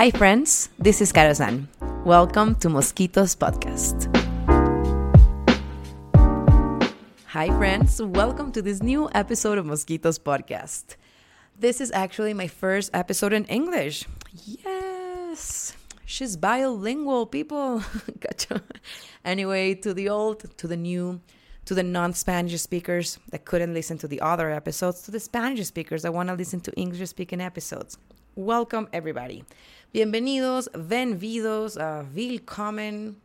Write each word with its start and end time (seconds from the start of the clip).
Hi, 0.00 0.10
friends. 0.10 0.70
This 0.78 1.02
is 1.02 1.12
Caro 1.12 1.34
Santos. 1.34 1.68
Welcome 2.06 2.54
to 2.60 2.68
Mosquitos 2.68 3.36
Podcast. 3.36 4.08
Hi, 7.26 7.48
friends. 7.58 8.00
Welcome 8.00 8.50
to 8.52 8.62
this 8.62 8.82
new 8.82 9.10
episode 9.12 9.58
of 9.58 9.66
Mosquitos 9.66 10.18
Podcast. 10.18 10.96
This 11.54 11.82
is 11.82 11.92
actually 11.92 12.32
my 12.32 12.46
first 12.46 12.88
episode 12.94 13.34
in 13.34 13.44
English. 13.44 14.06
Yes. 14.32 15.76
She's 16.06 16.34
bilingual, 16.38 17.26
people. 17.26 17.84
gotcha. 18.20 18.62
Anyway, 19.22 19.74
to 19.84 19.92
the 19.92 20.08
old, 20.08 20.56
to 20.56 20.66
the 20.66 20.78
new, 20.78 21.20
to 21.66 21.74
the 21.74 21.82
non 21.82 22.14
Spanish 22.14 22.58
speakers 22.62 23.18
that 23.32 23.44
couldn't 23.44 23.74
listen 23.74 23.98
to 23.98 24.08
the 24.08 24.22
other 24.22 24.50
episodes, 24.50 25.02
to 25.02 25.10
the 25.10 25.20
Spanish 25.20 25.66
speakers 25.66 26.04
that 26.04 26.14
want 26.14 26.30
to 26.30 26.34
listen 26.34 26.60
to 26.60 26.72
English 26.72 27.06
speaking 27.10 27.42
episodes. 27.42 27.98
Welcome, 28.36 28.88
everybody. 28.92 29.44
Bienvenidos, 29.92 30.68
benvidos, 30.68 31.76
uh, 31.76 32.04
willkommen, 32.14 33.16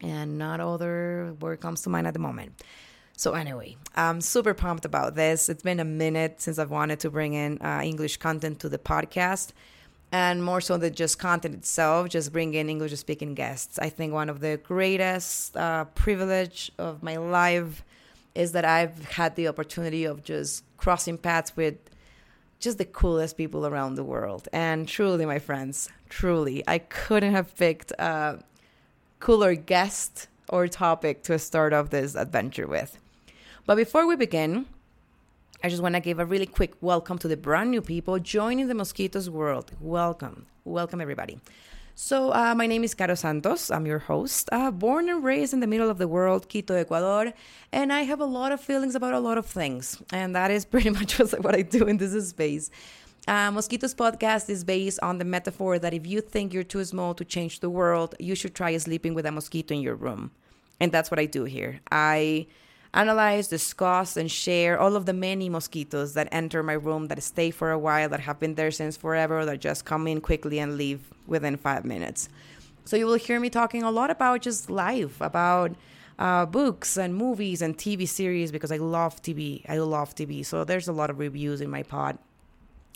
and 0.00 0.36
not 0.36 0.58
other 0.58 1.36
word 1.40 1.60
comes 1.60 1.82
to 1.82 1.90
mind 1.90 2.08
at 2.08 2.12
the 2.12 2.18
moment. 2.18 2.60
So, 3.16 3.34
anyway, 3.34 3.76
I'm 3.94 4.20
super 4.20 4.52
pumped 4.52 4.84
about 4.84 5.14
this. 5.14 5.48
It's 5.48 5.62
been 5.62 5.78
a 5.78 5.84
minute 5.84 6.40
since 6.40 6.58
I've 6.58 6.72
wanted 6.72 6.98
to 7.00 7.10
bring 7.10 7.34
in 7.34 7.58
uh, 7.62 7.82
English 7.84 8.16
content 8.16 8.58
to 8.60 8.68
the 8.68 8.78
podcast 8.78 9.52
and 10.10 10.42
more 10.42 10.60
so 10.60 10.76
than 10.76 10.92
just 10.92 11.20
content 11.20 11.54
itself, 11.54 12.08
just 12.08 12.32
bring 12.32 12.54
in 12.54 12.68
English 12.68 12.96
speaking 12.96 13.34
guests. 13.34 13.78
I 13.78 13.90
think 13.90 14.12
one 14.12 14.28
of 14.28 14.40
the 14.40 14.56
greatest 14.56 15.56
uh, 15.56 15.84
privilege 15.94 16.72
of 16.78 17.04
my 17.04 17.16
life 17.16 17.84
is 18.34 18.50
that 18.52 18.64
I've 18.64 19.04
had 19.04 19.36
the 19.36 19.46
opportunity 19.46 20.04
of 20.04 20.24
just 20.24 20.64
crossing 20.78 21.16
paths 21.16 21.56
with 21.56 21.76
just 22.58 22.78
the 22.78 22.84
coolest 22.84 23.36
people 23.36 23.66
around 23.66 23.94
the 23.94 24.04
world. 24.04 24.48
And 24.52 24.88
truly, 24.88 25.26
my 25.26 25.38
friends, 25.38 25.88
truly, 26.08 26.64
I 26.66 26.78
couldn't 26.78 27.32
have 27.32 27.56
picked 27.56 27.92
a 27.98 28.40
cooler 29.20 29.54
guest 29.54 30.28
or 30.48 30.68
topic 30.68 31.22
to 31.24 31.38
start 31.38 31.72
off 31.72 31.90
this 31.90 32.14
adventure 32.14 32.66
with. 32.66 32.98
But 33.66 33.76
before 33.76 34.06
we 34.06 34.16
begin, 34.16 34.66
I 35.64 35.68
just 35.68 35.82
want 35.82 35.94
to 35.94 36.00
give 36.00 36.18
a 36.18 36.24
really 36.24 36.46
quick 36.46 36.74
welcome 36.80 37.18
to 37.18 37.28
the 37.28 37.36
brand 37.36 37.70
new 37.70 37.80
people 37.80 38.18
joining 38.18 38.68
the 38.68 38.74
Mosquitos 38.74 39.28
world. 39.28 39.72
Welcome. 39.80 40.46
Welcome, 40.64 41.00
everybody. 41.00 41.40
So, 41.98 42.30
uh, 42.34 42.54
my 42.54 42.66
name 42.66 42.84
is 42.84 42.94
Caro 42.94 43.14
Santos. 43.14 43.70
I'm 43.70 43.86
your 43.86 44.00
host. 44.00 44.50
Uh, 44.52 44.70
born 44.70 45.08
and 45.08 45.24
raised 45.24 45.54
in 45.54 45.60
the 45.60 45.66
middle 45.66 45.88
of 45.88 45.96
the 45.96 46.06
world, 46.06 46.46
Quito, 46.46 46.74
Ecuador. 46.74 47.32
And 47.72 47.90
I 47.90 48.02
have 48.02 48.20
a 48.20 48.26
lot 48.26 48.52
of 48.52 48.60
feelings 48.60 48.94
about 48.94 49.14
a 49.14 49.18
lot 49.18 49.38
of 49.38 49.46
things. 49.46 50.02
And 50.12 50.36
that 50.36 50.50
is 50.50 50.64
pretty 50.72 50.90
much 50.90 51.16
what 51.18 51.54
I 51.54 51.62
do 51.62 51.86
in 51.86 51.96
this 51.96 52.28
space. 52.28 52.70
Uh, 53.26 53.50
Mosquitos 53.50 53.96
podcast 53.96 54.50
is 54.50 54.62
based 54.62 55.00
on 55.02 55.16
the 55.16 55.24
metaphor 55.24 55.78
that 55.78 55.94
if 55.94 56.06
you 56.06 56.20
think 56.20 56.52
you're 56.52 56.64
too 56.64 56.84
small 56.84 57.14
to 57.14 57.24
change 57.24 57.60
the 57.60 57.70
world, 57.70 58.14
you 58.20 58.34
should 58.34 58.54
try 58.54 58.76
sleeping 58.76 59.14
with 59.14 59.24
a 59.24 59.32
mosquito 59.32 59.72
in 59.74 59.80
your 59.80 59.94
room. 59.94 60.32
And 60.78 60.92
that's 60.92 61.10
what 61.10 61.18
I 61.18 61.24
do 61.24 61.44
here. 61.44 61.80
I 61.90 62.46
analyze, 62.96 63.48
discuss, 63.48 64.16
and 64.16 64.30
share 64.30 64.78
all 64.78 64.96
of 64.96 65.06
the 65.06 65.12
many 65.12 65.48
mosquitoes 65.48 66.14
that 66.14 66.28
enter 66.32 66.62
my 66.62 66.72
room, 66.72 67.08
that 67.08 67.22
stay 67.22 67.50
for 67.50 67.70
a 67.70 67.78
while, 67.78 68.08
that 68.08 68.20
have 68.20 68.40
been 68.40 68.54
there 68.54 68.70
since 68.70 68.96
forever, 68.96 69.44
that 69.44 69.60
just 69.60 69.84
come 69.84 70.06
in 70.06 70.20
quickly 70.20 70.58
and 70.58 70.76
leave 70.76 71.00
within 71.26 71.56
five 71.56 71.84
minutes. 71.84 72.28
So 72.84 72.96
you 72.96 73.06
will 73.06 73.14
hear 73.14 73.38
me 73.38 73.50
talking 73.50 73.82
a 73.82 73.90
lot 73.90 74.10
about 74.10 74.42
just 74.42 74.70
life, 74.70 75.20
about 75.20 75.76
uh, 76.18 76.46
books 76.46 76.96
and 76.96 77.14
movies 77.14 77.60
and 77.60 77.76
TV 77.76 78.08
series 78.08 78.50
because 78.50 78.72
I 78.72 78.78
love 78.78 79.20
TV. 79.22 79.68
I 79.68 79.78
love 79.78 80.14
TV. 80.14 80.44
So 80.44 80.64
there's 80.64 80.88
a 80.88 80.92
lot 80.92 81.10
of 81.10 81.18
reviews 81.18 81.60
in 81.60 81.68
my 81.68 81.82
pod. 81.82 82.18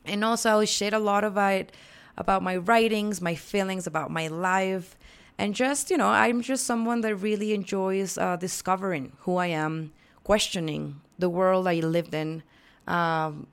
And 0.07 0.25
also, 0.25 0.61
I 0.61 0.65
share 0.65 0.95
a 0.95 0.99
lot 0.99 1.25
about 1.25 1.73
about 2.17 2.43
my 2.43 2.57
writings, 2.57 3.21
my 3.21 3.35
feelings 3.35 3.87
about 3.87 4.11
my 4.11 4.29
life, 4.29 4.97
and 5.41 5.55
just 5.55 5.91
you 5.91 5.97
know 5.97 6.09
i'm 6.09 6.43
just 6.43 6.65
someone 6.65 7.01
that 7.01 7.17
really 7.17 7.55
enjoys 7.55 8.19
uh, 8.19 8.37
discovering 8.37 9.13
who 9.21 9.37
i 9.37 9.47
am 9.47 9.91
questioning 10.23 11.01
the 11.19 11.31
world 11.31 11.67
i 11.67 11.81
lived 11.81 12.15
in 12.15 12.43
um, 12.87 13.47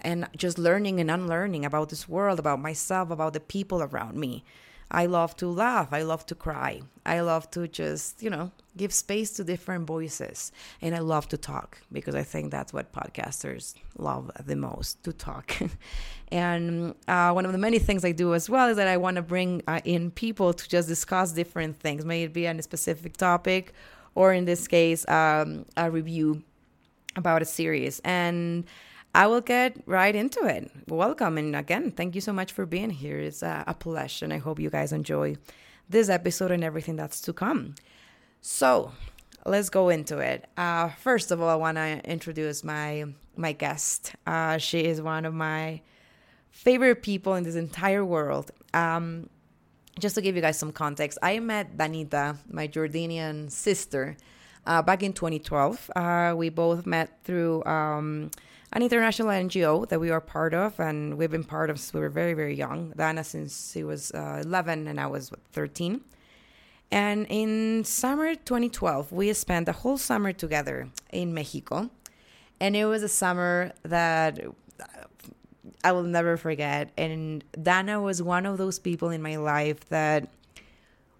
and 0.00 0.26
just 0.36 0.58
learning 0.58 1.00
and 1.00 1.10
unlearning 1.10 1.64
about 1.64 1.90
this 1.90 2.08
world 2.08 2.38
about 2.38 2.58
myself 2.58 3.10
about 3.10 3.34
the 3.34 3.40
people 3.40 3.82
around 3.82 4.16
me 4.16 4.42
I 4.90 5.06
love 5.06 5.36
to 5.36 5.48
laugh. 5.48 5.92
I 5.92 6.02
love 6.02 6.26
to 6.26 6.34
cry. 6.34 6.82
I 7.04 7.20
love 7.20 7.50
to 7.52 7.68
just, 7.68 8.22
you 8.22 8.30
know, 8.30 8.50
give 8.76 8.92
space 8.92 9.30
to 9.32 9.44
different 9.44 9.86
voices. 9.86 10.52
And 10.80 10.94
I 10.94 11.00
love 11.00 11.28
to 11.28 11.36
talk 11.36 11.80
because 11.92 12.14
I 12.14 12.22
think 12.22 12.50
that's 12.50 12.72
what 12.72 12.92
podcasters 12.92 13.74
love 13.98 14.30
the 14.44 14.56
most 14.56 15.02
to 15.04 15.12
talk. 15.12 15.56
and 16.32 16.94
uh, 17.08 17.32
one 17.32 17.44
of 17.46 17.52
the 17.52 17.58
many 17.58 17.78
things 17.78 18.04
I 18.04 18.12
do 18.12 18.34
as 18.34 18.48
well 18.48 18.68
is 18.68 18.76
that 18.76 18.88
I 18.88 18.96
want 18.96 19.16
to 19.16 19.22
bring 19.22 19.62
uh, 19.66 19.80
in 19.84 20.10
people 20.10 20.52
to 20.52 20.68
just 20.68 20.88
discuss 20.88 21.32
different 21.32 21.78
things, 21.78 22.04
may 22.04 22.24
it 22.24 22.32
be 22.32 22.46
on 22.48 22.58
a 22.58 22.62
specific 22.62 23.16
topic 23.16 23.72
or 24.14 24.32
in 24.32 24.44
this 24.44 24.68
case, 24.68 25.08
um, 25.08 25.66
a 25.76 25.90
review 25.90 26.42
about 27.16 27.42
a 27.42 27.44
series. 27.44 28.00
And 28.04 28.64
I 29.14 29.28
will 29.28 29.40
get 29.40 29.76
right 29.86 30.14
into 30.14 30.44
it. 30.44 30.70
Welcome. 30.88 31.38
And 31.38 31.54
again, 31.54 31.92
thank 31.92 32.16
you 32.16 32.20
so 32.20 32.32
much 32.32 32.50
for 32.52 32.66
being 32.66 32.90
here. 32.90 33.20
It's 33.20 33.42
a, 33.42 33.62
a 33.66 33.74
pleasure. 33.74 34.24
And 34.24 34.32
I 34.32 34.38
hope 34.38 34.58
you 34.58 34.70
guys 34.70 34.92
enjoy 34.92 35.36
this 35.88 36.08
episode 36.08 36.50
and 36.50 36.64
everything 36.64 36.96
that's 36.96 37.20
to 37.22 37.32
come. 37.32 37.76
So 38.40 38.92
let's 39.46 39.70
go 39.70 39.88
into 39.88 40.18
it. 40.18 40.46
Uh, 40.56 40.88
first 40.88 41.30
of 41.30 41.40
all, 41.40 41.48
I 41.48 41.54
want 41.54 41.76
to 41.76 42.00
introduce 42.04 42.64
my 42.64 43.04
my 43.36 43.52
guest. 43.52 44.14
Uh, 44.26 44.58
she 44.58 44.84
is 44.84 45.00
one 45.00 45.24
of 45.24 45.34
my 45.34 45.80
favorite 46.50 47.02
people 47.02 47.34
in 47.34 47.44
this 47.44 47.56
entire 47.56 48.04
world. 48.04 48.50
Um, 48.72 49.28
just 49.98 50.16
to 50.16 50.22
give 50.22 50.34
you 50.34 50.42
guys 50.42 50.58
some 50.58 50.72
context, 50.72 51.18
I 51.22 51.38
met 51.38 51.76
Danita, 51.76 52.36
my 52.50 52.66
Jordanian 52.66 53.50
sister, 53.50 54.16
uh, 54.66 54.82
back 54.82 55.02
in 55.02 55.12
2012. 55.12 55.90
Uh, 55.94 56.34
we 56.36 56.48
both 56.48 56.84
met 56.84 57.22
through 57.24 57.64
um, 57.64 58.30
an 58.74 58.82
international 58.82 59.28
NGO 59.28 59.88
that 59.88 60.00
we 60.00 60.10
are 60.10 60.20
part 60.20 60.52
of, 60.52 60.78
and 60.80 61.16
we've 61.16 61.30
been 61.30 61.44
part 61.44 61.70
of 61.70 61.78
since 61.78 61.94
we 61.94 62.00
were 62.00 62.08
very, 62.08 62.34
very 62.34 62.54
young. 62.54 62.92
Dana 62.96 63.22
since 63.22 63.72
she 63.72 63.84
was 63.84 64.10
uh, 64.10 64.42
11 64.44 64.88
and 64.88 65.00
I 65.00 65.06
was 65.06 65.30
what, 65.30 65.40
13. 65.52 66.00
And 66.90 67.26
in 67.28 67.84
summer 67.84 68.34
2012, 68.34 69.12
we 69.12 69.32
spent 69.32 69.66
the 69.66 69.72
whole 69.72 69.96
summer 69.96 70.32
together 70.32 70.88
in 71.12 71.32
Mexico. 71.32 71.88
And 72.60 72.76
it 72.76 72.86
was 72.86 73.02
a 73.02 73.08
summer 73.08 73.72
that 73.84 74.40
I 75.84 75.92
will 75.92 76.02
never 76.02 76.36
forget. 76.36 76.90
And 76.96 77.44
Dana 77.60 78.00
was 78.00 78.22
one 78.22 78.44
of 78.44 78.58
those 78.58 78.78
people 78.80 79.10
in 79.10 79.22
my 79.22 79.36
life 79.36 79.88
that 79.88 80.28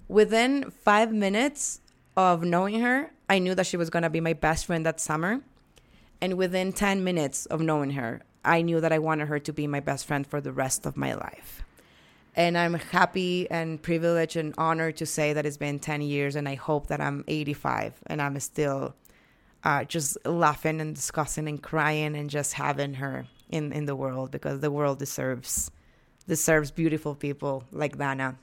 within 0.09 0.71
five 0.71 1.13
minutes 1.13 1.81
of 2.17 2.43
knowing 2.43 2.81
her, 2.81 3.13
I 3.29 3.39
knew 3.39 3.55
that 3.55 3.67
she 3.67 3.77
was 3.77 3.91
going 3.91 4.03
to 4.03 4.11
be 4.11 4.21
my 4.21 4.33
best 4.33 4.67
friend 4.67 4.85
that 4.87 5.01
summer. 5.01 5.41
And 6.21 6.35
within 6.35 6.73
10 6.73 7.05
minutes 7.05 7.47
of 7.47 7.61
knowing 7.61 7.91
her, 7.91 8.23
I 8.45 8.63
knew 8.63 8.81
that 8.81 8.93
I 8.93 8.99
wanted 8.99 9.29
her 9.29 9.39
to 9.39 9.53
be 9.53 9.67
my 9.67 9.81
best 9.81 10.07
friend 10.07 10.27
for 10.27 10.41
the 10.41 10.53
rest 10.53 10.87
of 10.87 10.97
my 10.97 11.15
life. 11.15 11.63
And 12.37 12.59
I'm 12.59 12.75
happy 12.75 13.49
and 13.51 13.81
privileged 13.81 14.37
and 14.37 14.55
honored 14.59 14.97
to 14.97 15.07
say 15.07 15.33
that 15.33 15.47
it's 15.47 15.57
been 15.57 15.79
10 15.79 16.03
years, 16.03 16.35
and 16.35 16.49
I 16.49 16.57
hope 16.57 16.89
that 16.89 17.01
I'm 17.01 17.25
85 17.29 17.95
and 18.07 18.21
I'm 18.21 18.39
still 18.41 18.95
uh, 19.63 19.85
just 19.85 20.19
laughing 20.27 20.81
and 20.81 20.95
discussing 20.95 21.49
and 21.49 21.63
crying 21.63 22.17
and 22.17 22.29
just 22.29 22.55
having 22.55 22.95
her 22.95 23.27
in, 23.51 23.73
in 23.73 23.87
the 23.87 23.97
world 23.97 24.31
because 24.31 24.61
the 24.61 24.71
world 24.71 24.99
deserves 24.99 25.71
deserves 26.27 26.71
beautiful 26.71 27.15
people 27.15 27.65
like 27.71 27.99
Dana. 27.99 28.37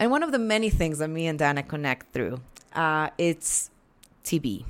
And 0.00 0.10
one 0.10 0.24
of 0.24 0.32
the 0.32 0.38
many 0.38 0.68
things 0.68 0.98
that 0.98 1.08
me 1.08 1.28
and 1.28 1.38
Dana 1.38 1.62
connect 1.62 2.12
through, 2.12 2.40
uh, 2.74 3.10
it's 3.18 3.70
TV 4.24 4.64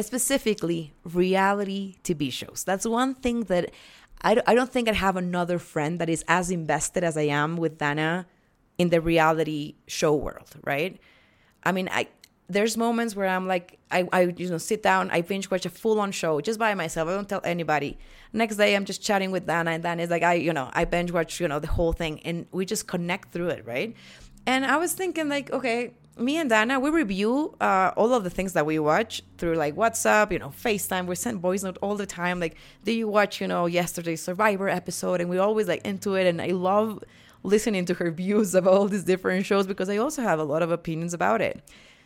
specifically 0.00 0.92
reality 1.04 1.96
TV 2.02 2.32
shows. 2.32 2.64
That's 2.64 2.86
one 2.86 3.14
thing 3.14 3.44
that 3.44 3.70
I, 4.22 4.54
don't 4.54 4.72
think 4.72 4.88
I 4.88 4.92
have 4.92 5.16
another 5.16 5.58
friend 5.58 5.98
that 6.00 6.08
is 6.08 6.24
as 6.26 6.50
invested 6.50 7.04
as 7.04 7.16
I 7.16 7.22
am 7.22 7.56
with 7.56 7.78
Dana 7.78 8.26
in 8.78 8.90
the 8.90 9.00
reality 9.00 9.76
show 9.86 10.14
world, 10.14 10.56
right? 10.64 10.98
I 11.64 11.72
mean, 11.72 11.88
I 11.90 12.08
there's 12.48 12.76
moments 12.76 13.16
where 13.16 13.26
I'm 13.26 13.48
like, 13.48 13.78
I, 13.90 14.08
I 14.12 14.20
you 14.36 14.48
know 14.48 14.58
sit 14.58 14.82
down, 14.82 15.10
I 15.10 15.20
binge 15.20 15.50
watch 15.50 15.66
a 15.66 15.70
full 15.70 15.98
on 16.00 16.12
show 16.12 16.40
just 16.40 16.58
by 16.58 16.74
myself. 16.74 17.08
I 17.08 17.14
don't 17.14 17.28
tell 17.28 17.40
anybody. 17.44 17.98
Next 18.32 18.56
day, 18.56 18.76
I'm 18.76 18.84
just 18.84 19.02
chatting 19.02 19.32
with 19.32 19.46
Dana, 19.46 19.72
and 19.72 19.82
Dana 19.82 20.02
is 20.02 20.10
like, 20.10 20.22
I 20.22 20.34
you 20.34 20.52
know 20.52 20.70
I 20.72 20.84
binge 20.84 21.10
watch 21.10 21.40
you 21.40 21.48
know 21.48 21.58
the 21.58 21.66
whole 21.66 21.92
thing, 21.92 22.20
and 22.20 22.46
we 22.52 22.64
just 22.64 22.86
connect 22.86 23.32
through 23.32 23.48
it, 23.48 23.66
right? 23.66 23.94
And 24.46 24.64
I 24.64 24.76
was 24.76 24.92
thinking 24.92 25.28
like, 25.28 25.52
okay, 25.52 25.94
me 26.18 26.38
and 26.38 26.48
Dana, 26.48 26.80
we 26.80 26.90
review 26.90 27.54
uh, 27.60 27.92
all 27.96 28.14
of 28.14 28.24
the 28.24 28.30
things 28.30 28.54
that 28.54 28.64
we 28.64 28.78
watch 28.78 29.22
through 29.36 29.54
like 29.54 29.76
WhatsApp, 29.76 30.32
you 30.32 30.38
know, 30.38 30.48
FaceTime. 30.48 31.06
We 31.06 31.14
send 31.14 31.40
voice 31.40 31.62
note 31.62 31.78
all 31.82 31.94
the 31.96 32.06
time. 32.06 32.40
Like, 32.40 32.56
do 32.84 32.92
you 32.92 33.06
watch, 33.06 33.40
you 33.40 33.46
know, 33.46 33.66
yesterday's 33.66 34.22
Survivor 34.22 34.68
episode? 34.68 35.20
And 35.20 35.28
we're 35.28 35.42
always 35.42 35.68
like 35.68 35.84
into 35.84 36.14
it. 36.14 36.26
And 36.26 36.40
I 36.40 36.48
love 36.48 37.04
listening 37.42 37.84
to 37.86 37.94
her 37.94 38.10
views 38.22 38.54
of 38.54 38.66
all 38.66 38.88
these 38.88 39.04
different 39.04 39.44
shows 39.44 39.66
because 39.66 39.90
I 39.90 39.98
also 39.98 40.22
have 40.22 40.38
a 40.38 40.44
lot 40.44 40.62
of 40.62 40.70
opinions 40.70 41.12
about 41.12 41.42
it. 41.42 41.62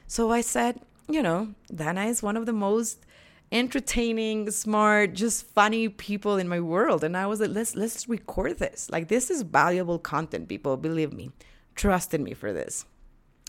So 0.08 0.32
I 0.32 0.40
said, 0.40 0.80
you 1.08 1.22
know, 1.22 1.54
Dana 1.72 2.06
is 2.06 2.22
one 2.22 2.36
of 2.36 2.46
the 2.46 2.52
most 2.52 3.06
entertaining, 3.52 4.50
smart, 4.50 5.14
just 5.14 5.46
funny 5.46 5.88
people 5.88 6.36
in 6.36 6.48
my 6.48 6.60
world. 6.60 7.04
And 7.04 7.16
I 7.16 7.26
was 7.26 7.40
like, 7.40 7.50
let's 7.50 7.76
let's 7.76 8.08
record 8.08 8.58
this. 8.58 8.88
Like 8.90 9.06
this 9.06 9.30
is 9.30 9.42
valuable 9.42 10.00
content, 10.00 10.48
people. 10.48 10.76
Believe 10.76 11.12
me. 11.12 11.30
Trust 11.76 12.12
in 12.12 12.24
me 12.24 12.34
for 12.34 12.52
this. 12.52 12.84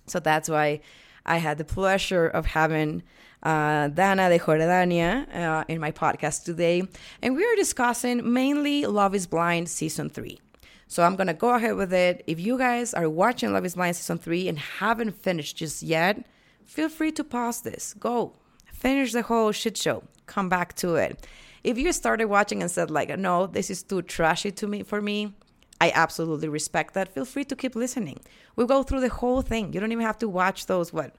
So 0.07 0.19
that's 0.19 0.49
why 0.49 0.81
I 1.25 1.37
had 1.37 1.57
the 1.57 1.65
pleasure 1.65 2.27
of 2.27 2.45
having 2.45 3.03
uh, 3.43 3.87
Dana 3.89 4.29
de 4.29 4.39
Jordania 4.39 5.33
uh, 5.35 5.63
in 5.67 5.79
my 5.79 5.91
podcast 5.91 6.43
today. 6.43 6.83
And 7.21 7.35
we 7.35 7.45
are 7.45 7.55
discussing 7.55 8.31
mainly 8.33 8.85
Love 8.85 9.15
is 9.15 9.27
Blind 9.27 9.69
Season 9.69 10.09
3. 10.09 10.39
So 10.87 11.03
I'm 11.03 11.15
going 11.15 11.27
to 11.27 11.33
go 11.33 11.55
ahead 11.55 11.75
with 11.75 11.93
it. 11.93 12.23
If 12.27 12.39
you 12.39 12.57
guys 12.57 12.93
are 12.93 13.09
watching 13.09 13.53
Love 13.53 13.65
is 13.65 13.75
Blind 13.75 13.95
Season 13.95 14.17
3 14.17 14.49
and 14.49 14.59
haven't 14.59 15.13
finished 15.13 15.57
just 15.57 15.81
yet, 15.81 16.25
feel 16.65 16.89
free 16.89 17.11
to 17.13 17.23
pause 17.23 17.61
this. 17.61 17.93
Go 17.93 18.33
finish 18.81 19.13
the 19.13 19.21
whole 19.21 19.51
shit 19.51 19.77
show. 19.77 20.03
Come 20.25 20.49
back 20.49 20.75
to 20.77 20.95
it. 20.95 21.27
If 21.63 21.77
you 21.77 21.93
started 21.93 22.25
watching 22.25 22.61
and 22.61 22.71
said 22.71 22.89
like, 22.89 23.15
no, 23.17 23.45
this 23.45 23.69
is 23.69 23.83
too 23.83 24.01
trashy 24.01 24.51
to 24.51 24.67
me 24.67 24.81
for 24.81 25.01
me, 25.01 25.33
I 25.81 25.91
absolutely 25.95 26.47
respect 26.47 26.93
that. 26.93 27.11
Feel 27.11 27.25
free 27.25 27.43
to 27.45 27.55
keep 27.55 27.75
listening. 27.75 28.19
We'll 28.55 28.67
go 28.67 28.83
through 28.83 29.01
the 29.01 29.09
whole 29.09 29.41
thing. 29.41 29.73
You 29.73 29.79
don't 29.79 29.91
even 29.91 30.05
have 30.05 30.19
to 30.19 30.29
watch 30.29 30.67
those 30.67 30.93
what 30.93 31.15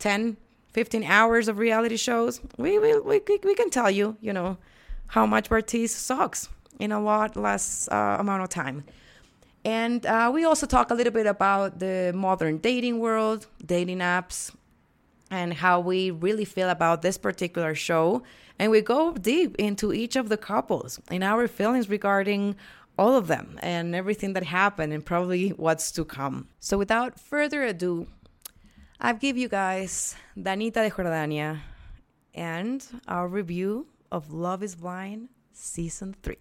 10, 0.00 0.36
15 0.72 1.04
hours 1.04 1.46
of 1.46 1.58
reality 1.58 1.96
shows. 1.96 2.40
We 2.58 2.80
we 2.80 2.98
we, 2.98 3.20
we 3.44 3.54
can 3.54 3.70
tell 3.70 3.88
you, 3.88 4.16
you 4.20 4.32
know, 4.32 4.58
how 5.06 5.26
much 5.26 5.48
Bartise 5.48 5.90
sucks 5.90 6.48
in 6.80 6.90
a 6.90 7.00
lot 7.00 7.36
less 7.36 7.88
uh, 7.92 8.16
amount 8.18 8.42
of 8.42 8.48
time. 8.48 8.82
And 9.64 10.04
uh, 10.04 10.30
we 10.34 10.44
also 10.44 10.66
talk 10.66 10.90
a 10.90 10.94
little 10.94 11.12
bit 11.12 11.26
about 11.26 11.78
the 11.78 12.12
modern 12.12 12.58
dating 12.58 12.98
world, 12.98 13.46
dating 13.64 13.98
apps, 13.98 14.50
and 15.30 15.54
how 15.54 15.78
we 15.78 16.10
really 16.10 16.44
feel 16.44 16.70
about 16.70 17.02
this 17.02 17.16
particular 17.16 17.76
show. 17.76 18.24
And 18.58 18.72
we 18.72 18.80
go 18.80 19.12
deep 19.12 19.54
into 19.56 19.92
each 19.92 20.16
of 20.16 20.28
the 20.28 20.36
couples 20.36 21.00
and 21.10 21.22
our 21.22 21.46
feelings 21.46 21.88
regarding 21.88 22.56
all 23.00 23.16
of 23.16 23.28
them 23.28 23.58
and 23.62 23.94
everything 23.94 24.34
that 24.34 24.44
happened 24.44 24.92
and 24.92 25.02
probably 25.04 25.48
what's 25.50 25.90
to 25.90 26.04
come. 26.04 26.48
So 26.60 26.76
without 26.76 27.18
further 27.18 27.62
ado, 27.62 28.06
I've 29.00 29.20
give 29.20 29.38
you 29.38 29.48
guys 29.48 30.16
Danita 30.36 30.74
de 30.84 30.90
Jordania 30.90 31.60
and 32.34 32.86
our 33.08 33.26
review 33.26 33.86
of 34.12 34.30
Love 34.34 34.62
is 34.62 34.74
Blind 34.74 35.30
season 35.54 36.14
3. 36.22 36.36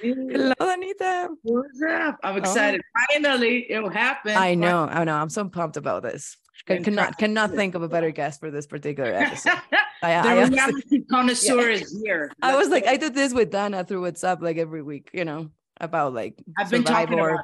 Hello, 0.00 0.54
Anita. 0.58 1.28
What's 1.42 1.82
up? 1.86 2.18
I'm 2.24 2.36
oh. 2.36 2.38
excited. 2.38 2.80
Oh. 2.80 3.00
Finally, 3.12 3.70
it 3.70 3.82
will 3.82 3.90
happen. 3.90 4.34
I 4.34 4.54
know. 4.54 4.86
I 4.86 5.04
know. 5.04 5.14
I'm 5.14 5.28
so 5.28 5.46
pumped 5.46 5.76
about 5.76 6.04
this. 6.04 6.38
I 6.68 6.78
cannot 6.78 7.18
cannot 7.18 7.50
think 7.52 7.74
of 7.74 7.82
a 7.82 7.88
better 7.88 8.10
guest 8.10 8.40
for 8.40 8.50
this 8.50 8.66
particular 8.66 9.12
episode. 9.12 9.52
I, 10.02 10.22
the 10.22 10.28
I 10.28 10.44
reality 10.46 11.04
connoisseur 11.10 11.60
yeah. 11.70 11.76
is 11.76 12.02
here. 12.04 12.32
I 12.42 12.56
was 12.56 12.68
like, 12.68 12.86
I 12.86 12.96
did 12.96 13.14
this 13.14 13.32
with 13.32 13.50
Dana 13.50 13.84
through 13.84 14.02
WhatsApp 14.02 14.40
like 14.40 14.56
every 14.56 14.82
week, 14.82 15.10
you 15.12 15.24
know, 15.24 15.50
about 15.80 16.14
like 16.14 16.42
I've 16.58 16.70
been 16.70 16.84
talking 16.84 17.18
about 17.18 17.40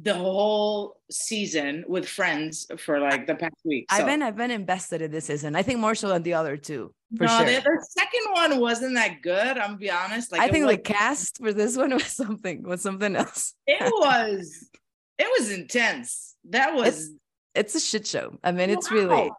the 0.00 0.14
whole 0.14 1.00
season 1.10 1.84
with 1.86 2.08
friends 2.08 2.66
for 2.78 2.98
like 2.98 3.26
the 3.26 3.34
past 3.34 3.56
week. 3.64 3.86
So. 3.90 3.98
I've 3.98 4.06
been 4.06 4.22
I've 4.22 4.36
been 4.36 4.50
invested 4.50 5.02
in 5.02 5.10
this 5.10 5.26
season. 5.26 5.54
I 5.54 5.62
think 5.62 5.80
more 5.80 5.94
so 5.94 6.08
than 6.08 6.22
the 6.22 6.34
other 6.34 6.56
two. 6.56 6.94
For 7.16 7.24
no, 7.24 7.38
sure. 7.38 7.46
the, 7.46 7.60
the, 7.60 7.86
second 7.90 8.32
one 8.32 8.60
wasn't 8.60 8.94
that 8.94 9.20
good. 9.20 9.58
I'm 9.58 9.72
gonna 9.72 9.76
be 9.76 9.90
honest. 9.90 10.32
Like 10.32 10.40
I 10.40 10.48
think 10.48 10.66
was, 10.66 10.76
the 10.76 10.82
cast 10.82 11.38
for 11.38 11.52
this 11.52 11.76
one 11.76 11.90
was 11.94 12.06
something 12.06 12.62
was 12.62 12.80
something 12.80 13.14
else. 13.14 13.54
It 13.66 13.92
was 13.92 14.70
it 15.18 15.28
was 15.38 15.50
intense. 15.50 16.36
That 16.48 16.74
was 16.74 17.08
it's, 17.08 17.10
it's 17.54 17.74
a 17.74 17.80
shit 17.80 18.06
show. 18.06 18.38
I 18.42 18.52
mean, 18.52 18.70
wow. 18.70 18.74
it's 18.74 18.90
really 18.90 19.30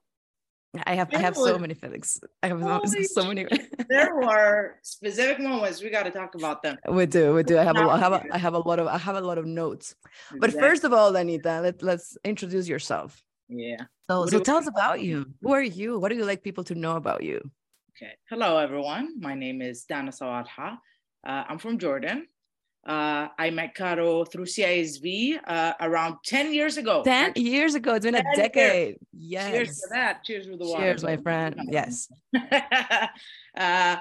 I 0.86 0.96
have 0.96 1.14
I 1.14 1.20
have 1.20 1.38
was, 1.38 1.46
so 1.46 1.60
many 1.60 1.76
feelings. 1.76 2.20
I 2.42 2.48
have 2.48 2.60
so 3.06 3.28
many. 3.28 3.46
there 3.90 4.16
were 4.16 4.76
specific 4.82 5.40
moments 5.40 5.84
we 5.84 5.92
got 5.92 6.04
to 6.04 6.12
talk 6.12 6.34
about 6.34 6.64
them. 6.64 6.78
We 6.90 7.06
do, 7.06 7.34
we 7.34 7.44
do. 7.44 7.60
I 7.60 7.64
have 7.64 7.78
a 7.78 7.86
lot. 7.86 7.98
I 7.98 8.00
have 8.00 8.14
a, 8.14 8.24
I 8.32 8.38
have 8.40 8.54
a 8.56 8.60
lot 8.60 8.80
of 8.80 8.88
I 8.88 8.98
have 8.98 9.16
a 9.16 9.22
lot 9.22 9.38
of 9.38 9.46
notes. 9.46 9.96
Exactly. 10.32 10.40
But 10.40 10.52
first 10.60 10.84
of 10.84 10.92
all, 10.92 11.16
Anita, 11.16 11.62
let 11.62 11.84
let's 11.84 12.18
introduce 12.24 12.68
yourself. 12.68 13.22
Yeah. 13.50 13.86
So 14.10 14.26
so 14.26 14.40
tell 14.40 14.58
us 14.58 14.68
about 14.68 15.02
you. 15.02 15.28
Who 15.42 15.54
are 15.54 15.62
you? 15.62 16.00
What 16.00 16.10
do 16.10 16.16
you 16.16 16.26
like 16.26 16.42
people 16.42 16.64
to 16.66 16.76
know 16.76 16.96
about 16.96 17.22
you? 17.24 17.52
Okay. 17.96 18.14
Hello, 18.28 18.58
everyone. 18.58 19.20
My 19.20 19.36
name 19.36 19.62
is 19.62 19.84
Dana 19.84 20.12
Sawadha. 20.12 20.80
Uh, 21.26 21.44
I'm 21.48 21.60
from 21.60 21.78
Jordan. 21.78 22.26
Uh, 22.86 23.30
I 23.40 23.50
met 23.50 23.76
Caro 23.76 24.26
through 24.26 24.46
CISV 24.46 25.40
uh, 25.48 25.74
around 25.80 26.18
10 26.26 26.54
years 26.54 26.78
ago. 26.78 27.02
10 27.04 27.30
actually. 27.30 27.44
years 27.44 27.76
ago. 27.76 27.96
It's 27.96 28.06
been 28.06 28.16
a 28.16 28.36
decade. 28.36 28.98
Years. 28.98 28.98
Yes. 29.14 29.52
Cheers 29.52 29.82
for 29.82 29.90
that. 29.94 30.24
Cheers 30.24 30.48
with 30.50 30.60
the 30.60 30.68
water. 30.68 30.84
Cheers, 30.84 31.04
my 31.04 31.18
friend. 31.18 31.56
Yes. 31.72 32.10
uh, 32.36 33.08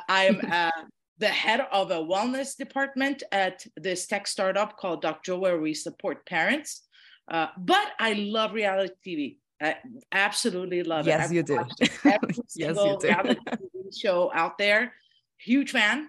I'm 0.09 0.41
uh, 0.51 0.71
the 1.19 1.29
head 1.29 1.61
of 1.71 1.93
a 1.93 1.99
wellness 1.99 2.57
department 2.57 3.23
at 3.31 3.65
this 3.77 4.07
tech 4.09 4.27
startup 4.27 4.77
called 4.77 5.01
Doctor, 5.01 5.37
where 5.39 5.61
we 5.61 5.75
support 5.75 6.27
parents. 6.27 6.83
Uh, 7.31 7.47
but 7.57 7.87
I 8.01 8.15
love 8.15 8.53
reality 8.53 8.95
TV. 9.07 9.37
I 9.61 9.77
absolutely 10.11 10.83
love 10.83 11.07
it. 11.07 11.11
yes, 11.11 11.31
it. 11.31 11.35
You 11.35 11.43
do. 11.45 11.55
Yes, 12.05 12.57
you 12.57 12.75
do. 12.75 12.99
reality 13.07 13.41
TV 13.47 13.97
show 13.97 14.33
out 14.35 14.59
there. 14.59 14.93
Huge 15.39 15.71
fan. 15.71 16.09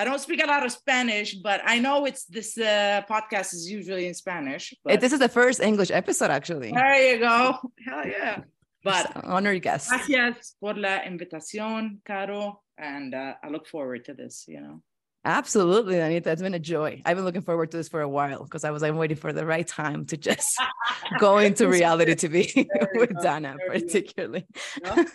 I 0.00 0.04
don't 0.04 0.18
speak 0.18 0.42
a 0.42 0.46
lot 0.46 0.64
of 0.64 0.72
Spanish, 0.72 1.34
but 1.34 1.60
I 1.66 1.78
know 1.78 2.06
it's 2.06 2.24
this 2.24 2.56
uh, 2.56 3.02
podcast 3.06 3.52
is 3.52 3.70
usually 3.70 4.06
in 4.06 4.14
Spanish. 4.14 4.72
But... 4.82 4.98
This 4.98 5.12
is 5.12 5.18
the 5.18 5.28
first 5.28 5.60
English 5.60 5.90
episode, 5.90 6.30
actually. 6.30 6.72
There 6.72 7.12
you 7.12 7.18
go. 7.18 7.58
Hell 7.84 8.06
yeah. 8.06 8.40
But 8.82 9.14
honored 9.24 9.60
guest. 9.60 9.90
Gracias 9.90 10.56
por 10.58 10.78
la 10.78 11.04
invitación, 11.04 11.98
Caro. 12.02 12.62
And 12.78 13.14
uh, 13.14 13.34
I 13.44 13.48
look 13.48 13.66
forward 13.66 14.06
to 14.06 14.14
this, 14.14 14.46
you 14.48 14.62
know. 14.62 14.80
Absolutely, 15.24 15.98
Anita. 15.98 16.30
It's 16.30 16.40
been 16.40 16.54
a 16.54 16.58
joy. 16.58 17.02
I've 17.04 17.16
been 17.16 17.26
looking 17.26 17.42
forward 17.42 17.70
to 17.72 17.76
this 17.76 17.90
for 17.90 18.00
a 18.00 18.08
while 18.08 18.42
because 18.42 18.64
I 18.64 18.70
was 18.70 18.82
I'm 18.82 18.96
waiting 18.96 19.18
for 19.18 19.34
the 19.34 19.44
right 19.44 19.66
time 19.66 20.06
to 20.06 20.16
just 20.16 20.48
go 21.18 21.36
into 21.46 21.68
reality 21.68 22.12
TV 22.12 22.66
with 22.94 23.14
go. 23.14 23.22
Dana, 23.22 23.56
there 23.58 23.80
particularly. 23.80 24.46
Yep, 24.82 25.08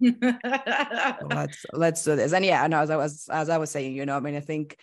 yep. 0.00 1.20
let's 1.22 1.66
let's 1.72 2.04
do 2.04 2.16
this. 2.16 2.32
And 2.32 2.44
yeah, 2.44 2.64
and 2.64 2.74
as 2.74 2.90
I 2.90 2.96
was 2.96 3.28
as 3.30 3.48
I 3.48 3.58
was 3.58 3.70
saying, 3.70 3.94
you 3.94 4.06
know, 4.06 4.16
I 4.16 4.20
mean, 4.20 4.34
I 4.34 4.40
think 4.40 4.76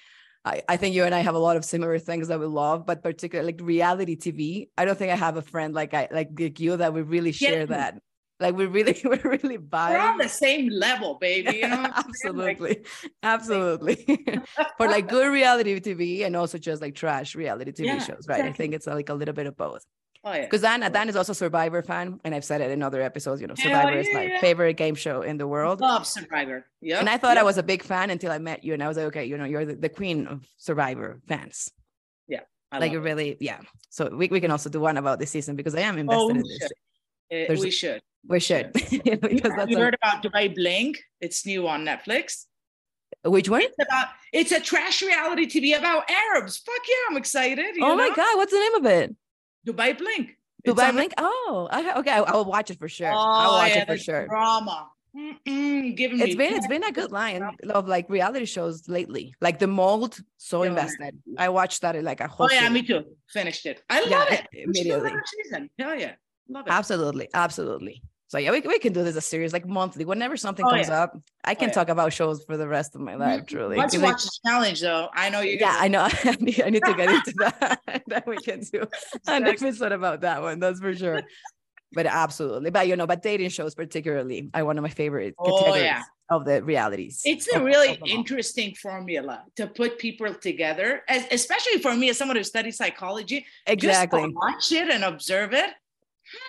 I, 0.46 0.62
I 0.70 0.78
think 0.78 0.96
you 0.96 1.04
and 1.04 1.14
I 1.14 1.20
have 1.20 1.36
a 1.36 1.40
lot 1.40 1.58
of 1.58 1.66
similar 1.66 2.00
things 2.00 2.30
that 2.30 2.40
we 2.40 2.46
love, 2.46 2.86
but 2.86 3.04
particularly 3.04 3.52
like 3.52 3.62
reality 3.62 4.16
TV. 4.16 4.70
I 4.78 4.86
don't 4.86 4.98
think 4.98 5.12
I 5.12 5.16
have 5.16 5.36
a 5.36 5.42
friend 5.42 5.74
like 5.74 5.94
I 5.94 6.08
like 6.12 6.60
you 6.60 6.78
that 6.78 6.94
we 6.94 7.02
really 7.02 7.34
share 7.34 7.62
yeah. 7.62 7.66
that 7.66 8.02
like 8.40 8.56
we 8.56 8.66
really, 8.66 9.00
we're 9.04 9.22
really 9.24 9.58
vibing. 9.58 9.90
We're 9.90 10.00
on 10.00 10.18
the 10.18 10.30
same 10.30 10.70
level, 10.70 11.16
baby. 11.16 11.58
You 11.58 11.68
know 11.68 11.90
absolutely, 11.94 12.70
like, 12.70 12.88
absolutely. 13.24 14.06
For 14.78 14.88
like 14.88 15.08
good 15.08 15.32
reality 15.32 15.80
TV 15.80 16.26
and 16.26 16.36
also 16.36 16.58
just 16.58 16.82
like 16.82 16.96
trash 16.96 17.36
reality 17.36 17.72
TV 17.72 17.86
yeah, 17.86 18.00
shows, 18.00 18.28
right? 18.28 18.40
Exactly. 18.40 18.50
I 18.50 18.54
think 18.54 18.74
it's 18.74 18.88
like 18.88 19.10
a 19.10 19.14
little 19.14 19.34
bit 19.34 19.48
of 19.48 19.56
both. 19.56 19.86
Oh 20.24 20.34
yeah. 20.34 20.42
Because 20.42 20.62
Dan, 20.62 20.80
Dan 20.92 21.08
is 21.08 21.16
also 21.16 21.34
Survivor 21.34 21.84
fan, 21.84 22.20
and 22.24 22.34
I've 22.34 22.44
said 22.44 22.60
it 22.60 22.72
in 22.72 22.82
other 22.82 23.02
episodes. 23.02 23.42
You 23.42 23.48
know, 23.48 23.54
Survivor 23.56 23.94
yeah, 23.94 24.00
is 24.00 24.08
my 24.12 24.24
yeah. 24.24 24.40
favorite 24.40 24.74
game 24.74 24.96
show 24.96 25.22
in 25.22 25.38
the 25.38 25.48
world. 25.48 25.82
Love 25.82 26.08
Survivor. 26.08 26.66
Yeah. 26.82 27.00
And 27.00 27.08
I 27.08 27.18
thought. 27.18 27.38
I 27.38 27.44
was 27.44 27.60
a 27.60 27.64
big 27.64 27.84
fan 27.84 28.10
until 28.10 28.32
I 28.32 28.40
met 28.40 28.64
you, 28.64 28.74
and 28.74 28.82
I 28.82 28.88
was 28.88 28.98
like, 28.98 29.08
okay, 29.08 29.26
you 29.26 29.38
know, 29.38 29.46
you're 29.46 29.66
the, 29.66 29.76
the 29.76 29.90
queen 29.90 30.26
of 30.26 30.44
Survivor 30.58 31.22
fans. 31.28 31.72
Yeah. 32.28 32.42
I 32.72 32.80
like 32.80 32.92
you 32.92 33.02
really, 33.02 33.38
yeah. 33.40 33.60
So 33.90 34.10
we, 34.16 34.28
we 34.28 34.42
can 34.42 34.50
also 34.50 34.70
do 34.70 34.80
one 34.80 34.98
about 34.98 35.20
this 35.20 35.30
season 35.30 35.56
because 35.56 35.76
I 35.76 35.82
am 35.82 36.00
invested 36.00 36.24
oh, 36.24 36.30
in 36.30 36.38
this. 36.38 36.72
Uh, 37.32 37.62
we 37.62 37.70
should. 37.70 38.02
We 38.28 38.40
should. 38.40 38.74
because 38.74 39.54
that's 39.56 39.70
you 39.70 39.78
a... 39.78 39.80
heard 39.80 39.98
about 40.02 40.24
Dubai 40.24 40.54
Bling. 40.54 40.96
It's 41.22 41.46
new 41.46 41.68
on 41.68 41.86
Netflix. 41.86 42.46
Which 43.24 43.50
one? 43.50 43.62
It's 43.62 43.76
about 43.80 44.08
it's 44.34 44.52
a 44.52 44.60
trash 44.60 45.02
reality 45.02 45.46
TV 45.46 45.78
about 45.78 46.10
Arabs. 46.10 46.58
Fuck 46.58 46.76
yeah, 46.88 46.96
I'm 47.10 47.18
excited. 47.18 47.76
oh 47.82 47.88
know? 47.88 47.96
my 47.96 48.10
god, 48.10 48.38
what's 48.38 48.52
the 48.52 48.60
name 48.60 48.76
of 48.76 48.86
it? 48.86 49.16
Dubai 49.68 49.98
Bling. 49.98 50.36
Dubai 50.66 50.92
Bling. 50.92 51.12
Oh, 51.18 51.70
okay. 51.98 52.12
I, 52.12 52.20
I 52.20 52.36
will 52.36 52.46
watch 52.46 52.72
it 52.72 52.80
for 52.80 52.88
sure. 52.88 53.12
Oh, 53.12 53.16
I'll 53.16 53.52
watch 53.54 53.72
yeah, 53.72 53.82
it 53.82 53.88
for 53.88 53.98
sure. 53.98 54.28
Drama. 54.28 54.90
Mm-mm, 55.16 55.96
giving 55.96 56.20
it's 56.20 56.36
been 56.36 56.54
it's 56.54 56.68
been 56.68 56.84
a 56.84 56.92
good 56.92 57.12
line 57.12 57.42
of 57.70 57.88
like 57.88 58.10
reality 58.10 58.46
shows 58.46 58.90
lately. 58.90 59.34
Like 59.40 59.60
the 59.60 59.68
Mole, 59.68 60.10
so 60.38 60.64
yeah. 60.64 60.70
invested. 60.70 61.18
I 61.38 61.50
watched 61.50 61.82
that 61.84 62.02
like 62.04 62.20
a 62.20 62.28
whole. 62.28 62.48
Oh 62.48 62.50
yeah, 62.52 62.68
season. 62.68 62.74
me 62.74 62.82
too. 62.84 63.04
Finished 63.30 63.66
it. 63.66 63.82
I 63.90 64.02
love 64.02 64.28
yeah, 64.30 64.34
it. 64.34 64.48
Immediately. 64.52 65.12
Season. 65.26 65.70
Hell 65.80 65.96
yeah. 65.96 66.14
Love 66.50 66.68
it. 66.68 66.72
Absolutely. 66.72 67.30
Absolutely. 67.34 68.02
So 68.28 68.40
yeah, 68.40 68.52
we, 68.52 68.62
we 68.62 68.80
can 68.80 68.92
do 68.92 69.04
this 69.04 69.16
a 69.16 69.22
series 69.22 69.54
like 69.54 69.68
monthly. 69.68 70.04
Whenever 70.04 70.36
something 70.36 70.66
oh, 70.66 70.70
comes 70.70 70.88
yeah. 70.88 71.04
up, 71.04 71.18
I 71.44 71.54
can 71.54 71.66
oh, 71.66 71.68
yeah. 71.68 71.74
talk 71.74 71.90
about 71.90 72.12
shows 72.12 72.44
for 72.44 72.58
the 72.58 72.68
rest 72.68 72.96
of 72.96 73.02
my 73.02 73.16
life. 73.16 73.46
Truly, 73.46 73.78
let's 73.78 73.96
watch 73.98 74.04
like, 74.04 74.18
the 74.18 74.32
challenge 74.46 74.82
though. 74.82 75.10
I 75.14 75.30
know 75.30 75.42
you. 75.42 75.58
Yeah, 75.60 75.76
I 75.78 75.88
know. 75.88 76.08
I 76.24 76.38
need, 76.40 76.62
I 76.62 76.70
need 76.70 76.84
to 76.86 76.94
get 76.96 77.10
into 77.10 77.34
that. 77.38 78.04
then 78.08 78.24
we 78.26 78.38
can 78.38 78.62
do 78.62 78.86
an 79.28 79.46
episode 79.46 79.92
about 79.92 80.22
that 80.22 80.42
one. 80.42 80.60
That's 80.60 80.80
for 80.80 80.96
sure. 80.96 81.22
but 81.94 82.08
absolutely, 82.08 82.72
but 82.72 82.88
you 82.88 82.96
know, 82.96 83.06
but 83.06 83.22
dating 83.22 83.50
shows 83.50 83.76
particularly 83.76 84.50
are 84.56 84.66
one 84.66 84.80
of 84.80 84.82
my 84.82 84.90
favorite 84.90 85.36
oh, 85.38 85.60
categories 85.60 85.84
yeah. 85.84 86.02
of 86.32 86.46
the 86.46 86.64
realities. 86.64 87.22
It's 87.26 87.48
a 87.54 87.64
really 87.64 88.00
interesting 88.08 88.74
formula 88.74 89.44
to 89.56 89.68
put 89.68 90.00
people 90.00 90.34
together, 90.34 91.04
as, 91.08 91.28
especially 91.30 91.78
for 91.78 91.96
me 91.96 92.10
as 92.10 92.18
someone 92.18 92.38
who 92.38 92.44
studies 92.44 92.78
psychology. 92.78 93.46
Exactly, 93.68 94.34
watch 94.34 94.72
it 94.72 94.90
and 94.90 95.04
observe 95.04 95.54
it. 95.54 95.70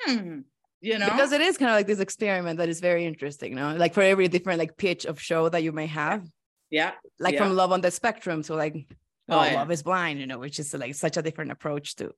Hmm 0.06 0.38
you 0.86 0.98
know? 0.98 1.06
Because 1.06 1.32
it 1.32 1.40
is 1.40 1.58
kind 1.58 1.70
of 1.70 1.76
like 1.76 1.86
this 1.86 2.00
experiment 2.00 2.58
that 2.58 2.68
is 2.68 2.80
very 2.80 3.04
interesting 3.04 3.52
you 3.52 3.56
know? 3.56 3.76
Like 3.76 3.94
for 3.94 4.02
every 4.02 4.28
different 4.28 4.58
like 4.58 4.76
pitch 4.76 5.04
of 5.04 5.20
show 5.20 5.48
that 5.48 5.62
you 5.62 5.72
may 5.72 5.86
have. 5.86 6.26
Yeah. 6.70 6.92
Like 7.18 7.34
yeah. 7.34 7.44
from 7.44 7.56
love 7.56 7.72
on 7.72 7.80
the 7.80 7.90
spectrum 7.90 8.42
to 8.44 8.54
like 8.54 8.86
Oh, 9.28 9.40
oh, 9.40 9.44
yeah. 9.44 9.54
love 9.56 9.72
is 9.72 9.82
blind 9.82 10.20
you 10.20 10.26
know 10.28 10.38
which 10.38 10.60
is 10.60 10.72
like 10.72 10.94
such 10.94 11.16
a 11.16 11.22
different 11.22 11.50
approach 11.50 11.96
to 11.96 12.12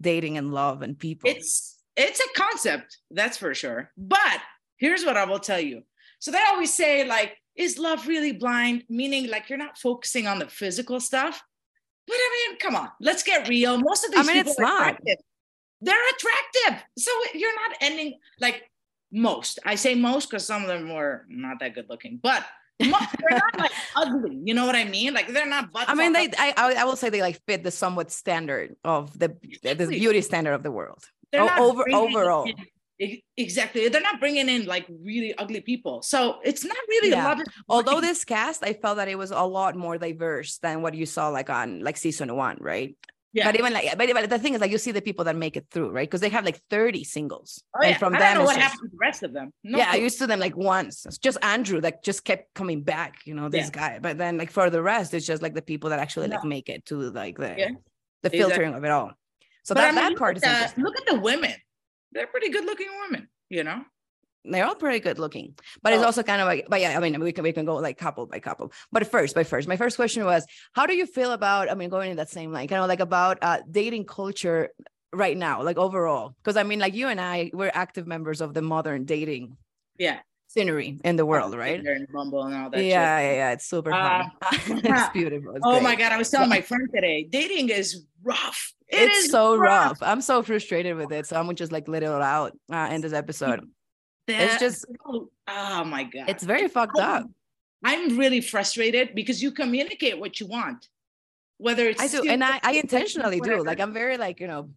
dating 0.00 0.38
and 0.38 0.52
love 0.52 0.80
and 0.82 0.98
people. 0.98 1.28
It's 1.28 1.78
it's 1.96 2.20
a 2.20 2.28
concept 2.34 2.98
that's 3.10 3.36
for 3.36 3.54
sure. 3.54 3.90
But 3.98 4.40
here's 4.78 5.04
what 5.04 5.16
i 5.16 5.24
will 5.24 5.40
tell 5.40 5.60
you. 5.60 5.82
So 6.20 6.30
they 6.30 6.42
always 6.48 6.72
say 6.72 7.06
like 7.06 7.36
is 7.54 7.78
love 7.78 8.06
really 8.06 8.32
blind? 8.32 8.84
Meaning 8.88 9.28
like 9.28 9.50
you're 9.50 9.58
not 9.58 9.76
focusing 9.76 10.26
on 10.26 10.38
the 10.38 10.48
physical 10.48 11.00
stuff. 11.00 11.42
But 12.06 12.16
i 12.16 12.48
mean 12.48 12.58
come 12.58 12.76
on 12.76 12.88
let's 13.00 13.22
get 13.22 13.48
real. 13.48 13.76
Most 13.78 14.04
of 14.06 14.12
I 14.14 14.18
these 14.18 14.26
mean, 14.28 14.36
people 14.36 14.52
it's 14.52 14.60
are 14.60 14.62
not. 14.62 14.80
attractive 14.80 15.18
they're 15.80 16.08
attractive 16.14 16.84
so 16.98 17.10
you're 17.34 17.54
not 17.54 17.76
ending 17.80 18.14
like 18.40 18.62
most 19.12 19.58
i 19.64 19.74
say 19.74 19.94
most 19.94 20.28
because 20.28 20.44
some 20.44 20.62
of 20.62 20.68
them 20.68 20.92
were 20.92 21.24
not 21.28 21.58
that 21.60 21.74
good 21.74 21.86
looking 21.88 22.18
but 22.22 22.44
mo- 22.82 22.98
they're 23.20 23.38
not 23.38 23.58
like 23.58 23.70
ugly 23.96 24.38
you 24.44 24.54
know 24.54 24.66
what 24.66 24.76
i 24.76 24.84
mean 24.84 25.14
like 25.14 25.28
they're 25.28 25.46
not 25.48 25.68
I 25.74 25.94
mean, 25.94 26.12
they, 26.12 26.28
I, 26.38 26.52
I 26.56 26.74
I 26.82 26.84
will 26.84 26.96
say 26.96 27.08
they 27.10 27.22
like 27.22 27.40
fit 27.46 27.62
the 27.64 27.70
somewhat 27.70 28.10
standard 28.10 28.76
of 28.84 29.16
the 29.18 29.28
the 29.62 29.86
beauty 29.86 30.20
standard 30.20 30.52
of 30.52 30.62
the 30.62 30.70
world. 30.70 31.02
O- 31.34 31.48
over- 31.70 31.84
overall. 31.92 32.44
in- 32.98 33.20
exactly. 33.36 33.88
They're 33.88 34.00
not 34.02 34.18
bringing 34.18 34.48
in 34.48 34.66
like 34.66 34.86
really 34.88 35.32
ugly 35.38 35.60
people. 35.60 36.02
So 36.02 36.40
it's 36.44 36.64
not 36.64 36.76
really 36.88 37.10
Yeah. 37.10 37.22
a 37.24 37.28
lot 37.28 37.40
of 37.40 37.46
Although 37.68 38.00
this 38.00 38.24
cast, 38.24 38.64
I 38.64 38.72
felt 38.72 38.96
that 38.96 39.08
it 39.08 39.16
was 39.16 39.30
a 39.30 39.42
lot 39.44 39.76
more 39.76 39.98
diverse 39.98 40.58
than 40.58 40.82
what 40.82 40.94
you 40.94 41.06
saw 41.06 41.28
like 41.28 41.48
on 41.48 41.80
like 41.80 41.96
season 41.96 42.34
one, 42.34 42.56
right? 42.60 42.96
Yeah. 43.34 43.44
But 43.44 43.58
even 43.58 43.72
like, 43.74 43.96
but, 43.98 44.08
but 44.14 44.30
the 44.30 44.38
thing 44.38 44.54
is, 44.54 44.60
like, 44.60 44.70
you 44.70 44.78
see 44.78 44.90
the 44.90 45.02
people 45.02 45.24
that 45.26 45.36
make 45.36 45.56
it 45.56 45.66
through, 45.70 45.90
right? 45.90 46.08
Because 46.08 46.22
they 46.22 46.30
have 46.30 46.44
like 46.46 46.60
thirty 46.70 47.04
singles, 47.04 47.62
Oh, 47.76 47.84
and 47.84 47.96
from 47.96 48.14
I 48.14 48.18
them, 48.20 48.34
don't 48.34 48.38
know 48.38 48.46
what 48.46 48.56
just- 48.56 48.62
happened 48.72 48.90
to 48.90 48.96
the 48.96 48.98
rest 49.00 49.22
of 49.22 49.32
them. 49.34 49.52
No 49.62 49.78
yeah, 49.78 49.88
I 49.90 49.96
used 49.96 50.18
to 50.18 50.26
them 50.26 50.40
like 50.40 50.56
once. 50.56 51.04
It's 51.04 51.18
just 51.18 51.36
Andrew 51.42 51.80
that 51.82 52.02
just 52.02 52.24
kept 52.24 52.54
coming 52.54 52.82
back, 52.82 53.16
you 53.26 53.34
know, 53.34 53.48
this 53.50 53.66
Yeah. 53.66 53.70
guy. 53.90 53.98
But 53.98 54.16
then 54.16 54.38
like 54.38 54.50
for 54.50 54.70
the 54.70 54.80
rest, 54.82 55.12
it's 55.12 55.26
just 55.26 55.42
like 55.42 55.54
the 55.54 55.62
people 55.62 55.90
that 55.90 55.98
actually 55.98 56.28
like 56.28 56.42
make 56.44 56.68
it 56.70 56.86
to 56.86 56.96
like 57.10 57.36
the 57.36 57.54
Yeah. 57.56 57.68
the 58.22 58.28
Exactly. 58.28 58.38
filtering 58.38 58.74
of 58.74 58.84
it 58.84 58.90
all. 58.90 59.12
So 59.64 59.74
But 59.74 59.82
that, 59.82 59.88
I 59.88 59.92
mean, 59.92 60.12
that 60.12 60.18
part 60.18 60.36
is 60.36 60.42
the- 60.42 60.48
interesting. 60.48 60.84
look 60.84 60.96
at 60.98 61.06
the 61.06 61.20
women. 61.20 61.54
They're 62.12 62.26
pretty 62.26 62.48
good 62.48 62.64
looking 62.64 62.88
women, 63.02 63.28
you 63.50 63.62
know? 63.62 63.84
They're 64.44 64.64
all 64.66 64.74
pretty 64.74 65.00
good 65.00 65.18
looking, 65.18 65.54
but 65.82 65.92
it's 65.92 66.02
Oh. 66.02 66.06
also 66.06 66.22
kind 66.22 66.40
of 66.40 66.46
like, 66.46 66.66
but 66.68 66.80
yeah, 66.80 66.96
I 66.96 67.00
mean, 67.00 67.20
we 67.20 67.32
can 67.32 67.42
we 67.44 67.52
can 67.52 67.64
go 67.64 67.76
like 67.76 67.98
couple 67.98 68.26
by 68.26 68.38
couple. 68.40 68.72
But 68.92 69.06
first, 69.06 69.34
by 69.34 69.44
first, 69.44 69.68
my 69.68 69.76
first 69.76 69.96
question 69.96 70.24
was, 70.24 70.46
how 70.72 70.86
do 70.86 70.94
you 70.94 71.06
feel 71.06 71.32
about? 71.32 71.70
I 71.70 71.74
mean, 71.74 71.90
going 71.90 72.10
in 72.10 72.16
that 72.16 72.30
same 72.30 72.52
line, 72.52 72.68
kind 72.68 72.80
of 72.82 72.88
like 72.88 73.00
about 73.00 73.38
uh, 73.42 73.58
dating 73.70 74.06
culture 74.06 74.70
right 75.12 75.36
now, 75.36 75.62
like 75.62 75.76
overall, 75.76 76.34
because 76.42 76.56
I 76.56 76.62
mean, 76.62 76.78
like 76.78 76.94
you 76.94 77.08
and 77.08 77.20
I, 77.20 77.50
we're 77.52 77.70
active 77.74 78.06
members 78.06 78.40
of 78.40 78.54
the 78.54 78.62
modern 78.62 79.04
dating 79.04 79.56
Yeah. 79.98 80.20
scenery 80.46 80.98
in 81.04 81.16
the 81.16 81.26
world, 81.26 81.54
right? 81.54 81.84
And 81.84 82.06
Bumble 82.12 82.44
and 82.44 82.54
all 82.54 82.70
that 82.70 82.82
Yeah, 82.82 83.18
yeah, 83.20 83.32
yeah, 83.32 83.50
it's 83.52 83.66
super 83.66 83.92
Uh, 83.92 84.24
fun. 84.40 84.82
it's 84.84 85.08
beautiful. 85.10 85.56
It's 85.56 85.64
Oh 85.66 85.72
great. 85.72 85.82
my 85.82 85.94
God. 85.96 86.12
I 86.12 86.16
was 86.16 86.30
telling 86.30 86.48
my 86.48 86.60
friend 86.62 86.88
today, 86.94 87.24
dating 87.28 87.68
is 87.70 88.04
rough. 88.22 88.72
It 88.88 89.00
it's 89.00 89.24
is 89.24 89.30
so 89.30 89.56
rough. 89.56 89.98
I'm 90.00 90.22
so 90.22 90.42
frustrated 90.42 90.96
with 90.96 91.12
it. 91.12 91.26
So 91.26 91.36
I'm 91.38 91.54
just 91.54 91.72
like 91.72 91.88
let 91.88 92.02
it 92.02 92.08
out 92.08 92.52
uh, 92.72 92.88
in 92.90 93.02
this 93.02 93.12
episode. 93.12 93.68
It's 94.28 94.60
just- 94.60 94.84
oh 95.06 95.84
my 95.84 96.04
God. 96.04 96.28
It's 96.28 96.44
very 96.44 96.68
fucked 96.68 96.98
up. 96.98 97.26
I'm 97.84 98.18
really 98.18 98.40
frustrated 98.40 99.14
because 99.14 99.42
you 99.42 99.52
communicate 99.52 100.18
what 100.18 100.40
you 100.40 100.46
want. 100.46 100.88
Whether 101.58 101.88
it's 101.88 102.00
I 102.02 102.08
do, 102.08 102.28
and 102.28 102.42
I, 102.44 102.60
I 102.62 102.72
intentionally 102.72 103.40
do. 103.40 103.64
Like 103.64 103.80
I'm 103.80 103.92
very 103.92 104.16
like 104.16 104.40
you 104.40 104.46
know 104.46 104.70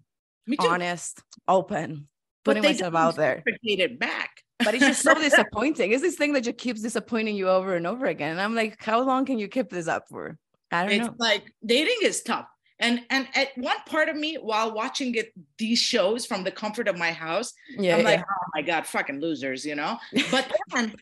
honest, 0.59 1.21
open, 1.47 2.07
But 2.43 2.55
putting 2.57 2.63
myself 2.63 2.95
out 2.95 3.15
there. 3.15 3.43
it 3.45 3.99
back. 3.99 4.43
But 4.63 4.75
it's 4.75 4.85
just 4.85 5.01
so 5.01 5.13
disappointing. 5.29 5.91
It's 5.91 6.01
this 6.01 6.15
thing 6.15 6.33
that 6.33 6.41
just 6.41 6.57
keeps 6.57 6.81
disappointing 6.81 7.35
you 7.35 7.49
over 7.49 7.75
and 7.75 7.85
over 7.85 8.05
again. 8.07 8.31
And 8.31 8.41
I'm 8.41 8.55
like, 8.55 8.83
how 8.83 9.01
long 9.01 9.25
can 9.25 9.39
you 9.39 9.47
keep 9.47 9.69
this 9.69 9.87
up 9.87 10.05
for? 10.09 10.37
I 10.71 10.83
don't 10.83 10.91
it's 10.93 11.07
know. 11.07 11.15
like 11.19 11.53
dating 11.65 11.97
is 12.03 12.21
tough 12.21 12.47
and 12.81 13.01
and 13.09 13.27
at 13.35 13.49
one 13.57 13.77
part 13.85 14.09
of 14.09 14.15
me 14.17 14.35
while 14.35 14.73
watching 14.73 15.15
it 15.15 15.31
these 15.57 15.79
shows 15.79 16.25
from 16.25 16.43
the 16.43 16.51
comfort 16.51 16.87
of 16.87 16.97
my 16.97 17.11
house 17.11 17.53
Yeah, 17.77 17.95
i'm 17.97 18.03
like 18.03 18.19
yeah. 18.19 18.25
oh 18.29 18.49
my 18.55 18.61
god 18.61 18.85
fucking 18.85 19.21
losers 19.21 19.65
you 19.65 19.75
know 19.75 19.97
but 20.31 20.51
then 20.73 20.93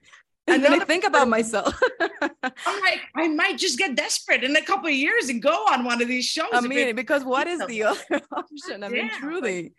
and 0.47 0.63
then 0.63 0.81
I 0.81 0.83
think 0.85 1.03
about 1.05 1.29
myself. 1.29 1.79
i'm 2.21 2.79
like 2.87 3.01
i 3.15 3.27
might 3.27 3.57
just 3.57 3.77
get 3.77 3.95
desperate 3.95 4.43
in 4.43 4.55
a 4.55 4.61
couple 4.61 4.87
of 4.87 4.93
years 4.95 5.29
and 5.29 5.41
go 5.41 5.55
on 5.71 5.83
one 5.83 6.01
of 6.01 6.07
these 6.07 6.25
shows 6.25 6.49
I 6.53 6.61
mean, 6.61 6.95
because 6.95 7.23
what 7.23 7.47
is 7.47 7.59
the 7.67 7.83
other 7.83 8.21
option? 8.31 8.83
I 8.83 8.89
mean, 8.89 9.05
Yeah, 9.05 9.17
truly. 9.19 9.73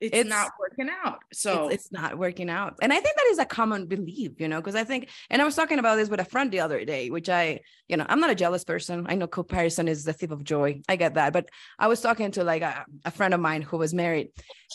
It's, 0.00 0.16
it's- 0.16 0.26
not 0.26 0.52
working 0.58 0.88
out 1.04 1.18
so 1.32 1.68
it's, 1.68 1.74
it's 1.84 1.92
not 1.92 2.16
working 2.18 2.48
out. 2.48 2.76
And 2.82 2.92
I 2.92 3.00
think 3.00 3.16
that 3.16 3.26
is 3.30 3.38
a 3.38 3.44
common 3.44 3.86
belief, 3.86 4.32
you 4.38 4.48
know, 4.48 4.60
because 4.60 4.74
I 4.74 4.84
think, 4.84 5.10
and 5.28 5.40
I 5.42 5.44
was 5.44 5.54
talking 5.54 5.78
about 5.78 5.96
this 5.96 6.08
with 6.08 6.20
a 6.20 6.24
friend 6.24 6.50
the 6.50 6.60
other 6.60 6.84
day, 6.84 7.10
which 7.10 7.28
I, 7.28 7.60
you 7.88 7.96
know, 7.96 8.06
I'm 8.08 8.20
not 8.20 8.30
a 8.30 8.34
jealous 8.34 8.64
person. 8.64 9.06
I 9.08 9.14
know 9.14 9.26
comparison 9.26 9.88
is 9.88 10.04
the 10.04 10.12
thief 10.12 10.30
of 10.30 10.42
joy. 10.44 10.80
I 10.88 10.96
get 10.96 11.14
that. 11.14 11.32
But 11.32 11.48
I 11.78 11.88
was 11.88 12.00
talking 12.00 12.30
to 12.32 12.44
like 12.44 12.62
a, 12.62 12.84
a 13.04 13.10
friend 13.10 13.34
of 13.34 13.40
mine 13.40 13.62
who 13.62 13.76
was 13.76 13.92
married 13.92 14.28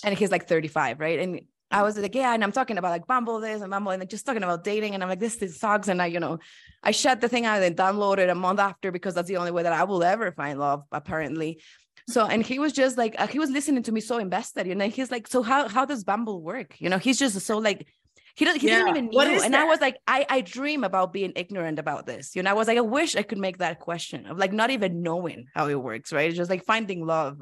and 0.04 0.18
he's 0.18 0.32
like 0.32 0.48
35, 0.48 1.00
right? 1.00 1.20
And 1.20 1.42
I 1.72 1.82
was 1.82 1.98
like, 1.98 2.14
yeah, 2.14 2.34
and 2.34 2.44
I'm 2.44 2.52
talking 2.52 2.78
about 2.78 2.92
like 2.92 3.08
Bumble 3.08 3.40
this 3.40 3.62
and 3.62 3.72
Bumble 3.72 3.92
and 3.92 4.00
like 4.00 4.10
just 4.10 4.26
talking 4.26 4.44
about 4.44 4.64
dating. 4.64 4.94
And 4.94 5.02
I'm 5.02 5.10
like, 5.10 5.20
this, 5.20 5.38
this 5.38 5.60
sucks. 5.60 5.88
And 5.88 6.02
I, 6.02 6.06
you 6.06 6.20
know, 6.20 6.38
I 6.84 6.92
shut 6.92 7.20
the 7.20 7.28
thing 7.28 7.46
out 7.46 7.64
and 7.64 7.76
downloaded 7.76 8.30
a 8.30 8.36
month 8.36 8.60
after 8.60 8.92
because 8.92 9.16
that's 9.16 9.28
the 9.28 9.38
only 9.38 9.52
way 9.52 9.64
that 9.64 9.74
I 9.74 9.84
will 9.86 10.04
ever 10.04 10.32
find 10.32 10.60
love, 10.60 10.84
apparently. 10.92 11.62
So, 12.08 12.26
and 12.26 12.46
he 12.46 12.60
was 12.60 12.72
just 12.74 12.98
like, 12.98 13.16
uh, 13.18 13.28
he 13.28 13.40
was 13.40 13.50
listening 13.50 13.84
to 13.84 13.92
me 13.92 14.00
so 14.02 14.18
invested, 14.20 14.68
you 14.68 14.76
know, 14.76 14.88
he's 14.90 15.10
like, 15.10 15.28
so 15.28 15.42
how, 15.42 15.68
how 15.68 15.86
does 15.86 16.04
Bumble 16.04 16.42
work? 16.42 16.80
You 16.80 16.90
know, 16.90 16.98
he's 17.00 17.18
just 17.18 17.40
so 17.42 17.58
like, 17.58 17.88
he 18.36 18.46
doesn't, 18.46 18.62
he 18.62 18.68
Yeah. 18.68 18.80
didn't 18.80 18.90
even 18.98 19.10
know. 19.10 19.42
And 19.44 19.56
I 19.56 19.64
was 19.64 19.80
like, 19.82 19.98
I, 20.08 20.26
I 20.30 20.42
dream 20.42 20.84
about 20.84 21.14
being 21.14 21.34
ignorant 21.36 21.80
about 21.80 22.06
this. 22.06 22.36
You 22.36 22.44
know, 22.44 22.52
I 22.52 22.54
was 22.54 22.68
like, 22.68 22.78
I 22.78 22.82
wish 22.82 23.16
I 23.16 23.24
could 23.24 23.38
make 23.40 23.58
that 23.58 23.80
question 23.80 24.28
of 24.28 24.38
like 24.38 24.54
not 24.54 24.70
even 24.70 25.02
knowing 25.02 25.48
how 25.56 25.68
it 25.68 25.76
works, 25.82 26.12
right? 26.14 26.28
It's 26.28 26.38
just 26.38 26.50
like 26.50 26.64
finding 26.66 27.06
love 27.06 27.42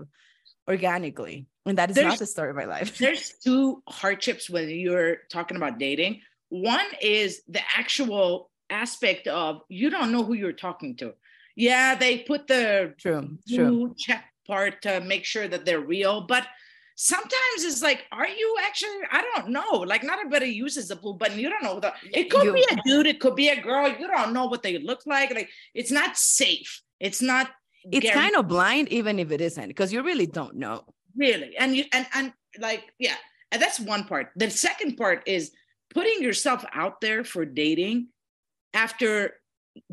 organically. 0.70 1.48
And 1.66 1.78
that 1.78 1.90
is 1.90 1.96
There's- 1.96 2.12
not 2.14 2.20
the 2.20 2.26
story 2.26 2.50
of 2.52 2.56
my 2.56 2.66
life. 2.66 2.98
there's 3.00 3.34
two 3.44 3.82
hardships 3.88 4.50
when 4.50 4.70
you're 4.70 5.18
talking 5.30 5.58
about 5.58 5.78
dating 5.80 6.22
one 6.50 6.86
is 7.02 7.42
the 7.48 7.62
actual 7.76 8.52
aspect 8.70 9.28
of 9.28 9.62
you 9.70 9.90
don't 9.90 10.12
know 10.12 10.24
who 10.24 10.34
you're 10.34 10.54
talking 10.54 10.96
to 10.96 11.14
yeah 11.56 11.96
they 11.96 12.20
put 12.20 12.46
the 12.48 12.94
True, 13.00 13.38
true. 13.50 13.96
check 13.98 14.24
part 14.46 14.82
to 14.84 15.02
make 15.02 15.26
sure 15.26 15.48
that 15.48 15.66
they're 15.66 15.80
real. 15.82 16.22
But 16.22 16.46
sometimes 16.96 17.64
it's 17.64 17.82
like, 17.82 18.06
are 18.12 18.28
you 18.28 18.56
actually? 18.64 18.90
I 19.12 19.22
don't 19.36 19.50
know. 19.50 19.72
Like, 19.86 20.04
not 20.04 20.20
everybody 20.20 20.48
uses 20.48 20.88
the 20.88 20.96
blue 20.96 21.16
button. 21.16 21.40
You 21.40 21.50
don't 21.50 21.64
know 21.64 21.80
the. 21.80 21.94
It 22.14 22.30
could 22.30 22.46
You- 22.46 22.54
be 22.54 22.66
a 22.72 22.78
dude. 22.86 23.08
It 23.08 23.20
could 23.20 23.36
be 23.36 23.50
a 23.50 23.60
girl. 23.62 23.88
You 23.90 24.08
don't 24.08 24.34
know 24.34 24.46
what 24.46 24.64
they 24.64 24.78
look 24.78 25.02
like. 25.06 25.34
Like, 25.34 25.50
it's 25.74 25.92
not 25.92 26.18
safe. 26.18 26.82
It's 27.00 27.22
not. 27.22 27.50
It's 27.92 28.04
guaranteed, 28.06 28.14
kind 28.14 28.36
of 28.38 28.48
blind, 28.48 28.88
even 28.90 29.20
if 29.20 29.32
it 29.32 29.42
isn't, 29.42 29.68
because 29.68 29.92
you 29.92 30.02
really 30.04 30.26
don't 30.28 30.56
know. 30.56 30.86
really, 31.18 31.56
and 31.58 31.76
you 31.76 31.84
and 31.92 32.08
and 32.14 32.34
like 32.60 32.94
yeah, 32.98 33.16
and 33.52 33.62
that's 33.62 33.78
one 33.80 34.06
part. 34.06 34.30
The 34.38 34.50
second 34.50 34.96
part 34.96 35.24
is 35.28 35.52
putting 35.90 36.24
yourself 36.24 36.64
out 36.74 37.02
there 37.02 37.26
for 37.26 37.44
dating 37.46 38.08
after 38.74 39.34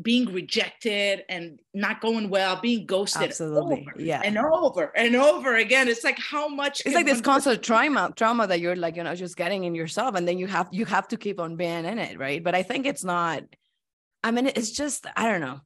being 0.01 0.31
rejected 0.31 1.23
and 1.29 1.59
not 1.73 2.01
going 2.01 2.29
well, 2.29 2.59
being 2.61 2.85
ghosted. 2.85 3.23
Absolutely. 3.23 3.81
over 3.81 4.01
Yeah. 4.01 4.21
And 4.23 4.37
over 4.37 4.91
and 4.95 5.15
over 5.15 5.55
again. 5.55 5.87
It's 5.87 6.03
like 6.03 6.19
how 6.19 6.47
much 6.47 6.81
it's 6.85 6.93
like 6.95 7.05
this 7.05 7.21
constant 7.21 7.63
trauma 7.63 8.11
trauma 8.15 8.45
that 8.47 8.59
you're 8.59 8.75
like 8.75 8.95
you 8.95 9.03
know 9.03 9.15
just 9.15 9.35
getting 9.35 9.63
in 9.63 9.73
yourself 9.75 10.15
and 10.15 10.27
then 10.27 10.37
you 10.37 10.47
have 10.47 10.67
you 10.71 10.85
have 10.85 11.07
to 11.09 11.17
keep 11.17 11.39
on 11.39 11.55
being 11.55 11.85
in 11.85 11.97
it 11.97 12.19
right 12.19 12.43
but 12.43 12.53
i 12.55 12.63
think 12.63 12.85
it's 12.85 13.03
not 13.03 13.43
i 14.23 14.29
mean 14.31 14.47
it's 14.47 14.71
just 14.71 15.05
i 15.15 15.27
don't 15.27 15.41
know 15.41 15.59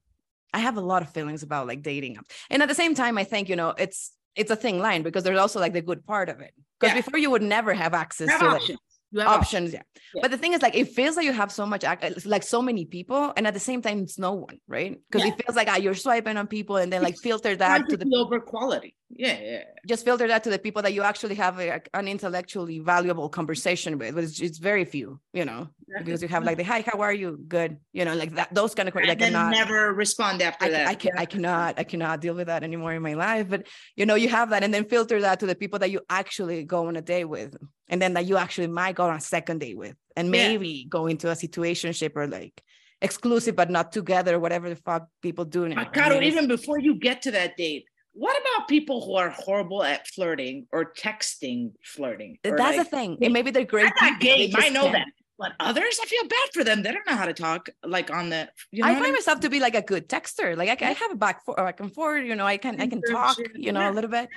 i 0.53 0.59
have 0.59 0.77
a 0.77 0.81
lot 0.81 1.01
of 1.01 1.09
feelings 1.09 1.43
about 1.43 1.67
like 1.67 1.81
dating 1.81 2.17
and 2.49 2.61
at 2.61 2.69
the 2.69 2.75
same 2.75 2.95
time 2.95 3.17
i 3.17 3.23
think 3.23 3.49
you 3.49 3.55
know 3.55 3.73
it's 3.77 4.11
it's 4.35 4.51
a 4.51 4.55
thin 4.55 4.79
line 4.79 5.01
because 5.03 5.23
there's 5.23 5.39
also 5.39 5.59
like 5.59 5.73
the 5.73 5.81
good 5.81 6.05
part 6.05 6.29
of 6.29 6.39
it 6.41 6.53
because 6.79 6.93
Yeah. 6.95 7.01
before 7.01 7.19
you 7.19 7.31
would 7.31 7.41
never 7.43 7.73
have 7.73 7.93
access 7.93 8.29
have 8.29 8.39
to 8.39 8.47
options. 8.47 8.79
You 9.15 9.21
have 9.21 9.29
options 9.39 9.71
yeah. 9.71 9.81
Yeah. 10.13 10.21
but 10.23 10.31
the 10.31 10.37
thing 10.37 10.51
is 10.51 10.61
like 10.61 10.75
it 10.75 10.89
feels 10.89 11.15
like 11.15 11.25
you 11.25 11.31
have 11.31 11.51
so 11.51 11.65
much 11.65 11.83
like 12.25 12.43
so 12.43 12.61
many 12.61 12.83
people 12.83 13.31
and 13.37 13.47
at 13.47 13.53
the 13.53 13.61
same 13.61 13.81
time 13.81 13.99
it's 13.99 14.19
no 14.19 14.33
one 14.33 14.59
right 14.67 14.99
because 15.09 15.25
Yeah. 15.25 15.33
it 15.33 15.41
feels 15.41 15.55
like 15.55 15.69
ah, 15.69 15.77
you're 15.77 15.95
swiping 15.95 16.35
on 16.35 16.47
people 16.47 16.75
and 16.75 16.91
then 16.91 17.01
like 17.01 17.15
filter 17.23 17.55
that 17.55 17.87
to 17.89 17.95
the 17.95 18.05
over 18.17 18.41
quality. 18.41 18.93
Yeah, 19.17 19.39
yeah. 19.39 19.63
just 19.87 20.03
filter 20.03 20.27
that 20.27 20.43
to 20.43 20.49
the 20.49 20.59
people 20.59 20.81
that 20.81 20.93
you 20.93 21.01
actually 21.01 21.35
have 21.35 21.57
a, 21.59 21.81
an 21.93 22.07
intellectually 22.07 22.79
valuable 22.79 23.29
conversation 23.29 23.97
with. 23.97 24.13
But 24.13 24.25
it's, 24.25 24.41
it's 24.41 24.57
very 24.57 24.83
few, 24.83 25.21
you 25.33 25.45
know, 25.45 25.69
because 25.99 26.21
you 26.21 26.27
have 26.27 26.43
like 26.43 26.57
the 26.57 26.63
hi, 26.63 26.83
how 26.85 26.99
are 26.99 27.13
you? 27.13 27.39
Good, 27.47 27.77
you 27.93 28.03
know, 28.03 28.13
like 28.13 28.35
that. 28.35 28.53
Those 28.53 28.75
kind 28.75 28.89
of 28.89 28.95
and 28.95 29.07
like 29.07 29.19
then 29.19 29.31
cannot. 29.31 29.51
never 29.51 29.93
respond 29.93 30.41
after 30.41 30.65
I, 30.65 30.69
that. 30.69 30.87
I 30.87 30.95
can 30.95 31.11
I 31.17 31.25
cannot 31.25 31.79
I 31.79 31.83
cannot 31.83 32.19
deal 32.19 32.33
with 32.33 32.47
that 32.47 32.63
anymore 32.63 32.93
in 32.93 33.01
my 33.01 33.13
life. 33.13 33.47
But 33.47 33.67
you 33.95 34.05
know, 34.05 34.15
you 34.15 34.27
have 34.27 34.49
that, 34.49 34.63
and 34.63 34.73
then 34.73 34.83
filter 34.85 35.21
that 35.21 35.39
to 35.39 35.45
the 35.45 35.55
people 35.55 35.79
that 35.79 35.91
you 35.91 36.01
actually 36.09 36.63
go 36.65 36.87
on 36.87 36.97
a 36.97 37.01
date 37.01 37.25
with, 37.25 37.55
and 37.87 38.01
then 38.01 38.15
that 38.15 38.25
you 38.25 38.35
actually 38.35 38.67
might 38.67 38.95
go 38.95 39.05
on 39.07 39.15
a 39.15 39.21
second 39.21 39.59
date 39.59 39.77
with, 39.77 39.95
and 40.17 40.27
Yeah. 40.27 40.49
maybe 40.49 40.85
go 40.89 41.07
into 41.07 41.29
a 41.29 41.35
situationship 41.35 42.11
or 42.15 42.27
like 42.27 42.61
exclusive 43.01 43.55
but 43.55 43.69
not 43.69 43.91
together, 43.93 44.39
whatever 44.39 44.67
the 44.69 44.75
fuck 44.75 45.07
people 45.21 45.45
do 45.45 45.69
now. 45.69 45.81
Uh, 45.81 45.85
I 45.85 45.85
Caro, 45.85 46.19
mean, 46.19 46.23
even 46.23 46.47
before 46.47 46.79
you 46.79 46.95
get 46.95 47.21
to 47.23 47.31
that 47.31 47.55
date, 47.55 47.85
what 48.15 48.41
about 48.41 48.69
people 48.69 49.05
who 49.05 49.15
are 49.15 49.29
horrible 49.29 49.83
at 49.83 50.07
flirting 50.07 50.67
or 50.71 50.93
texting 50.93 51.73
flirting? 51.83 52.37
Or 52.45 52.55
That's 52.57 52.77
like, 52.77 52.89
the 52.89 52.97
thing. 52.97 53.17
And 53.21 53.33
maybe 53.33 53.51
they're 53.51 53.65
great. 53.65 53.87
I'm 53.87 54.11
not 54.11 54.21
gay. 54.21 54.51
I 54.55 54.69
know 54.69 54.83
can't. 54.83 54.93
that. 54.93 55.07
But 55.37 55.51
others, 55.59 55.99
I 56.01 56.05
feel 56.05 56.23
bad 56.23 56.49
for 56.53 56.63
them. 56.63 56.81
They 56.81 56.93
don't 56.93 57.05
know 57.05 57.15
how 57.17 57.25
to 57.25 57.33
talk 57.33 57.67
like 57.83 58.09
on 58.09 58.29
the. 58.29 58.47
You 58.71 58.83
know 58.83 58.87
I 58.87 58.93
find 58.93 59.03
mean? 59.03 59.13
myself 59.13 59.41
to 59.41 59.49
be 59.49 59.59
like 59.59 59.75
a 59.75 59.81
good 59.81 60.07
texter. 60.07 60.55
Like 60.55 60.81
I, 60.81 60.87
I 60.87 60.93
have 60.93 61.11
a 61.11 61.15
back 61.15 61.43
for 61.43 61.55
back 61.55 61.81
and 61.81 61.93
forward. 61.93 62.25
You 62.25 62.35
know, 62.35 62.45
I 62.45 62.55
can 62.55 62.79
I 62.79 62.87
can 62.87 63.01
talk. 63.01 63.37
You 63.53 63.73
know, 63.73 63.89
a 63.89 63.91
little 63.91 64.09
bit. 64.09 64.29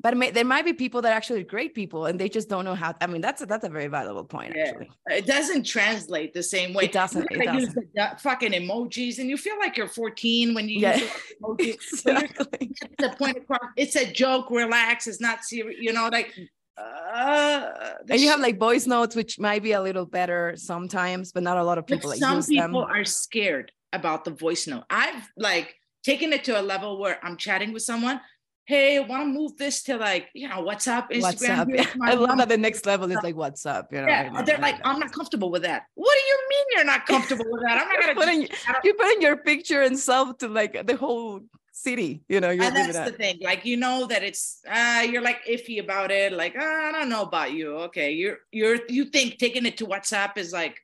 But 0.00 0.16
may, 0.16 0.30
there 0.30 0.44
might 0.44 0.64
be 0.64 0.72
people 0.72 1.02
that 1.02 1.12
are 1.12 1.16
actually 1.16 1.42
great 1.42 1.74
people, 1.74 2.06
and 2.06 2.20
they 2.20 2.28
just 2.28 2.48
don't 2.48 2.64
know 2.64 2.76
how. 2.76 2.94
I 3.00 3.08
mean, 3.08 3.20
that's 3.20 3.42
a, 3.42 3.46
that's 3.46 3.64
a 3.64 3.68
very 3.68 3.88
valuable 3.88 4.22
point, 4.24 4.52
Yeah. 4.54 4.66
actually. 4.68 4.90
It 5.06 5.26
doesn't 5.26 5.64
translate 5.64 6.32
the 6.32 6.42
same 6.42 6.72
way. 6.72 6.84
It 6.84 6.92
doesn't. 6.92 7.26
You 7.32 7.40
It 7.40 7.44
gotta 7.44 7.58
use 7.60 7.68
doesn't. 7.74 7.94
the 7.94 8.10
fucking 8.20 8.52
emojis, 8.52 9.18
and 9.18 9.28
you 9.28 9.36
feel 9.36 9.58
like 9.58 9.76
you're 9.76 9.88
14 9.88 10.54
when 10.54 10.68
you 10.68 10.78
Yeah. 10.78 10.96
use 10.98 11.10
emojis. 11.42 11.74
Exactly. 11.92 12.70
at 12.82 12.96
the 12.98 13.16
point 13.18 13.38
across, 13.38 13.60
it's 13.76 13.96
a 13.96 14.06
joke. 14.10 14.50
Relax. 14.50 15.08
It's 15.08 15.20
not 15.20 15.42
serious. 15.44 15.80
You 15.80 15.92
know, 15.92 16.08
like. 16.12 16.32
Uh, 16.76 17.94
And 18.08 18.20
you 18.20 18.28
have 18.28 18.38
like 18.38 18.56
voice 18.56 18.86
notes, 18.86 19.16
which 19.16 19.38
might 19.40 19.64
be 19.64 19.72
a 19.72 19.82
little 19.82 20.06
better 20.06 20.54
sometimes, 20.56 21.32
but 21.32 21.42
not 21.42 21.56
a 21.56 21.64
lot 21.64 21.76
of 21.78 21.86
people 21.88 22.10
like 22.10 22.20
some 22.20 22.40
people 22.42 22.82
them. 22.82 22.90
are 22.90 23.04
scared 23.04 23.72
about 23.92 24.24
the 24.24 24.30
voice 24.30 24.68
note. 24.68 24.84
I've 24.88 25.28
like 25.36 25.74
taken 26.04 26.32
it 26.32 26.44
to 26.44 26.60
a 26.60 26.62
level 26.62 27.00
where 27.00 27.18
I'm 27.24 27.36
chatting 27.36 27.72
with 27.72 27.82
someone. 27.82 28.20
Hey, 28.68 28.98
I 28.98 29.00
want 29.00 29.22
to 29.22 29.28
move 29.28 29.56
this 29.56 29.82
to 29.84 29.96
like 29.96 30.28
you 30.34 30.46
know 30.46 30.62
WhatsApp, 30.62 31.10
Instagram? 31.10 31.22
What's 31.22 31.48
up? 31.48 31.68
Yeah. 31.70 31.86
I 32.02 32.12
love 32.12 32.36
that 32.36 32.50
the 32.50 32.58
next 32.58 32.84
level 32.84 33.10
is 33.10 33.16
like 33.22 33.34
what's 33.34 33.64
up. 33.64 33.90
You 33.90 34.02
know, 34.02 34.08
Yeah, 34.08 34.42
they're 34.42 34.58
like, 34.58 34.78
I'm 34.84 34.98
not 34.98 35.10
comfortable 35.10 35.50
with 35.50 35.62
that. 35.62 35.84
What 35.94 36.14
do 36.14 36.20
you 36.28 36.38
mean 36.50 36.64
you're 36.72 36.84
not 36.84 37.06
comfortable 37.06 37.46
with 37.48 37.62
that? 37.62 37.80
I'm 37.80 37.88
not 37.88 37.94
You're 38.04 38.14
gonna. 38.14 38.26
putting, 38.26 38.42
you 38.84 38.92
put 38.92 39.06
in 39.14 39.22
your 39.22 39.38
picture 39.38 39.80
and 39.80 39.98
self 39.98 40.36
to 40.38 40.48
like 40.48 40.86
the 40.86 40.96
whole 40.96 41.40
city. 41.72 42.20
You 42.28 42.42
know, 42.42 42.50
you're 42.50 42.64
and 42.64 42.76
that's 42.76 43.10
the 43.10 43.16
thing. 43.16 43.38
Like 43.40 43.64
you 43.64 43.78
know 43.78 44.04
that 44.04 44.22
it's 44.22 44.60
uh 44.68 45.06
you're 45.08 45.22
like 45.22 45.46
iffy 45.46 45.80
about 45.80 46.10
it. 46.10 46.34
Like 46.34 46.54
"Ah, 46.60 46.88
I 46.88 46.92
don't 46.92 47.08
know 47.08 47.22
about 47.22 47.52
you. 47.52 47.74
Okay, 47.88 48.10
you're 48.12 48.36
you're 48.52 48.80
you 48.90 49.06
think 49.06 49.38
taking 49.38 49.64
it 49.64 49.78
to 49.78 49.86
WhatsApp 49.86 50.36
is 50.36 50.52
like, 50.52 50.76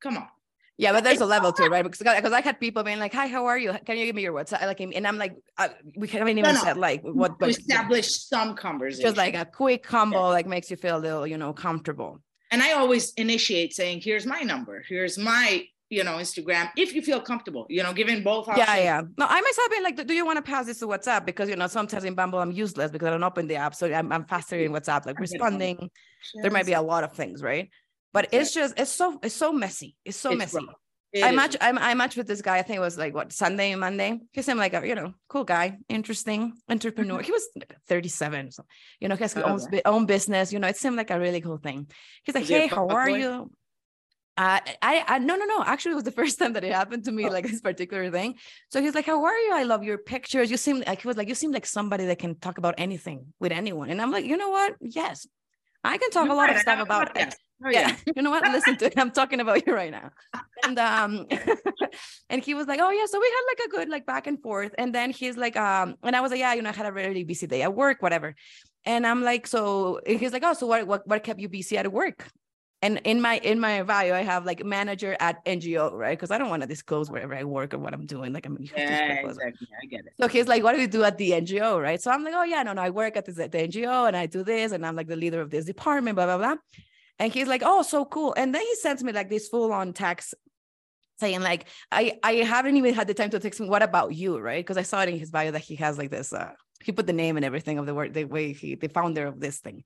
come 0.00 0.16
on. 0.16 0.28
Yeah, 0.78 0.92
but 0.92 1.04
there's 1.04 1.20
a 1.20 1.26
level 1.26 1.52
to 1.52 1.64
it, 1.64 1.70
right? 1.70 1.84
Because 1.88 1.98
because 1.98 2.32
I 2.32 2.40
had 2.40 2.58
people 2.58 2.82
being 2.82 2.98
like, 2.98 3.12
"Hi, 3.14 3.26
how 3.26 3.46
are 3.46 3.58
you? 3.58 3.72
Can 3.84 3.98
you 3.98 4.06
give 4.06 4.16
me 4.16 4.22
your 4.22 4.32
WhatsApp?" 4.32 4.62
Like, 4.62 4.80
and 4.80 5.06
I'm 5.06 5.18
like, 5.18 5.36
uh, 5.58 5.68
we 5.96 6.08
haven't 6.08 6.28
even 6.38 6.42
No, 6.44 6.52
no. 6.52 6.60
said 6.60 6.76
like 6.76 7.02
what, 7.02 7.28
to 7.28 7.36
but 7.40 7.50
establish 7.50 8.08
some 8.26 8.56
conversation. 8.56 9.02
just 9.02 9.16
like 9.16 9.34
a 9.34 9.44
quick 9.44 9.82
combo, 9.82 10.28
like 10.28 10.46
makes 10.46 10.70
you 10.70 10.76
feel 10.76 10.96
a 10.96 10.98
little, 10.98 11.26
you 11.26 11.36
know, 11.38 11.52
comfortable. 11.52 12.20
and 12.50 12.62
I 12.62 12.72
always 12.72 13.12
initiate 13.14 13.74
saying, 13.74 14.00
"Here's 14.02 14.26
my 14.26 14.40
number. 14.42 14.82
Here's 14.88 15.18
my 15.18 15.64
you 15.90 16.04
know 16.04 16.12
Instagram. 16.16 16.70
If 16.76 16.94
you 16.94 17.02
feel 17.02 17.20
comfortable, 17.20 17.66
you 17.68 17.82
know, 17.82 17.92
giving 17.92 18.22
both 18.22 18.48
options. 18.48 18.66
Yeah, 18.66 18.76
yeah. 18.78 19.02
No, 19.18 19.26
I 19.28 19.40
myself 19.42 19.70
been 19.70 19.82
like, 19.82 20.06
do 20.06 20.14
you 20.14 20.24
want 20.24 20.38
to 20.38 20.42
pass 20.42 20.64
this 20.66 20.78
to 20.78 20.86
WhatsApp? 20.86 21.26
Because 21.26 21.48
you 21.50 21.56
know, 21.56 21.66
sometimes 21.66 22.04
in 22.04 22.14
Bumble 22.14 22.38
I'm 22.40 22.50
useless 22.50 22.90
because 22.90 23.08
I 23.08 23.10
don't 23.10 23.22
open 23.22 23.46
the 23.46 23.56
app, 23.56 23.74
so 23.74 23.92
I'm, 23.92 24.10
I'm 24.10 24.24
faster 24.24 24.56
in 24.58 24.72
WhatsApp, 24.76 25.04
like 25.06 25.18
responding. 25.20 25.90
There 26.42 26.50
might 26.50 26.66
be 26.66 26.72
a 26.72 26.80
lot 26.82 27.04
of 27.04 27.12
things, 27.12 27.42
right? 27.42 27.68
But 28.12 28.28
it's 28.32 28.52
just 28.52 28.78
it's 28.78 28.92
so 28.92 29.18
it's 29.22 29.34
so 29.34 29.52
messy. 29.52 29.96
It's 30.04 30.16
so 30.16 30.30
It's 30.32 30.38
messy. 30.38 30.66
It 31.12 31.24
I 31.24 31.28
is. 31.30 31.36
match 31.36 31.56
I, 31.60 31.70
I 31.70 31.94
matched 31.94 32.16
with 32.16 32.26
this 32.26 32.40
guy. 32.40 32.56
I 32.58 32.62
think 32.62 32.78
it 32.78 32.80
was 32.80 32.96
like 32.96 33.14
what 33.14 33.32
Sunday, 33.32 33.72
and 33.72 33.80
Monday. 33.80 34.18
He 34.32 34.40
seemed 34.42 34.58
like 34.58 34.72
a 34.74 34.86
you 34.86 34.94
know 34.94 35.12
cool 35.28 35.44
guy, 35.44 35.76
interesting 35.88 36.54
entrepreneur. 36.68 37.20
He 37.20 37.32
was 37.32 37.46
37, 37.88 38.50
so 38.52 38.64
you 39.00 39.08
know 39.08 39.16
he 39.16 39.22
has 39.24 39.34
his 39.34 39.42
own, 39.42 39.60
Okay. 39.60 39.82
bu- 39.84 39.90
own 39.90 40.06
business. 40.06 40.52
You 40.52 40.58
know, 40.58 40.68
it 40.68 40.76
seemed 40.78 40.96
like 40.96 41.10
a 41.10 41.20
really 41.20 41.40
cool 41.42 41.58
thing. 41.58 41.86
He's 42.24 42.34
like, 42.34 42.44
a 42.44 42.46
hey, 42.46 42.66
how 42.66 42.88
are 42.88 43.06
boy? 43.08 43.18
you? 43.18 43.50
Uh, 44.34 44.60
I, 44.80 45.04
I 45.06 45.18
no 45.18 45.36
no 45.36 45.44
no 45.44 45.62
actually 45.62 45.92
it 45.92 45.96
was 45.96 46.04
the 46.04 46.10
first 46.22 46.38
time 46.38 46.54
that 46.54 46.64
it 46.64 46.72
happened 46.72 47.04
to 47.04 47.12
me 47.12 47.26
Oh. 47.26 47.28
like 47.28 47.46
this 47.46 47.60
particular 47.60 48.10
thing 48.10 48.36
so 48.70 48.80
he's 48.80 48.94
like 48.94 49.04
how 49.04 49.22
are 49.22 49.36
you 49.36 49.52
i 49.52 49.64
love 49.64 49.84
your 49.84 49.98
pictures 49.98 50.50
you 50.50 50.56
seem 50.56 50.82
like 50.86 51.02
he 51.02 51.06
was 51.06 51.18
like 51.18 51.28
you 51.28 51.34
seem 51.34 51.52
like 51.52 51.66
somebody 51.66 52.06
that 52.06 52.18
can 52.18 52.36
talk 52.36 52.56
about 52.56 52.74
anything 52.78 53.26
with 53.40 53.52
anyone 53.52 53.90
and 53.90 54.00
i'm 54.00 54.10
like 54.10 54.24
you 54.24 54.38
know 54.38 54.48
what 54.48 54.74
yes 54.80 55.26
i 55.84 55.98
can 55.98 56.10
talk 56.10 56.24
You're 56.24 56.32
a 56.32 56.36
lot 56.36 56.44
right, 56.48 56.56
of 56.56 56.62
stuff 56.62 56.80
about 56.80 57.14
podcast. 57.14 57.34
Oh, 57.64 57.70
yeah. 57.70 57.96
you 58.16 58.22
know 58.22 58.30
what 58.30 58.42
listen 58.50 58.76
to 58.76 58.86
it 58.86 58.94
i'm 58.96 59.10
talking 59.10 59.40
about 59.40 59.66
you 59.66 59.74
right 59.74 59.92
now 59.92 60.10
and 60.64 60.78
um 60.78 61.26
and 62.30 62.42
he 62.42 62.54
was 62.54 62.66
like 62.66 62.80
oh 62.80 62.90
yeah 62.90 63.06
so 63.06 63.20
we 63.20 63.26
had 63.26 63.42
like 63.48 63.66
a 63.66 63.70
good 63.70 63.88
like 63.88 64.04
back 64.06 64.26
and 64.26 64.42
forth 64.42 64.74
and 64.78 64.94
then 64.94 65.10
he's 65.10 65.36
like 65.36 65.56
um 65.56 65.96
and 66.02 66.16
i 66.16 66.20
was 66.20 66.30
like 66.30 66.40
yeah 66.40 66.54
you 66.54 66.62
know 66.62 66.70
i 66.70 66.72
had 66.72 66.86
a 66.86 66.92
really 66.92 67.24
busy 67.24 67.46
day 67.46 67.62
at 67.62 67.74
work 67.74 68.02
whatever 68.02 68.34
and 68.84 69.06
i'm 69.06 69.22
like 69.22 69.46
so 69.46 70.00
and 70.06 70.18
he's 70.18 70.32
like 70.32 70.42
oh 70.44 70.54
so 70.54 70.66
what 70.66 70.86
what, 70.86 71.06
what 71.06 71.22
kept 71.22 71.40
you 71.40 71.48
busy 71.48 71.78
at 71.78 71.92
work 71.92 72.28
and 72.82 73.00
in 73.04 73.20
my 73.20 73.38
in 73.38 73.60
my 73.60 73.82
bio 73.84 74.14
i 74.14 74.22
have 74.22 74.44
like 74.44 74.64
manager 74.64 75.16
at 75.20 75.44
ngo 75.44 75.92
right 75.92 76.18
because 76.18 76.32
i 76.32 76.38
don't 76.38 76.50
want 76.50 76.62
to 76.62 76.68
disclose 76.68 77.10
wherever 77.10 77.34
i 77.34 77.44
work 77.44 77.74
or 77.74 77.78
what 77.78 77.94
i'm 77.94 78.06
doing 78.06 78.32
like 78.32 78.44
i'm 78.44 78.58
Yeah, 78.60 79.12
exactly. 79.24 79.68
I 79.82 79.86
get 79.86 80.00
it. 80.06 80.12
So 80.20 80.28
he's 80.28 80.48
like, 80.48 80.62
what 80.62 80.74
do 80.74 80.80
you 80.80 80.88
do 80.88 81.04
at 81.04 81.18
the 81.18 81.30
NGO? 81.30 81.80
Right. 81.80 82.00
So 82.00 82.10
I'm 82.10 82.24
like, 82.24 82.34
oh, 82.34 82.42
yeah, 82.42 82.62
no, 82.62 82.72
no, 82.72 82.82
I 82.82 82.90
work 82.90 83.16
at 83.16 83.24
this 83.24 83.38
at 83.38 83.52
the 83.52 83.58
NGO 83.58 84.08
and 84.08 84.16
I 84.16 84.26
do 84.26 84.44
this 84.44 84.72
and 84.72 84.84
I'm 84.84 84.96
like 84.96 85.08
the 85.08 85.16
leader 85.16 85.40
of 85.40 85.50
this 85.50 85.64
department, 85.64 86.16
blah, 86.16 86.26
blah, 86.26 86.38
blah. 86.38 86.56
And 87.18 87.32
he's 87.32 87.48
like, 87.48 87.62
oh, 87.64 87.82
so 87.82 88.04
cool. 88.04 88.34
And 88.36 88.54
then 88.54 88.62
he 88.62 88.74
sends 88.76 89.04
me 89.04 89.12
like 89.12 89.30
this 89.30 89.48
full 89.48 89.72
on 89.72 89.92
text 89.92 90.34
saying 91.20 91.40
like, 91.40 91.66
I, 91.90 92.18
I 92.22 92.32
haven't 92.36 92.76
even 92.76 92.94
had 92.94 93.06
the 93.06 93.14
time 93.14 93.30
to 93.30 93.38
text 93.38 93.60
him. 93.60 93.68
What 93.68 93.82
about 93.82 94.14
you? 94.14 94.38
Right. 94.38 94.64
Because 94.64 94.76
I 94.76 94.82
saw 94.82 95.02
it 95.02 95.08
in 95.08 95.18
his 95.18 95.30
bio 95.30 95.52
that 95.52 95.60
he 95.60 95.76
has 95.76 95.98
like 95.98 96.10
this, 96.10 96.32
uh, 96.32 96.52
he 96.82 96.90
put 96.90 97.06
the 97.06 97.12
name 97.12 97.36
and 97.36 97.44
everything 97.44 97.78
of 97.78 97.86
the 97.86 97.94
word, 97.94 98.12
the 98.12 98.24
way 98.24 98.52
he, 98.52 98.74
the 98.74 98.88
founder 98.88 99.26
of 99.26 99.38
this 99.38 99.60
thing. 99.60 99.84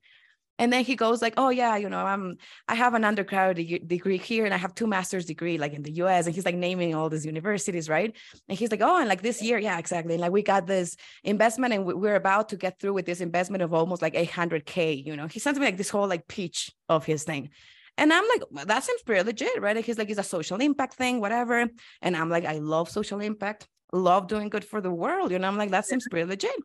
And 0.59 0.73
then 0.73 0.83
he 0.83 0.95
goes 0.95 1.21
like, 1.21 1.35
oh 1.37 1.49
yeah, 1.49 1.75
you 1.77 1.89
know, 1.89 1.99
I'm, 1.99 2.37
I 2.67 2.75
have 2.75 2.93
an 2.95 3.05
undergraduate 3.05 3.67
de- 3.67 3.79
degree 3.79 4.17
here 4.17 4.45
and 4.45 4.53
I 4.53 4.57
have 4.57 4.73
two 4.73 4.87
master's 4.87 5.25
degree 5.25 5.57
like 5.57 5.73
in 5.73 5.83
the 5.83 5.91
US. 6.03 6.25
And 6.25 6.33
he's 6.33 6.45
like 6.45 6.55
naming 6.55 6.95
all 6.95 7.09
these 7.09 7.25
universities, 7.25 7.87
right? 7.89 8.15
And 8.49 8.57
he's 8.57 8.71
like, 8.71 8.81
oh, 8.81 8.97
and 8.97 9.07
like 9.07 9.21
this 9.21 9.41
year, 9.41 9.59
yeah, 9.59 9.77
exactly. 9.77 10.15
And 10.15 10.21
like 10.21 10.31
we 10.31 10.41
got 10.41 10.65
this 10.65 10.95
investment 11.23 11.73
and 11.73 11.85
we- 11.85 11.93
we're 11.93 12.15
about 12.15 12.49
to 12.49 12.57
get 12.57 12.79
through 12.79 12.93
with 12.93 13.05
this 13.05 13.21
investment 13.21 13.61
of 13.61 13.73
almost 13.73 14.01
like 14.01 14.15
800K, 14.15 15.05
you 15.05 15.15
know, 15.15 15.27
he 15.27 15.39
sends 15.39 15.59
me 15.59 15.65
like 15.65 15.77
this 15.77 15.89
whole 15.89 16.07
like 16.07 16.27
pitch 16.27 16.71
of 16.89 17.05
his 17.05 17.23
thing. 17.23 17.49
And 17.97 18.13
I'm 18.13 18.27
like, 18.27 18.43
well, 18.51 18.65
that 18.65 18.83
seems 18.83 19.01
pretty 19.01 19.23
legit, 19.23 19.61
right? 19.61 19.75
Like 19.75 19.85
he's 19.85 19.97
like, 19.97 20.09
it's 20.09 20.19
a 20.19 20.23
social 20.23 20.59
impact 20.61 20.93
thing, 20.93 21.19
whatever. 21.19 21.67
And 22.01 22.15
I'm 22.17 22.29
like, 22.29 22.45
I 22.45 22.59
love 22.59 22.89
social 22.89 23.19
impact, 23.19 23.67
love 23.91 24.27
doing 24.27 24.49
good 24.49 24.63
for 24.63 24.81
the 24.81 24.91
world. 24.91 25.31
You 25.31 25.39
know, 25.39 25.47
I'm 25.47 25.57
like, 25.57 25.71
that 25.71 25.85
seems 25.85 26.07
pretty 26.09 26.27
legit. 26.27 26.55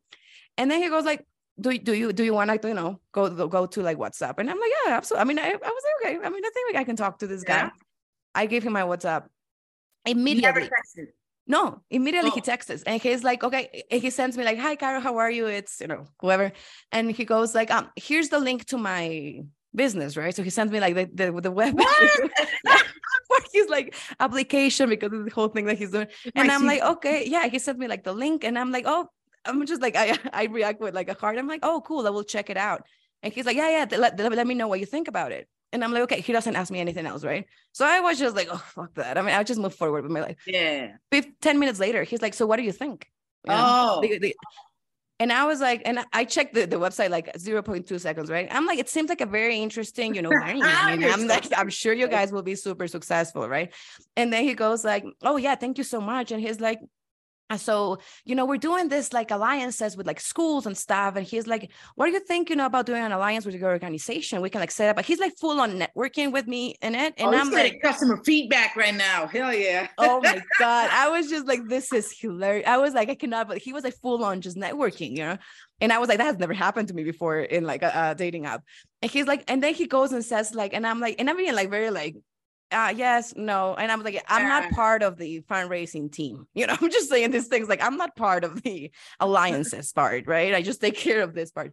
And 0.59 0.71
then 0.71 0.83
he 0.83 0.89
goes 0.91 1.05
like, 1.05 1.25
do, 1.61 1.77
do 1.79 1.93
you 1.95 2.13
do 2.13 2.25
you 2.25 2.35
want 2.35 2.51
to 2.63 2.69
you 2.69 2.75
know 2.75 3.01
go, 3.13 3.29
go 3.31 3.49
go 3.49 3.67
to 3.67 3.83
like 3.83 3.99
WhatsApp? 3.99 4.35
And 4.39 4.49
I'm 4.51 4.59
like, 4.59 4.71
yeah, 4.87 4.97
absolutely. 4.97 5.21
I 5.23 5.25
mean, 5.25 5.39
I, 5.39 5.49
I 5.51 5.71
was 5.71 5.83
like, 6.03 6.15
okay. 6.17 6.27
I 6.27 6.31
mean, 6.31 6.45
I 6.45 6.51
think 6.55 6.77
I 6.77 6.85
can 6.85 6.97
talk 6.97 7.19
to 7.21 7.27
this 7.27 7.43
guy. 7.45 7.57
Yeah. 7.57 7.71
I 8.35 8.47
gave 8.47 8.63
him 8.63 8.73
my 8.73 8.83
WhatsApp 8.83 9.25
immediately. 10.07 10.69
No, 11.47 11.83
immediately 11.91 12.31
he 12.31 12.41
Oh. 12.41 12.45
texts 12.45 12.71
us 12.71 12.83
and 12.85 13.03
he's 13.03 13.25
like, 13.25 13.43
okay, 13.43 13.83
he 13.91 14.11
sends 14.11 14.39
me 14.39 14.45
like, 14.45 14.59
hi, 14.59 14.77
Carol, 14.77 15.01
how 15.01 15.19
are 15.19 15.31
you? 15.31 15.47
It's, 15.47 15.81
you 15.81 15.89
know, 15.89 16.07
whoever. 16.21 16.53
And 16.93 17.11
he 17.11 17.25
goes 17.25 17.55
like, 17.55 17.71
um, 17.71 17.91
here's 17.97 18.29
the 18.29 18.39
link 18.39 18.65
to 18.67 18.79
my 18.79 19.41
business, 19.75 20.17
right? 20.17 20.35
So 20.35 20.43
he 20.45 20.51
sends 20.51 20.73
me 20.73 20.79
like 20.79 20.95
the, 20.95 21.11
the, 21.13 21.41
the 21.41 21.51
web. 21.51 21.79
his 23.53 23.69
like 23.71 23.95
application 24.21 24.89
because 24.89 25.13
of 25.13 25.25
the 25.25 25.31
whole 25.33 25.49
thing 25.49 25.65
that 25.67 25.79
he's 25.79 25.91
doing. 25.91 26.07
And 26.37 26.47
My 26.49 26.55
I'm 26.55 26.63
CV. 26.63 26.67
like, 26.67 26.83
okay, 26.83 27.25
yeah. 27.27 27.49
He 27.49 27.59
sent 27.59 27.79
me 27.79 27.89
like 27.89 28.05
the 28.05 28.13
link 28.13 28.45
and 28.45 28.57
I'm 28.59 28.71
like, 28.71 28.85
oh, 28.87 29.09
I'm 29.45 29.65
just 29.67 29.83
like, 29.83 29.97
I, 29.97 30.17
I 30.33 30.45
react 30.45 30.81
with 30.81 30.95
like 30.95 31.09
a 31.09 31.15
heart. 31.15 31.39
I'm 31.39 31.49
like, 31.49 31.61
oh, 31.63 31.81
cool. 31.85 32.07
I 32.07 32.11
will 32.11 32.25
check 32.25 32.51
it 32.51 32.57
out. 32.57 32.83
And 33.23 33.33
he's 33.33 33.47
like, 33.47 33.57
yeah, 33.57 33.71
yeah, 33.71 33.97
let, 33.99 34.19
let, 34.19 34.33
let 34.33 34.47
me 34.47 34.55
know 34.55 34.69
what 34.69 34.81
you 34.81 34.87
think 34.87 35.09
about 35.09 35.33
it. 35.33 35.49
And 35.73 35.83
I'm 35.83 35.93
like, 35.93 36.03
okay, 36.03 36.21
he 36.21 36.33
doesn't 36.33 36.55
ask 36.55 36.71
me 36.71 36.81
anything 36.81 37.07
else, 37.07 37.25
right? 37.25 37.47
So 37.73 37.87
I 37.87 38.01
was 38.01 38.19
just 38.19 38.37
like, 38.37 38.49
oh, 38.51 38.57
fuck 38.75 38.95
that. 38.95 39.17
I 39.17 39.23
mean, 39.23 39.35
I 39.35 39.43
just 39.43 39.59
move 39.61 39.75
forward 39.75 40.03
with 40.03 40.13
my 40.13 40.21
life 40.21 40.37
Yeah. 40.47 40.93
fif- 41.11 41.41
10 41.41 41.59
minutes 41.59 41.79
later, 41.81 42.03
he's 42.03 42.21
like, 42.21 42.35
So 42.35 42.47
what 42.47 42.57
do 42.57 42.63
you 42.63 42.73
think? 42.73 43.11
You 43.45 43.53
know? 43.55 44.01
Oh. 44.01 44.05
And 45.19 45.33
I 45.33 45.45
was 45.47 45.61
like, 45.61 45.83
and 45.85 46.01
I 46.13 46.25
checked 46.25 46.53
the, 46.53 46.67
the 46.67 46.77
website 46.77 47.11
like 47.11 47.33
0.2 47.35 48.01
seconds, 48.01 48.29
right? 48.29 48.49
I'm 48.51 48.67
like, 48.67 48.81
it 48.81 48.89
seems 48.89 49.09
like 49.09 49.21
a 49.21 49.27
very 49.27 49.59
interesting, 49.59 50.17
you 50.17 50.23
know, 50.23 50.31
learning. 50.45 50.63
I 50.65 50.97
mean, 50.97 51.09
I'm 51.09 51.29
like, 51.29 51.47
I'm 51.57 51.71
sure 51.71 51.93
you 51.93 52.09
guys 52.09 52.33
will 52.33 52.43
be 52.43 52.57
super 52.57 52.89
successful, 52.89 53.49
right? 53.49 53.73
And 54.17 54.33
then 54.33 54.43
he 54.45 54.55
goes 54.55 54.85
like, 54.85 55.05
Oh 55.23 55.37
yeah, 55.37 55.55
thank 55.55 55.79
you 55.79 55.85
so 55.85 56.01
much. 56.01 56.33
And 56.33 56.41
he's 56.41 56.61
like, 56.61 56.81
"Uh, 57.53 57.57
so 57.59 57.99
you 58.25 58.35
know 58.35 58.47
we're 58.47 58.57
doing 58.57 58.89
this 58.89 59.13
like 59.13 59.31
alliances 59.31 59.97
with 59.97 60.07
like 60.07 60.19
schools 60.19 60.65
and 60.67 60.77
stuff 60.77 61.17
and 61.17 61.27
he's 61.27 61.47
like 61.47 61.71
what 61.97 62.07
do 62.07 62.13
you 62.13 62.21
think 62.21 62.49
you 62.49 62.57
know 62.57 62.65
about 62.65 62.87
doing 62.87 63.03
an 63.03 63.13
alliance 63.13 63.45
with 63.45 63.55
your 63.55 63.69
organization 63.69 64.41
we 64.41 64.49
can 64.49 64.61
like 64.61 64.71
set 64.71 64.89
up 64.89 64.97
but 64.97 65.05
he's 65.05 65.19
like 65.19 65.37
full 65.39 65.61
on 65.61 65.79
networking 65.79 66.33
with 66.33 66.47
me 66.47 66.75
in 66.81 66.95
it 66.95 67.13
and 67.19 67.35
oh, 67.35 67.39
i'm 67.39 67.51
like 67.51 67.65
getting 67.65 67.81
customer 67.81 68.19
feedback 68.25 68.75
right 68.75 68.95
now. 68.95 69.27
Hell 69.27 69.53
yeah. 69.53 69.89
oh 69.99 70.21
my 70.23 70.41
god 70.59 70.89
i 70.91 71.11
was 71.11 71.29
just 71.29 71.47
like 71.47 71.61
this 71.69 71.93
is 71.93 72.11
hilarious 72.19 72.67
i 72.67 72.79
was 72.79 72.95
like 72.95 73.11
i 73.11 73.15
cannot 73.15 73.49
but 73.49 73.59
he 73.59 73.73
was 73.73 73.85
like 73.85 73.95
full 74.01 74.25
on 74.25 74.41
just 74.41 74.57
networking 74.57 75.11
you 75.11 75.25
know 75.25 75.37
and 75.83 75.93
i 75.93 75.99
was 75.99 76.09
like 76.09 76.19
that 76.19 76.25
has 76.25 76.39
never 76.39 76.55
happened 76.55 76.89
to 76.89 76.95
me 76.95 77.05
before 77.05 77.39
in 77.39 77.65
like 77.65 77.83
a, 77.83 77.93
a 77.95 78.15
dating 78.15 78.47
app 78.47 78.63
and 79.03 79.11
he's 79.11 79.27
like 79.27 79.45
and 79.49 79.63
then 79.63 79.75
he 79.75 79.87
goes 79.87 80.13
and 80.13 80.25
says 80.25 80.55
like 80.55 80.73
and 80.73 80.87
i'm 80.87 81.01
like 81.01 81.17
and 81.19 81.29
i'm 81.29 81.37
being 81.37 81.55
like 81.55 81.71
very 81.71 81.91
like 81.91 82.17
uh 82.73 82.93
yes 82.95 83.35
no 83.37 83.75
and 83.75 83.93
i'm 83.93 84.03
like 84.03 84.23
i'm 84.29 84.49
not 84.49 84.71
part 84.73 85.03
of 85.03 85.17
the 85.17 85.41
fundraising 85.43 86.11
team 86.11 86.47
you 86.55 86.67
know 86.67 86.77
i'm 86.81 86.91
just 86.91 87.09
saying 87.09 87.31
these 87.31 87.49
things 87.49 87.69
like 87.69 87.83
i'm 87.83 87.97
not 87.97 88.17
part 88.17 88.45
of 88.45 88.63
the 88.63 88.91
alliances 89.21 89.93
part 89.93 90.27
right 90.27 90.55
i 90.55 90.63
just 90.63 90.81
take 90.81 90.97
care 90.97 91.23
of 91.23 91.35
this 91.35 91.51
part 91.51 91.73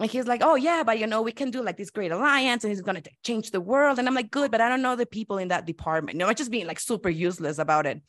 and 0.00 0.08
he's 0.08 0.28
like, 0.28 0.42
oh 0.44 0.54
yeah, 0.54 0.84
but 0.84 1.00
you 1.00 1.08
know, 1.08 1.22
we 1.22 1.32
can 1.32 1.50
do 1.50 1.60
like 1.60 1.76
this 1.76 1.90
great 1.90 2.12
alliance 2.12 2.62
and 2.62 2.70
he's 2.70 2.82
gonna 2.82 3.00
t- 3.00 3.10
change 3.24 3.50
the 3.50 3.60
world. 3.60 3.98
And 3.98 4.06
I'm 4.06 4.14
like, 4.14 4.30
good, 4.30 4.50
but 4.50 4.60
I 4.60 4.68
don't 4.68 4.80
know 4.80 4.94
the 4.94 5.06
people 5.06 5.38
in 5.38 5.48
that 5.48 5.66
department. 5.66 6.14
You 6.14 6.20
know, 6.20 6.28
I'm 6.28 6.36
just 6.36 6.52
being 6.52 6.68
like 6.68 6.78
super 6.78 7.08
useless 7.08 7.58
about 7.58 7.84
it. 7.84 8.00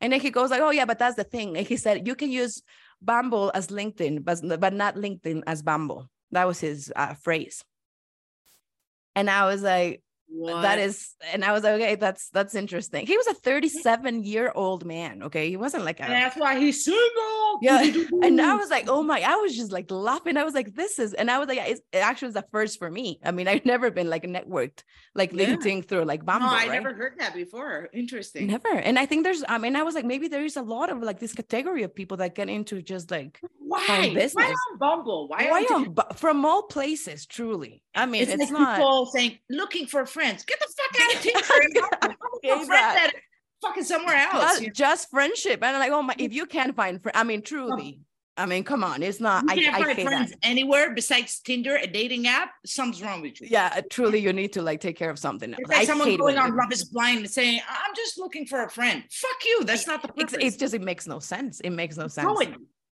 And 0.00 0.12
then 0.12 0.20
he 0.20 0.30
goes 0.30 0.50
like, 0.50 0.60
"Oh 0.60 0.70
yeah, 0.70 0.84
but 0.84 0.98
that's 0.98 1.16
the 1.16 1.24
thing." 1.24 1.56
And 1.56 1.66
he 1.66 1.76
said, 1.76 2.06
"You 2.06 2.14
can 2.14 2.30
use 2.30 2.62
Bumble 3.02 3.50
as 3.54 3.68
LinkedIn, 3.68 4.24
but 4.24 4.60
but 4.60 4.72
not 4.72 4.94
LinkedIn 4.94 5.42
as 5.46 5.62
Bumble." 5.62 6.08
That 6.30 6.46
was 6.46 6.60
his 6.60 6.92
uh, 6.94 7.14
phrase. 7.14 7.64
And 9.16 9.28
I 9.28 9.46
was 9.46 9.62
like, 9.62 10.02
What? 10.30 10.60
that 10.62 10.78
is 10.78 11.14
and 11.32 11.42
i 11.42 11.52
was 11.52 11.62
like 11.62 11.74
okay 11.80 11.94
that's 11.94 12.28
that's 12.30 12.54
interesting 12.54 13.06
he 13.06 13.16
was 13.16 13.26
a 13.28 13.34
37 13.34 14.24
year 14.24 14.52
old 14.54 14.84
man 14.84 15.22
okay 15.22 15.48
he 15.48 15.56
wasn't 15.56 15.84
like 15.84 16.00
a 16.00 16.04
And 16.04 16.12
that's 16.12 16.36
why 16.36 16.58
he's 16.60 16.84
single. 16.84 17.58
yeah 17.62 17.82
and 18.22 18.38
i 18.40 18.54
was 18.54 18.68
like 18.68 18.84
oh 18.88 19.02
my 19.02 19.20
i 19.22 19.36
was 19.36 19.56
just 19.56 19.72
like 19.72 19.90
laughing 19.90 20.36
i 20.36 20.44
was 20.44 20.52
like 20.54 20.74
this 20.74 20.98
is 20.98 21.14
and 21.14 21.30
i 21.30 21.38
was 21.38 21.48
like 21.48 21.58
it's, 21.62 21.80
it 21.92 21.98
actually 21.98 22.26
was 22.26 22.34
the 22.34 22.44
first 22.52 22.78
for 22.78 22.90
me 22.90 23.18
i 23.24 23.30
mean 23.30 23.48
i've 23.48 23.64
never 23.64 23.90
been 23.90 24.10
like 24.10 24.24
networked 24.24 24.82
like 25.14 25.32
Yeah. 25.32 25.46
linkedin 25.56 25.88
through 25.88 26.04
like 26.04 26.24
bumble 26.26 26.48
no, 26.48 26.52
I 26.54 26.66
right? 26.68 26.72
never 26.82 26.94
heard 26.94 27.14
that 27.18 27.34
before. 27.34 27.88
Interesting. 27.94 28.46
never 28.48 28.68
and 28.88 28.98
i 28.98 29.06
think 29.06 29.24
there's 29.24 29.42
i 29.48 29.56
mean 29.56 29.76
i 29.76 29.82
was 29.82 29.94
like 29.94 30.04
maybe 30.04 30.28
there 30.28 30.44
is 30.44 30.56
a 30.56 30.62
lot 30.62 30.90
of 30.90 31.02
like 31.02 31.18
this 31.20 31.32
category 31.34 31.82
of 31.84 31.94
people 31.94 32.18
that 32.18 32.34
get 32.34 32.48
into 32.50 32.82
just 32.82 33.10
like 33.10 33.40
Why? 33.68 34.28
Why 34.32 34.44
on 34.44 34.78
Bumble? 34.78 35.28
Why, 35.28 35.50
why 35.50 35.66
on, 35.74 35.94
from 36.16 36.44
all 36.44 36.62
places 36.62 37.26
truly 37.26 37.82
i 37.94 38.06
mean 38.06 38.22
it's, 38.22 38.32
it's, 38.32 38.42
like 38.44 38.52
not 38.52 38.76
people 38.76 39.06
saying 39.06 39.38
looking 39.50 39.86
for 39.86 40.06
friends. 40.06 40.44
Get 40.44 40.58
the 40.58 40.68
fuck 40.76 41.02
out 41.02 41.14
of 41.14 41.20
Tinder 41.22 41.62
and 41.62 41.74
Bumble. 41.74 42.16
Look 42.42 42.60
for 42.60 42.66
friends 42.66 42.96
Exactly. 42.96 43.20
fucking 43.62 43.84
somewhere 43.84 44.16
else. 44.16 44.60
just, 44.60 44.72
just 44.72 45.10
friendship 45.10 45.62
and 45.62 45.76
I'm 45.76 45.80
like 45.80 45.92
oh 45.92 46.02
my 46.02 46.14
if 46.18 46.32
you 46.32 46.46
can't 46.46 46.74
find 46.74 47.02
fr- 47.02 47.10
i 47.14 47.24
mean 47.24 47.40
oh. 47.40 47.48
truly 47.48 48.00
i 48.36 48.46
mean 48.46 48.64
come 48.64 48.84
on 48.84 49.02
it's 49.02 49.20
not 49.20 49.44
You 49.44 49.50
i, 49.50 49.56
can't 49.56 49.74
I 49.76 49.94
find 49.94 50.08
friends 50.08 50.30
that 50.30 50.38
anywhere 50.42 50.94
besides 50.94 51.40
Tinder, 51.40 51.76
a 51.76 51.86
dating 51.86 52.26
app. 52.26 52.50
Something's 52.64 53.02
wrong 53.02 53.20
with 53.20 53.40
you. 53.40 53.48
yeah 53.50 53.72
uh, 53.76 53.82
truly 53.90 54.20
you 54.20 54.32
need 54.32 54.52
to 54.54 54.62
like 54.62 54.80
take 54.80 54.96
care 54.96 55.10
of 55.10 55.18
something. 55.18 55.54
It's 55.58 55.68
like 55.68 55.78
I 55.78 55.84
someone 55.84 56.16
going 56.16 56.38
on 56.38 56.56
Love 56.56 56.72
is 56.72 56.84
Blind 56.84 57.18
and 57.18 57.30
saying, 57.30 57.60
I'm 57.68 57.94
just 57.96 58.18
looking 58.18 58.46
for 58.46 58.62
a 58.64 58.70
friend. 58.70 59.02
Fuck 59.10 59.44
you. 59.44 59.64
That's 59.64 59.86
not 59.86 60.02
the 60.02 60.08
it's, 60.16 60.32
purpose. 60.32 60.46
it's 60.46 60.56
just 60.56 60.74
it 60.74 60.82
makes 60.82 61.06
no 61.06 61.18
sense 61.18 61.60
it 61.60 61.70
makes 61.70 61.96
no 61.96 62.08
sense 62.08 62.26
No, 62.26 62.38
it- 62.38 62.54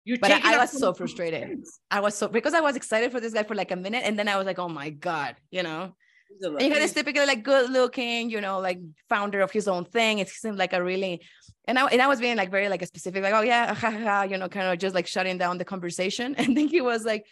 You're 0.06 0.18
But 0.20 0.32
I- 0.32 0.56
I 0.56 0.58
was 0.58 0.72
so 0.72 0.94
frustrated. 0.94 1.44
friends. 1.44 1.80
i 1.92 2.00
was 2.00 2.16
so 2.16 2.28
because 2.28 2.54
i 2.54 2.62
was 2.62 2.76
excited 2.76 3.12
for 3.12 3.20
this 3.20 3.34
guy 3.34 3.44
for 3.44 3.56
like 3.56 3.72
a 3.72 3.76
minute 3.76 4.04
and 4.06 4.18
then 4.18 4.28
i 4.28 4.36
was 4.38 4.46
like 4.46 4.60
oh 4.60 4.70
my 4.70 4.90
god 4.90 5.36
you 5.52 5.64
know 5.64 5.94
He's 6.30 6.44
a- 6.46 6.52
and 6.52 6.62
you 6.62 6.70
got 6.70 6.80
this 6.80 6.94
typically 6.94 7.26
like 7.26 7.44
good 7.44 7.72
looking, 7.72 8.30
you 8.30 8.40
know, 8.40 8.60
like 8.60 8.80
founder 9.10 9.42
of 9.42 9.52
his 9.52 9.68
own 9.68 9.84
thing. 9.86 10.20
It 10.20 10.30
seemed 10.30 10.60
like 10.60 10.74
a 10.74 10.84
really, 10.84 11.22
and 11.68 11.80
I 11.80 11.88
and 11.88 12.00
I 12.04 12.08
was 12.08 12.20
being 12.20 12.38
like 12.38 12.52
very 12.52 12.70
like 12.70 12.84
a 12.84 12.86
specific, 12.86 13.24
like 13.24 13.34
oh 13.34 13.42
yeah, 13.42 13.74
ha, 13.82 13.90
ha, 13.90 14.00
ha, 14.08 14.22
you 14.32 14.38
know, 14.38 14.48
kind 14.48 14.68
of 14.72 14.78
just 14.78 14.94
like 14.94 15.08
shutting 15.08 15.40
down 15.40 15.58
the 15.58 15.66
conversation. 15.66 16.36
And 16.42 16.56
then 16.56 16.68
he 16.68 16.82
was 16.82 17.04
like, 17.04 17.26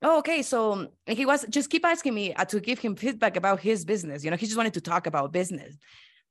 oh 0.00 0.18
okay, 0.20 0.42
so 0.42 0.60
he 1.06 1.26
was 1.26 1.44
just 1.56 1.70
keep 1.70 1.84
asking 1.84 2.14
me 2.14 2.34
uh, 2.34 2.44
to 2.52 2.60
give 2.60 2.78
him 2.78 2.94
feedback 2.94 3.34
about 3.36 3.58
his 3.58 3.84
business. 3.84 4.22
You 4.22 4.30
know, 4.30 4.36
he 4.36 4.46
just 4.46 4.56
wanted 4.56 4.74
to 4.74 4.80
talk 4.80 5.08
about 5.08 5.32
business. 5.32 5.76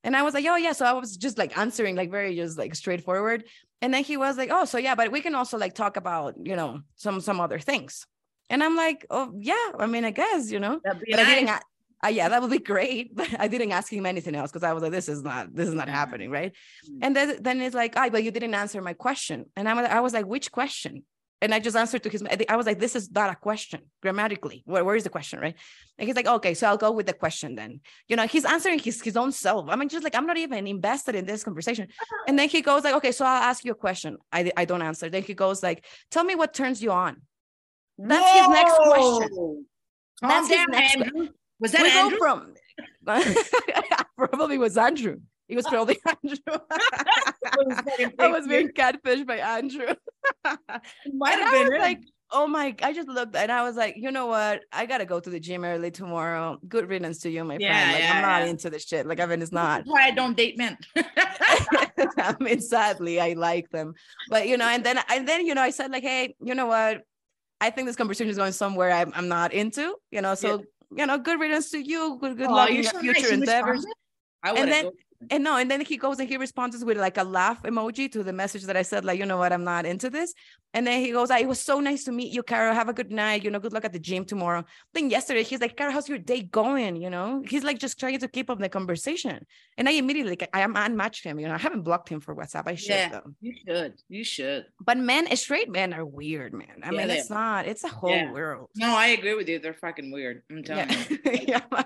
And 0.05 0.15
I 0.15 0.21
was 0.21 0.33
like, 0.33 0.45
oh 0.45 0.55
yeah. 0.55 0.71
So 0.71 0.85
I 0.85 0.93
was 0.93 1.17
just 1.17 1.37
like 1.37 1.57
answering 1.57 1.95
like 1.97 2.11
very 2.11 2.33
just 2.37 2.57
like 2.57 2.75
straightforward. 2.75 3.43
And 3.81 3.93
then 3.93 4.03
he 4.03 4.17
was 4.17 4.37
like, 4.37 4.49
oh, 4.51 4.65
so 4.65 4.77
yeah, 4.77 4.95
but 4.95 5.11
we 5.11 5.21
can 5.21 5.35
also 5.35 5.57
like 5.57 5.75
talk 5.75 5.97
about, 5.97 6.35
you 6.43 6.55
know, 6.55 6.81
some 6.95 7.21
some 7.21 7.39
other 7.39 7.59
things. 7.59 8.05
And 8.49 8.63
I'm 8.63 8.75
like, 8.75 9.05
oh 9.09 9.33
yeah, 9.39 9.71
I 9.79 9.85
mean, 9.87 10.05
I 10.05 10.11
guess, 10.11 10.51
you 10.51 10.59
know 10.59 10.79
but 10.83 11.19
I 11.19 11.23
didn't. 11.25 11.45
nice. 11.45 11.61
Uh, 12.03 12.09
yeah, 12.09 12.29
that 12.29 12.41
would 12.41 12.51
be 12.51 12.59
great. 12.59 13.15
But 13.19 13.29
I 13.39 13.47
didn't 13.47 13.71
ask 13.71 13.91
him 13.91 14.05
anything 14.05 14.35
else 14.35 14.51
because 14.51 14.63
I 14.63 14.73
was 14.73 14.83
like, 14.83 14.91
this 14.91 15.09
is 15.09 15.23
not, 15.23 15.55
this 15.55 15.67
is 15.67 15.73
not 15.73 15.87
Yeah. 15.87 15.95
happening, 15.95 16.29
right? 16.29 16.51
Mm. 16.87 16.99
And 17.01 17.15
then 17.15 17.37
then 17.41 17.61
it's 17.61 17.75
like, 17.75 17.93
ah, 17.97 18.09
but 18.09 18.23
you 18.23 18.31
didn't 18.31 18.53
answer 18.53 18.81
my 18.81 18.93
question, 18.93 19.45
and 19.55 19.67
I'm, 19.69 19.77
I 19.79 20.01
was 20.01 20.13
like, 20.13 20.25
which 20.25 20.51
question? 20.51 21.03
And 21.41 21.53
I 21.53 21.59
just 21.59 21.75
answered 21.75 22.01
to 22.03 22.09
his. 22.09 22.23
I 22.49 22.55
was 22.55 22.65
like, 22.65 22.79
this 22.79 22.95
is 22.95 23.11
not 23.11 23.29
a 23.29 23.35
question 23.35 23.81
grammatically. 24.01 24.63
Where, 24.65 24.83
where 24.83 24.95
is 24.95 25.03
the 25.03 25.09
question, 25.09 25.39
right? 25.39 25.55
And 25.97 26.07
he's 26.07 26.15
like, 26.15 26.27
okay, 26.27 26.53
so 26.53 26.67
I'll 26.67 26.77
go 26.77 26.91
with 26.91 27.07
the 27.07 27.13
question 27.13 27.55
then. 27.55 27.81
You 28.07 28.15
know, 28.15 28.25
he's 28.25 28.45
answering 28.45 28.79
his 28.79 29.01
his 29.01 29.17
own 29.17 29.31
self. 29.31 29.67
I 29.69 29.75
mean, 29.75 29.89
just 29.89 30.03
like 30.03 30.15
I'm 30.15 30.25
not 30.25 30.37
even 30.37 30.65
invested 30.65 31.13
in 31.13 31.25
this 31.25 31.43
conversation. 31.43 31.87
Uh-huh. 31.89 32.23
And 32.27 32.39
then 32.39 32.47
he 32.49 32.61
goes 32.61 32.83
like, 32.83 32.95
okay, 32.95 33.11
so 33.11 33.25
I'll 33.25 33.43
ask 33.43 33.65
you 33.65 33.71
a 33.71 33.75
question. 33.75 34.17
I 34.31 34.51
I 34.55 34.65
don't 34.65 34.81
answer. 34.81 35.09
Then 35.09 35.23
he 35.23 35.33
goes 35.33 35.61
like, 35.61 35.85
tell 36.09 36.23
me 36.23 36.35
what 36.35 36.53
turns 36.53 36.81
you 36.81 36.91
on. 36.91 37.21
That's 37.97 38.39
his 38.39 38.49
next 38.49 38.75
question. 38.75 39.29
Whoa. 39.31 39.63
Calm 40.21 40.29
That's 40.29 40.47
his 40.47 40.67
next 40.69 40.93
que- 40.95 41.03
Andrew. 41.03 41.27
Was 41.59 41.71
that 41.71 41.83
we 41.83 41.91
Andrew? 41.91 42.17
from 42.17 42.53
probably 44.17 44.57
was 44.57 44.77
Andrew. 44.77 45.17
He 45.47 45.55
was 45.55 45.65
probably 45.67 45.99
Andrew. 46.23 46.37
I 48.19 48.27
was 48.27 48.47
being 48.47 48.69
catfished 48.69 49.27
by 49.27 49.37
Andrew. 49.37 49.85
Might 50.45 51.33
And 51.33 51.41
have 51.41 51.53
I 51.53 51.63
been 51.63 51.71
was 51.73 51.79
like, 51.79 51.99
oh 52.31 52.47
my! 52.47 52.75
I 52.81 52.93
just 52.93 53.07
looked 53.07 53.35
and 53.35 53.51
I 53.51 53.61
was 53.63 53.75
like, 53.75 53.95
you 53.97 54.11
know 54.11 54.25
what? 54.25 54.61
I 54.71 54.85
gotta 54.87 55.05
go 55.05 55.19
to 55.19 55.29
the 55.29 55.39
gym 55.39 55.63
early 55.63 55.91
tomorrow. 55.91 56.57
Good 56.67 56.89
riddance 56.89 57.19
to 57.19 57.29
you, 57.29 57.43
my 57.43 57.57
Yeah, 57.59 57.69
friend. 57.73 57.91
Like 57.93 58.01
yeah, 58.03 58.13
I'm 58.15 58.21
not 58.21 58.41
yeah. 58.43 58.49
into 58.51 58.69
this 58.71 58.85
shit. 58.85 59.05
Like 59.05 59.19
I 59.19 59.25
mean, 59.27 59.41
it's 59.41 59.51
not. 59.51 59.79
That's 59.79 59.89
why 59.89 60.03
I 60.03 60.11
don't 60.11 60.35
date 60.35 60.57
men. 60.57 60.77
I 60.97 62.35
mean, 62.39 62.59
sadly, 62.61 63.19
I 63.21 63.33
like 63.33 63.69
them, 63.69 63.93
but 64.29 64.47
you 64.47 64.57
know, 64.57 64.65
and 64.65 64.83
then 64.83 64.99
and 65.09 65.27
then 65.27 65.45
you 65.45 65.53
know, 65.53 65.61
I 65.61 65.69
said 65.69 65.91
like, 65.91 66.03
hey, 66.03 66.35
you 66.41 66.55
know 66.55 66.65
what? 66.65 67.01
I 67.61 67.69
think 67.69 67.87
this 67.87 67.95
conversation 67.95 68.29
is 68.29 68.37
going 68.37 68.51
somewhere 68.51 68.91
I'm, 68.91 69.11
I'm 69.15 69.27
not 69.27 69.53
into. 69.53 69.95
You 70.11 70.21
know, 70.21 70.33
so 70.35 70.63
you 70.95 71.05
know, 71.05 71.17
good 71.19 71.39
riddance 71.39 71.69
to 71.71 71.77
you. 71.77 72.17
Good 72.19 72.37
good 72.37 72.47
Aw, 72.47 72.53
luck 72.55 72.69
in 72.71 72.77
your 72.83 72.93
future 72.99 73.21
nice. 73.21 73.31
Endeavors. 73.31 73.85
I 74.43 74.51
And 74.53 74.71
then- 74.71 74.89
And 75.29 75.43
no, 75.43 75.57
and 75.57 75.71
then 75.71 75.81
he 75.81 75.97
goes 75.97 76.19
and 76.19 76.27
he 76.27 76.37
responds 76.37 76.83
with 76.83 76.97
like 76.97 77.17
a 77.17 77.23
laugh 77.23 77.63
emoji 77.63 78.11
to 78.11 78.21
the 78.23 78.33
message 78.33 78.63
that 78.63 78.75
I 78.77 78.81
said, 78.81 79.05
like, 79.05 79.17
you 79.17 79.25
know 79.25 79.37
what, 79.37 79.53
I'm 79.53 79.63
not 79.63 79.85
into 79.85 80.09
this. 80.09 80.33
And 80.73 80.85
then 80.85 80.99
he 80.99 81.11
goes, 81.11 81.31
"Ah, 81.31 81.37
it 81.39 81.47
was 81.47 81.61
so 81.61 81.79
nice 81.79 82.03
to 82.03 82.11
meet 82.11 82.33
you, 82.33 82.43
Carol. 82.43 82.73
Have 82.75 82.89
a 82.89 82.93
good 82.93 83.09
night. 83.09 83.45
You 83.45 83.49
know, 83.49 83.59
good 83.59 83.71
luck 83.71 83.85
at 83.85 83.93
the 83.93 83.99
gym 83.99 84.25
tomorrow. 84.25 84.65
Then 84.93 85.09
yesterday, 85.09 85.41
he's 85.43 85.61
like, 85.61 85.77
Carol, 85.77 85.93
how's 85.93 86.09
your 86.09 86.17
day 86.17 86.41
going? 86.41 86.97
You 86.97 87.09
know, 87.09 87.41
he's 87.47 87.63
like 87.63 87.79
just 87.79 87.97
trying 87.97 88.19
to 88.19 88.27
keep 88.27 88.49
up 88.49 88.59
the 88.59 88.67
conversation. 88.67 89.45
And 89.77 89.87
I 89.87 89.93
immediately 89.93 90.31
like 90.31 90.49
I 90.53 90.59
am 90.61 90.75
unmatched 90.75 91.23
him. 91.23 91.39
You 91.39 91.47
know, 91.47 91.53
I 91.53 91.59
haven't 91.59 91.83
blocked 91.83 92.09
him 92.09 92.19
for 92.19 92.35
WhatsApp. 92.35 92.63
I 92.67 92.75
should 92.75 92.89
Yeah. 92.89 93.09
though. 93.09 93.31
you 93.39 93.53
should. 93.65 93.93
You 94.09 94.23
should. 94.25 94.65
But 94.81 94.97
men, 94.97 95.33
straight 95.37 95.69
men 95.71 95.93
are 95.93 96.05
weird, 96.05 96.53
man. 96.53 96.81
I 96.83 96.91
Yeah, 96.91 96.97
mean, 97.05 97.09
it's 97.09 97.29
not, 97.29 97.67
it's 97.67 97.85
a 97.85 97.87
whole 97.87 98.09
Yeah. 98.09 98.33
world. 98.33 98.69
No, 98.75 98.93
I 98.97 99.07
agree 99.07 99.35
with 99.35 99.47
you. 99.47 99.59
They're 99.59 99.73
fucking 99.75 100.11
weird. 100.11 100.43
I'm 100.51 100.61
telling 100.61 100.89
Yeah. 101.25 101.31
you. 101.31 101.45
yeah, 101.47 101.61
I. 101.71 101.85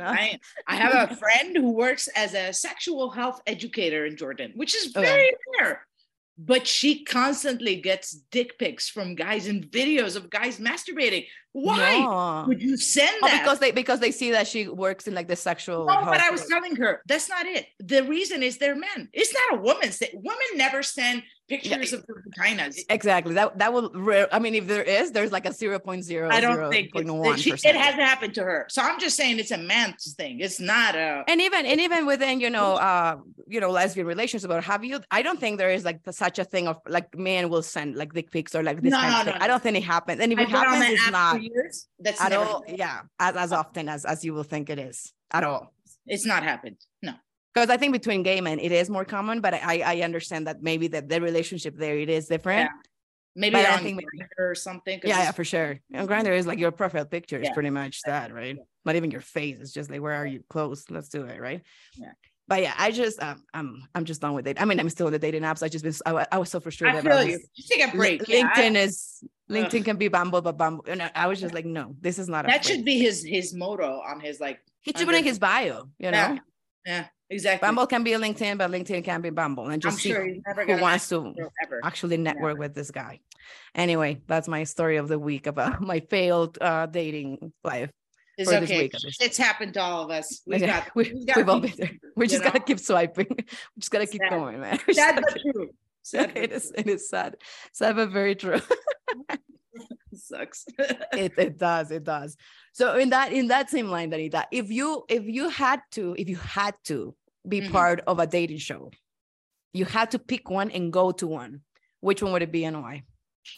I, 0.00 0.38
I 0.66 0.76
have 0.76 1.10
a 1.10 1.16
friend 1.16 1.56
who 1.56 1.72
works 1.72 2.08
as 2.16 2.32
a 2.34 2.52
sexual 2.74 3.10
health 3.10 3.40
educator 3.46 4.06
in 4.06 4.16
Jordan, 4.16 4.52
which 4.54 4.74
is 4.74 4.94
Okay. 4.96 5.04
very 5.06 5.30
rare. 5.60 5.86
But 6.42 6.66
she 6.66 7.04
constantly 7.04 7.76
gets 7.82 8.12
dick 8.30 8.58
pics 8.58 8.88
from 8.88 9.14
guys 9.14 9.46
and 9.46 9.66
videos 9.66 10.16
of 10.16 10.30
guys 10.30 10.58
masturbating. 10.58 11.26
Why 11.52 11.98
No. 12.00 12.44
would 12.46 12.62
you 12.62 12.78
send 12.78 13.14
Oh, 13.22 13.26
that? 13.28 13.42
because 13.42 13.58
they 13.58 13.72
because 13.72 14.00
they 14.00 14.10
see 14.12 14.30
that 14.30 14.46
she 14.46 14.66
works 14.68 15.06
in 15.06 15.14
like 15.14 15.28
the 15.28 15.36
sexual. 15.36 15.84
No, 15.84 16.00
but 16.04 16.20
I 16.20 16.30
was 16.30 16.46
telling 16.46 16.76
her 16.76 17.02
that's 17.06 17.28
not 17.28 17.44
it. 17.44 17.66
The 17.80 18.04
reason 18.04 18.42
is 18.42 18.56
they're 18.56 18.76
men. 18.76 19.10
It's 19.12 19.34
not 19.34 19.58
a 19.58 19.60
woman's. 19.60 20.00
Women 20.14 20.50
never 20.54 20.82
send 20.82 21.24
pictures 21.50 21.92
of 21.92 22.00
their 22.06 22.22
vaginas. 22.26 22.76
Exactly. 22.88 23.34
That 23.34 23.58
that 23.58 23.70
will. 23.74 23.90
I 24.32 24.38
mean, 24.38 24.54
if 24.54 24.66
there 24.66 24.82
is, 24.82 25.10
there's 25.12 25.32
like 25.32 25.46
a 25.46 25.52
zero 25.52 25.78
point 25.78 26.02
zero. 26.04 26.30
I 26.30 26.40
don't 26.40 26.70
think 26.70 26.86
she, 27.38 27.50
it 27.52 27.76
hasn't 27.86 28.02
happened 28.12 28.34
to 28.34 28.42
her. 28.42 28.66
So 28.70 28.80
I'm 28.82 28.98
just 28.98 29.16
saying 29.16 29.38
it's 29.38 29.50
a 29.50 29.58
man's 29.58 30.14
thing. 30.14 30.40
It's 30.40 30.60
not 30.60 30.94
a. 30.94 31.24
And 31.28 31.40
even 31.40 31.66
and 31.66 31.80
even 31.80 32.06
within 32.06 32.40
you 32.40 32.50
know 32.56 32.74
uh 32.90 33.16
you 33.48 33.60
know 33.60 33.70
lesbian 33.70 34.06
relations 34.06 34.44
about 34.44 34.64
have 34.64 34.84
you 34.84 35.00
I 35.10 35.20
don't 35.22 35.40
think 35.40 35.58
there 35.58 35.70
is 35.70 35.84
like 35.84 36.00
such 36.10 36.38
a 36.38 36.44
thing 36.44 36.68
of 36.68 36.76
like 36.88 37.08
men 37.18 37.50
will 37.50 37.62
send 37.62 37.96
like 37.96 38.12
dick 38.14 38.30
pics 38.30 38.54
or 38.54 38.62
like 38.62 38.80
this 38.80 38.92
No, 38.92 39.00
kind 39.00 39.12
no, 39.12 39.18
of 39.20 39.24
thing. 39.26 39.34
no, 39.38 39.44
I 39.44 39.46
don't 39.48 39.62
think 39.62 39.76
it 39.76 39.84
happens. 39.84 40.20
And 40.20 40.32
if 40.32 40.38
I've 40.38 40.48
it 40.48 40.50
happens, 40.50 40.84
it's 40.94 41.10
not 41.10 41.42
years. 41.42 41.88
That's 41.98 42.20
at 42.20 42.32
all. 42.32 42.60
happened. 42.60 42.78
Yeah, 42.78 43.00
as, 43.18 43.36
as 43.36 43.52
often 43.52 43.88
as 43.88 44.04
as 44.04 44.24
you 44.24 44.32
will 44.34 44.44
think 44.52 44.70
it 44.70 44.78
is 44.78 45.12
at 45.32 45.44
all. 45.44 45.72
It's 46.06 46.26
not 46.26 46.42
happened. 46.42 46.76
No. 47.02 47.14
Because 47.52 47.68
I 47.70 47.76
think 47.76 47.92
between 47.92 48.22
gay 48.22 48.40
men 48.40 48.58
it 48.60 48.72
is 48.72 48.88
more 48.88 49.04
common, 49.04 49.40
but 49.40 49.54
I 49.54 49.80
I 49.84 50.00
understand 50.02 50.46
that 50.46 50.62
maybe 50.62 50.88
that 50.88 51.08
the 51.08 51.20
relationship 51.20 51.76
there 51.76 51.98
it 51.98 52.08
is 52.08 52.26
different. 52.28 52.70
Yeah. 52.70 52.76
Maybe 53.36 53.56
I 53.56 53.74
on 53.74 53.82
think 53.82 53.96
maybe- 53.96 54.26
or 54.38 54.54
something. 54.54 55.00
Yeah, 55.04 55.18
yeah, 55.24 55.30
for 55.32 55.44
sure. 55.44 55.78
And 55.92 56.08
Grindr 56.08 56.36
is 56.36 56.46
like 56.46 56.58
your 56.58 56.72
profile 56.72 57.04
picture 57.04 57.38
is 57.38 57.46
Yeah. 57.48 57.54
pretty 57.54 57.70
much 57.70 58.00
that, 58.06 58.32
right? 58.34 58.56
Not 58.84 58.96
even 58.96 59.10
your 59.10 59.20
face. 59.20 59.58
It's 59.60 59.72
just 59.72 59.90
like 59.90 60.00
where 60.00 60.14
are 60.14 60.26
you 60.26 60.42
close? 60.50 60.84
Let's 60.90 61.08
do 61.08 61.22
it, 61.24 61.40
right? 61.40 61.62
Yeah. 61.96 62.12
But 62.48 62.62
yeah, 62.62 62.74
I 62.76 62.90
just 62.90 63.22
um, 63.22 63.44
I'm 63.54 63.86
I'm 63.94 64.04
just 64.04 64.20
done 64.20 64.34
with 64.34 64.48
it. 64.48 64.60
I 64.60 64.64
mean, 64.64 64.80
I'm 64.80 64.90
still 64.90 65.06
in 65.06 65.12
the 65.12 65.20
dating 65.20 65.42
apps. 65.42 65.62
I 65.62 65.68
just 65.68 65.84
been 65.84 65.94
I, 66.04 66.26
I 66.32 66.38
was 66.38 66.50
so 66.50 66.58
frustrated 66.58 67.06
I 67.06 67.08
feel 67.08 67.22
you. 67.24 67.38
Just 67.56 67.68
take 67.70 67.86
a 67.86 67.96
break. 67.96 68.22
I- 68.22 68.24
LinkedIn 68.26 68.74
is 68.74 69.22
LinkedIn 69.48 69.84
can 69.84 69.96
be 69.96 70.08
Bumble, 70.08 70.40
but 70.42 70.56
Bumble. 70.58 70.84
And 70.88 71.00
I, 71.02 71.10
I 71.14 71.26
was 71.28 71.40
just 71.40 71.54
like, 71.54 71.64
no, 71.64 71.94
this 72.00 72.18
is 72.18 72.28
not. 72.28 72.46
that 72.46 72.64
should 72.64 72.84
be 72.84 72.98
his 72.98 73.22
his 73.24 73.54
motto 73.54 74.02
on 74.06 74.18
his 74.20 74.40
like. 74.40 74.58
He 74.80 74.92
should 74.96 75.06
put 75.06 75.14
in 75.14 75.22
his 75.24 75.38
bio. 75.38 75.90
You 75.98 76.10
know, 76.10 76.38
Yeah, 76.84 77.06
exactly. 77.30 77.66
Bumble 77.66 77.86
can 77.86 78.02
be 78.02 78.12
a 78.12 78.18
LinkedIn, 78.18 78.58
but 78.58 78.70
LinkedIn 78.70 79.04
can 79.04 79.20
be 79.22 79.30
Bumble, 79.30 79.64
and 79.64 79.72
I'm 79.72 79.80
just 79.80 79.98
see 79.98 80.10
sure 80.10 80.26
never 80.46 80.66
who 80.66 80.82
wants 80.82 81.08
to 81.08 81.32
ever. 81.62 81.80
actually 81.84 82.16
network 82.18 82.58
with 82.58 82.74
this 82.74 82.90
guy. 82.90 83.20
Anyway, 83.74 84.20
that's 84.26 84.48
my 84.48 84.64
story 84.64 84.96
of 84.96 85.08
the 85.08 85.18
week 85.18 85.46
about 85.46 85.80
my 85.92 86.00
failed 86.00 86.58
uh, 86.60 86.86
dating 86.86 87.52
life. 87.64 87.90
It's 88.38 88.50
okay. 88.50 88.78
week. 88.82 88.92
It's 89.20 89.36
happened 89.36 89.74
to 89.74 89.82
all 89.82 90.04
of 90.04 90.10
us. 90.10 90.40
We've 90.46 90.60
Yeah, 90.60 90.80
got. 90.80 90.90
we, 90.94 91.12
we've 91.12 91.26
got 91.26 91.36
have 91.36 91.48
all 91.48 91.60
been 91.60 91.74
there. 91.76 91.90
We 92.16 92.26
just 92.26 92.42
gotta 92.42 92.60
keep 92.60 92.80
swiping. 92.80 93.26
We 93.28 93.44
just 93.80 93.90
gotta 93.90 94.06
keep 94.06 94.22
Sad. 94.22 94.30
going, 94.30 94.60
man. 94.60 94.78
Sad 94.92 95.22
but 95.22 95.38
true. 95.40 95.70
Sad 96.02 96.32
it 96.36 96.52
is. 96.52 96.72
It 96.74 96.86
is 96.88 97.08
sad. 97.10 97.36
Sad 97.72 97.96
but 97.96 98.10
very 98.10 98.34
true. 98.34 98.60
Sucks. 100.14 100.64
it, 100.78 101.32
it 101.36 101.58
does. 101.58 101.90
It 101.90 102.04
does. 102.04 102.36
So 102.72 102.96
in 102.96 103.10
that 103.10 103.32
in 103.32 103.48
that 103.48 103.68
same 103.70 103.88
line, 103.88 104.10
Danita, 104.10 104.44
if 104.50 104.70
you 104.70 105.04
if 105.08 105.24
you 105.24 105.48
had 105.48 105.82
to 105.92 106.14
if 106.18 106.28
you 106.28 106.36
had 106.36 106.74
to 106.84 107.14
be 107.48 107.60
Mhm. 107.62 107.72
part 107.72 108.00
of 108.06 108.18
a 108.18 108.26
dating 108.26 108.58
show, 108.58 108.90
you 109.72 109.84
had 109.84 110.10
to 110.12 110.18
pick 110.18 110.50
one 110.50 110.70
and 110.70 110.92
go 110.92 111.12
to 111.12 111.26
one, 111.26 111.62
which 112.00 112.22
one 112.22 112.32
would 112.32 112.42
it 112.42 112.52
be 112.52 112.64
and 112.64 112.80
why? 112.82 113.02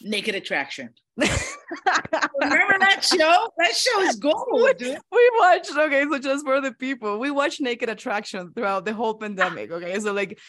Naked 0.01 0.35
Attraction. 0.35 0.89
Remember 1.17 2.79
that 2.79 3.03
show? 3.03 3.47
That 3.57 3.75
show 3.75 4.01
is 4.01 4.15
gold, 4.15 4.77
dude. 4.77 4.97
we 5.11 5.29
watched 5.39 5.71
okay 5.77 6.05
so 6.09 6.17
just 6.19 6.45
for 6.45 6.61
the 6.61 6.71
people 6.71 7.19
we 7.19 7.29
watched 7.31 7.61
naked 7.61 7.89
attraction 7.89 8.51
throughout 8.53 8.85
the 8.85 8.93
whole 8.93 9.13
pandemic 9.15 9.71
okay 9.71 9.99
so 9.99 10.11
like 10.13 10.39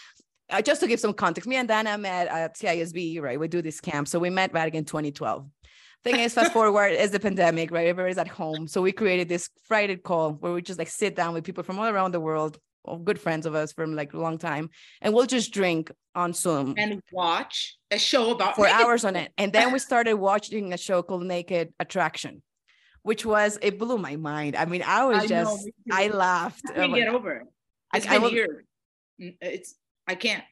uh, 0.50 0.62
just 0.62 0.80
to 0.80 0.86
give 0.86 1.00
some 1.00 1.12
context 1.12 1.48
me 1.48 1.56
and 1.56 1.68
dana 1.68 1.96
met 1.98 2.28
at 2.28 2.56
CISV 2.56 3.20
right 3.20 3.38
we 3.38 3.48
do 3.48 3.60
this 3.62 3.80
camp 3.80 4.08
so 4.08 4.18
we 4.18 4.30
met 4.30 4.52
back 4.52 4.74
in 4.74 4.84
2012 4.84 5.46
thing 6.02 6.16
is 6.16 6.32
fast 6.34 6.52
forward 6.52 6.88
is 6.92 7.10
the 7.10 7.20
pandemic 7.20 7.70
right 7.70 7.86
everybody's 7.88 8.18
at 8.18 8.28
home 8.28 8.66
so 8.66 8.80
we 8.82 8.92
created 8.92 9.28
this 9.28 9.50
friday 9.68 9.96
call 9.96 10.32
where 10.32 10.52
we 10.52 10.62
just 10.62 10.78
like 10.78 10.88
sit 10.88 11.14
down 11.14 11.34
with 11.34 11.44
people 11.44 11.62
from 11.64 11.78
all 11.78 11.86
around 11.86 12.12
the 12.12 12.20
world 12.20 12.58
good 13.04 13.18
friends 13.20 13.46
of 13.46 13.54
us 13.54 13.72
from 13.72 13.94
like 13.94 14.12
a 14.12 14.18
long 14.18 14.38
time 14.38 14.70
and 15.00 15.14
we'll 15.14 15.26
just 15.26 15.52
drink 15.52 15.90
on 16.14 16.32
zoom 16.32 16.74
and 16.76 17.00
watch 17.12 17.76
a 17.90 17.98
show 17.98 18.30
about 18.30 18.56
for 18.56 18.68
hours 18.68 19.04
on 19.04 19.16
it 19.16 19.32
and 19.38 19.52
then 19.52 19.72
we 19.72 19.78
started 19.78 20.14
watching 20.16 20.72
a 20.72 20.76
show 20.76 21.02
called 21.02 21.24
naked 21.24 21.72
attraction 21.80 22.42
which 23.02 23.24
was 23.24 23.58
it 23.62 23.78
blew 23.78 23.98
my 23.98 24.16
mind 24.16 24.54
i 24.56 24.64
mean 24.66 24.82
i 24.82 25.04
was 25.04 25.18
I 25.24 25.26
just 25.26 25.66
know, 25.86 25.96
i 25.96 26.08
laughed 26.08 26.62
I 26.70 26.74
can't 26.74 26.92
Oh 26.92 26.94
get 26.94 27.08
over 27.08 27.32
it. 27.36 27.46
I- 27.92 27.96
It's 27.98 28.06
I 28.06 28.12
been 28.14 28.22
will- 28.22 28.32
years. 28.32 28.64
It's 29.18 29.74
I 30.06 30.14
can't. 30.14 30.44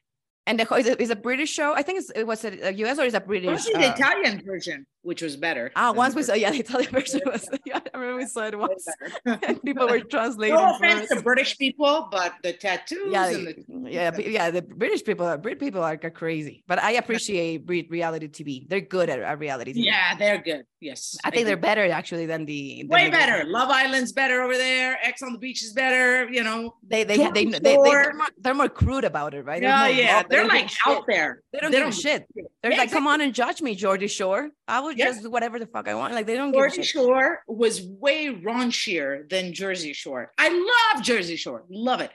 And 0.45 0.59
the 0.59 0.67
is 0.75 0.87
a, 0.87 1.01
is 1.01 1.09
a 1.09 1.15
british 1.15 1.51
show 1.51 1.73
i 1.73 1.81
think 1.81 1.99
it's, 1.99 2.09
it 2.11 2.25
was 2.25 2.43
a, 2.43 2.51
us 2.73 2.99
or 2.99 3.05
is 3.05 3.13
a 3.13 3.19
british 3.19 3.49
was 3.49 3.65
the 3.65 3.77
uh, 3.77 3.93
Italian 3.93 4.41
version, 4.45 4.85
which 5.01 5.21
was 5.21 5.35
better. 5.37 5.71
ah 5.75 5.91
once 5.91 6.15
we 6.15 6.23
saw 6.23 6.33
yeah 6.33 6.51
the 6.51 6.59
italian 6.59 6.91
version 6.91 7.21
was 7.25 7.47
yeah 7.65 7.79
i 7.93 7.97
remember 7.97 8.17
we 8.17 8.25
saw 8.25 8.47
it 8.47 8.57
once 8.57 8.85
people 9.65 9.87
were 9.87 10.01
translating 10.01 10.55
no 10.55 10.75
offense 10.75 11.07
to 11.09 11.21
British 11.21 11.57
people, 11.57 12.07
but 12.11 12.33
the 12.43 12.53
tattoos 12.53 13.11
yeah, 13.11 13.27
and 13.29 13.47
the 13.47 13.91
yeah, 13.91 14.11
but 14.11 14.29
yeah. 14.29 14.51
The 14.51 14.61
British 14.61 15.03
people, 15.03 15.25
are 15.25 15.37
Brit 15.37 15.59
people 15.59 15.83
are 15.83 15.97
crazy, 15.97 16.63
but 16.67 16.79
I 16.79 16.91
appreciate 16.91 17.65
Brit 17.65 17.89
reality 17.89 18.27
TV. 18.27 18.67
They're 18.67 18.81
good 18.81 19.09
at, 19.09 19.19
at 19.19 19.39
reality 19.39 19.73
TV. 19.73 19.85
yeah, 19.85 20.15
they're 20.15 20.41
good. 20.41 20.65
Yes, 20.79 21.17
I 21.23 21.29
think 21.31 21.45
they're 21.47 21.57
better 21.57 21.89
actually 21.89 22.25
than 22.25 22.45
the 22.45 22.81
than 22.81 22.87
way 22.89 23.05
the- 23.05 23.11
better. 23.11 23.45
Love 23.45 23.69
Island's 23.69 24.11
better 24.11 24.41
over 24.41 24.57
there. 24.57 24.97
Ex 25.01 25.21
on 25.21 25.33
the 25.33 25.39
Beach 25.39 25.63
is 25.63 25.73
better. 25.73 26.29
You 26.29 26.43
know. 26.43 26.75
They 26.85 27.03
they 27.03 27.17
they, 27.17 27.45
they, 27.45 27.59
they, 27.59 27.73
Shore. 27.75 27.99
are 27.99 28.13
more, 28.13 28.27
they're 28.37 28.53
more 28.53 28.69
crude 28.69 29.05
about 29.05 29.33
it, 29.33 29.43
right? 29.45 29.61
Yeah, 29.61 29.87
yeah. 29.87 30.23
They're 30.33 30.47
like 30.47 30.69
out 30.85 31.05
there. 31.07 31.41
They 31.51 31.59
don't 31.59 31.71
give 31.71 31.87
a 31.87 31.91
shit. 31.91 32.25
They're 32.61 32.71
Yeah, 32.71 32.77
like, 32.79 32.91
come 32.91 33.07
on 33.07 33.21
and 33.21 33.33
judge 33.33 33.61
me, 33.61 33.75
Geordie 33.75 34.07
Shore. 34.07 34.49
I 34.67 34.79
will 34.81 34.91
Yeah. 34.91 35.05
just 35.05 35.21
do 35.23 35.29
whatever 35.29 35.59
the 35.59 35.67
fuck 35.67 35.87
I 35.87 35.95
want. 35.95 36.13
Like 36.13 36.25
they 36.25 36.35
don't 36.35 36.51
give 36.51 36.61
a 36.61 36.67
Jersey 36.69 36.83
shit. 36.83 37.01
Shore 37.01 37.43
was 37.47 37.81
way 37.81 38.27
raunchier 38.33 39.29
than 39.29 39.53
Jersey 39.53 39.93
Shore. 39.93 40.31
I 40.37 40.49
love 40.95 41.03
Jersey 41.03 41.35
Shore, 41.35 41.63
love 41.69 42.01
it. 42.01 42.11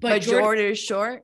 But, 0.00 0.08
But 0.10 0.22
Geordie 0.22 0.74
Shore, 0.74 1.22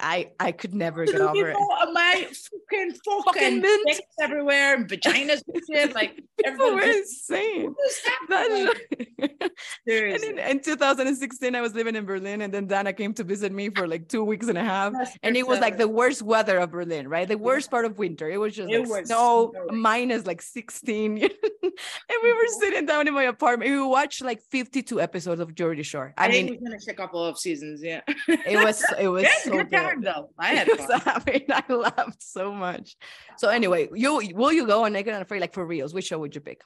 I 0.00 0.30
I 0.38 0.52
could 0.52 0.74
never 0.74 1.04
get 1.04 1.20
over 1.20 1.50
it. 1.50 1.52
know, 1.54 1.68
uh, 1.80 1.90
my 1.92 2.26
fucking 2.70 2.94
Fucking 3.24 3.60
dicks 3.60 4.00
everywhere, 4.20 4.74
and 4.74 4.88
vaginas 4.88 5.42
and 5.52 5.62
shit. 5.68 5.94
Like 5.94 6.22
People 6.44 6.74
were 6.74 6.82
insane. 6.82 7.74
what 7.74 7.90
is 7.90 8.00
happening? 8.04 8.72
And 9.88 10.22
in, 10.22 10.38
in 10.38 10.60
2016, 10.60 11.54
I 11.54 11.60
was 11.60 11.74
living 11.74 11.96
in 11.96 12.04
Berlin, 12.04 12.42
and 12.42 12.52
then 12.52 12.66
Dana 12.66 12.92
came 12.92 13.14
to 13.14 13.24
visit 13.24 13.52
me 13.52 13.70
for 13.70 13.88
like 13.88 14.08
two 14.08 14.22
weeks 14.22 14.48
and 14.48 14.58
a 14.58 14.64
half. 14.64 14.92
That's 14.92 15.16
And 15.22 15.36
it 15.36 15.46
was 15.46 15.60
like 15.60 15.78
the 15.78 15.88
worst 15.88 16.22
weather 16.22 16.58
of 16.58 16.70
Berlin, 16.70 17.08
right? 17.08 17.26
The 17.26 17.38
worst 17.38 17.70
part 17.70 17.84
of 17.84 17.98
winter. 17.98 18.28
It 18.28 18.36
was 18.36 18.54
just 18.54 18.70
It 18.70 18.80
like 18.80 18.88
was 18.88 19.06
snow, 19.08 19.52
minus 19.70 20.26
like 20.26 20.42
16. 20.42 21.22
and 21.22 22.18
we 22.22 22.32
were 22.32 22.46
sitting 22.60 22.86
down 22.86 23.08
in 23.08 23.14
my 23.14 23.24
apartment. 23.24 23.70
We 23.70 23.82
watched 23.82 24.22
like 24.22 24.42
52 24.50 25.00
episodes 25.00 25.40
of 25.40 25.54
Jersey 25.54 25.82
Shore. 25.82 26.12
I, 26.16 26.26
I, 26.26 26.28
mean, 26.28 26.60
finished 26.62 26.88
a 26.88 26.94
couple 26.94 27.24
of 27.24 27.38
seasons. 27.38 27.82
Yeah, 27.82 28.02
it 28.28 28.62
was 28.62 28.84
it 28.98 29.08
was 29.08 29.22
yeah, 29.22 29.30
so 29.42 29.50
good 29.50 29.70
good. 29.70 29.87
Time 29.88 30.02
though. 30.02 30.30
I 30.38 30.54
had 30.54 30.68
fun. 30.78 31.02
I 31.06 31.22
mean, 31.26 31.46
I 31.50 31.72
laughed 31.72 32.22
so 32.22 32.52
much. 32.52 32.96
So 33.36 33.48
anyway, 33.48 33.88
you 33.94 34.20
will 34.34 34.52
you 34.52 34.66
go 34.66 34.84
on 34.84 34.92
Naked 34.92 35.12
and 35.12 35.22
Afraid 35.22 35.40
like 35.40 35.54
for 35.54 35.64
reals? 35.64 35.94
Which 35.94 36.06
show 36.06 36.18
would 36.18 36.34
you 36.34 36.40
pick 36.40 36.62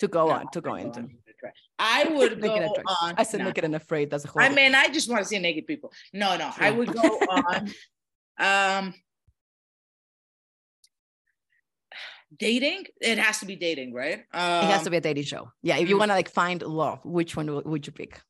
to 0.00 0.08
go 0.08 0.28
No, 0.28 0.34
on 0.34 0.50
to 0.52 0.60
go 0.60 0.74
into? 0.74 1.08
I 1.78 2.04
would 2.04 2.40
go 2.40 2.48
Naked 2.48 2.62
and 2.62 2.70
Afraid. 2.72 2.84
on. 3.02 3.14
I 3.16 3.22
said 3.22 3.38
no. 3.40 3.46
Naked 3.46 3.64
and 3.64 3.74
Afraid. 3.74 4.10
That's 4.10 4.24
a 4.24 4.28
whole. 4.28 4.42
I 4.42 4.48
mean, 4.48 4.74
I 4.74 4.88
just 4.88 5.08
want 5.08 5.22
to 5.22 5.28
see 5.28 5.38
naked 5.38 5.66
people. 5.66 5.92
No, 6.12 6.36
no, 6.36 6.50
I 6.58 6.70
would 6.70 6.92
go 6.92 7.00
on. 7.00 7.70
Um, 8.38 8.94
dating. 12.38 12.86
It 13.00 13.18
has 13.18 13.40
to 13.40 13.46
be 13.46 13.56
dating, 13.56 13.92
right? 13.92 14.20
Um, 14.32 14.64
it 14.64 14.70
has 14.70 14.84
to 14.84 14.90
be 14.90 14.96
a 14.96 15.00
dating 15.00 15.24
show. 15.24 15.50
Yeah, 15.62 15.76
if 15.76 15.88
you 15.88 15.96
mm. 15.96 15.98
want 15.98 16.10
to 16.10 16.14
like 16.14 16.30
find 16.30 16.62
love, 16.62 17.00
which 17.04 17.36
one 17.36 17.62
would 17.64 17.86
you 17.86 17.92
pick? 17.92 18.20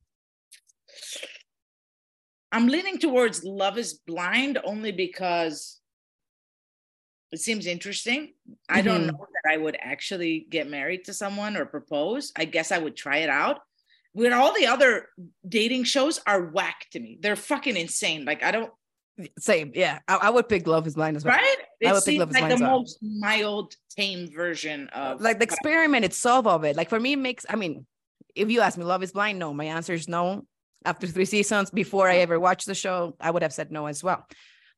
I'm 2.52 2.66
leaning 2.68 2.98
towards 2.98 3.44
Love 3.44 3.78
Is 3.78 3.94
Blind 4.06 4.58
only 4.64 4.92
because 4.92 5.80
it 7.32 7.38
seems 7.38 7.66
interesting. 7.66 8.34
I 8.68 8.82
don't 8.82 9.02
Mhm. 9.02 9.12
know 9.12 9.26
that 9.44 9.52
I 9.52 9.56
would 9.56 9.76
actually 9.80 10.46
get 10.50 10.68
married 10.68 11.04
to 11.04 11.14
someone 11.14 11.56
or 11.56 11.64
propose. 11.64 12.32
I 12.36 12.44
guess 12.44 12.72
I 12.72 12.78
would 12.78 12.96
try 12.96 13.18
it 13.18 13.30
out. 13.30 13.60
When 14.12 14.32
all 14.32 14.52
the 14.52 14.66
other 14.66 15.08
dating 15.48 15.84
shows 15.84 16.18
are 16.26 16.46
whack 16.50 16.86
to 16.90 16.98
me, 16.98 17.18
they're 17.20 17.36
fucking 17.36 17.76
insane. 17.76 18.24
Like 18.24 18.42
I 18.42 18.50
don't 18.50 18.72
Same, 19.38 19.70
yeah. 19.74 19.98
I, 20.08 20.16
I 20.16 20.30
would 20.30 20.48
pick 20.48 20.66
Love 20.66 20.86
Is 20.86 20.94
Blind 20.94 21.16
as 21.16 21.24
well. 21.24 21.36
right. 21.36 21.58
I 21.60 21.64
It 21.80 21.92
would 21.92 21.94
pick 21.96 22.02
seems 22.04 22.18
Love 22.20 22.30
Is 22.30 22.34
like 22.34 22.40
Blind 22.48 22.58
the 22.60 22.64
well. 22.64 22.78
most 22.80 22.98
mild, 23.02 23.76
tame 23.96 24.26
version 24.32 24.88
of 24.88 25.20
Like 25.20 25.38
the 25.38 25.44
experiment 25.44 26.04
itself 26.06 26.46
of 26.46 26.64
it. 26.64 26.74
Like 26.74 26.88
for 26.88 26.98
me, 26.98 27.12
it 27.12 27.18
makes. 27.18 27.44
I 27.48 27.54
mean, 27.56 27.86
if 28.34 28.50
you 28.50 28.60
ask 28.62 28.76
me, 28.78 28.84
Love 28.84 29.02
Is 29.04 29.12
Blind, 29.12 29.38
no. 29.38 29.52
My 29.54 29.66
answer 29.66 29.92
is 29.92 30.08
no. 30.08 30.46
After 30.84 31.06
three 31.06 31.26
seasons, 31.26 31.70
before 31.70 32.08
I 32.08 32.16
ever 32.18 32.40
watched 32.40 32.66
the 32.66 32.74
show, 32.74 33.14
I 33.20 33.30
would 33.30 33.42
have 33.42 33.52
said 33.52 33.70
no 33.70 33.86
as 33.86 34.02
well. 34.02 34.26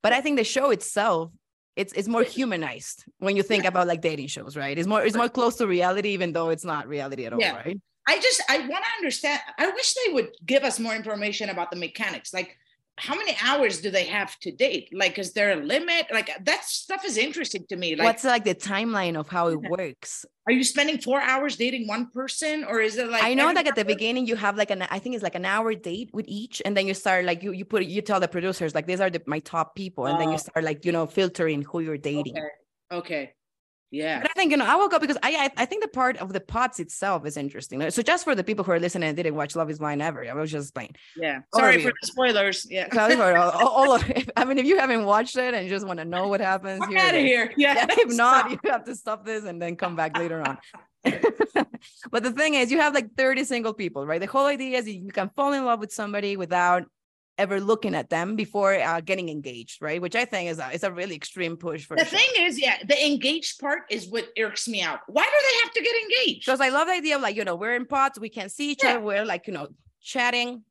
But 0.03 0.13
I 0.13 0.21
think 0.21 0.37
the 0.37 0.45
show 0.45 0.71
itself, 0.71 1.31
it's 1.77 1.93
it's 1.93 2.09
more 2.09 2.23
humanized 2.25 3.05
when 3.19 3.37
you 3.37 3.43
think 3.43 3.65
about 3.65 3.87
like 3.87 4.01
dating 4.01 4.27
shows, 4.27 4.57
right? 4.57 4.77
It's 4.77 4.89
more 4.89 5.03
it's 5.05 5.17
more 5.17 5.29
close 5.29 5.57
to 5.57 5.67
reality, 5.67 6.11
even 6.11 6.33
though 6.33 6.51
it's 6.51 6.65
not 6.65 6.89
reality 6.89 7.25
at 7.25 7.33
all, 7.33 7.41
Yeah. 7.41 7.57
right? 7.57 7.81
I 8.07 8.19
just 8.19 8.43
I 8.49 8.59
want 8.59 8.85
to 8.85 8.91
understand. 8.99 9.41
I 9.59 9.69
wish 9.71 9.95
they 9.95 10.13
would 10.13 10.31
give 10.45 10.65
us 10.65 10.81
more 10.81 10.95
information 10.95 11.49
about 11.51 11.71
the 11.71 11.77
mechanics. 11.77 12.35
Like, 12.35 12.57
how 12.99 13.15
many 13.15 13.35
hours 13.43 13.81
do 13.81 13.91
they 13.91 14.05
have 14.05 14.39
to 14.41 14.53
date? 14.53 14.91
Like, 14.93 15.19
is 15.19 15.33
there 15.33 15.53
a 15.53 15.57
limit? 15.65 16.07
Like, 16.13 16.29
uh, 16.29 16.35
that 16.45 16.65
stuff 16.65 17.05
is 17.05 17.17
interesting 17.17 17.65
to 17.71 17.77
me. 17.77 17.97
Like, 17.97 18.05
What's 18.07 18.25
like 18.25 18.45
the 18.45 18.55
timeline 18.55 19.17
of 19.17 19.29
how 19.29 19.49
it 19.49 19.61
works? 19.61 20.25
are 20.47 20.53
you 20.53 20.65
spending 20.65 20.99
four 20.99 21.21
hours 21.21 21.57
dating 21.57 21.87
one 21.87 22.11
person, 22.11 22.65
or 22.65 22.81
is 22.81 22.97
it 22.97 23.09
like? 23.09 23.23
I 23.23 23.35
know 23.35 23.51
like 23.53 23.67
at 23.67 23.77
the 23.77 23.85
beginning 23.85 24.27
you 24.27 24.37
have 24.37 24.57
like 24.57 24.71
an 24.71 24.83
I 24.83 24.99
think 24.99 25.15
it's 25.15 25.23
like 25.23 25.37
an 25.37 25.45
hour 25.45 25.75
date 25.75 26.11
with 26.13 26.27
each, 26.29 26.61
and 26.65 26.77
then 26.77 26.87
you 26.87 26.95
start 26.95 27.25
like 27.25 27.43
you 27.43 27.53
you 27.53 27.65
put 27.65 27.85
you 27.85 28.03
tell 28.03 28.21
the 28.21 28.29
producers 28.29 28.75
like 28.75 28.87
these 28.87 29.01
are 29.01 29.09
the, 29.11 29.23
my 29.27 29.39
top 29.39 29.75
people, 29.75 30.07
and 30.07 30.21
then 30.21 30.29
Oh. 30.29 30.33
you 30.33 30.39
start 30.39 30.65
like 30.65 30.85
you 30.85 30.93
know 30.93 31.07
filtering 31.07 31.63
who 31.63 31.81
you're 31.81 31.97
dating. 31.99 32.37
Okay. 32.37 32.49
Okay. 32.93 33.33
Yeah. 33.93 34.23
But 34.23 34.31
I 34.31 34.35
think 34.35 34.51
you 34.51 34.57
know 34.57 34.65
I 34.65 34.75
will 34.77 34.89
go 34.89 34.99
because 34.99 35.19
I, 35.23 35.37
I 35.37 35.63
I 35.63 35.67
think 35.67 35.83
the 35.83 35.89
part 35.89 36.17
of 36.17 36.33
the 36.33 36.41
pods 36.41 36.81
itself 36.81 37.27
is 37.27 37.37
interesting. 37.37 37.91
So 37.91 38.01
just 38.01 38.25
for 38.25 38.35
the 38.35 38.43
people 38.43 38.65
who 38.65 38.73
are 38.73 38.81
listening 38.81 39.11
and 39.11 39.17
didn't 39.17 39.35
watch 39.35 39.55
Love 39.55 39.69
Is 39.69 39.79
Blind 39.79 40.01
ever, 40.01 40.25
I 40.29 40.33
was 40.33 40.51
just 40.51 40.71
explain. 40.71 40.93
Yeah. 41.15 41.41
Sorry 41.55 41.83
for 41.83 41.93
the 42.01 42.07
spoilers. 42.07 42.67
Yeah. 42.71 42.93
Sorry 42.93 43.17
for 43.17 43.37
all, 43.37 43.69
all, 43.69 43.95
of 43.95 44.09
it. 44.17 44.31
I 44.35 44.47
mean, 44.47 44.59
if 44.59 44.65
you 44.65 44.79
haven't 44.79 45.05
watched 45.05 45.37
it 45.37 45.53
and 45.53 45.65
you 45.65 45.71
just 45.71 45.87
want 45.87 45.99
to 45.99 46.07
know 46.07 46.29
what 46.29 46.41
happens, 46.41 46.83
it 46.89 46.97
out 46.97 47.15
of 47.15 47.21
here. 47.21 47.53
Yeah. 47.57 47.75
Yeah, 47.75 47.87
if 47.91 48.17
not, 48.17 48.51
you 48.51 48.59
have 48.65 48.85
to 48.85 48.95
stop 48.95 49.27
this 49.27 49.45
and 49.45 49.61
then 49.61 49.77
come 49.77 49.95
back 49.95 50.17
later 50.17 50.41
on. 50.41 50.59
but 52.11 52.23
the 52.23 52.33
thing 52.33 52.55
is, 52.55 52.71
you 52.71 52.79
have 52.79 52.95
like 52.95 53.15
30 53.15 53.45
single 53.45 53.75
people, 53.75 54.07
right? 54.07 54.21
The 54.21 54.27
whole 54.27 54.47
idea 54.47 54.79
is 54.79 54.89
you 54.89 55.13
can 55.13 55.31
fall 55.37 55.53
in 55.53 55.65
love 55.67 55.81
with 55.81 55.93
somebody 55.93 56.39
without 56.39 56.85
ever 57.43 57.61
looking 57.61 57.95
at 57.95 58.09
them 58.09 58.37
before 58.37 58.73
uh, 58.75 59.01
getting 59.01 59.29
engaged, 59.29 59.83
right? 59.83 60.01
Which 60.01 60.17
I 60.17 60.25
think 60.25 60.49
is 60.51 60.59
a, 60.59 60.71
is 60.71 60.85
a 60.85 60.93
really 60.93 61.17
extreme 61.17 61.57
push 61.57 61.85
for 61.85 61.97
the 61.97 62.05
show. 62.05 62.17
thing 62.17 62.31
is, 62.47 62.59
yeah, 62.59 62.77
the 62.87 62.99
engaged 63.07 63.59
part 63.61 63.83
is 63.91 64.09
what 64.09 64.27
irks 64.39 64.69
me 64.69 64.81
out. 64.81 65.01
Why 65.09 65.25
do 65.25 65.39
they 65.49 65.57
have 65.65 65.73
to 65.75 65.83
get 65.83 65.95
engaged? 66.05 66.47
Because 66.47 66.61
I 66.61 66.69
love 66.71 66.87
the 66.87 66.95
idea 66.95 67.17
of 67.17 67.23
like, 67.23 67.37
you 67.37 67.45
know, 67.45 67.57
we're 67.57 67.75
in 67.75 67.87
pods, 67.87 68.19
we 68.19 68.29
can 68.29 68.49
see 68.49 68.71
each 68.73 68.85
Yeah. 68.85 68.91
other, 68.93 69.01
we're 69.01 69.25
like, 69.25 69.47
you 69.49 69.53
know, 69.53 69.67
chatting, 70.01 70.63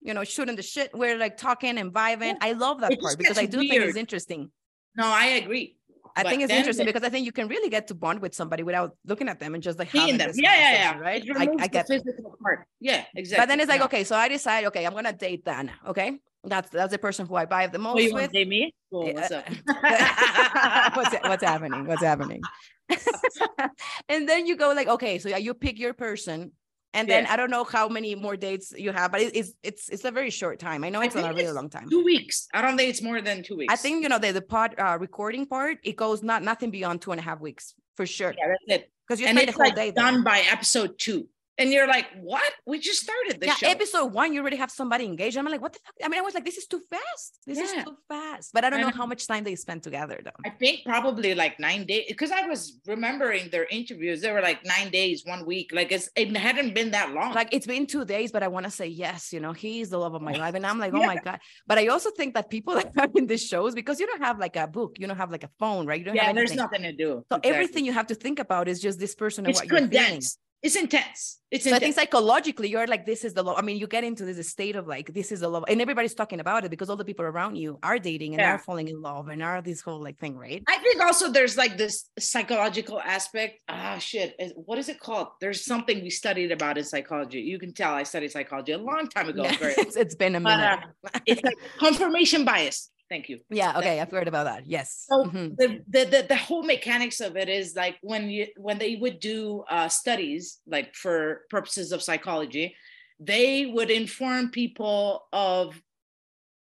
you 0.00 0.14
know, 0.14 0.24
shooting 0.24 0.56
the 0.56 0.62
shit, 0.62 0.90
we're 0.94 1.18
like 1.18 1.36
talking 1.36 1.76
and 1.78 1.92
vibing. 1.92 2.34
Yeah. 2.34 2.48
I 2.48 2.52
love 2.52 2.80
that 2.82 2.92
It 2.92 3.00
part 3.00 3.18
because 3.18 3.38
I 3.38 3.46
do 3.46 3.58
think 3.58 3.74
it's 3.74 3.96
interesting. 3.96 4.50
No, 4.96 5.06
I 5.06 5.26
agree. 5.42 5.76
I 6.16 6.22
But 6.22 6.30
think 6.30 6.42
it's 6.42 6.52
interesting 6.52 6.86
the- 6.86 6.92
because 6.92 7.06
I 7.06 7.10
think 7.10 7.24
you 7.26 7.32
can 7.32 7.48
really 7.48 7.68
get 7.70 7.86
to 7.88 7.94
bond 7.94 8.20
with 8.20 8.34
somebody 8.34 8.62
without 8.62 8.96
looking 9.04 9.28
at 9.28 9.38
them 9.40 9.54
and 9.54 9.62
just 9.62 9.78
like 9.78 9.90
Seeing 9.90 10.18
them. 10.18 10.30
Yeah, 10.34 10.54
yeah, 10.56 10.72
yeah. 10.72 10.98
right? 10.98 11.22
I, 11.36 11.42
I 11.58 11.66
get 11.68 11.86
that. 11.86 11.88
physical 11.88 12.36
part. 12.42 12.66
Yeah, 12.80 13.04
exactly. 13.14 13.42
But 13.42 13.48
then 13.48 13.60
it's 13.60 13.68
like, 13.68 13.80
No. 13.80 13.86
okay, 13.86 14.04
so 14.04 14.16
I 14.16 14.28
decide, 14.28 14.64
okay, 14.66 14.84
I'm 14.86 14.94
gonna 14.94 15.12
date 15.12 15.44
Dana. 15.44 15.72
Okay, 15.86 16.18
that's 16.44 16.70
that's 16.70 16.90
the 16.92 16.98
person 16.98 17.26
who 17.26 17.34
I 17.36 17.46
vibe 17.46 17.72
the 17.72 17.78
Oh, 17.78 17.82
most 17.82 18.02
you 18.02 18.12
want 18.12 18.22
with. 18.24 18.32
date 18.32 18.48
me? 18.48 18.74
Cool. 18.90 19.06
Yeah. 19.06 19.12
What's 19.14 19.30
up? 19.30 19.44
Eh. 19.48 20.90
what's 20.94 21.14
what's 21.22 21.44
happening? 21.44 21.86
What's 21.86 22.02
happening? 22.02 22.40
and 24.08 24.28
then 24.28 24.46
you 24.46 24.56
go 24.56 24.72
like, 24.72 24.88
okay, 24.88 25.18
so 25.18 25.28
yeah, 25.28 25.36
you 25.36 25.54
pick 25.54 25.78
your 25.78 25.92
person, 25.94 26.52
and 26.94 27.08
then. 27.08 27.26
I 27.26 27.36
don't 27.36 27.50
know 27.50 27.64
how 27.64 27.88
many 27.88 28.14
more 28.14 28.36
dates 28.36 28.72
you 28.76 28.92
have, 28.92 29.12
but 29.12 29.20
it, 29.20 29.36
it's 29.36 29.52
it's 29.62 29.88
it's 29.88 30.04
a 30.04 30.10
very 30.10 30.30
short 30.30 30.58
time. 30.58 30.82
I 30.84 30.90
know 30.90 31.00
I 31.00 31.06
it's 31.06 31.14
not 31.14 31.24
a 31.24 31.28
really 31.34 31.44
it's 31.44 31.52
long 31.54 31.70
time. 31.70 31.88
Two 31.88 32.04
weeks. 32.04 32.48
I 32.52 32.62
don't 32.62 32.76
think 32.76 32.90
it's 32.90 33.02
more 33.02 33.20
than 33.20 33.42
two 33.42 33.56
weeks. 33.56 33.72
I 33.72 33.76
think 33.76 34.02
you 34.02 34.08
know 34.08 34.18
the 34.18 34.32
the 34.32 34.42
pod 34.42 34.74
uh, 34.78 34.96
recording 35.00 35.46
part 35.46 35.78
it 35.84 35.96
goes 35.96 36.22
not 36.22 36.42
nothing 36.42 36.70
beyond 36.70 37.00
two 37.02 37.12
and 37.12 37.20
a 37.20 37.22
half 37.22 37.40
weeks 37.40 37.74
for 37.96 38.06
sure 38.06 38.34
Yeah, 38.36 38.48
that's 38.48 38.80
it. 38.82 38.90
because 39.06 39.20
you 39.20 39.26
And 39.28 39.36
spend 39.36 39.48
it's 39.50 39.56
the 39.58 39.62
whole 39.62 39.70
like 39.70 39.76
day 39.76 39.90
there. 39.90 40.04
done 40.04 40.24
by 40.24 40.40
episode 40.50 40.98
two. 40.98 41.28
And 41.58 41.70
you're 41.70 41.86
like, 41.86 42.06
what? 42.20 42.52
We 42.66 42.78
just 42.78 43.00
started 43.02 43.40
the 43.40 43.46
yeah, 43.46 43.54
show. 43.54 43.68
episode 43.68 44.06
one, 44.14 44.32
you 44.32 44.40
already 44.40 44.56
have 44.56 44.70
somebody 44.70 45.04
engaged. 45.04 45.36
I'm 45.36 45.44
like, 45.44 45.60
what 45.60 45.72
the 45.74 45.78
fuck? 45.84 45.94
I 46.04 46.08
mean, 46.08 46.18
I 46.18 46.22
was 46.22 46.34
like, 46.34 46.44
this 46.44 46.56
is 46.56 46.66
too 46.66 46.80
fast. 46.90 47.38
This 47.46 47.58
is 47.58 47.72
too 47.84 47.96
fast. 48.08 48.52
But 48.54 48.64
I 48.64 48.70
don't 48.70 48.78
I 48.78 48.82
know 48.82 48.88
know. 48.88 48.96
how 48.96 49.06
much 49.06 49.26
time 49.26 49.44
they 49.44 49.56
spent 49.56 49.82
together 49.82 50.20
though. 50.24 50.30
I 50.44 50.50
think 50.50 50.80
probably 50.86 51.34
like 51.34 51.60
nine 51.60 51.84
days 51.86 52.04
because 52.08 52.30
I 52.30 52.46
was 52.46 52.78
remembering 52.86 53.50
their 53.50 53.66
interviews. 53.70 54.22
They 54.22 54.32
were 54.32 54.40
like 54.40 54.64
nine 54.64 54.90
days, 54.90 55.24
one 55.26 55.44
week. 55.44 55.70
Like 55.72 55.92
it's 55.92 56.08
it 56.16 56.34
hadn't 56.36 56.74
been 56.74 56.90
that 56.92 57.12
long. 57.12 57.34
Like 57.34 57.52
it's 57.52 57.66
been 57.66 57.86
two 57.86 58.04
days, 58.04 58.32
but 58.32 58.42
I 58.42 58.48
want 58.48 58.64
to 58.64 58.70
say 58.70 58.86
yes. 58.86 59.32
You 59.32 59.40
know, 59.40 59.52
he's 59.52 59.90
the 59.90 59.98
love 59.98 60.14
of 60.14 60.22
my 60.22 60.32
life, 60.32 60.54
and 60.54 60.66
I'm 60.66 60.78
like, 60.78 60.94
oh 60.94 61.00
Yeah. 61.00 61.06
my 61.06 61.16
god. 61.16 61.40
But 61.66 61.78
I 61.78 61.88
also 61.88 62.10
think 62.10 62.34
that 62.34 62.48
people 62.48 62.74
that 62.78 62.92
are 62.96 63.08
in 63.14 63.26
these 63.26 63.44
shows 63.46 63.74
because 63.74 64.00
you 64.00 64.06
don't 64.06 64.22
have 64.22 64.38
like 64.38 64.56
a 64.56 64.66
book, 64.66 64.96
you 64.98 65.06
don't 65.06 65.16
have 65.16 65.30
like 65.30 65.44
a 65.44 65.50
phone, 65.58 65.86
right? 65.86 65.98
You 65.98 66.06
don't 66.06 66.14
yeah, 66.14 66.24
have 66.24 66.36
there's 66.36 66.54
nothing 66.54 66.82
to 66.82 66.92
do. 66.92 67.24
So 67.30 67.36
Exactly. 67.36 67.50
everything 67.50 67.84
you 67.84 67.92
have 67.92 68.06
to 68.06 68.14
think 68.14 68.38
about 68.38 68.68
is 68.68 68.80
just 68.80 68.98
this 68.98 69.14
person 69.14 69.44
and 69.44 69.50
it's 69.50 69.60
what 69.60 69.68
you're 69.68 69.88
feeling. 69.88 70.20
It's 70.62 70.76
intense. 70.76 71.38
It's 71.50 71.64
So 71.64 71.74
I 71.74 71.78
think 71.78 71.94
psychologically, 71.94 72.68
you're 72.68 72.86
like, 72.86 73.06
this 73.06 73.24
is 73.24 73.32
the 73.32 73.42
love. 73.42 73.56
I 73.58 73.62
mean, 73.62 73.78
you 73.78 73.86
get 73.86 74.04
into 74.04 74.26
this 74.26 74.46
state 74.50 74.76
of 74.76 74.86
like, 74.86 75.12
this 75.14 75.32
is 75.32 75.40
the 75.40 75.48
love, 75.48 75.64
and 75.68 75.80
everybody's 75.80 76.12
talking 76.14 76.38
about 76.38 76.64
it 76.66 76.70
because 76.70 76.90
all 76.90 76.96
the 76.96 77.04
people 77.04 77.24
around 77.24 77.56
you 77.56 77.78
are 77.82 77.98
dating 77.98 78.34
and 78.34 78.40
Yeah. 78.40 78.52
are 78.52 78.58
falling 78.58 78.88
in 78.88 79.00
love 79.00 79.28
and 79.28 79.42
are 79.42 79.62
this 79.62 79.80
whole 79.80 80.02
like 80.02 80.18
thing, 80.18 80.36
right? 80.36 80.62
I 80.68 80.76
think 80.78 81.00
also 81.02 81.32
there's 81.32 81.56
like 81.56 81.78
this 81.78 82.10
psychological 82.18 83.00
aspect. 83.00 83.62
Ah, 83.70 83.96
shit. 83.98 84.34
What 84.54 84.78
is 84.78 84.90
it 84.90 85.00
called? 85.00 85.28
There's 85.40 85.64
something 85.64 86.02
we 86.02 86.10
studied 86.10 86.52
about 86.52 86.76
in 86.76 86.84
psychology. 86.84 87.40
You 87.40 87.58
can 87.58 87.72
tell 87.72 87.94
I 87.94 88.02
studied 88.02 88.30
psychology 88.30 88.72
a 88.72 88.78
long 88.78 89.08
time 89.08 89.28
ago. 89.30 89.44
Yeah, 89.44 89.56
it's, 89.60 89.96
it's 90.04 90.14
been 90.14 90.34
a 90.36 90.40
But, 90.40 90.56
minute. 90.58 90.80
uh, 91.14 91.18
it's 91.24 91.42
like 91.42 91.56
confirmation 91.78 92.44
bias. 92.44 92.90
Thank 93.10 93.28
you. 93.28 93.40
yeah, 93.50 93.76
okay, 93.78 94.00
I've 94.00 94.10
heard 94.10 94.28
about 94.28 94.44
that. 94.44 94.66
Yes. 94.66 95.06
So 95.10 95.24
Mhm. 95.24 95.56
the, 95.56 95.80
the 95.88 96.04
the 96.04 96.26
the 96.28 96.36
whole 96.36 96.62
mechanics 96.62 97.20
of 97.20 97.36
it 97.36 97.48
is 97.48 97.74
like 97.74 97.98
when 98.02 98.30
you 98.30 98.46
when 98.56 98.78
they 98.78 98.94
would 98.94 99.18
do 99.18 99.64
uh, 99.68 99.88
studies 99.88 100.60
like 100.66 100.94
for 100.94 101.42
purposes 101.50 101.90
of 101.90 102.02
psychology, 102.02 102.76
they 103.18 103.66
would 103.66 103.90
inform 103.90 104.50
people 104.50 105.26
of 105.32 105.82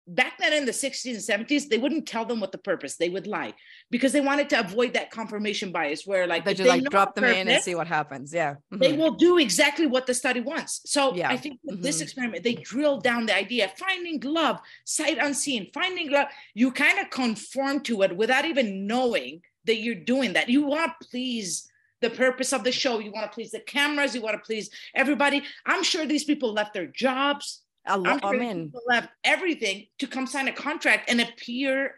back 0.08 0.38
then 0.40 0.54
in 0.54 0.66
the 0.66 0.72
60s 0.72 1.06
and 1.06 1.48
70s 1.48 1.68
they 1.68 1.78
wouldn't 1.78 2.08
tell 2.08 2.24
them 2.24 2.40
what 2.40 2.52
the 2.54 2.58
purpose 2.58 2.96
they 2.96 3.10
would 3.10 3.28
lie 3.28 3.54
because 3.92 4.14
they 4.14 4.22
wanted 4.22 4.50
to 4.50 4.60
avoid 4.60 4.94
that 4.94 5.12
confirmation 5.12 5.72
bias 5.72 6.08
where 6.08 6.26
like 6.26 6.46
They 6.46 6.54
just 6.54 6.70
like 6.70 6.84
drop 6.86 7.14
the 7.14 7.22
them 7.22 7.36
in 7.36 7.48
and 7.50 7.62
see 7.62 7.76
what 7.76 7.88
happens. 7.88 8.34
Yeah. 8.34 8.56
they 8.72 8.94
Mhm. 8.94 8.98
will 8.98 9.12
do 9.12 9.38
exactly 9.38 9.86
what 9.86 10.06
the 10.08 10.14
study 10.14 10.40
wants. 10.40 10.82
So 10.86 11.14
Yeah. 11.16 11.30
I 11.30 11.38
think 11.38 11.60
with 11.64 11.82
this 11.84 12.00
experiment, 12.02 12.44
they 12.44 12.56
drill 12.56 13.00
down 13.00 13.26
the 13.26 13.36
idea, 13.36 13.66
of 13.66 13.74
finding 13.74 14.20
love, 14.22 14.60
sight 14.86 15.18
unseen, 15.18 15.70
finding 15.74 16.10
love. 16.10 16.28
You 16.54 16.72
kind 16.72 17.00
of 17.00 17.10
conform 17.10 17.82
to 17.84 18.02
it 18.04 18.16
without 18.16 18.46
even 18.46 18.88
knowing 18.88 19.42
that 19.66 19.78
you're 19.78 19.96
doing 19.96 20.34
that. 20.34 20.48
You 20.48 20.64
want 20.64 20.94
to 21.02 21.08
please 21.10 21.70
the 22.00 22.10
purpose 22.10 22.54
of 22.54 22.64
the 22.64 22.72
show. 22.72 23.00
You 23.00 23.12
want 23.12 23.30
to 23.30 23.36
please 23.36 23.52
the 23.52 23.60
cameras. 23.60 24.16
You 24.16 24.22
want 24.22 24.36
to 24.36 24.46
please 24.46 24.70
everybody. 24.96 25.44
I'm 25.66 25.84
sure 25.84 26.06
these 26.06 26.24
people 26.24 26.54
left 26.54 26.74
their 26.74 26.88
jobs. 26.88 27.64
I 27.88 28.20
I'm 28.24 28.42
in. 28.42 28.72
left 28.88 29.10
everything 29.24 29.86
to 30.00 30.08
come 30.08 30.28
sign 30.28 30.48
a 30.48 30.52
contract 30.54 31.10
and 31.10 31.22
appear 31.22 31.96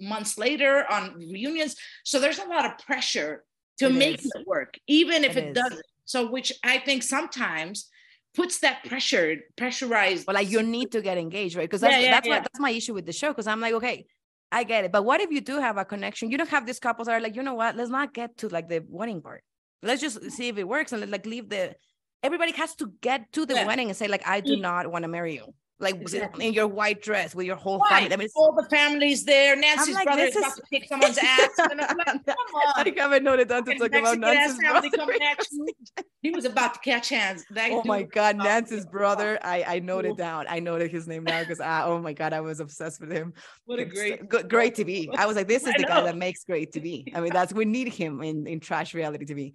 months 0.00 0.38
later 0.38 0.84
on 0.90 1.14
reunions. 1.16 1.76
So 2.04 2.20
there's 2.20 2.38
a 2.38 2.44
lot 2.46 2.64
of 2.64 2.78
pressure 2.78 3.44
to 3.78 3.86
It 3.86 3.92
make 3.94 4.18
is. 4.20 4.26
it 4.26 4.46
work, 4.46 4.78
even 4.86 5.24
if 5.24 5.36
It 5.36 5.44
it, 5.44 5.54
doesn't. 5.54 5.82
So, 6.04 6.30
which 6.30 6.52
I 6.62 6.78
think 6.78 7.02
sometimes 7.02 7.88
puts 8.34 8.58
that 8.60 8.84
pressure, 8.84 9.36
pressurized. 9.56 10.26
But 10.26 10.34
like 10.34 10.50
you 10.50 10.62
need 10.62 10.92
to 10.92 11.00
get 11.00 11.18
engaged, 11.18 11.56
right? 11.56 11.68
Because 11.68 11.82
Yeah, 11.82 11.90
that's 11.90 12.04
yeah, 12.04 12.10
that's 12.10 12.26
yeah. 12.26 12.34
what 12.34 12.42
that's 12.42 12.60
my 12.60 12.70
issue 12.70 12.94
with 12.94 13.06
the 13.06 13.12
show. 13.12 13.28
Because 13.28 13.46
I'm 13.46 13.60
like, 13.60 13.74
okay, 13.74 14.06
I 14.52 14.64
get 14.64 14.84
it. 14.84 14.92
But 14.92 15.04
what 15.04 15.20
if 15.20 15.30
you 15.30 15.40
do 15.40 15.58
have 15.58 15.76
a 15.78 15.84
connection? 15.84 16.30
You 16.30 16.38
don't 16.38 16.50
have 16.50 16.66
these 16.66 16.78
couples 16.78 17.06
that 17.06 17.14
are 17.14 17.20
like, 17.20 17.36
you 17.36 17.42
know 17.42 17.54
what? 17.54 17.76
Let's 17.76 17.90
not 17.90 18.12
get 18.14 18.36
to 18.38 18.48
like 18.48 18.68
the 18.68 18.84
wedding 18.88 19.22
part. 19.22 19.42
Let's 19.82 20.00
just 20.00 20.30
see 20.32 20.48
if 20.48 20.58
it 20.58 20.68
works 20.68 20.92
and 20.92 21.00
let 21.00 21.10
like 21.10 21.26
leave 21.26 21.48
the 21.48 21.74
everybody 22.24 22.52
has 22.52 22.74
to 22.76 22.86
get 23.00 23.30
to 23.32 23.44
the 23.46 23.54
Yeah. 23.54 23.66
wedding 23.66 23.88
and 23.90 23.96
say, 23.96 24.08
like, 24.08 24.26
I 24.26 24.40
do 24.40 24.56
not 24.56 24.90
want 24.90 25.02
to 25.04 25.08
marry 25.08 25.34
you. 25.34 25.46
Like 25.80 25.96
Exactly. 25.96 26.46
in 26.46 26.52
your 26.54 26.68
white 26.68 27.02
dress 27.02 27.34
with 27.34 27.46
your 27.46 27.56
whole 27.56 27.80
family. 27.90 28.12
I 28.12 28.16
mean, 28.16 28.28
All 28.36 28.54
the 28.54 28.66
families 28.70 29.24
there. 29.24 29.56
Nancy's 29.56 29.94
like, 29.96 30.04
brother 30.04 30.22
is 30.22 30.36
about 30.36 30.54
to 30.54 30.62
kick 30.72 30.84
someone's 30.88 31.18
ass. 31.18 31.50
And 31.58 31.80
I'm 31.80 31.96
like, 31.98 32.06
come 32.26 32.36
on. 32.76 32.86
I 32.86 32.92
haven't 32.96 33.24
noted 33.24 33.48
down 33.48 33.64
to 33.64 33.72
talk 33.74 33.88
about 33.88 34.18
Mexican 34.18 34.20
Nancy's 34.20 34.58
brother. 34.60 34.90
coming 34.90 35.22
at 35.22 35.38
you. 35.50 35.66
He 36.24 36.30
was 36.30 36.46
about 36.46 36.72
to 36.72 36.80
catch 36.80 37.10
hands. 37.10 37.44
That 37.50 37.70
Oh 37.70 37.82
my 37.84 38.02
God, 38.04 38.36
Nancy's 38.38 38.86
brother. 38.86 39.38
I 39.42 39.62
I 39.74 39.78
noted 39.80 40.16
down. 40.16 40.46
I 40.48 40.58
noted 40.58 40.90
his 40.90 41.06
name 41.06 41.24
now 41.24 41.40
because 41.40 41.60
I 41.60 41.84
oh 41.84 41.98
my 42.00 42.14
God, 42.14 42.32
I 42.32 42.40
was 42.40 42.60
obsessed 42.60 42.98
with 43.02 43.12
him. 43.12 43.34
What 43.66 43.78
a 43.78 43.84
great, 43.84 44.26
good, 44.26 44.48
great 44.48 44.74
TV. 44.74 45.08
I 45.14 45.26
was 45.26 45.36
like, 45.36 45.48
this 45.48 45.66
is 45.66 45.74
the 45.76 45.84
guy 45.84 46.00
that 46.00 46.16
makes 46.16 46.42
great 46.44 46.72
TV. 46.72 47.14
I 47.14 47.20
mean, 47.20 47.30
that's 47.34 47.52
we 47.52 47.66
need 47.66 47.88
him 47.92 48.22
in 48.22 48.46
in 48.46 48.58
trash 48.58 48.94
reality 48.94 49.26
TV. 49.26 49.52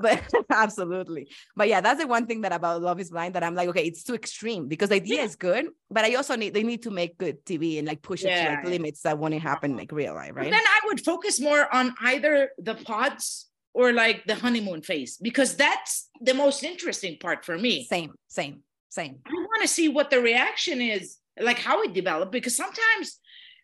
But 0.00 0.22
absolutely. 0.50 1.28
But 1.56 1.68
yeah, 1.68 1.80
that's 1.80 2.00
the 2.00 2.06
one 2.06 2.26
thing 2.26 2.42
that 2.42 2.52
about 2.52 2.82
Love 2.82 3.00
is 3.00 3.10
Blind 3.10 3.34
that 3.34 3.42
I'm 3.44 3.54
like, 3.54 3.68
okay, 3.70 3.84
it's 3.84 4.02
too 4.02 4.14
extreme 4.14 4.68
because 4.68 4.88
the 4.90 4.96
idea 4.96 5.18
Yeah. 5.18 5.24
is 5.24 5.36
good, 5.36 5.68
but 5.90 6.04
I 6.04 6.14
also 6.14 6.36
need 6.36 6.54
they 6.54 6.62
need 6.62 6.82
to 6.82 6.90
make 6.90 7.18
good 7.18 7.44
TV 7.44 7.78
and 7.78 7.86
like 7.86 8.02
push 8.02 8.24
it 8.24 8.36
to 8.36 8.44
like 8.44 8.64
limits 8.64 9.02
that 9.02 9.18
won't 9.18 9.34
happen 9.34 9.76
like 9.76 9.92
real 9.92 10.14
life, 10.14 10.32
But 10.34 10.42
right? 10.42 10.50
then 10.50 10.60
I 10.76 10.80
would 10.86 11.04
focus 11.04 11.40
more 11.40 11.72
on 11.74 11.94
either 12.02 12.50
the 12.58 12.74
pods 12.74 13.46
or 13.74 13.92
like 13.92 14.24
the 14.26 14.34
honeymoon 14.34 14.82
phase 14.82 15.16
because 15.18 15.54
that's 15.56 16.08
the 16.20 16.34
most 16.34 16.64
interesting 16.64 17.18
part 17.18 17.44
for 17.44 17.56
me. 17.58 17.84
Same, 17.84 18.12
same, 18.28 18.62
same. 18.88 19.18
I 19.26 19.32
want 19.32 19.62
to 19.62 19.68
see 19.68 19.88
what 19.88 20.10
the 20.10 20.20
reaction 20.20 20.80
is, 20.80 21.18
like 21.40 21.58
how 21.58 21.82
it 21.82 21.92
developed, 21.92 22.32
because 22.32 22.56
sometimes 22.56 23.20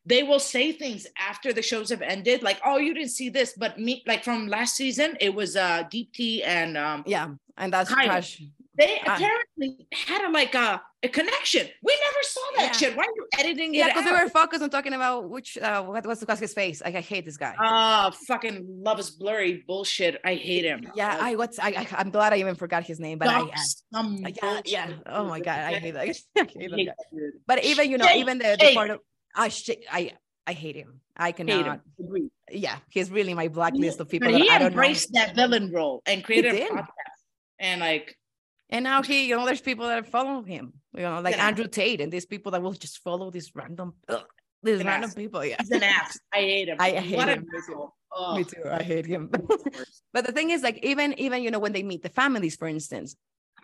they 0.06 0.22
will 0.22 0.40
say 0.40 0.72
things 0.72 1.06
after 1.18 1.52
the 1.52 1.62
shows 1.62 1.88
have 1.90 2.02
ended, 2.02 2.42
like, 2.42 2.60
"Oh, 2.64 2.76
you 2.78 2.92
didn't 2.94 3.10
see 3.10 3.28
this," 3.28 3.54
but 3.56 3.78
me, 3.78 4.02
like 4.06 4.22
from 4.24 4.48
last 4.48 4.76
season, 4.76 5.16
it 5.20 5.34
was 5.34 5.56
uh 5.56 5.84
Deepti 5.84 6.44
and 6.44 6.76
um, 6.76 7.02
Yeah, 7.06 7.28
and 7.56 7.72
that's 7.72 7.90
trash. 7.90 8.42
they 8.76 9.00
Ah. 9.06 9.16
apparently 9.16 9.86
had 9.92 10.26
a 10.26 10.30
like 10.30 10.54
a, 10.54 10.82
a 11.02 11.08
connection. 11.08 11.66
We 11.82 11.96
never 12.06 12.22
saw 12.22 12.40
that 12.56 12.64
Yeah. 12.64 12.72
shit. 12.72 12.96
Why 12.96 13.04
are 13.04 13.14
you 13.16 13.26
editing 13.38 13.74
Yeah, 13.74 13.86
it 13.86 13.88
Yeah, 13.88 13.94
because 13.94 14.04
we 14.12 14.24
were 14.24 14.28
focused 14.28 14.62
on 14.62 14.70
talking 14.70 14.92
about 14.92 15.30
which 15.30 15.56
uh 15.56 15.82
what 15.84 16.04
was 16.06 16.22
what's 16.26 16.52
face. 16.52 16.82
Like 16.84 16.96
I 16.96 17.00
hate 17.00 17.24
this 17.24 17.36
guy. 17.36 17.54
Ah, 17.58 18.10
fucking 18.26 18.66
love 18.84 18.98
is 18.98 19.10
blurry 19.10 19.64
bullshit. 19.66 20.20
I 20.24 20.34
hate 20.34 20.64
him. 20.64 20.84
yeah, 20.94 21.16
I 21.20 21.36
what's 21.36 21.58
I, 21.58 21.68
I 21.68 21.88
I'm 21.96 22.10
glad 22.10 22.32
I 22.32 22.38
even 22.38 22.56
forgot 22.56 22.84
his 22.84 23.00
name, 23.00 23.18
but 23.18 23.28
I, 23.28 23.40
I 23.40 23.56
some 23.92 24.18
yeah, 24.42 24.60
yeah. 24.66 24.90
Oh 25.06 25.24
my 25.24 25.40
god, 25.40 25.60
I 25.60 25.74
hate 25.76 25.94
that. 25.94 26.08
I 26.36 26.44
hate 26.44 26.86
that. 26.86 26.96
But 27.46 27.64
even 27.64 27.90
you 27.90 27.96
know, 27.96 28.10
even 28.12 28.38
the, 28.38 28.56
the 28.60 28.74
part 28.74 28.90
of 28.90 29.00
I 29.34 29.48
sh- 29.48 29.70
I 29.90 30.12
I 30.46 30.52
hate 30.52 30.76
him. 30.76 31.00
I 31.16 31.26
Hate 31.28 31.36
cannot. 31.36 31.66
him. 31.66 31.80
Agree. 32.00 32.28
Yeah, 32.50 32.76
he's 32.90 33.10
really 33.10 33.34
my 33.34 33.48
blacklist 33.48 34.00
of 34.00 34.08
people 34.08 34.28
But 34.28 34.32
that 34.38 34.42
he 34.42 34.48
I 34.50 34.58
don't 34.58 34.60
know. 34.60 34.66
embraced 34.82 35.12
that 35.14 35.34
villain 35.34 35.70
role 35.72 36.02
and 36.06 36.22
created 36.24 36.54
a 36.54 36.66
podcast. 36.68 36.88
And 37.58 37.80
like, 37.80 38.16
And 38.68 38.82
now 38.84 39.02
he, 39.02 39.26
you 39.28 39.36
know, 39.36 39.46
there's 39.46 39.60
people 39.60 39.86
that 39.86 40.06
follow 40.08 40.42
him. 40.42 40.72
You 40.94 41.02
know, 41.02 41.20
like. 41.20 41.38
Andrew 41.38 41.66
Tate, 41.68 42.00
and 42.00 42.12
these 42.12 42.26
people 42.26 42.52
that 42.52 42.62
will 42.62 42.72
just 42.72 42.98
follow 42.98 43.30
these 43.30 43.54
random, 43.54 43.94
ugh, 44.08 44.24
these 44.62 44.80
An 44.80 44.86
random 44.86 45.10
ass. 45.10 45.14
people. 45.14 45.44
Yeah, 45.44 45.56
he's 45.60 45.70
an 45.70 45.82
ass. 45.82 46.18
I 46.32 46.38
hate 46.38 46.68
him. 46.68 46.76
I 46.86 46.90
hate 46.90 47.16
What 47.16 47.28
him. 47.28 47.46
Oh, 48.16 48.36
me 48.36 48.44
too. 48.44 48.62
I 48.70 48.82
hate 48.82 49.06
him. 49.06 49.30
But 50.12 50.26
the 50.26 50.32
thing 50.32 50.50
is, 50.50 50.62
like, 50.62 50.78
even 50.84 51.18
even 51.18 51.42
you 51.42 51.50
know, 51.50 51.58
when 51.58 51.72
they 51.72 51.82
meet 51.82 52.02
the 52.02 52.08
families, 52.08 52.54
for 52.56 52.68
instance, 52.68 53.16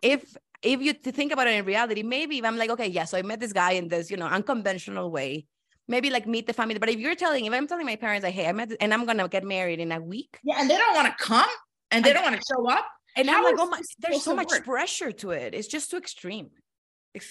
if 0.03 0.21
if 0.63 0.81
you 0.83 0.93
think 0.93 1.31
about 1.33 1.47
it 1.47 1.55
in 1.55 1.65
reality, 1.65 2.03
maybe 2.03 2.39
if 2.39 2.45
I'm 2.45 2.57
like, 2.57 2.71
okay, 2.71 2.89
yeah, 2.89 3.05
so 3.05 3.17
I 3.19 3.23
met 3.23 3.39
this 3.41 3.53
guy 3.53 3.73
in 3.73 3.89
this, 3.89 4.11
you 4.11 4.17
know, 4.17 4.27
unconventional 4.27 5.11
way. 5.11 5.47
Maybe 5.91 6.09
like 6.11 6.27
meet 6.27 6.47
the 6.47 6.53
family. 6.53 6.79
But 6.79 6.89
if 6.89 6.99
you're 7.01 7.15
telling, 7.17 7.45
if 7.47 7.53
I'm 7.53 7.67
telling 7.67 7.85
my 7.87 7.97
parents, 7.97 8.23
like, 8.25 8.35
hey, 8.35 8.47
I 8.47 8.53
met, 8.53 8.69
this, 8.71 8.79
and 8.81 8.95
I'm 8.95 9.05
gonna 9.07 9.29
get 9.29 9.45
married 9.45 9.81
in 9.81 9.91
a 9.93 10.01
week, 10.01 10.39
yeah, 10.45 10.57
and 10.61 10.71
they 10.71 10.77
don't 10.77 10.95
want 10.95 11.09
to 11.09 11.25
come 11.25 11.49
and 11.91 12.05
they 12.05 12.11
I- 12.11 12.13
don't 12.15 12.23
want 12.23 12.37
to 12.41 12.43
show 12.51 12.63
up. 12.71 12.87
and 13.17 13.29
How 13.29 13.39
I'm 13.39 13.45
like, 13.45 13.55
oh 13.59 13.67
my, 13.67 13.81
there's 13.99 14.23
so 14.23 14.35
much 14.35 14.51
work? 14.51 14.65
pressure 14.65 15.13
to 15.23 15.33
it. 15.33 15.53
It's 15.55 15.69
just 15.69 15.91
too 15.91 15.97
extreme. 15.97 16.51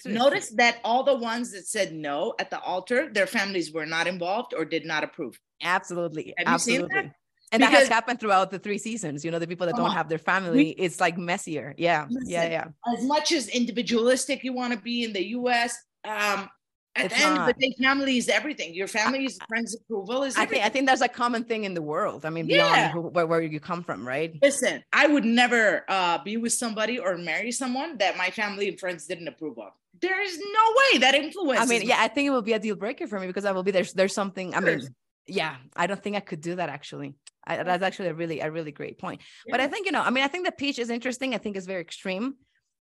Notice 0.05 0.49
that 0.57 0.79
all 0.83 1.03
the 1.03 1.15
ones 1.15 1.53
that 1.53 1.65
said 1.65 1.93
no 1.93 2.33
at 2.37 2.49
the 2.49 2.59
altar, 2.59 3.09
their 3.13 3.25
families 3.27 3.71
were 3.71 3.85
not 3.85 4.07
involved 4.07 4.53
or 4.53 4.65
did 4.65 4.85
not 4.85 5.05
approve. 5.05 5.39
absolutely, 5.63 6.33
Have 6.37 6.59
seen 6.61 6.81
that? 6.81 6.87
absolutely. 6.91 7.11
And 7.53 7.63
that 7.63 7.71
has 7.71 7.87
happened 7.87 8.19
throughout 8.19 8.51
the 8.51 8.59
three 8.59 8.77
seasons. 8.77 9.23
You 9.25 9.31
know, 9.31 9.39
the 9.39 9.47
people 9.47 9.65
that 9.67 9.75
don't 9.77 9.85
on. 9.89 9.95
have 9.95 10.07
their 10.09 10.19
family, 10.19 10.69
it's 10.71 10.99
like 10.99 11.17
messier. 11.17 11.73
Yeah, 11.77 12.05
yeah, 12.25 12.47
yeah. 12.47 12.65
As 12.95 13.03
much 13.05 13.31
as 13.31 13.47
individualistic 13.47 14.43
you 14.43 14.53
want 14.53 14.73
to 14.73 14.79
be 14.79 15.03
in 15.05 15.13
the 15.13 15.25
US, 15.39 15.75
um, 16.05 16.49
at 16.95 17.05
It's 17.05 17.17
the 17.17 17.25
end 17.25 17.37
of 17.37 17.45
the 17.47 17.53
day, 17.53 17.73
family 17.81 18.17
is 18.17 18.29
everything. 18.29 18.73
Your 18.73 18.87
family's 18.87 19.37
friends' 19.47 19.75
approval 19.75 20.23
is 20.23 20.35
I 20.35 20.43
everything. 20.43 20.63
think 20.63 20.65
I 20.65 20.69
think 20.69 20.87
that's 20.87 21.01
a 21.01 21.07
common 21.07 21.43
thing 21.43 21.63
in 21.63 21.73
the 21.73 21.81
world. 21.81 22.25
I 22.25 22.29
mean, 22.29 22.47
Yeah. 22.47 22.91
beyond 22.91 23.13
where, 23.13 23.27
where 23.27 23.41
you 23.41 23.59
come 23.59 23.83
from, 23.83 24.07
right? 24.07 24.33
Listen, 24.41 24.83
I 24.91 25.07
would 25.07 25.25
never 25.25 25.85
uh, 25.87 26.17
be 26.23 26.37
with 26.37 26.53
somebody 26.53 26.99
or 26.99 27.17
marry 27.17 27.51
someone 27.51 27.97
that 27.99 28.17
my 28.17 28.29
family 28.31 28.69
and 28.69 28.79
friends 28.79 29.05
didn't 29.05 29.27
approve 29.27 29.57
of. 29.59 29.71
There 30.01 30.21
is 30.21 30.37
no 30.37 30.65
way 30.79 30.99
that 30.99 31.15
influences. 31.15 31.63
I 31.63 31.69
mean, 31.69 31.81
me. 31.81 31.87
yeah, 31.87 31.97
I 31.99 32.07
think 32.07 32.27
it 32.27 32.31
will 32.31 32.41
be 32.41 32.53
a 32.53 32.59
deal 32.59 32.75
breaker 32.75 33.05
for 33.07 33.19
me 33.19 33.27
because 33.27 33.45
I 33.45 33.51
will 33.51 33.63
be 33.63 33.71
there's 33.71 33.93
there's 33.93 34.13
something. 34.13 34.55
I 34.55 34.59
mean, 34.59 34.81
yeah, 35.27 35.57
I 35.75 35.87
don't 35.87 36.01
think 36.01 36.15
I 36.15 36.21
could 36.21 36.41
do 36.41 36.55
that 36.55 36.69
actually. 36.69 37.15
I, 37.45 37.63
that's 37.63 37.83
actually 37.83 38.09
a 38.09 38.13
really 38.13 38.39
a 38.39 38.49
really 38.51 38.71
great 38.71 38.97
point. 38.99 39.21
But 39.49 39.59
I 39.59 39.67
think 39.67 39.85
you 39.85 39.91
know, 39.91 40.01
I 40.01 40.09
mean, 40.09 40.23
I 40.23 40.27
think 40.27 40.45
the 40.45 40.51
peach 40.51 40.79
is 40.79 40.89
interesting. 40.89 41.33
I 41.35 41.37
think 41.37 41.55
it's 41.57 41.65
very 41.65 41.81
extreme. 41.81 42.35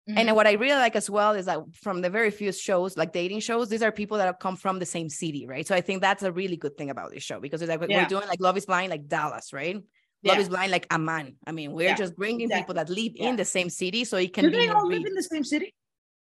Mhm. 0.08 0.18
And 0.18 0.36
what 0.36 0.46
I 0.46 0.52
really 0.52 0.76
like 0.78 0.96
as 0.96 1.08
well 1.08 1.32
is 1.32 1.46
that 1.46 1.60
from 1.74 2.02
the 2.02 2.10
very 2.10 2.30
few 2.30 2.52
shows, 2.52 2.96
like 2.96 3.12
dating 3.12 3.40
shows, 3.40 3.70
these 3.70 3.82
are 3.82 3.90
people 3.90 4.18
that 4.18 4.26
have 4.26 4.38
come 4.38 4.56
from 4.56 4.78
the 4.78 4.84
same 4.86 5.08
city, 5.08 5.46
right? 5.46 5.66
So 5.66 5.74
I 5.74 5.80
think 5.80 6.02
that's 6.02 6.22
a 6.22 6.30
really 6.30 6.56
good 6.56 6.76
thing 6.76 6.90
about 6.90 7.10
this 7.10 7.22
show 7.22 7.40
because 7.40 7.62
it's 7.62 7.70
like 7.70 7.80
Yeah. 7.88 8.02
we're 8.02 8.08
doing 8.08 8.28
like 8.28 8.40
Love 8.40 8.56
is 8.58 8.66
Blind, 8.66 8.90
like 8.90 9.08
Dallas, 9.08 9.52
right? 9.52 9.82
Love 10.22 10.38
is 10.38 10.48
Blind 10.48 10.72
like 10.72 10.86
a 10.90 10.98
man. 10.98 11.36
I 11.46 11.52
mean, 11.52 11.72
we're 11.72 11.88
Yeah, 11.88 11.94
just 11.94 12.16
bringing 12.16 12.48
people 12.50 12.74
that 12.74 12.88
live 12.90 13.12
Yeah. 13.14 13.28
in 13.30 13.36
the 13.36 13.44
same 13.44 13.70
city 13.70 14.04
so 14.04 14.16
it 14.18 14.32
can 14.34 14.44
Do 14.44 14.50
be 14.50 14.56
they 14.58 14.68
all 14.68 14.86
live 14.86 15.04
in 15.06 15.14
the 15.14 15.22
same 15.22 15.44
city? 15.44 15.74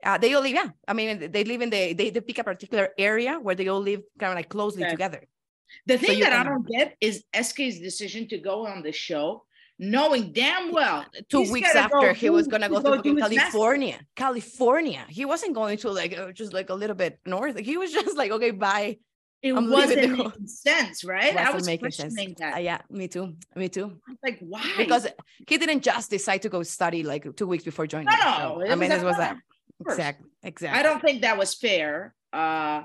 Uh, 0.04 0.18
they 0.20 0.34
all 0.36 0.42
live, 0.44 0.54
yeah. 0.54 0.70
I 0.88 0.94
mean, 0.94 1.32
they 1.32 1.44
live 1.44 1.62
in 1.62 1.70
the 1.72 1.94
they, 1.94 2.12
they 2.12 2.22
pick 2.22 2.38
a 2.38 2.44
particular 2.44 2.90
area 2.98 3.40
where 3.40 3.56
they 3.56 3.68
all 3.68 3.80
live 3.80 4.02
kind 4.20 4.32
of 4.32 4.36
like 4.36 4.50
closely 4.50 4.84
Okay. 4.84 4.92
together. 4.92 5.24
The 5.88 5.98
thing 5.98 6.20
you 6.20 6.24
that 6.26 6.34
I 6.34 6.44
don't 6.44 6.68
get 6.68 6.96
is 7.02 7.24
SK's 7.34 7.80
decision 7.80 8.28
to 8.28 8.38
go 8.38 8.68
on 8.68 8.84
the 8.84 8.92
show, 8.92 9.45
knowing 9.78 10.32
damn 10.32 10.72
well 10.72 11.06
Two 11.30 11.52
weeks 11.52 11.74
go 11.74 11.80
after 11.80 12.14
he 12.14 12.30
was 12.30 12.48
gonna 12.48 12.68
to 12.70 12.76
go 12.76 12.82
go 12.82 13.02
to 13.02 13.20
fucking. 13.20 13.38
California, 13.38 14.00
California. 14.16 15.06
He 15.10 15.26
wasn't 15.26 15.54
going 15.54 15.78
to 15.80 15.90
like 15.92 16.18
uh, 16.18 16.32
just 16.32 16.54
like 16.54 16.70
a 16.70 16.74
little 16.74 16.96
bit 16.96 17.20
north. 17.26 17.58
He 17.60 17.78
was 17.78 17.92
just 17.92 18.16
like, 18.18 18.32
okay, 18.32 18.52
bye. 18.52 18.98
It 19.42 19.54
I'm 19.54 19.70
wasn't 19.70 20.12
making 20.18 20.48
sense, 20.48 21.04
right? 21.04 21.34
I 21.36 21.52
Wasn't 21.52 21.56
was 21.56 21.66
making 21.68 21.92
sense. 21.92 22.16
questioning 22.16 22.54
Uh, 22.56 22.58
yeah, 22.58 22.80
me 22.90 23.08
too. 23.08 23.36
Me 23.56 23.70
too. 23.70 24.00
Like, 24.24 24.40
why? 24.40 24.64
Because 24.78 25.06
he 25.48 25.58
didn't 25.58 25.82
just 25.82 26.10
decide 26.10 26.42
to 26.44 26.50
go 26.50 26.64
study 26.64 27.04
like 27.04 27.28
two 27.36 27.46
weeks 27.46 27.64
before 27.64 27.86
joining. 27.86 28.08
No, 28.08 28.16
the 28.16 28.24
no, 28.26 28.38
show. 28.38 28.62
it 28.62 28.72
I 28.72 28.76
mean, 28.76 28.90
this 28.90 29.04
was 29.04 29.18
that. 29.18 29.38
Exactly. 29.88 30.30
Exactly. 30.42 30.80
I 30.80 30.84
don't 30.84 31.02
think 31.02 31.22
that 31.22 31.38
was 31.38 31.54
fair 31.54 32.16
uh, 32.34 32.84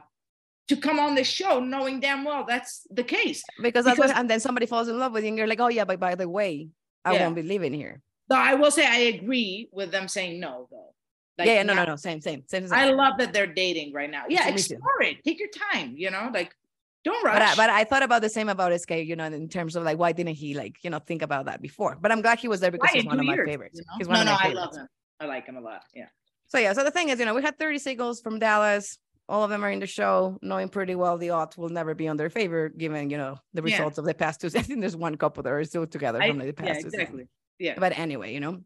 to 0.69 0.77
come 0.77 0.99
on 0.99 1.15
the 1.15 1.25
show 1.25 1.61
knowing 1.61 2.01
damn 2.01 2.25
well 2.25 2.45
that's 2.47 2.87
the 2.91 3.05
case. 3.05 3.43
because 3.63 3.85
that's 3.87 3.99
what, 3.99 4.09
because- 4.09 4.21
and 4.21 4.29
then 4.29 4.41
somebody 4.41 4.67
falls 4.67 4.89
in 4.89 4.99
love 4.99 5.13
with 5.13 5.23
you 5.25 5.29
and 5.29 5.39
you're 5.39 5.47
like, 5.47 5.61
oh 5.61 5.69
yeah, 5.69 5.85
but 5.85 5.99
by 6.01 6.15
the 6.15 6.29
way, 6.29 6.69
I 7.05 7.15
Yeah. 7.15 7.25
won't 7.25 7.35
be 7.37 7.43
living 7.43 7.73
here. 7.73 8.01
Though 8.29 8.37
I 8.37 8.55
will 8.55 8.71
say 8.71 8.87
I 8.87 8.99
agree 9.17 9.69
with 9.73 9.91
them 9.91 10.07
saying 10.09 10.39
no, 10.41 10.69
though. 10.71 10.95
Like, 11.39 11.47
yeah, 11.47 11.55
yeah, 11.55 11.63
no, 11.63 11.73
no, 11.73 11.81
not- 11.81 11.89
no, 11.89 11.97
same, 11.97 12.21
same, 12.21 12.45
same. 12.47 12.69
same. 12.69 12.79
I 12.79 12.91
love 12.91 13.15
that 13.19 13.33
they're 13.33 13.47
dating 13.47 13.93
right 13.93 14.11
now. 14.11 14.25
Yeah, 14.29 14.49
explore 14.49 15.01
it. 15.03 15.25
Take 15.25 15.39
your 15.39 15.49
time. 15.73 15.95
You 15.97 16.11
know, 16.11 16.31
like 16.33 16.55
don't 17.03 17.25
rush. 17.25 17.35
but 17.35 17.43
I, 17.43 17.55
but 17.55 17.71
I 17.71 17.85
thought 17.85 18.03
about 18.03 18.21
the 18.21 18.29
same 18.29 18.51
about 18.51 18.79
SK, 18.79 18.91
you 19.07 19.17
know, 19.17 19.25
in 19.25 19.49
terms 19.49 19.75
of 19.75 19.83
like 19.85 19.99
why 19.99 20.13
didn't 20.13 20.35
he 20.35 20.55
like 20.55 20.77
you 20.85 20.91
know 20.91 20.99
think 20.99 21.23
about 21.23 21.47
that 21.47 21.63
before? 21.63 21.97
But 22.01 22.13
I'm 22.13 22.21
glad 22.21 22.39
he 22.39 22.49
was 22.49 22.61
there 22.61 22.71
because 22.71 22.91
Why 22.93 22.99
he's 23.01 23.07
one 23.07 23.19
of 23.19 23.25
my 23.25 23.35
years, 23.35 23.49
favorites. 23.49 23.79
you 23.79 23.85
know? 23.87 23.95
He's 23.99 24.07
one 24.09 24.17
no, 24.27 24.33
of 24.33 24.39
my 24.39 24.49
no, 24.49 24.51
I 24.51 24.53
love 24.65 24.77
him. 24.77 24.87
I 25.19 25.25
like 25.27 25.47
him 25.47 25.57
a 25.57 25.61
lot. 25.61 25.83
Yeah. 25.95 26.07
So 26.49 26.59
yeah, 26.59 26.73
so 26.75 26.85
the 26.85 26.91
thing 26.91 27.09
is, 27.09 27.19
you 27.19 27.25
know, 27.25 27.35
we 27.35 27.43
had 27.43 27.59
30 27.59 27.79
singles 27.79 28.21
from 28.21 28.39
Dallas. 28.39 28.99
All 29.31 29.45
of 29.45 29.51
them 29.51 29.65
are 29.65 29.71
in 29.71 29.79
the 29.81 29.87
show, 29.87 30.39
knowing 30.43 30.69
pretty 30.69 30.95
well 30.97 31.17
the 31.17 31.31
odds 31.31 31.57
will 31.57 31.69
never 31.69 31.95
be 31.95 32.09
on 32.09 32.17
their 32.17 32.31
favor, 32.31 32.69
given 32.69 33.09
you 33.11 33.17
know 33.17 33.39
the 33.55 33.63
Yeah. 33.63 33.77
results 33.77 33.97
of 33.99 34.05
the 34.05 34.15
past 34.15 34.41
two. 34.41 34.49
I 34.55 34.63
think 34.63 34.81
there's 34.81 34.97
one 34.97 35.17
couple 35.17 35.43
that 35.45 35.53
are 35.53 35.65
still 35.65 35.87
together 35.87 36.21
I- 36.21 36.29
from 36.29 36.39
the 36.39 36.53
past 36.53 36.67
yeah, 36.69 36.75
two. 36.75 36.81
seasons. 36.83 36.95
exactly. 36.95 37.29
Yeah. 37.59 37.75
But 37.79 37.97
anyway, 37.99 38.35
you 38.35 38.41
know. 38.41 38.61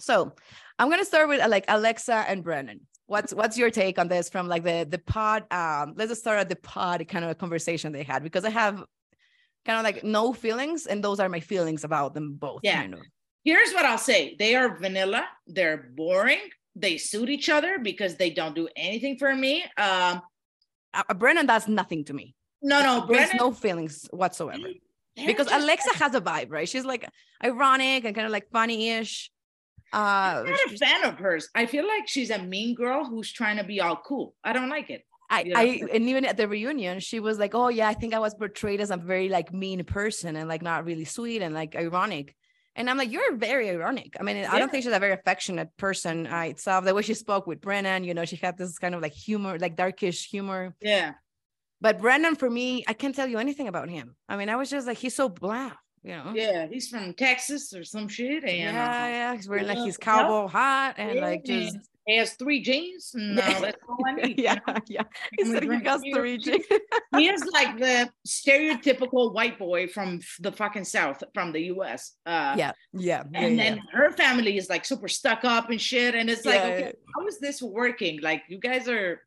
So 0.00 0.32
I'm 0.78 0.90
gonna 0.90 1.04
start 1.04 1.28
with 1.28 1.40
uh, 1.40 1.48
like 1.48 1.64
Alexa 1.68 2.24
and 2.28 2.42
Brennan. 2.42 2.80
What's 3.06 3.32
what's 3.32 3.56
your 3.56 3.70
take 3.70 3.98
on 3.98 4.08
this 4.08 4.28
from 4.28 4.48
like 4.48 4.64
the 4.64 4.86
the 4.88 4.98
pod? 4.98 5.44
Um, 5.52 5.94
let's 5.96 6.10
just 6.10 6.22
start 6.22 6.40
at 6.40 6.48
the 6.48 6.56
pod 6.56 7.06
kind 7.08 7.24
of 7.24 7.30
a 7.30 7.34
conversation 7.34 7.92
they 7.92 8.02
had 8.02 8.22
because 8.24 8.44
I 8.44 8.50
have 8.50 8.82
kind 9.64 9.78
of 9.78 9.84
like 9.84 10.02
no 10.02 10.32
feelings, 10.32 10.86
and 10.86 11.04
those 11.04 11.20
are 11.20 11.28
my 11.28 11.40
feelings 11.40 11.84
about 11.84 12.14
them 12.14 12.34
both. 12.34 12.60
Yeah. 12.64 12.80
kind 12.82 12.94
of. 12.94 13.00
Here's 13.44 13.72
what 13.72 13.84
I'll 13.84 13.98
say. 13.98 14.34
They 14.38 14.54
are 14.56 14.76
vanilla. 14.76 15.24
They're 15.46 15.90
boring. 15.94 16.40
They 16.74 16.96
suit 16.98 17.28
each 17.28 17.48
other 17.48 17.78
because 17.78 18.16
they 18.16 18.30
don't 18.30 18.54
do 18.54 18.68
anything 18.76 19.18
for 19.18 19.34
me. 19.34 19.64
Um, 19.76 20.22
Uh, 20.94 21.14
Brennan 21.14 21.46
does 21.46 21.68
nothing 21.68 22.04
to 22.04 22.12
me. 22.12 22.34
no, 22.62 22.82
no, 22.82 23.06
Brennan, 23.06 23.36
no 23.38 23.52
feelings 23.52 24.06
whatsoever. 24.12 24.68
because 25.16 25.46
just- 25.48 25.62
Alexa 25.62 25.96
has 25.96 26.14
a 26.14 26.20
vibe, 26.20 26.50
right? 26.50 26.68
She's 26.68 26.84
like 26.84 27.08
ironic 27.42 28.04
and 28.04 28.14
kind 28.14 28.26
of 28.26 28.32
like 28.32 28.50
funny-ish. 28.50 29.30
Uh, 29.92 30.44
I'm 30.46 30.50
not 30.50 30.72
a 30.72 30.78
fan 30.78 31.04
of 31.04 31.18
hers. 31.18 31.48
I 31.54 31.66
feel 31.66 31.86
like 31.86 32.08
she's 32.08 32.30
a 32.30 32.38
mean 32.38 32.74
girl 32.74 33.04
who's 33.04 33.30
trying 33.32 33.58
to 33.58 33.64
be 33.64 33.80
all 33.80 33.96
cool. 33.96 34.34
I 34.42 34.52
don't 34.54 34.70
like 34.70 34.88
it. 34.88 35.04
I? 35.28 35.52
I 35.54 35.64
and 35.92 36.08
even 36.08 36.24
at 36.24 36.36
the 36.36 36.46
reunion, 36.48 37.00
she 37.00 37.20
was 37.20 37.38
like, 37.38 37.54
"Oh 37.54 37.68
yeah, 37.68 37.88
I 37.88 37.94
think 37.94 38.12
I 38.14 38.18
was 38.18 38.34
portrayed 38.34 38.80
as 38.80 38.90
a 38.90 38.96
very 38.96 39.28
like 39.28 39.52
mean 39.52 39.82
person 39.84 40.36
and 40.36 40.46
like 40.48 40.62
not 40.62 40.84
really 40.84 41.04
sweet 41.04 41.42
and 41.42 41.54
like 41.54 41.74
ironic." 41.76 42.34
And 42.74 42.88
I'm 42.88 42.96
like, 42.96 43.10
"You're 43.10 43.36
very 43.36 43.68
ironic." 43.70 44.16
I 44.18 44.22
mean, 44.22 44.46
I 44.46 44.58
don't 44.58 44.70
think 44.70 44.84
she's 44.84 44.92
a 44.92 44.98
very 44.98 45.12
affectionate 45.12 45.68
person 45.76 46.26
uh, 46.26 46.40
itself. 46.42 46.84
The 46.84 46.94
way 46.94 47.02
she 47.02 47.14
spoke 47.14 47.46
with 47.46 47.60
Brennan, 47.60 48.04
you 48.04 48.14
know, 48.14 48.24
she 48.24 48.36
had 48.36 48.56
this 48.56 48.78
kind 48.78 48.94
of 48.94 49.02
like 49.02 49.12
humor, 49.12 49.58
like 49.58 49.76
darkish 49.76 50.26
humor. 50.28 50.74
Yeah. 50.80 51.12
But 51.82 52.00
Brennan, 52.00 52.36
for 52.36 52.48
me, 52.48 52.84
I 52.86 52.92
can't 52.94 53.14
tell 53.14 53.26
you 53.28 53.38
anything 53.38 53.68
about 53.68 53.90
him. 53.90 54.16
I 54.28 54.36
mean, 54.36 54.48
I 54.48 54.56
was 54.56 54.70
just 54.70 54.86
like, 54.86 54.98
he's 54.98 55.16
so 55.16 55.28
blah, 55.28 55.72
you 56.02 56.12
know. 56.12 56.32
Yeah. 56.34 56.66
He's 56.70 56.88
from 56.88 57.12
Texas 57.12 57.74
or 57.74 57.84
some 57.84 58.08
shit. 58.08 58.44
And 58.44 58.56
yeah, 58.56 58.70
uh, 58.70 59.08
yeah. 59.08 59.34
He's 59.34 59.48
wearing 59.48 59.66
like 59.66 59.78
Yeah, 59.78 59.86
his 59.86 59.98
yeah. 60.00 60.04
cowboy 60.04 60.46
hat 60.46 60.94
and 60.98 61.16
yeah, 61.16 61.20
like 61.20 61.44
just 61.44 61.76
has 62.08 62.34
three 62.34 62.60
jeans. 62.60 63.14
Uh, 63.14 63.34
that's 63.60 63.76
all 63.88 63.98
I 64.06 64.12
need. 64.14 64.38
you 64.38 64.44
yeah, 64.44 64.58
know? 64.66 64.74
yeah. 64.86 65.02
He 65.38 65.44
said 65.44 65.62
he 65.62 65.68
beer. 65.68 65.98
three 66.14 66.38
G. 66.46 66.64
he 67.16 67.28
is 67.28 67.44
like 67.52 67.78
the 67.78 68.10
stereotypical 68.26 69.32
white 69.32 69.58
boy 69.58 69.86
from 69.86 70.20
the 70.40 70.52
fucking 70.52 70.84
south 70.84 71.22
from 71.34 71.52
the 71.52 71.60
US. 71.74 72.12
Uh 72.26 72.54
yeah, 72.58 72.72
yeah. 72.92 73.24
yeah, 73.32 73.40
and 73.40 73.56
yeah. 73.56 73.62
then 73.64 73.80
her 73.92 74.10
family 74.12 74.56
is 74.56 74.68
like 74.68 74.84
super 74.84 75.08
stuck 75.08 75.44
up 75.44 75.70
and 75.70 75.80
shit. 75.80 76.14
And 76.14 76.28
it's 76.28 76.44
like, 76.44 76.56
Yeah, 76.56 76.66
okay, 76.66 76.80
yeah. 76.80 77.12
how 77.14 77.26
is 77.26 77.38
this 77.38 77.62
working? 77.62 78.20
Like 78.20 78.42
you 78.48 78.58
guys 78.58 78.88
are 78.88 79.20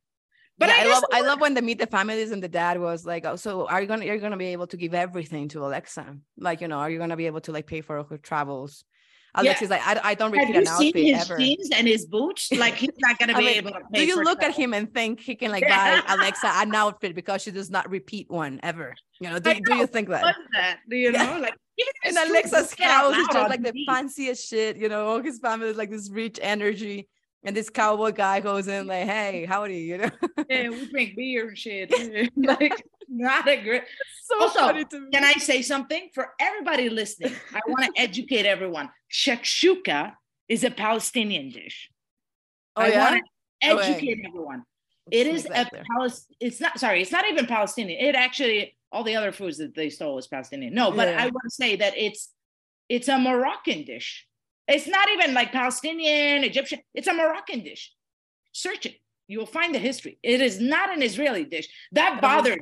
but 0.58 0.68
But 0.68 0.76
I, 0.76 0.84
I, 0.86 0.88
love 0.88 1.04
I 1.12 1.22
love 1.22 1.42
when 1.42 1.54
they 1.54 1.62
meet 1.62 1.80
the 1.80 1.88
families 1.88 2.32
and 2.32 2.42
the 2.42 2.48
dad 2.48 2.80
was 2.80 3.06
like, 3.06 3.26
oh, 3.26 3.36
so 3.36 3.68
are 3.68 3.82
you 3.82 3.88
gonna 3.88 4.06
you're 4.06 4.20
gonna 4.20 4.38
be 4.38 4.54
able 4.54 4.68
to 4.68 4.78
give 4.78 4.94
everything 4.94 5.50
to 5.50 5.66
Alexa? 5.66 6.18
Like, 6.38 6.62
you 6.62 6.70
know, 6.70 6.78
are 6.78 6.90
you 6.90 6.98
gonna 6.98 7.18
be 7.18 7.26
able 7.26 7.42
to 7.42 7.52
like 7.52 7.68
pay 7.68 7.82
for 7.82 8.04
her 8.04 8.18
travels? 8.18 8.86
Yeah. 9.36 9.42
Alexa's 9.42 9.70
like, 9.70 9.86
I, 9.86 10.00
I 10.04 10.14
don't 10.14 10.32
repeat 10.32 10.56
an 10.56 10.68
outfit 10.68 10.96
his 10.96 11.22
ever. 11.22 11.38
jeans 11.38 11.70
and 11.72 11.88
his 11.88 12.06
boots? 12.06 12.50
Like 12.66 12.76
he's 12.76 12.92
not 13.00 13.20
gonna 13.20 13.34
be 13.34 13.46
mean, 13.46 13.58
able 13.58 13.72
to 13.72 13.82
pay 13.92 14.00
Do 14.00 14.06
you 14.06 14.24
look 14.24 14.42
at 14.42 14.56
him 14.56 14.74
and 14.74 14.92
think 14.94 15.20
he 15.20 15.36
can 15.36 15.52
like 15.52 15.68
buy 15.68 16.02
Alexa 16.08 16.48
an 16.48 16.74
outfit 16.74 17.16
because 17.16 17.42
she 17.42 17.52
does 17.52 17.70
not 17.70 17.90
repeat 17.90 18.30
one 18.30 18.60
ever? 18.64 18.96
You 19.20 19.30
know, 19.30 19.40
do, 19.40 19.54
do 19.54 19.76
you 19.76 19.88
think 19.88 20.10
that? 20.10 20.36
That? 20.54 20.80
Do 20.90 20.96
you 20.96 21.12
know? 21.12 21.40
Like 21.42 21.56
And 22.06 22.18
Alexa's 22.18 22.74
house 22.80 23.16
is 23.16 23.28
just 23.28 23.50
like 23.50 23.64
the 23.64 23.74
fanciest 23.88 24.48
shit, 24.50 24.78
you 24.78 24.90
know, 24.90 25.08
all 25.08 25.22
his 25.22 25.40
family 25.40 25.68
is 25.68 25.78
like 25.78 25.92
this 25.92 26.10
rich 26.10 26.40
energy. 26.42 27.10
And 27.44 27.56
this 27.56 27.70
cowboy 27.70 28.12
guy 28.12 28.40
goes 28.40 28.68
in 28.68 28.88
like, 28.88 29.06
hey, 29.06 29.46
howdy, 29.46 29.78
you 29.78 30.00
know. 30.00 30.10
Yeah, 30.50 30.70
we 30.70 30.88
drink 30.88 31.16
beer 31.16 31.50
and 31.50 31.58
shit. 31.58 31.94
like 32.36 32.84
not 33.10 33.48
a 33.48 33.58
great 33.62 33.84
so 34.24 34.42
Also, 34.42 34.60
funny 34.60 34.86
to 34.86 35.00
me. 35.00 35.10
Can 35.12 35.24
I 35.24 35.34
say 35.34 35.62
something 35.62 36.10
for 36.14 36.30
everybody 36.40 36.90
listening? 36.90 37.34
I 37.54 37.60
want 37.68 37.96
to 37.96 38.02
educate 38.02 38.46
everyone. 38.46 38.90
Shakshuka 39.12 40.14
is 40.48 40.64
a 40.64 40.72
Palestinian 40.72 41.50
dish. 41.50 41.90
Oh, 42.76 42.82
I 42.84 42.88
yeah? 42.90 43.12
want 43.12 43.16
to 43.24 43.70
Oh, 43.70 43.78
educate 43.78 44.20
everyone. 44.28 44.64
It 45.12 45.28
is 45.28 45.46
a. 45.46 45.70
Palestinian. 45.98 46.38
It's 46.40 46.60
not 46.60 46.80
sorry. 46.80 47.02
It's 47.02 47.12
not 47.12 47.26
even 47.28 47.46
Palestinian. 47.46 48.00
It 48.04 48.16
actually 48.16 48.76
all 48.92 49.04
the 49.04 49.16
other 49.16 49.32
foods 49.32 49.58
that 49.58 49.76
they 49.76 49.90
stole 49.90 50.16
was 50.16 50.28
Palestinian. 50.28 50.74
No, 50.74 50.92
but 50.92 51.08
Yeah. 51.08 51.22
I 51.24 51.26
want 51.26 51.44
to 51.44 51.56
say 51.64 51.76
that 51.78 51.94
it's 51.98 52.32
it's 52.90 53.08
a 53.08 53.18
Moroccan 53.18 53.84
dish. 53.86 54.28
It's 54.68 54.88
not 54.88 55.08
even 55.12 55.34
like 55.34 55.52
Palestinian, 55.52 56.44
Egyptian. 56.44 56.80
It's 56.94 57.08
a 57.08 57.14
Moroccan 57.14 57.62
dish. 57.62 57.94
Search 58.52 58.86
it. 58.88 58.96
You 59.28 59.40
will 59.40 59.46
find 59.60 59.74
the 59.74 59.80
history. 59.80 60.18
It 60.24 60.42
is 60.42 60.60
not 60.60 60.92
an 60.96 61.02
Israeli 61.02 61.46
dish. 61.46 61.68
That 61.92 62.22
bothered. 62.22 62.62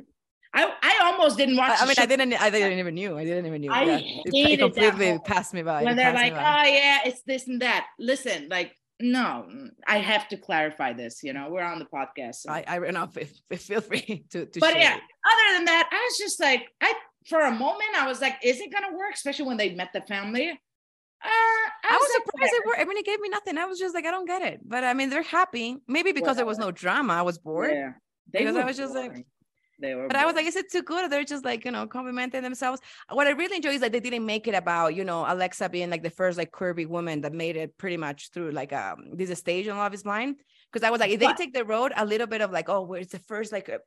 I 0.54 0.72
I 0.82 1.00
almost 1.06 1.38
didn't 1.38 1.58
watch. 1.58 1.80
I, 1.80 1.84
I 1.84 1.86
mean, 1.86 1.96
show 1.96 2.04
I 2.04 2.06
didn't, 2.06 2.34
I 2.34 2.50
didn't 2.50 2.78
even 2.80 2.94
knew. 2.94 3.18
I 3.18 3.26
didn't 3.26 3.46
even 3.46 3.62
knew. 3.62 3.72
I 3.72 3.84
yeah. 3.84 4.00
It, 4.26 4.60
completely 4.60 5.20
passed 5.26 5.54
me 5.54 5.64
by. 5.64 5.84
when 5.84 5.96
they're 5.96 6.14
like, 6.14 6.34
oh 6.34 6.64
yeah, 6.70 7.00
it's 7.06 7.22
this 7.24 7.48
and 7.48 7.62
that. 7.62 7.88
Listen, 7.98 8.50
like, 8.50 8.72
no, 9.00 9.48
I 9.88 9.98
have 9.98 10.28
to 10.30 10.38
clarify 10.38 10.94
this. 10.94 11.24
You 11.24 11.34
know, 11.34 11.48
we're 11.50 11.64
on 11.64 11.80
the 11.80 11.86
podcast. 11.86 12.36
so- 12.36 12.52
I, 12.52 12.64
I 12.68 12.78
ran 12.78 12.96
off. 12.96 13.18
Feel 13.56 13.82
free 13.82 14.26
to, 14.32 14.46
to 14.46 14.60
but 14.60 14.76
yeah, 14.76 14.96
it. 14.96 15.02
other 15.26 15.58
than 15.58 15.66
that, 15.66 15.90
I 15.92 15.96
was 15.96 16.18
just 16.18 16.40
like, 16.40 16.68
I 16.82 16.94
for 17.28 17.40
a 17.40 17.52
moment, 17.52 17.90
I 17.98 18.08
was 18.08 18.22
like, 18.22 18.36
is 18.44 18.60
it 18.60 18.72
gonna 18.72 18.96
work? 18.96 19.14
Especially 19.14 19.46
when 19.46 19.58
they 19.58 19.74
met 19.74 19.90
the 19.94 20.02
family. 20.02 20.50
Uh, 20.50 21.26
I, 21.26 21.90
I 21.90 21.94
was 21.98 22.10
like, 22.14 22.26
surprised 22.26 22.54
it 22.54 22.66
worked. 22.68 22.82
I 22.82 22.86
mean, 22.86 22.98
it 22.98 23.06
gave 23.06 23.20
me 23.22 23.30
nothing. 23.30 23.58
I 23.58 23.66
was 23.66 23.80
just 23.80 23.96
like, 23.96 24.06
I 24.06 24.12
don't 24.12 24.26
get 24.28 24.42
it. 24.42 24.60
But 24.66 24.84
I 24.84 24.94
mean, 24.94 25.10
they're 25.10 25.24
happy. 25.24 25.78
Maybe 25.88 26.12
because 26.12 26.36
there 26.36 26.46
was 26.46 26.58
no 26.58 26.70
drama. 26.70 27.14
I 27.14 27.22
was 27.22 27.38
bored. 27.38 27.72
Yeah, 27.72 27.94
they 28.32 28.40
Because 28.40 28.58
I 28.58 28.66
was 28.66 28.78
just 28.78 28.94
like- 28.94 29.10
boring. 29.12 29.26
They 29.84 29.94
were. 29.96 30.08
But 30.08 30.16
I 30.16 30.26
was 30.26 30.36
like, 30.36 30.46
is 30.46 30.56
it 30.56 30.72
too 30.72 30.82
good? 30.82 31.12
They're 31.12 31.24
just 31.24 31.46
like, 31.46 31.66
you 31.66 31.72
know, 31.72 31.86
complimenting 31.86 32.42
themselves. 32.42 32.82
What 33.10 33.28
I 33.28 33.32
really 33.32 33.58
enjoy 33.58 33.72
is 33.72 33.82
that 33.82 33.92
they 33.92 34.00
didn't 34.00 34.26
make 34.26 34.48
it 34.48 34.56
about, 34.56 34.96
you 34.96 35.04
know, 35.04 35.26
Alexa 35.28 35.70
being 35.70 35.90
like 35.90 36.04
the 36.04 36.10
first 36.10 36.38
like 36.38 36.52
curvy 36.52 36.88
woman 36.88 37.22
that 37.22 37.34
made 37.34 37.56
it 37.58 37.78
pretty 37.78 37.98
much 37.98 38.32
through 38.32 38.52
like 38.52 38.74
um 38.74 39.12
this 39.14 39.38
stage 39.38 39.68
on 39.68 39.78
Love 39.78 39.94
is 39.94 40.04
Blind. 40.04 40.38
Because 40.72 40.88
I 40.88 40.90
was 40.90 41.00
like, 41.00 41.12
if 41.12 41.20
they 41.20 41.28
But- 41.28 41.38
take 41.38 41.54
the 41.54 41.66
road 41.66 41.92
a 41.96 42.06
little 42.06 42.28
bit 42.28 42.42
of 42.42 42.52
like, 42.52 42.68
oh, 42.70 42.82
where's 42.82 43.08
the 43.08 43.20
first 43.20 43.52
like 43.52 43.70
uh, 43.70 43.78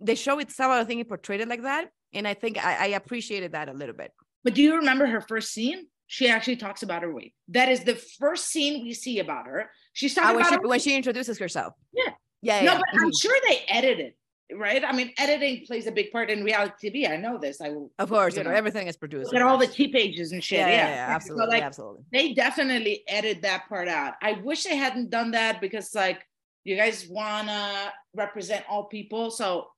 the 0.00 0.16
show 0.16 0.38
itself, 0.40 0.72
I 0.72 0.84
think 0.84 1.00
it 1.00 1.08
portrayed 1.08 1.40
it 1.40 1.48
like 1.48 1.62
that. 1.62 1.90
And 2.12 2.26
I 2.26 2.34
think 2.34 2.64
I, 2.64 2.72
I 2.84 2.86
appreciated 2.88 3.52
that 3.52 3.68
a 3.68 3.72
little 3.72 3.94
bit. 3.94 4.10
But 4.42 4.54
do 4.54 4.62
you 4.62 4.76
remember 4.76 5.06
her 5.06 5.20
first 5.20 5.52
scene? 5.52 5.86
She 6.08 6.28
actually 6.28 6.56
talks 6.56 6.82
about 6.84 7.02
her 7.02 7.12
weight. 7.12 7.34
That 7.48 7.68
is 7.68 7.82
the 7.82 7.96
first 7.96 8.48
scene 8.48 8.84
we 8.84 8.94
see 8.94 9.18
about 9.18 9.46
her. 9.46 9.70
She's 9.92 10.14
talking 10.14 10.36
when, 10.36 10.46
about 10.46 10.62
she, 10.62 10.68
when 10.68 10.80
she 10.80 10.94
introduces 10.94 11.38
herself. 11.38 11.74
Yeah. 11.92 12.12
Yeah. 12.42 12.60
no, 12.60 12.72
yeah, 12.72 12.78
but 12.78 13.00
I'm 13.00 13.08
mhm. 13.08 13.20
sure 13.20 13.36
they 13.48 13.64
edited, 13.68 14.12
right? 14.54 14.84
I 14.84 14.92
mean, 14.92 15.12
editing 15.18 15.64
plays 15.66 15.86
a 15.86 15.92
big 15.92 16.10
part 16.12 16.30
in 16.30 16.44
reality 16.44 16.90
TV. 16.90 17.10
I 17.10 17.16
know 17.16 17.38
this. 17.38 17.60
I 17.60 17.70
will 17.70 17.90
Of 17.98 18.08
course, 18.10 18.36
you 18.36 18.44
know, 18.44 18.50
everything 18.50 18.86
is 18.86 18.96
produced. 18.96 19.26
look 19.32 19.36
at 19.36 19.42
all 19.42 19.58
the. 19.58 19.66
T 19.66 19.88
pages 19.88 20.32
and 20.32 20.42
shit. 20.42 20.58
yeah, 20.60 20.68
Yeah, 20.68 20.72
yeah, 20.76 20.88
yeah, 20.88 21.06
So, 21.08 21.14
absolutely, 21.14 21.46
like, 21.48 21.62
absolutely. 21.62 22.02
they 22.12 22.32
definitely 22.32 23.02
edit 23.08 23.42
that 23.42 23.68
part 23.68 23.88
out. 23.88 24.14
I 24.22 24.32
wish 24.44 24.64
they 24.64 24.76
hadn't 24.76 25.10
done 25.10 25.32
that 25.32 25.60
because, 25.60 25.94
like, 25.94 26.24
you 26.64 26.76
guys 26.76 27.06
wanna 27.08 27.92
represent 28.14 28.64
all 28.68 28.84
people. 28.84 29.30
So 29.30 29.68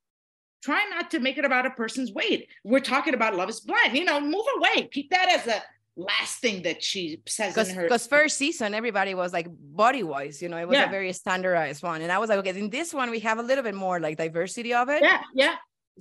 try 0.62 0.84
not 0.90 1.10
to 1.12 1.18
make 1.20 1.38
it 1.38 1.44
about 1.44 1.66
a 1.66 1.70
person's 1.70 2.12
weight. 2.12 2.48
We're 2.64 2.80
talking 2.80 3.14
about 3.14 3.36
love 3.36 3.48
is 3.50 3.60
blind. 3.60 3.96
You 3.96 4.04
know, 4.04 4.20
move 4.20 4.44
away. 4.56 4.88
Keep 4.92 5.10
that 5.10 5.28
as 5.30 5.46
a 5.46 5.62
last 5.98 6.38
thing 6.40 6.62
that 6.62 6.82
she 6.82 7.20
says 7.26 7.56
in 7.58 7.74
her 7.74 7.82
because 7.82 8.06
first 8.06 8.38
season 8.38 8.72
everybody 8.72 9.14
was 9.14 9.32
like 9.32 9.48
body 9.50 10.04
wise 10.04 10.40
you 10.40 10.48
know 10.48 10.56
it 10.56 10.68
was 10.68 10.76
Yeah. 10.76 10.86
a 10.86 10.90
very 10.90 11.12
standardized 11.12 11.82
one 11.82 12.00
and 12.02 12.12
i 12.12 12.18
was 12.18 12.28
like 12.30 12.38
okay 12.38 12.56
in 12.58 12.70
this 12.70 12.94
one 12.94 13.10
we 13.10 13.18
have 13.20 13.38
a 13.38 13.42
little 13.42 13.64
bit 13.64 13.74
more 13.74 13.98
like 13.98 14.16
diversity 14.16 14.72
of 14.72 14.88
it. 14.88 15.02
Yeah 15.02 15.20
yeah. 15.34 15.54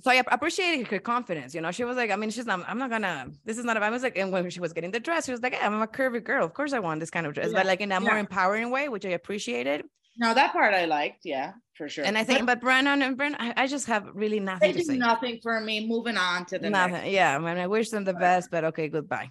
So 0.04 0.12
i 0.12 0.22
appreciated 0.36 0.86
her 0.86 1.00
confidence 1.00 1.50
you 1.56 1.60
know 1.60 1.72
she 1.72 1.82
was 1.82 1.96
like 1.96 2.10
i 2.12 2.16
mean 2.16 2.30
she's 2.30 2.46
not 2.46 2.60
i'm 2.68 2.78
not 2.78 2.90
gonna 2.90 3.26
this 3.44 3.58
is 3.58 3.64
not 3.64 3.76
i 3.76 3.90
was 3.90 4.04
like 4.04 4.16
and 4.16 4.30
when 4.32 4.48
she 4.50 4.60
was 4.60 4.72
getting 4.72 4.92
the 4.92 5.00
dress 5.00 5.24
she 5.26 5.32
was 5.32 5.42
like 5.42 5.56
i'm 5.60 5.82
a 5.82 5.88
curvy 5.88 6.22
girl 6.22 6.44
of 6.44 6.54
course 6.54 6.72
i 6.72 6.78
want 6.78 7.00
this 7.00 7.10
kind 7.10 7.26
of 7.26 7.34
dress 7.34 7.48
Yeah, 7.50 7.58
but 7.58 7.66
like 7.66 7.80
in 7.80 7.90
a 7.90 7.98
more 7.98 8.12
yeah. 8.12 8.20
empowering 8.20 8.70
way 8.70 8.88
which 8.88 9.04
i 9.04 9.10
appreciated. 9.10 9.84
No 10.20 10.34
that 10.34 10.52
part 10.52 10.72
i 10.74 10.84
liked 10.84 11.22
yeah 11.24 11.52
for 11.76 11.88
sure. 11.88 12.04
And 12.04 12.16
i 12.16 12.22
think 12.28 12.46
but 12.46 12.60
brennan 12.60 13.02
and 13.02 13.16
brennan 13.16 13.40
I, 13.40 13.54
I 13.62 13.66
just 13.66 13.86
have 13.86 14.04
really 14.14 14.38
they 14.40 14.44
nothing 14.52 14.72
to 14.74 14.84
did 14.84 14.98
nothing 14.98 15.40
for 15.42 15.60
me 15.60 15.86
moving 15.94 16.16
on 16.16 16.44
to 16.46 16.58
the 16.60 16.70
nothing 16.70 16.92
next. 16.94 17.10
yeah 17.18 17.34
i 17.36 17.38
mean 17.38 17.58
i 17.58 17.66
wish 17.66 17.90
them 17.90 18.04
the 18.04 18.14
best 18.14 18.50
but 18.52 18.62
okay 18.70 18.86
goodbye 18.88 19.30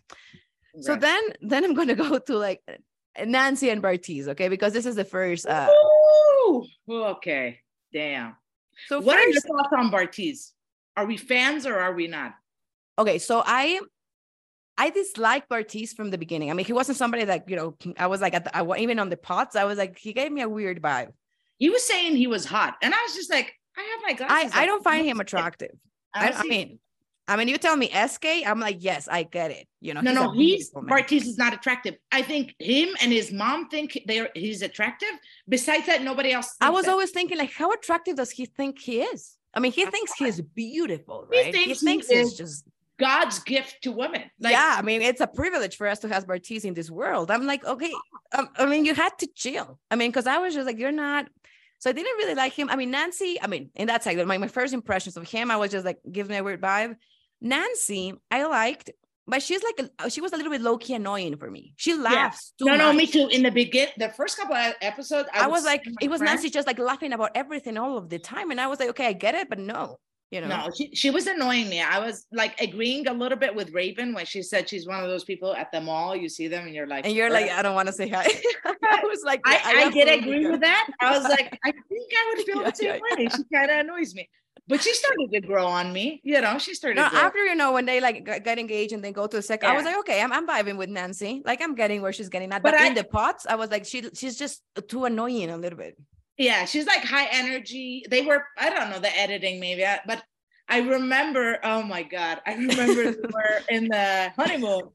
so 0.81 0.95
then 0.95 1.21
then 1.41 1.63
i'm 1.63 1.73
gonna 1.73 1.95
go 2.09 2.19
to 2.19 2.37
like 2.37 2.61
nancy 3.25 3.69
and 3.69 3.81
bartise 3.81 4.27
okay? 4.27 4.47
Because 4.47 4.73
this 4.73 4.85
is 4.85 4.95
the 4.95 5.05
first 5.05 5.47
uh 5.47 5.69
Ooh, 6.49 6.65
okay 6.89 7.59
damn. 7.91 8.35
So 8.87 8.99
what 8.99 9.17
are 9.17 9.27
your 9.27 9.41
thoughts 9.41 9.69
on 9.75 9.89
bartise? 9.91 10.51
Are 10.95 11.05
we 11.05 11.17
fans 11.17 11.65
or 11.65 11.79
are 11.79 11.93
we 11.93 12.07
not? 12.07 12.33
Okay 12.99 13.17
so 13.17 13.43
i 13.45 13.79
i 14.77 14.89
dislike 14.89 15.47
bartise 15.49 15.95
from 15.95 16.11
the 16.11 16.17
beginning. 16.17 16.51
I 16.51 16.53
mean 16.53 16.65
he 16.65 16.73
wasn't 16.73 16.97
somebody 16.97 17.23
that 17.25 17.49
you 17.49 17.55
know 17.55 17.75
i 17.97 18.07
was 18.07 18.21
like 18.21 18.33
at 18.33 18.43
the, 18.45 18.55
I, 18.55 18.77
even 18.77 18.99
on 18.99 19.09
the 19.09 19.17
pods 19.17 19.55
i 19.55 19.63
was 19.63 19.77
like 19.77 19.97
he 19.97 20.13
gave 20.13 20.31
me 20.31 20.41
a 20.41 20.49
weird 20.49 20.81
vibe. 20.81 21.11
He 21.57 21.69
was 21.69 21.83
saying 21.83 22.15
he 22.15 22.27
was 22.27 22.45
hot 22.45 22.75
and 22.81 22.93
i 22.93 23.01
was 23.03 23.15
just 23.15 23.31
like 23.31 23.53
i 23.77 23.81
have 23.81 24.01
my 24.03 24.09
i 24.25 24.27
glasses 24.27 24.51
i 24.55 24.61
on. 24.61 24.67
don't 24.67 24.83
find 24.83 25.07
him 25.07 25.19
attractive. 25.19 25.71
I 26.13 26.29
I, 26.29 26.39
I 26.39 26.43
mean 26.43 26.79
i 27.27 27.35
mean 27.35 27.47
you 27.47 27.57
tell 27.57 27.75
me 27.75 27.89
sk 28.07 28.25
i'm 28.45 28.59
like 28.59 28.77
yes 28.79 29.07
i 29.09 29.23
get 29.23 29.51
it 29.51 29.67
you 29.81 29.93
know 29.93 30.01
no, 30.01 30.31
he's 30.31 30.73
no, 30.73 30.81
he's. 30.81 30.91
Bartise 30.91 31.25
is 31.27 31.37
not 31.37 31.53
attractive. 31.53 31.95
I 32.11 32.21
think 32.21 32.55
him 32.59 32.89
and 33.01 33.11
his 33.11 33.31
mom 33.31 33.69
think 33.69 33.99
they're 34.05 34.29
he's 34.33 34.61
attractive. 34.61 35.09
Besides 35.47 35.85
that, 35.87 36.03
nobody 36.03 36.31
else. 36.31 36.55
i 36.61 36.69
was 36.69 36.85
that. 36.85 36.91
always 36.91 37.11
thinking 37.11 37.37
like 37.37 37.51
how 37.51 37.71
attractive 37.71 38.15
does 38.15 38.31
he 38.31 38.45
think 38.45 38.79
he 38.79 39.01
is 39.01 39.37
i 39.53 39.59
mean 39.59 39.71
he 39.71 39.85
thinks 39.85 40.13
he's 40.17 40.41
beautiful 40.41 41.27
He 41.31 41.41
right 41.41 41.53
thinks 41.53 41.79
he 41.79 41.85
thinks 41.85 42.07
he's 42.07 42.33
just 42.33 42.65
God's 42.99 43.39
gift 43.39 43.83
to 43.83 43.91
women. 43.91 44.23
Like, 44.39 44.53
yeah, 44.53 44.75
I 44.77 44.81
mean, 44.81 45.01
it's 45.01 45.21
a 45.21 45.27
privilege 45.27 45.77
for 45.77 45.87
us 45.87 45.99
to 45.99 46.07
have 46.07 46.25
Bartise 46.25 46.65
in 46.65 46.73
this 46.73 46.89
world. 46.89 47.29
I'm 47.29 47.45
like, 47.45 47.63
okay, 47.63 47.91
um, 48.33 48.49
I 48.57 48.65
mean, 48.65 48.85
you 48.85 48.95
had 48.95 49.17
to 49.19 49.27
chill. 49.35 49.79
I 49.91 49.95
mean, 49.95 50.09
because 50.09 50.25
I 50.27 50.39
was 50.39 50.55
just 50.55 50.65
like, 50.65 50.79
you're 50.79 50.91
not. 50.91 51.27
So 51.79 51.91
I 51.91 51.93
didn't 51.93 52.17
really 52.17 52.33
like 52.33 52.53
him. 52.53 52.69
I 52.69 52.75
mean, 52.75 52.89
Nancy, 52.89 53.37
I 53.39 53.45
mean, 53.45 53.69
in 53.75 53.87
that 53.87 54.03
side, 54.03 54.17
my, 54.25 54.39
my 54.39 54.47
first 54.47 54.73
impressions 54.73 55.15
of 55.15 55.29
him, 55.29 55.51
I 55.51 55.57
was 55.57 55.69
just 55.69 55.85
like, 55.85 55.99
give 56.11 56.27
me 56.27 56.37
a 56.37 56.43
weird 56.43 56.59
vibe. 56.59 56.95
Nancy, 57.41 58.13
I 58.31 58.45
liked, 58.45 58.91
but 59.27 59.43
she's 59.43 59.61
like, 59.63 59.89
a, 59.99 60.09
she 60.09 60.21
was 60.21 60.33
a 60.33 60.37
little 60.37 60.51
bit 60.51 60.61
low 60.61 60.77
key 60.77 60.93
annoying 60.93 61.37
for 61.37 61.51
me. 61.51 61.73
She 61.75 61.93
laughs 61.93 62.53
too 62.57 62.65
no, 62.65 62.75
no, 62.75 62.93
me 62.93 63.05
too. 63.05 63.27
In 63.27 63.43
the 63.43 63.51
begin, 63.51 63.89
the 63.97 64.09
first 64.09 64.37
couple 64.37 64.55
of 64.55 64.73
episodes, 64.81 65.29
I, 65.33 65.47
was 65.47 65.63
would 65.63 65.67
like, 65.67 65.83
it 66.01 66.09
was 66.09 66.19
friend, 66.19 66.35
Nancy 66.35 66.49
just 66.49 66.67
like 66.67 66.79
laughing 66.79 67.13
about 67.13 67.31
everything 67.35 67.77
all 67.77 67.97
of 67.97 68.09
the 68.09 68.19
time. 68.19 68.51
And 68.51 68.61
I 68.61 68.67
was 68.67 68.79
like, 68.79 68.89
okay, 68.89 69.07
I 69.07 69.13
get 69.13 69.35
it, 69.35 69.49
but 69.49 69.59
no, 69.59 69.99
you 70.31 70.41
know. 70.41 70.47
No, 70.47 70.69
she, 70.75 70.95
she 70.95 71.09
was 71.09 71.27
annoying 71.27 71.69
me. 71.69 71.81
I 71.81 71.99
was 71.99 72.25
like 72.31 72.59
agreeing 72.61 73.07
a 73.07 73.13
little 73.13 73.37
bit 73.37 73.53
with 73.53 73.71
Raven 73.71 74.13
when 74.13 74.25
she 74.25 74.41
said 74.41 74.69
she's 74.69 74.87
one 74.87 75.03
of 75.03 75.09
those 75.09 75.23
people 75.23 75.53
at 75.53 75.71
the 75.71 75.81
mall. 75.81 76.15
You 76.15 76.29
see 76.29 76.47
them 76.47 76.65
and 76.65 76.73
you're 76.73 76.87
like, 76.87 77.05
And 77.05 77.13
you're 77.13 77.29
like, 77.29 77.51
I 77.51 77.61
don't 77.61 77.75
want 77.75 77.87
to 77.87 77.93
say 77.93 78.07
hi. 78.07 78.25
I 78.65 79.01
was 79.03 79.23
like, 79.25 79.41
I, 79.45 79.53
yeah, 79.53 79.87
I, 79.87 79.89
did 79.89 80.23
agree 80.23 80.49
with 80.49 80.61
that. 80.61 80.87
I 81.01 81.17
was 81.17 81.23
like, 81.27 81.57
I 81.65 81.71
think 81.89 82.11
I 82.13 82.33
would 82.35 82.45
feel 82.45 82.61
Yeah, 82.61 82.69
the 82.69 82.75
same 82.75 82.87
yeah, 82.87 83.15
way. 83.17 83.29
She 83.29 83.43
kind 83.53 83.71
of 83.71 83.77
annoys 83.77 84.15
me, 84.15 84.29
but 84.67 84.81
she 84.83 84.93
started 84.93 85.29
to 85.31 85.41
grow 85.41 85.65
on 85.65 85.93
me. 85.93 86.19
You 86.23 86.41
know, 86.41 86.57
she 86.57 86.73
started. 86.73 86.97
No, 86.97 87.05
after 87.05 87.43
you 87.45 87.55
know 87.55 87.71
when 87.71 87.85
they 87.85 87.99
like 88.01 88.25
g- 88.25 88.39
get 88.39 88.59
engaged 88.59 88.93
and 88.93 89.03
then 89.03 89.13
go 89.13 89.25
to 89.27 89.37
a 89.37 89.41
second, 89.41 89.69
I 89.69 89.75
was 89.75 89.85
like, 89.85 89.97
okay, 89.99 90.21
I'm, 90.21 90.31
I'm 90.33 90.47
vibing 90.47 90.77
with 90.77 90.89
Nancy. 90.89 91.41
Like 91.45 91.61
I'm 91.61 91.75
getting 91.75 92.01
where 92.01 92.13
she's 92.13 92.29
getting 92.29 92.51
at. 92.51 92.61
But, 92.63 92.71
But 92.73 92.81
I- 92.81 92.87
in 92.87 92.93
the 92.93 93.03
pods, 93.03 93.45
I 93.47 93.55
was 93.55 93.69
like, 93.71 93.85
she 93.85 94.03
she's 94.13 94.37
just 94.37 94.61
too 94.87 95.05
annoying 95.05 95.49
a 95.49 95.57
little 95.57 95.77
bit. 95.79 95.97
yeah, 96.37 96.65
she's 96.65 96.85
like 96.85 97.03
high 97.03 97.27
energy. 97.31 98.03
They 98.09 98.21
were, 98.21 98.43
I 98.57 98.69
don't 98.69 98.89
know, 98.91 98.99
the 98.99 99.15
editing 99.17 99.59
maybe, 99.59 99.83
but 100.05 100.21
I 100.69 100.79
remember. 100.79 101.59
Oh 101.63 101.81
my 101.83 102.03
god, 102.03 102.41
I 102.45 102.53
remember 102.55 103.11
they 103.11 103.27
were 103.33 103.61
in 103.69 103.87
the 103.87 104.31
honeymoon. 104.37 104.89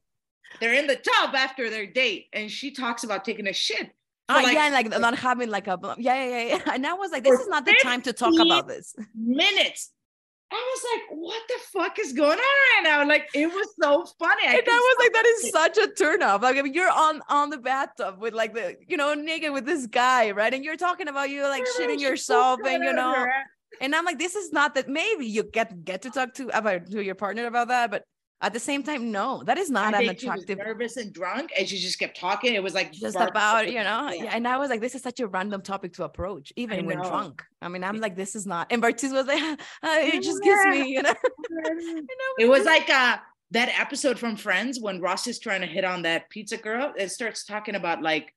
They're 0.61 0.75
in 0.75 0.87
the 0.87 0.97
tub 0.97 1.35
after 1.35 1.71
their 1.71 1.87
date, 1.87 2.27
and 2.35 2.51
she 2.51 2.73
talks 2.73 3.05
about 3.05 3.25
taking 3.25 3.49
a 3.49 3.55
shit. 3.55 3.91
Ah, 4.29 4.41
like, 4.43 4.55
yeah, 4.55 4.67
and 4.67 4.75
like 4.75 5.01
not 5.01 5.19
having 5.19 5.51
like 5.51 5.67
a 5.69 5.79
yeah, 5.99 6.25
yeah, 6.25 6.43
yeah. 6.45 6.61
And 6.75 6.87
I 6.87 6.95
was 6.95 7.11
like, 7.11 7.25
this 7.25 7.41
is 7.41 7.49
not 7.49 7.67
the 7.67 7.75
time 7.83 8.03
to 8.03 8.13
talk 8.13 8.35
about 8.39 8.69
this. 8.69 8.95
minutes. 9.15 9.91
I 10.51 10.55
was 10.55 10.85
like, 10.93 11.19
what 11.19 11.43
the 11.49 11.55
fuck 11.73 11.99
is 11.99 12.13
going 12.13 12.39
on 12.39 12.39
right 12.39 12.81
now? 12.83 13.09
Like, 13.09 13.27
it 13.33 13.47
was 13.47 13.69
so 13.81 14.05
funny. 14.19 14.47
I 14.47 14.53
And 14.53 14.69
I 14.69 14.77
was 14.77 14.97
like, 14.99 15.13
that 15.15 15.25
is 15.25 15.55
laughing. 15.55 15.75
such 15.75 15.79
a 15.79 15.95
turn 15.95 16.23
off. 16.23 16.43
Like, 16.43 16.59
I 16.59 16.63
mean, 16.63 16.75
you're 16.75 16.91
on 16.91 17.23
on 17.31 17.49
the 17.49 17.57
bathtub 17.57 18.21
with 18.21 18.35
like 18.35 18.53
the 18.53 18.77
you 18.87 18.99
know 18.99 19.15
naked 19.15 19.53
with 19.53 19.65
this 19.65 19.87
guy, 19.87 20.31
right? 20.31 20.53
And 20.53 20.63
you're 20.63 20.77
talking 20.77 21.09
about 21.09 21.31
you 21.31 21.43
like 21.45 21.65
shitting 21.79 22.01
yourself, 22.01 22.61
pulled 22.61 22.71
and 22.71 22.85
you 22.85 22.91
it 22.91 22.97
know, 22.97 23.27
and 23.81 23.95
I'm 23.95 24.05
like, 24.05 24.19
this 24.19 24.35
is 24.35 24.53
not 24.53 24.75
that. 24.75 24.89
Maybe 24.89 25.27
you 25.27 25.43
get 25.43 25.85
get 25.85 26.03
to 26.03 26.11
talk 26.11 26.35
to 26.35 26.49
about 26.57 26.91
to 26.91 27.03
your 27.03 27.15
partner 27.15 27.47
about 27.47 27.69
that, 27.69 27.91
but 27.91 28.05
at 28.43 28.53
the 28.53 28.61
same 28.61 28.83
time, 28.83 29.13
no, 29.13 29.43
that 29.45 29.57
is 29.57 29.71
not 29.71 29.95
I 29.95 30.01
an 30.01 30.07
think 30.09 30.21
she 30.21 30.29
was 30.29 30.43
attractive. 30.43 30.59
nervous 30.67 30.97
and 30.97 31.13
drunk, 31.13 31.53
and 31.57 31.69
she 31.69 31.79
just 31.79 31.99
kept 31.99 32.19
talking. 32.19 32.55
It 32.55 32.63
was 32.63 32.75
like 32.75 32.93
Just 32.93 33.17
about 33.17 33.69
you 33.69 33.83
know, 33.83 34.11
Yeah. 34.11 34.35
And 34.35 34.47
I 34.49 34.59
was 34.59 34.69
like, 34.69 34.81
this 34.81 34.95
is 34.97 35.03
such 35.03 35.21
a 35.21 35.29
random 35.29 35.63
topic 35.63 35.93
to 35.95 36.05
approach, 36.05 36.53
even 36.57 36.85
when 36.85 36.99
drunk. 36.99 37.43
I 37.63 37.69
mean, 37.69 37.85
I'm 37.85 38.01
like, 38.01 38.17
this 38.17 38.35
is 38.35 38.45
not. 38.45 38.67
And 38.71 38.83
Bartise 38.83 39.13
was 39.13 39.27
like, 39.27 39.43
uh, 39.83 39.99
it 40.01 40.23
just 40.23 40.43
gives 40.43 40.65
me, 40.67 40.89
you 40.89 41.03
know. 41.03 41.15
I 41.67 42.05
It 42.39 42.49
was 42.49 42.65
like 42.65 42.91
uh 42.91 43.19
that 43.53 43.69
episode 43.79 44.19
from 44.19 44.37
Friends 44.37 44.81
when 44.81 45.01
Ross 45.01 45.27
is 45.27 45.39
trying 45.39 45.61
to 45.61 45.67
hit 45.67 45.85
on 45.85 46.03
that 46.03 46.29
pizza 46.31 46.57
girl. 46.57 46.93
It 46.97 47.11
starts 47.11 47.45
talking 47.45 47.77
about 47.77 48.03
like 48.03 48.35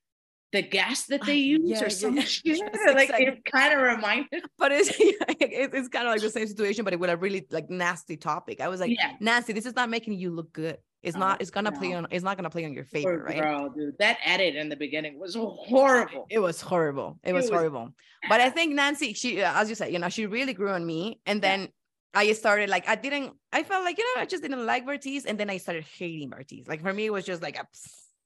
the 0.55 0.61
gas 0.61 1.05
that 1.05 1.23
they 1.25 1.35
use 1.35 1.61
yeah, 1.69 1.79
or 1.81 1.83
yeah, 1.83 1.89
some 1.89 2.15
yeah. 2.17 2.23
shit. 2.23 2.43
Yes, 2.45 2.59
like 2.87 3.09
exactly. 3.09 3.25
it 3.27 3.45
kind 3.45 3.73
of 3.73 3.81
reminded. 3.81 4.43
but 4.57 4.71
it's 4.71 4.89
it- 4.99 5.73
it's 5.73 5.89
kind 5.89 6.07
of 6.07 6.13
like 6.13 6.21
the 6.21 6.29
same 6.29 6.47
situation, 6.47 6.83
but 6.83 6.93
it 6.93 6.99
with 6.99 7.09
a 7.09 7.17
really 7.17 7.45
like 7.51 7.69
nasty 7.69 8.17
topic. 8.17 8.61
I 8.61 8.67
was 8.67 8.79
like, 8.79 8.91
Yeah. 8.97 9.13
Nancy, 9.19 9.53
this 9.53 9.65
is 9.65 9.75
not 9.75 9.89
making 9.89 10.13
you 10.13 10.31
look 10.31 10.51
good. 10.53 10.77
It's 11.03 11.15
No, 11.15 11.25
not. 11.27 11.41
It's 11.41 11.51
gonna 11.51 11.71
play 11.71 11.93
on. 11.93 12.07
It's 12.09 12.23
not 12.23 12.35
gonna 12.37 12.49
play 12.49 12.65
on 12.65 12.73
your 12.73 12.85
Poor 12.85 12.91
favor, 13.01 13.23
right? 13.23 13.41
girl, 13.41 13.69
dude. 13.69 13.93
That 13.99 14.17
edit 14.25 14.55
in 14.55 14.69
the 14.69 14.75
beginning 14.75 15.19
was 15.19 15.35
horrible. 15.35 16.25
It 16.31 16.39
was 16.39 16.61
horrible. 16.61 17.19
It, 17.23 17.29
It 17.29 17.33
was, 17.33 17.43
was 17.43 17.51
horrible. 17.51 17.89
But 18.27 18.41
I 18.41 18.49
think 18.49 18.73
Nancy, 18.73 19.13
she, 19.13 19.41
uh, 19.43 19.61
as 19.61 19.69
you 19.69 19.75
said, 19.75 19.93
you 19.93 19.99
know, 19.99 20.09
she 20.09 20.25
really 20.25 20.53
grew 20.53 20.71
on 20.71 20.83
me. 20.83 21.19
And 21.27 21.37
Yeah. 21.43 21.57
then 21.57 21.69
I 22.15 22.31
started 22.33 22.69
like, 22.69 22.89
I 22.89 22.95
didn't, 22.95 23.33
I 23.51 23.61
felt 23.63 23.83
like, 23.83 23.97
you 23.99 24.05
know, 24.15 24.21
I 24.21 24.25
just 24.25 24.41
didn't 24.41 24.65
like 24.65 24.83
Bartise. 24.87 25.25
And 25.27 25.37
then 25.39 25.49
I 25.51 25.57
started 25.57 25.83
hating 25.83 26.31
Bartise. 26.31 26.67
Like 26.67 26.81
for 26.81 26.91
me, 26.93 27.05
it 27.05 27.13
was 27.13 27.25
just 27.25 27.41
like, 27.43 27.57
a, 27.57 27.67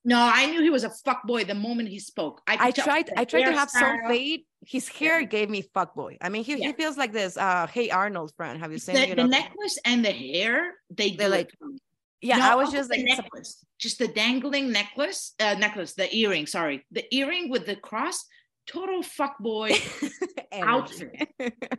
No, 0.06 0.18
I 0.18 0.46
knew 0.46 0.62
he 0.62 0.70
was 0.70 0.84
a 0.86 0.90
fuck 0.90 1.28
boy 1.28 1.44
the 1.44 1.54
moment 1.56 1.90
he 1.90 2.00
spoke. 2.00 2.42
I, 2.48 2.58
I 2.68 2.72
tried, 2.72 3.10
I 3.18 3.26
tried 3.26 3.44
to 3.46 3.52
have 3.54 3.70
some 3.70 3.84
hairstyle, 4.00 4.08
fade. 4.08 4.42
His 4.66 4.88
hair 4.88 5.20
Yeah. 5.20 5.28
gave 5.28 5.50
me 5.50 5.62
fuck 5.74 5.94
boy. 5.94 6.18
I 6.22 6.30
mean, 6.30 6.44
he, 6.44 6.56
he 6.56 6.74
feels 6.74 6.98
like 6.98 7.12
this, 7.12 7.36
uh, 7.38 7.68
Hey 7.68 7.90
Arnold 7.90 8.34
friend. 8.38 8.60
Have 8.60 8.72
you 8.72 8.78
seen, 8.80 8.96
The, 8.96 9.08
you 9.08 9.16
the 9.16 9.24
know? 9.24 9.28
necklace 9.28 9.78
and 9.86 10.04
the 10.04 10.12
hair, 10.12 10.74
they 10.90 11.12
They're 11.12 11.30
like, 11.30 11.50
it 11.50 11.56
for 11.60 11.68
me. 11.68 11.80
yeah, 12.22 12.38
No, 12.38 12.52
I 12.52 12.56
was 12.56 12.72
just 12.72 12.90
the 12.90 12.98
like, 12.98 13.06
necklace, 13.06 13.64
just 13.78 14.00
the 14.00 14.08
dangling 14.08 14.72
necklace, 14.72 15.34
uh, 15.40 15.56
necklace, 15.56 15.94
the 15.96 16.14
earring. 16.16 16.48
Sorry, 16.48 16.86
the 16.92 17.04
earring 17.14 17.50
with 17.50 17.66
the 17.66 17.76
cross. 17.76 18.24
Total 18.70 19.02
fuckboy. 19.02 19.70
energy. 20.52 21.10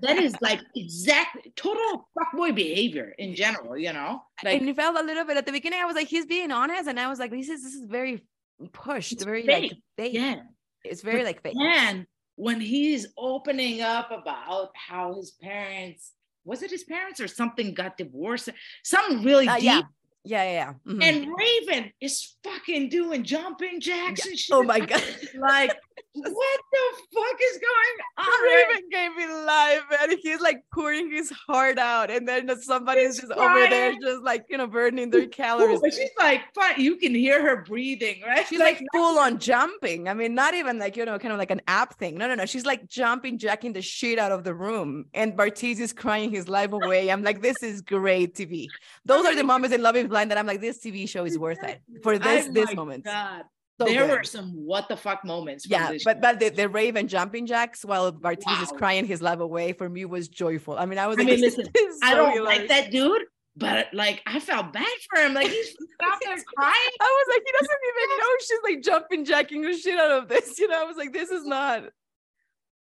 that 0.02 0.18
is 0.18 0.34
like 0.40 0.60
exactly 0.76 1.52
total 1.56 2.08
fuckboy 2.18 2.54
behavior 2.54 3.14
in 3.18 3.34
general. 3.34 3.76
You 3.78 3.92
know, 3.92 4.22
like 4.44 4.60
and 4.60 4.68
it 4.68 4.76
felt 4.76 4.98
a 4.98 5.02
little 5.02 5.24
bit 5.24 5.36
at 5.36 5.46
the 5.46 5.52
beginning. 5.52 5.80
I 5.80 5.84
was 5.86 5.94
like, 5.96 6.08
he's 6.08 6.26
being 6.26 6.50
honest, 6.50 6.88
and 6.88 6.98
I 6.98 7.08
was 7.08 7.18
like, 7.18 7.30
this 7.30 7.48
is 7.48 7.62
this 7.62 7.74
is 7.74 7.84
very 7.86 8.24
pushed, 8.72 9.20
very 9.24 9.42
like 9.44 9.62
fake. 9.70 9.82
fake. 9.96 10.14
yeah. 10.14 10.36
It's 10.84 11.02
very 11.02 11.24
like 11.24 11.42
fake. 11.42 11.56
And 11.60 12.06
when 12.36 12.60
he's 12.60 13.06
opening 13.18 13.82
up 13.82 14.10
about 14.10 14.70
how 14.74 15.14
his 15.14 15.30
parents 15.32 16.12
was 16.44 16.62
it 16.62 16.70
his 16.70 16.84
parents 16.84 17.20
or 17.20 17.28
something 17.28 17.74
got 17.74 17.96
divorced, 17.98 18.48
some 18.82 19.22
really 19.22 19.46
Uh, 19.46 19.56
deep. 19.56 19.64
yeah. 19.64 19.80
Yeah, 20.22 20.42
yeah, 20.44 20.52
yeah. 20.52 20.72
Mhm. 20.92 21.02
And 21.02 21.28
Raven 21.34 21.92
is 21.98 22.36
fucking 22.44 22.90
doing 22.90 23.22
jumping 23.24 23.80
jacks 23.80 24.26
and 24.26 24.38
shit. 24.38 24.54
oh 24.54 24.62
my 24.62 24.78
god. 24.92 25.02
Like, 25.34 25.72
what 26.14 26.60
the 26.72 27.02
fuck 27.14 27.40
is 27.40 27.58
going 27.58 28.28
on? 28.28 28.42
Raven 28.44 28.88
gave 28.90 29.16
me 29.16 29.26
life 29.44 29.82
and 30.02 30.18
he's 30.22 30.40
like 30.40 30.64
pouring 30.72 31.10
his 31.10 31.30
heart 31.30 31.78
out 31.78 32.10
and 32.10 32.26
then 32.26 32.50
somebody's 32.60 33.18
He's 33.18 33.28
just 33.28 33.32
over 33.32 33.68
there 33.68 33.92
just 34.00 34.22
like 34.22 34.44
you 34.48 34.58
know 34.58 34.66
burning 34.66 35.10
their 35.10 35.26
calories. 35.28 35.80
But 35.80 35.94
she's 35.94 36.10
like, 36.18 36.42
you 36.76 36.96
can 36.96 37.14
hear 37.14 37.42
her 37.42 37.62
breathing, 37.64 38.22
right? 38.26 38.46
she's 38.46 38.58
like 38.68 38.82
full 38.92 39.18
on 39.18 39.38
jumping. 39.38 40.08
I 40.08 40.14
mean 40.14 40.34
not 40.34 40.54
even 40.54 40.78
like 40.78 40.96
you 40.96 41.04
know 41.04 41.18
kind 41.18 41.32
of 41.32 41.38
like 41.38 41.50
an 41.50 41.62
app 41.68 41.98
thing. 41.98 42.16
No 42.16 42.28
no 42.28 42.34
no. 42.34 42.46
She's 42.46 42.66
like 42.66 42.88
jumping 42.88 43.38
jacking 43.38 43.72
the 43.72 43.82
shit 43.82 44.18
out 44.18 44.32
of 44.32 44.44
the 44.44 44.54
room 44.54 45.06
and 45.14 45.36
bartise 45.36 45.78
is 45.80 45.92
crying 45.92 46.30
his 46.30 46.48
life 46.48 46.72
away. 46.80 47.10
I'm 47.10 47.22
like 47.22 47.40
this 47.40 47.62
is 47.62 47.80
great 47.80 48.34
tv 48.34 48.66
those 49.04 49.24
are 49.24 49.34
the 49.34 49.44
moments 49.44 49.74
in 49.74 49.82
love 49.82 49.96
is 49.96 50.06
blind 50.06 50.30
that 50.30 50.38
i'm 50.38 50.46
like 50.46 50.60
this 50.60 50.78
tv 50.78 51.08
show 51.08 51.24
is 51.24 51.38
worth 51.38 51.62
it 51.64 51.80
for 52.02 52.18
this 52.18 52.48
Oh 52.48 52.52
this 52.52 52.74
moment. 52.74 53.04
God. 53.04 53.44
So 53.80 53.86
there 53.86 54.06
good. 54.06 54.18
were 54.18 54.24
some 54.24 54.50
what 54.50 54.88
the 54.88 54.96
fuck 54.96 55.24
moments. 55.24 55.66
Yeah, 55.66 55.94
but 56.04 56.20
but 56.20 56.38
the, 56.38 56.50
the 56.50 56.68
Raven 56.68 57.08
jumping 57.08 57.46
jacks 57.46 57.82
while 57.82 58.12
Bartise 58.12 58.62
is 58.62 58.70
crying 58.72 59.06
his 59.06 59.22
love 59.22 59.40
away 59.40 59.72
for 59.72 59.88
me 59.88 60.04
was 60.04 60.28
joyful. 60.28 60.76
I 60.76 60.84
mean, 60.84 60.98
I 60.98 61.06
was 61.06 61.16
I 61.16 61.22
like, 61.22 61.28
mean, 61.28 61.40
listen, 61.40 61.66
is 61.74 61.98
I 62.02 62.14
don't 62.14 62.44
like 62.44 62.68
that 62.68 62.90
dude, 62.90 63.22
but 63.56 63.88
like 63.94 64.20
I 64.26 64.38
felt 64.38 64.74
bad 64.74 64.86
for 65.08 65.22
him. 65.22 65.32
Like 65.32 65.48
he's 65.48 65.74
out 66.02 66.18
there 66.22 66.36
crying. 66.54 66.90
I 67.00 67.24
was 67.24 67.34
like, 67.34 67.42
he 67.46 67.52
doesn't 67.58 67.78
even 67.88 68.18
know 68.18 68.26
she's 68.40 68.58
like 68.64 68.82
jumping 68.82 69.24
jacking 69.24 69.62
the 69.62 69.72
shit 69.72 69.98
out 69.98 70.10
of 70.10 70.28
this. 70.28 70.58
You 70.58 70.68
know, 70.68 70.82
I 70.82 70.84
was 70.84 70.98
like, 70.98 71.14
this 71.14 71.30
is 71.30 71.46
not. 71.46 71.84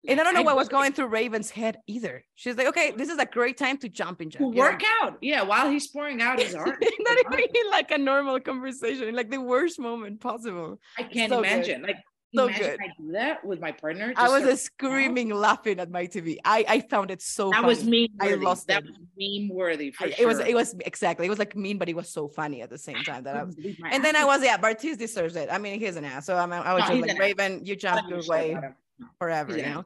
And 0.07 0.19
I 0.19 0.23
don't 0.23 0.33
know 0.33 0.41
what 0.43 0.55
was 0.55 0.69
going 0.69 0.93
through 0.93 1.07
Raven's 1.07 1.49
head 1.49 1.77
either. 1.87 2.23
She's 2.35 2.55
like, 2.57 2.67
okay, 2.67 2.91
this 2.91 3.09
is 3.09 3.17
a 3.17 3.25
great 3.25 3.57
time 3.57 3.77
to 3.79 3.89
jump 3.89 4.21
and 4.21 4.31
jack. 4.31 4.39
to 4.41 4.47
you 4.47 4.53
know? 4.53 4.57
work 4.61 4.81
out. 5.01 5.17
Yeah, 5.21 5.41
while 5.43 5.69
he's 5.69 5.87
pouring 5.87 6.21
out 6.21 6.39
his 6.39 6.55
art. 6.55 6.81
Not 6.99 7.17
even 7.25 7.39
in 7.39 7.69
like 7.71 7.91
a 7.91 7.97
normal 7.97 8.39
conversation, 8.39 9.13
like 9.15 9.29
the 9.29 9.41
worst 9.41 9.79
moment 9.79 10.21
possible. 10.21 10.79
I 10.97 11.03
can't 11.03 11.29
So 11.31 11.41
good. 11.41 11.51
imagine. 11.51 11.81
Like 11.83 11.97
So 12.35 12.47
imagine 12.47 12.65
good. 12.65 12.79
I 12.81 12.87
do 12.99 13.11
that 13.13 13.43
with 13.45 13.59
my 13.59 13.71
partner. 13.71 14.13
I 14.15 14.29
was 14.29 14.43
start- 14.43 14.59
screaming, 14.59 15.29
laughing 15.29 15.79
at 15.79 15.89
my 15.91 16.05
TV. 16.07 16.37
I 16.45 16.65
I 16.75 16.79
found 16.93 17.11
it 17.11 17.21
so. 17.21 17.49
that 17.49 17.55
funny. 17.63 17.67
was 17.67 17.83
meme 17.83 18.07
I 18.21 18.33
lost 18.35 18.67
that 18.67 18.83
it. 18.83 18.89
was 18.89 18.97
meme 19.17 19.49
worthy 19.55 19.93
I- 19.99 20.09
sure. 20.11 20.23
It 20.23 20.27
was 20.31 20.39
it 20.39 20.55
was 20.61 20.69
exactly. 20.91 21.25
It 21.27 21.29
was 21.35 21.39
like 21.39 21.55
mean, 21.55 21.77
but 21.77 21.87
it 21.89 21.95
was 22.01 22.09
so 22.09 22.27
funny 22.39 22.61
at 22.65 22.69
the 22.69 22.77
same 22.87 23.01
time 23.09 23.23
that 23.25 23.35
I 23.35 23.43
was. 23.43 23.55
Couldn't 23.55 23.63
believe 23.63 23.79
my 23.79 23.89
And 23.93 24.03
then 24.05 24.15
I 24.15 24.25
was 24.31 24.39
yeah, 24.43 24.57
Bartise 24.57 24.97
deserves 24.97 25.35
it. 25.35 25.47
I 25.51 25.57
mean, 25.57 25.79
he's 25.79 25.95
an 25.95 26.05
ass. 26.05 26.25
So 26.27 26.35
I, 26.37 26.45
mean, 26.45 26.61
I 26.63 26.73
was 26.73 26.83
No, 26.83 26.89
just 26.89 27.01
like 27.01 27.11
an 27.11 27.17
ass. 27.17 27.25
Raven, 27.27 27.51
you 27.65 27.73
I 27.73 27.81
jumped 27.83 28.09
your 28.09 28.19
give 28.19 28.19
a 28.19 28.23
shit 28.23 28.29
way 28.29 28.47
him. 28.53 28.75
Forever, 29.19 29.53
He's 29.53 29.63
you 29.63 29.69
know. 29.69 29.85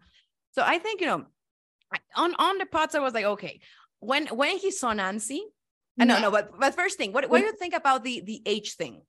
So 0.52 0.64
I 0.66 0.78
think 0.80 1.02
you 1.02 1.08
know, 1.08 1.26
on 2.16 2.36
on 2.36 2.58
the 2.58 2.66
pods, 2.66 2.96
I 2.96 3.00
was 3.00 3.14
like, 3.14 3.26
okay, 3.26 3.62
when 4.00 4.28
when 4.28 4.58
he 4.58 4.72
saw 4.72 4.94
Nancy, 4.94 5.44
uh, 6.00 6.06
no, 6.06 6.20
no, 6.20 6.32
but 6.32 6.60
but 6.60 6.76
first 6.76 6.98
thing, 6.98 7.14
what 7.14 7.30
what 7.30 7.40
do 7.40 7.46
you 7.46 7.54
think 7.54 7.74
about 7.74 8.04
the 8.04 8.22
the 8.22 8.42
age 8.46 8.76
thing? 8.76 9.02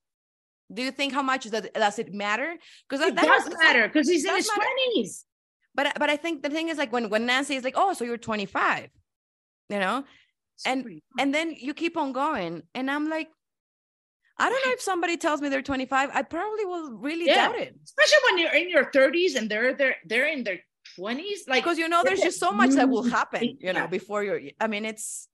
Do 0.73 0.83
you 0.83 0.91
think 0.91 1.13
how 1.13 1.23
much 1.23 1.45
does 1.45 1.69
does 1.75 1.99
it 1.99 2.13
matter? 2.13 2.57
Because 2.89 3.07
It 3.07 3.17
does 3.17 3.49
matter 3.59 3.89
because 3.89 4.09
he's 4.09 4.25
in 4.25 4.35
his 4.37 4.49
twenties. 4.49 5.25
But 5.75 5.99
but 5.99 6.11
I 6.11 6.17
think 6.17 6.43
the 6.43 6.51
thing 6.51 6.69
is 6.69 6.79
like 6.79 6.93
when 6.93 7.09
when 7.09 7.27
Nancy 7.27 7.57
is 7.57 7.65
like, 7.65 7.75
oh, 7.77 7.93
so 7.95 8.05
you're 8.05 8.19
25, 8.19 8.91
you 9.71 9.79
know, 9.79 10.05
and 10.67 11.01
and 11.19 11.35
then 11.35 11.55
you 11.59 11.75
keep 11.75 11.97
on 11.97 12.13
going, 12.13 12.63
and 12.75 12.91
I'm 12.91 13.09
like, 13.09 13.29
I 14.39 14.49
don't 14.49 14.63
know 14.65 14.73
if 14.73 14.81
somebody 14.81 15.17
tells 15.17 15.41
me 15.41 15.49
they're 15.49 15.63
25, 15.63 16.11
I 16.13 16.23
probably 16.23 16.65
will 16.65 16.93
really 16.93 17.27
Yeah. 17.27 17.49
doubt 17.49 17.57
it 17.57 17.75
especially 17.85 18.19
when 18.31 18.39
you're 18.39 18.55
in 18.55 18.71
your 18.71 18.91
thirties 18.91 19.35
and 19.35 19.51
they're 19.51 19.75
they're 19.75 19.97
they're 20.07 20.27
in 20.27 20.45
their 20.45 20.61
twenties. 20.97 21.45
Like 21.47 21.63
because 21.63 21.79
you 21.79 21.89
know 21.89 22.03
there's 22.05 22.23
just 22.23 22.41
so 22.41 22.53
much 22.53 22.71
that 22.75 22.87
mm, 22.87 22.91
will 22.91 23.03
happen, 23.03 23.59
you 23.61 23.73
know, 23.73 23.87
before 23.87 24.23
you're. 24.25 24.41
I 24.61 24.67
mean, 24.67 24.85
it's 24.85 25.29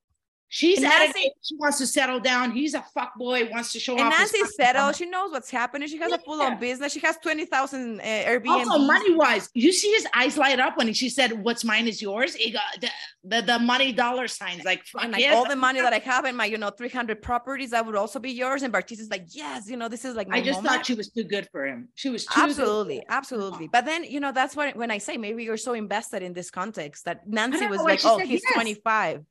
she's 0.49 0.78
and 0.78 0.86
at 0.86 0.99
Nancy- 0.99 1.32
she 1.42 1.57
wants 1.57 1.78
to 1.78 1.86
settle 1.86 2.20
down. 2.20 2.53
He's 2.53 2.74
a 2.74 2.82
fuck 2.94 3.14
boy, 3.16 3.49
wants 3.51 3.72
to 3.72 3.80
show 3.80 3.92
and 3.96 4.03
off. 4.03 4.18
his 4.18 4.32
Nancy's 4.32 4.55
settled. 4.57 4.96
She 4.96 5.07
knows 5.07 5.30
what's 5.32 5.51
happening. 5.51 5.88
She 5.88 5.99
has 5.99 6.12
a 6.12 6.18
full 6.18 6.40
on 6.40 6.59
business. 6.59 6.92
She 6.92 7.01
has 7.01 7.16
20,000 7.18 8.01
uh, 8.01 8.03
Airbnb. 8.03 8.49
Also, 8.49 8.78
money 8.78 9.14
wise, 9.14 9.51
you 9.55 9.72
see 9.72 9.92
his 9.92 10.07
eyes 10.14 10.36
light 10.36 10.59
up 10.61 10.76
when 10.76 10.92
she 10.92 11.09
said, 11.09 11.44
"What's 11.44 11.64
mine 11.64 11.86
is 11.86 12.01
yours." 12.01 12.34
He 12.34 12.51
got 12.51 12.62
the 12.80 12.88
the, 13.24 13.42
the 13.42 13.59
money 13.59 13.92
dollar 13.92 14.28
signs 14.28 14.64
like 14.64 14.84
fuck 14.84 15.05
and 15.05 15.12
like 15.12 15.20
yes. 15.20 15.36
all 15.36 15.46
the 15.46 15.57
money 15.57 15.80
that 15.80 15.92
I 15.92 15.99
have 15.99 16.24
in 16.24 16.34
my, 16.34 16.46
you 16.46 16.57
know, 16.57 16.70
300 16.70 17.20
properties, 17.20 17.70
that 17.70 17.84
would 17.84 17.96
also 17.96 18.18
be 18.18 18.30
yours. 18.30 18.62
And 18.62 18.72
Bartise 18.72 19.01
is 19.01 19.11
like, 19.11 19.26
yes, 19.28 19.68
you 19.68 19.76
know, 19.76 19.88
this 19.88 20.05
is 20.05 20.14
like 20.14 20.28
my 20.28 20.38
I 20.38 20.40
just 20.40 20.59
moment. 20.59 20.76
thought 20.76 20.86
she 20.86 20.94
was 20.94 21.11
too 21.11 21.24
good 21.24 21.49
for 21.53 21.66
him. 21.66 21.88
She 21.94 22.09
was 22.09 22.24
too 22.24 22.40
absolutely 22.40 23.03
absolutely 23.09 23.68
but 23.68 23.84
then 23.84 24.05
you 24.05 24.20
know 24.20 24.32
that's 24.32 24.57
what 24.57 24.76
when 24.76 24.90
i 24.90 24.99
say 24.99 25.16
maybe 25.16 25.44
you're 25.44 25.57
so 25.57 25.72
invested 25.72 26.22
in 26.22 26.32
this 26.32 26.51
context 26.51 27.05
that 27.05 27.26
nancy 27.26 27.66
was 27.66 27.80
like 27.80 28.03
like 28.05 28.12
oh 28.12 28.18
he's 28.18 28.42
yes. 28.44 28.55
25 28.55 29.24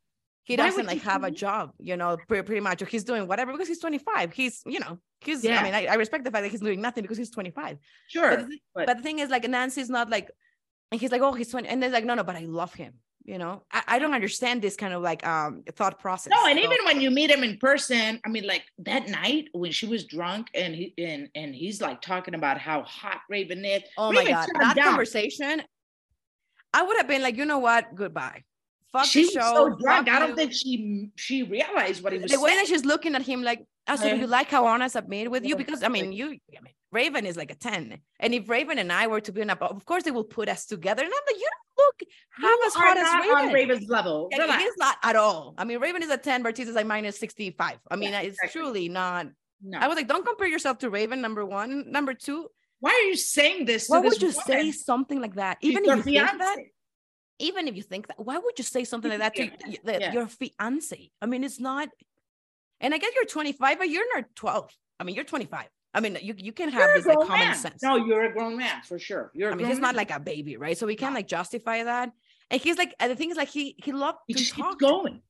he 0.50 0.56
doesn't 0.56 0.86
like 0.92 1.02
have 1.02 1.24
a 1.24 1.32
job 1.32 1.72
you 1.90 1.96
know 2.02 2.18
pretty, 2.28 2.44
pretty 2.48 2.62
much 2.62 2.82
or 2.82 2.86
he's 2.94 3.04
doing 3.04 3.28
whatever 3.28 3.52
because 3.52 3.68
he's 3.68 3.80
25 3.80 4.32
he's 4.34 4.62
you 4.66 4.80
know 4.84 4.94
he's 5.22 5.44
Yeah. 5.44 5.60
i 5.60 5.64
mean 5.64 5.74
I, 5.80 5.86
I 5.94 5.96
respect 6.04 6.24
the 6.26 6.32
fact 6.32 6.44
that 6.46 6.52
he's 6.56 6.62
doing 6.68 6.82
nothing 6.88 7.02
because 7.04 7.18
he's 7.18 7.30
25 7.32 7.78
Sure, 8.08 8.30
but, 8.32 8.40
the, 8.42 8.48
thi- 8.48 8.62
but- 8.76 8.86
but 8.88 8.98
the 8.98 9.04
thing 9.04 9.20
is 9.20 9.30
like 9.30 9.48
nancy's 9.48 9.90
not 9.90 10.10
like 10.10 10.32
and 10.92 11.02
he's 11.02 11.12
like 11.12 11.22
oh 11.22 11.34
he's 11.34 11.50
20 11.50 11.68
and 11.68 11.82
they're 11.84 11.90
like 12.00 12.06
no 12.06 12.16
no 12.16 12.24
but 12.24 12.36
i 12.38 12.46
love 12.62 12.74
him 12.74 12.94
you 13.26 13.38
know 13.38 13.64
i, 13.74 13.84
I 13.94 14.00
don't 14.00 14.14
understand 14.14 14.62
this 14.62 14.78
kind 14.78 14.94
of 14.94 15.02
like 15.02 15.22
um 15.28 15.64
thought 15.76 16.00
process 16.00 16.32
No, 16.32 16.46
and 16.50 16.58
So- 16.58 16.66
even 16.66 16.78
when 16.86 17.02
you 17.02 17.12
meet 17.12 17.30
him 17.30 17.44
in 17.44 17.58
person, 17.58 18.22
I 18.26 18.30
mean, 18.30 18.46
like 18.48 18.64
that 18.80 19.10
night 19.10 19.46
when 19.52 19.72
she 19.74 19.86
was 19.86 20.06
drunk 20.06 20.48
and 20.56 20.74
he 20.74 20.94
and 20.98 21.28
and 21.36 21.54
he's 21.54 21.82
like 21.82 22.00
talking 22.02 22.36
about 22.36 22.58
how 22.58 22.84
hot 22.84 23.20
Raven 23.30 23.66
is. 23.66 23.84
oh 23.98 24.14
my 24.14 24.24
god 24.24 24.48
that 24.62 24.76
down. 24.78 24.86
conversation 24.92 25.62
i 26.74 26.82
would 26.84 26.98
have 26.98 27.08
been 27.14 27.22
like 27.28 27.36
you 27.36 27.46
know 27.52 27.60
what 27.60 27.84
goodbye 27.96 28.44
fuck 28.92 29.06
She 29.06 29.26
the 29.26 29.32
show 29.32 29.54
so 29.54 29.76
drunk. 29.82 30.10
I 30.10 30.20
don't 30.20 30.36
think 30.36 30.54
she 30.54 31.10
she 31.16 31.44
realized 31.44 32.04
what 32.04 32.14
he 32.14 32.20
was 32.20 32.32
the 32.32 32.40
way 32.40 32.56
that 32.56 32.68
she's 32.68 32.86
looking 32.86 33.16
at 33.16 33.22
him 33.22 33.44
like 33.44 33.66
oh, 33.88 33.96
so 33.96 34.10
do 34.10 34.18
you 34.18 34.28
like 34.28 34.50
how 34.50 34.66
honest 34.66 34.96
I've 34.96 35.08
made 35.08 35.28
with 35.28 35.46
you? 35.46 35.56
Because 35.56 35.84
I 35.84 35.88
mean, 35.90 36.12
you 36.12 36.28
I 36.58 36.62
mean, 36.62 36.74
Raven 36.92 37.26
is 37.26 37.36
like 37.38 37.52
a 37.52 37.56
10. 37.56 38.00
And 38.20 38.34
if 38.34 38.50
Raven 38.50 38.78
and 38.80 38.92
I 38.92 39.08
were 39.08 39.22
to 39.22 39.32
be 39.32 39.42
in 39.42 39.50
a 39.50 39.56
of 39.56 39.86
course 39.86 40.04
they 40.04 40.12
will 40.12 40.24
put 40.24 40.48
us 40.50 40.66
together. 40.66 41.04
And 41.04 41.12
I'm 41.14 41.22
like, 41.28 41.40
you 41.42 41.50
don't 41.78 41.86
look 41.86 42.10
half 42.42 42.60
as 42.68 42.74
hot 42.74 42.98
as 42.98 43.14
Raven. 43.28 43.48
on 43.48 43.54
Raven's 43.54 43.90
level. 43.90 44.30
Yeah, 44.32 44.42
Relax. 44.44 44.64
Not 44.78 44.98
at 45.04 45.16
all. 45.16 45.54
I 45.58 45.64
mean, 45.66 45.80
Raven 45.80 46.02
is 46.04 46.10
a 46.10 46.18
10, 46.18 46.44
Bartise 46.44 46.68
is 46.68 46.76
like 46.76 46.86
minus 46.88 47.20
65. 47.20 47.78
I 47.92 47.96
mean, 47.96 48.12
Yeah, 48.12 48.22
it's 48.22 48.38
exactly. 48.42 48.62
truly 48.62 48.90
not. 48.90 49.28
No. 49.62 49.80
I 49.80 49.88
was 49.88 49.96
like, 49.98 50.08
don't 50.08 50.26
compare 50.26 50.48
yourself 50.48 50.78
to 50.80 50.90
Raven, 50.90 51.20
number 51.20 51.46
one. 51.46 51.90
Number 51.92 52.14
two, 52.14 52.48
Why 52.80 52.92
are 52.92 53.08
you 53.10 53.16
saying 53.18 53.66
this? 53.66 53.90
why 53.90 54.00
would 54.00 54.22
you 54.22 54.30
woman? 54.30 54.44
say 54.46 54.72
something 54.72 55.20
like 55.20 55.36
that? 55.36 55.58
Even 55.62 55.84
if 55.84 55.98
you 55.98 56.04
think 56.04 56.18
that, 56.18 56.38
fiance. 56.40 56.72
Even 57.40 57.68
if 57.68 57.76
you 57.76 57.84
think 57.84 58.08
that, 58.08 58.20
why 58.20 58.38
would 58.38 58.58
you 58.58 58.64
say 58.64 58.84
something 58.84 59.10
like 59.12 59.20
that 59.20 59.36
to 59.36 59.44
Yeah, 59.46 59.78
the- 59.84 60.00
yeah. 60.00 60.14
your 60.14 60.28
fiance? 60.28 61.12
I 61.22 61.26
mean, 61.26 61.44
it's 61.44 61.60
not. 61.60 61.90
And 62.80 62.94
I 62.94 62.98
guess 62.98 63.12
you're 63.16 63.26
25, 63.26 63.80
but 63.80 63.90
you're 63.90 64.16
not 64.16 64.26
12. 64.36 64.72
I 65.00 65.04
mean, 65.04 65.16
you're 65.16 65.24
25. 65.24 65.66
I 65.94 66.00
mean, 66.00 66.18
you, 66.22 66.36
you 66.38 66.52
can 66.52 66.70
have 66.70 66.90
this 66.96 67.06
like 67.06 67.18
common 67.20 67.40
man. 67.48 67.56
sense. 67.56 67.82
No, 67.82 67.96
you're 67.96 68.24
a 68.26 68.34
grown 68.34 68.58
man 68.58 68.82
for 68.84 69.00
sure. 69.00 69.32
You're. 69.34 69.52
I 69.52 69.56
mean, 69.56 69.68
he's 69.68 69.80
not 69.80 69.96
like 69.96 70.12
a 70.12 70.20
baby, 70.20 70.58
right? 70.58 70.78
So 70.78 70.86
we 70.86 70.96
can't 70.96 71.14
No. 71.14 71.20
like 71.20 71.28
justify 71.28 71.84
that. 71.84 72.12
And 72.52 72.62
he's 72.62 72.78
like, 72.78 72.94
and 73.00 73.12
the 73.12 73.16
thing 73.16 73.32
is, 73.32 73.38
like, 73.38 73.50
he 73.50 73.76
he 73.84 73.92
loved 73.94 74.20
He 74.28 74.34
to 74.36 74.52
talk 74.52 74.80
going. 74.80 75.22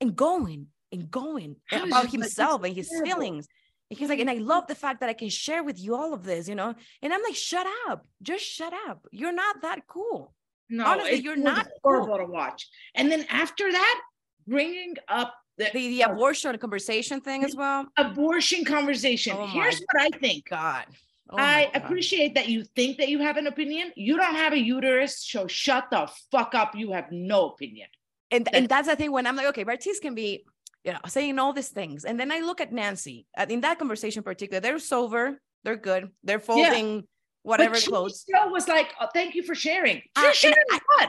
and 0.00 0.16
going 0.16 0.66
and 0.92 1.10
going 1.10 1.56
was 1.70 1.82
about 1.82 1.88
just 1.88 2.04
like, 2.04 2.12
himself 2.12 2.64
and 2.64 2.74
his 2.74 2.88
terrible." 2.88 3.06
feelings. 3.10 3.48
And 3.90 3.98
he's 3.98 4.08
like, 4.08 4.18
and 4.18 4.28
I 4.28 4.34
love 4.34 4.66
the 4.66 4.74
fact 4.74 5.00
that 5.00 5.08
I 5.08 5.12
can 5.12 5.28
share 5.28 5.62
with 5.62 5.78
you 5.80 5.94
all 5.94 6.12
of 6.12 6.24
this, 6.24 6.48
you 6.48 6.56
know. 6.56 6.74
And 7.02 7.14
I'm 7.14 7.22
like, 7.22 7.36
shut 7.36 7.66
up, 7.88 8.04
just 8.20 8.44
shut 8.44 8.72
up. 8.88 9.06
You're 9.12 9.32
not 9.32 9.62
that 9.62 9.86
cool. 9.86 10.34
No, 10.68 10.84
Honestly, 10.86 11.20
you're 11.20 11.36
not 11.36 11.68
horrible 11.82 12.18
to 12.18 12.24
watch. 12.24 12.66
And 12.94 13.10
then 13.10 13.24
after 13.30 13.70
that, 13.70 14.00
bringing 14.46 14.94
up 15.08 15.34
the, 15.58 15.70
The, 15.72 15.88
the 15.88 16.04
oh. 16.04 16.12
abortion 16.12 16.58
conversation 16.58 17.20
thing 17.20 17.44
as 17.44 17.54
well. 17.56 17.86
abortion 17.96 18.64
conversation. 18.64 19.34
Oh 19.38 19.46
Here's 19.46 19.80
what 19.80 20.02
I 20.02 20.10
think. 20.18 20.48
God, 20.50 20.84
Oh 21.30 21.36
I 21.38 21.70
God. 21.72 21.82
appreciate 21.82 22.34
that 22.34 22.48
you 22.48 22.64
think 22.76 22.98
that 22.98 23.08
you 23.08 23.18
have 23.20 23.36
an 23.36 23.46
opinion. 23.46 23.92
You 23.96 24.16
don't 24.16 24.34
have 24.34 24.52
a 24.52 24.58
uterus, 24.58 25.24
so 25.24 25.46
shut 25.46 25.84
the 25.90 26.08
fuck 26.30 26.54
up. 26.54 26.74
You 26.74 26.92
have 26.92 27.10
no 27.10 27.50
opinion. 27.50 27.88
and 28.30 28.48
and 28.54 28.68
that's 28.68 28.88
the 28.88 28.96
thing 28.96 29.12
when 29.12 29.26
I'm 29.26 29.36
like, 29.36 29.46
okay, 29.46 29.64
Bartise 29.64 30.00
can 30.00 30.14
be, 30.14 30.44
you 30.84 30.92
know, 30.92 30.98
saying 31.06 31.38
all 31.38 31.52
these 31.52 31.68
things, 31.70 32.04
and 32.04 32.18
then 32.20 32.30
I 32.30 32.40
look 32.40 32.60
at 32.60 32.72
Nancy 32.72 33.26
in 33.48 33.60
that 33.62 33.78
conversation 33.78 34.20
in 34.20 34.24
particular. 34.24 34.60
They're 34.60 34.78
sober, 34.78 35.40
they're 35.64 35.76
good, 35.90 36.10
they're 36.22 36.40
folding 36.40 37.04
whatever 37.46 37.76
she 37.76 37.88
clothes. 37.90 38.20
still 38.20 38.50
was 38.50 38.68
like, 38.68 38.92
oh, 39.00 39.08
"Thank 39.14 39.34
you 39.34 39.42
for 39.42 39.54
sharing." 39.54 40.02
Ah, 40.16 40.26
and 40.26 40.34
sharing 40.34 40.56
I- 40.70 41.08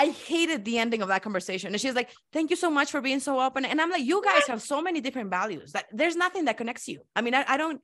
I 0.00 0.10
hated 0.10 0.64
the 0.64 0.78
ending 0.78 1.02
of 1.02 1.08
that 1.08 1.22
conversation. 1.22 1.72
And 1.72 1.80
she's 1.80 1.94
like, 1.94 2.10
Thank 2.32 2.50
you 2.50 2.56
so 2.56 2.70
much 2.70 2.92
for 2.92 3.00
being 3.00 3.18
so 3.18 3.40
open. 3.40 3.64
And 3.64 3.80
I'm 3.80 3.90
like, 3.90 4.04
You 4.04 4.22
guys 4.22 4.46
have 4.46 4.62
so 4.62 4.80
many 4.80 5.00
different 5.00 5.28
values 5.28 5.72
that 5.72 5.86
there's 5.90 6.14
nothing 6.14 6.44
that 6.44 6.56
connects 6.56 6.86
you. 6.86 7.00
I 7.16 7.20
mean, 7.20 7.34
I, 7.34 7.44
I 7.48 7.56
don't, 7.56 7.80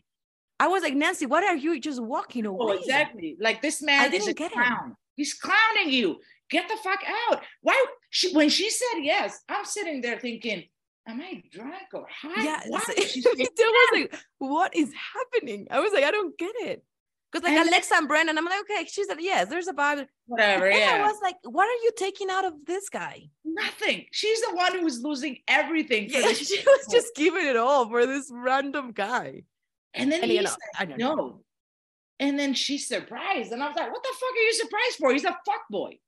I 0.61 0.69
was 0.69 0.85
like, 0.85 0.95
Nancy, 0.95 1.27
what 1.27 1.43
are 1.43 1.57
you 1.57 1.81
just 1.81 2.01
walking 2.01 2.47
away? 2.47 2.59
Oh, 2.61 2.69
away? 2.69 2.77
exactly. 2.77 3.37
Like 3.41 3.63
this 3.63 3.83
man 3.83 4.15
is 4.15 4.23
a 4.23 4.27
didn't 4.27 4.39
get 4.39 4.53
it. 4.53 4.55
clown. 4.55 4.97
He's 5.17 5.35
clowning 5.35 5.91
you. 5.93 6.21
Get 6.51 6.69
the 6.69 6.77
fuck 6.85 7.01
out. 7.33 7.43
Why? 7.63 7.85
She, 8.11 8.33
when 8.33 8.49
she 8.49 8.71
said 8.71 9.01
yes, 9.03 9.41
I'm 9.49 9.65
sitting 9.65 10.01
there 10.01 10.21
thinking, 10.21 10.63
"Am 11.09 11.21
I 11.21 11.43
drunk 11.51 11.89
or 11.95 12.07
high?" 12.09 12.45
Yeah. 12.45 12.61
Why 12.69 12.79
so- 12.81 12.93
would 12.97 13.09
she 13.09 13.25
I 13.27 13.31
was 13.33 13.89
like, 13.93 14.21
What 14.39 14.77
is 14.77 14.93
happening? 15.15 15.67
I 15.71 15.81
was 15.81 15.93
like, 15.93 16.05
I 16.05 16.13
don't 16.13 16.39
get 16.39 16.53
it. 16.61 16.85
Because 17.35 17.49
like 17.51 17.59
And- 17.59 17.69
Alexa 17.69 17.95
and 17.97 18.07
Brandon, 18.07 18.39
I'm 18.39 18.45
like, 18.45 18.61
okay, 18.61 18.85
she 18.87 19.03
said 19.05 19.17
yes, 19.21 19.49
there's 19.49 19.67
a 19.67 19.73
vibe. 19.73 20.07
whatever? 20.27 20.71
And 20.71 21.03
I 21.03 21.05
was 21.05 21.19
like, 21.21 21.35
what 21.43 21.65
are 21.67 21.83
you 21.83 21.91
taking 21.97 22.31
out 22.31 22.45
of 22.45 22.55
this 22.65 22.89
guy? 22.89 23.25
nothing. 23.45 24.07
She's 24.13 24.41
the 24.41 24.55
one 24.55 24.73
who 24.79 24.85
was 24.85 25.01
losing 25.03 25.39
everything. 25.49 26.09
For 26.11 26.19
Yeah, 26.19 26.33
she 26.33 26.63
was 26.65 26.87
just 26.91 27.15
giving 27.17 27.45
it 27.47 27.57
all 27.57 27.89
for 27.89 28.07
this 28.07 28.31
random 28.33 28.93
guy. 28.93 29.43
and 29.95 30.11
then 30.13 30.23
And 30.23 30.31
he 30.31 30.37
you 30.39 30.43
know, 30.45 30.51
said 30.51 30.59
I 30.79 30.85
don't 30.85 30.99
know. 30.99 31.15
no. 31.17 31.41
And 32.21 32.39
then 32.39 32.55
she's 32.55 32.87
surprised, 32.87 33.51
and 33.51 33.61
I 33.63 33.67
was 33.67 33.77
like, 33.77 33.91
"What 33.93 34.03
the 34.05 34.15
fuck 34.21 34.31
are 34.31 34.43
you 34.49 34.53
surprised 34.55 34.97
for? 35.01 35.13
He's 35.13 35.25
a 35.25 35.37
fuck 35.45 35.63
boy." 35.69 35.99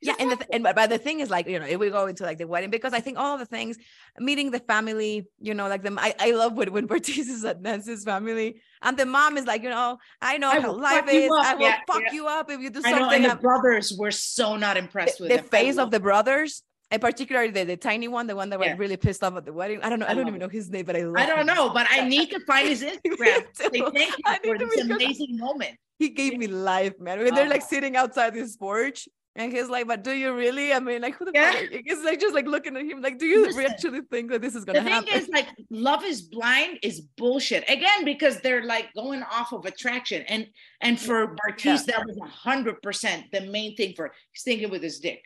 Yeah 0.00 0.14
and 0.20 0.30
the 0.30 0.36
th- 0.36 0.48
and 0.52 0.62
but, 0.62 0.90
the 0.90 0.98
thing 0.98 1.20
is 1.20 1.28
like 1.28 1.48
you 1.48 1.58
know 1.58 1.66
if 1.66 1.78
we 1.78 1.90
go 1.90 2.06
into 2.06 2.22
like 2.22 2.38
the 2.38 2.46
wedding 2.46 2.70
because 2.70 2.92
i 2.92 3.00
think 3.00 3.18
all 3.18 3.36
the 3.36 3.46
things 3.46 3.76
meeting 4.20 4.50
the 4.52 4.60
family 4.60 5.26
you 5.40 5.54
know 5.54 5.66
like 5.68 5.82
the 5.82 5.92
i, 5.98 6.14
I 6.20 6.30
love 6.32 6.52
when 6.54 6.72
when 6.72 6.86
Bartise 6.92 7.28
is 7.36 7.44
at 7.44 7.60
nancy's 7.60 8.04
family 8.04 8.60
and 8.82 8.96
the 8.96 9.06
mom 9.06 9.36
is 9.36 9.46
like 9.46 9.62
you 9.64 9.70
know 9.70 9.98
i 10.22 10.38
know 10.38 10.50
I 10.50 10.60
how 10.60 10.72
life 10.72 11.08
is 11.08 11.30
i 11.32 11.54
will 11.54 11.62
Yeah, 11.62 11.78
fuck 11.86 12.02
yeah. 12.06 12.12
you 12.12 12.26
up 12.28 12.48
if 12.50 12.60
you 12.60 12.70
do 12.70 12.80
I 12.84 12.92
know, 12.92 12.98
something 12.98 13.16
and 13.16 13.24
the 13.24 13.28
I'm- 13.30 13.38
brothers 13.40 13.92
were 13.98 14.12
so 14.12 14.56
not 14.56 14.76
impressed 14.76 15.18
the, 15.18 15.24
with 15.28 15.42
the. 15.42 15.48
Face 15.48 15.78
of 15.78 15.90
the 15.90 15.98
brothers 16.00 16.62
and 16.90 17.00
particularly 17.02 17.50
the, 17.50 17.64
the 17.64 17.76
tiny 17.76 18.08
one, 18.08 18.26
the 18.26 18.34
one 18.36 18.48
that 18.50 18.58
was 18.58 18.70
really 18.78 18.96
pissed 18.96 19.22
off 19.22 19.36
at 19.36 19.44
the 19.44 19.52
wedding. 19.52 19.78
I 19.82 19.90
don't 19.90 19.98
know. 19.98 20.06
I, 20.06 20.12
I 20.12 20.14
don't 20.14 20.26
even 20.26 20.40
know 20.40 20.48
his 20.48 20.70
name, 20.70 20.86
but 20.86 20.96
I 20.96 21.02
love 21.02 21.16
I 21.16 21.26
don't 21.26 21.40
him. 21.40 21.46
know, 21.54 21.68
but 21.68 21.86
I 21.90 22.08
need 22.14 22.30
to 22.30 22.40
find 22.46 22.66
his 22.66 22.82
Instagram. 22.90 23.44
Thank 23.54 23.76
you 23.76 24.22
I 24.24 24.38
for 24.42 24.56
this 24.56 24.80
amazing 24.80 25.36
moment. 25.36 25.76
He 25.98 26.08
gave 26.08 26.38
me 26.38 26.46
life, 26.46 26.98
man. 26.98 27.18
When 27.18 27.34
they're 27.34 27.44
oh. 27.44 27.50
like 27.50 27.62
Oh. 27.62 27.68
sitting 27.68 27.94
outside 27.96 28.32
this 28.32 28.56
porch, 28.56 29.06
and 29.38 29.52
he's 29.52 29.68
like, 29.68 29.86
"But 29.86 30.02
do 30.04 30.12
you 30.12 30.34
really? 30.34 30.72
I 30.72 30.80
mean, 30.80 31.00
like, 31.00 31.14
who 31.14 31.24
the 31.24 31.30
Yeah. 31.34 31.52
fuck?" 31.52 31.62
It's 31.70 32.04
like 32.04 32.20
just 32.20 32.34
like 32.34 32.46
looking 32.46 32.76
at 32.76 32.84
him, 32.84 33.00
like, 33.00 33.18
"Do 33.18 33.26
you 33.26 33.46
Listen, 33.46 33.66
actually 33.66 34.00
think 34.10 34.30
that 34.30 34.42
this 34.42 34.54
is 34.54 34.64
gonna 34.64 34.82
happen? 34.82 35.04
The 35.06 35.10
thing 35.10 35.20
happen?" 35.20 35.22
is, 35.22 35.28
like, 35.30 35.48
love 35.70 36.04
is 36.04 36.22
blind 36.22 36.80
is 36.82 37.00
bullshit. 37.16 37.64
Again, 37.70 38.04
because 38.04 38.40
they're 38.40 38.64
like 38.64 38.92
going 38.94 39.22
off 39.22 39.52
of 39.52 39.64
attraction. 39.64 40.24
And 40.28 40.48
and 40.80 41.00
for 41.00 41.36
Bartise, 41.36 41.86
that 41.86 42.04
was 42.04 42.18
a 42.18 42.26
hundred 42.26 42.82
percent 42.82 43.26
the 43.32 43.42
main 43.42 43.76
thing 43.76 43.94
for 43.94 44.12
he's 44.32 44.42
thinking 44.42 44.70
with 44.70 44.82
his 44.82 44.98
dick, 44.98 45.22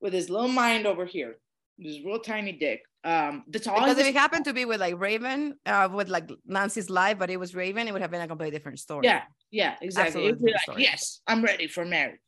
with 0.00 0.12
his 0.12 0.28
little 0.28 0.48
mind 0.48 0.86
over 0.86 1.06
here, 1.06 1.38
this 1.78 2.00
real 2.04 2.18
tiny 2.20 2.52
dick. 2.52 2.82
Um, 3.04 3.44
that's 3.48 3.66
all. 3.66 3.78
because 3.80 3.98
if 3.98 4.06
it 4.06 4.14
happened 4.14 4.46
to 4.46 4.54
be 4.54 4.64
with 4.64 4.80
like 4.80 4.98
Raven, 4.98 5.58
uh, 5.66 5.90
with 5.92 6.08
like 6.08 6.30
Nancy's 6.46 6.88
life, 6.88 7.18
but 7.18 7.28
it 7.28 7.38
was 7.38 7.54
Raven, 7.54 7.86
it 7.86 7.92
would 7.92 8.00
have 8.00 8.10
been 8.10 8.22
a 8.22 8.26
completely 8.26 8.56
different 8.56 8.78
story. 8.78 9.04
yeah, 9.06 9.24
yeah, 9.50 9.76
exactly. 9.82 10.32
Like, 10.32 10.78
yes, 10.78 11.20
I'm 11.26 11.44
ready 11.44 11.66
for 11.68 11.84
marriage. 11.84 12.18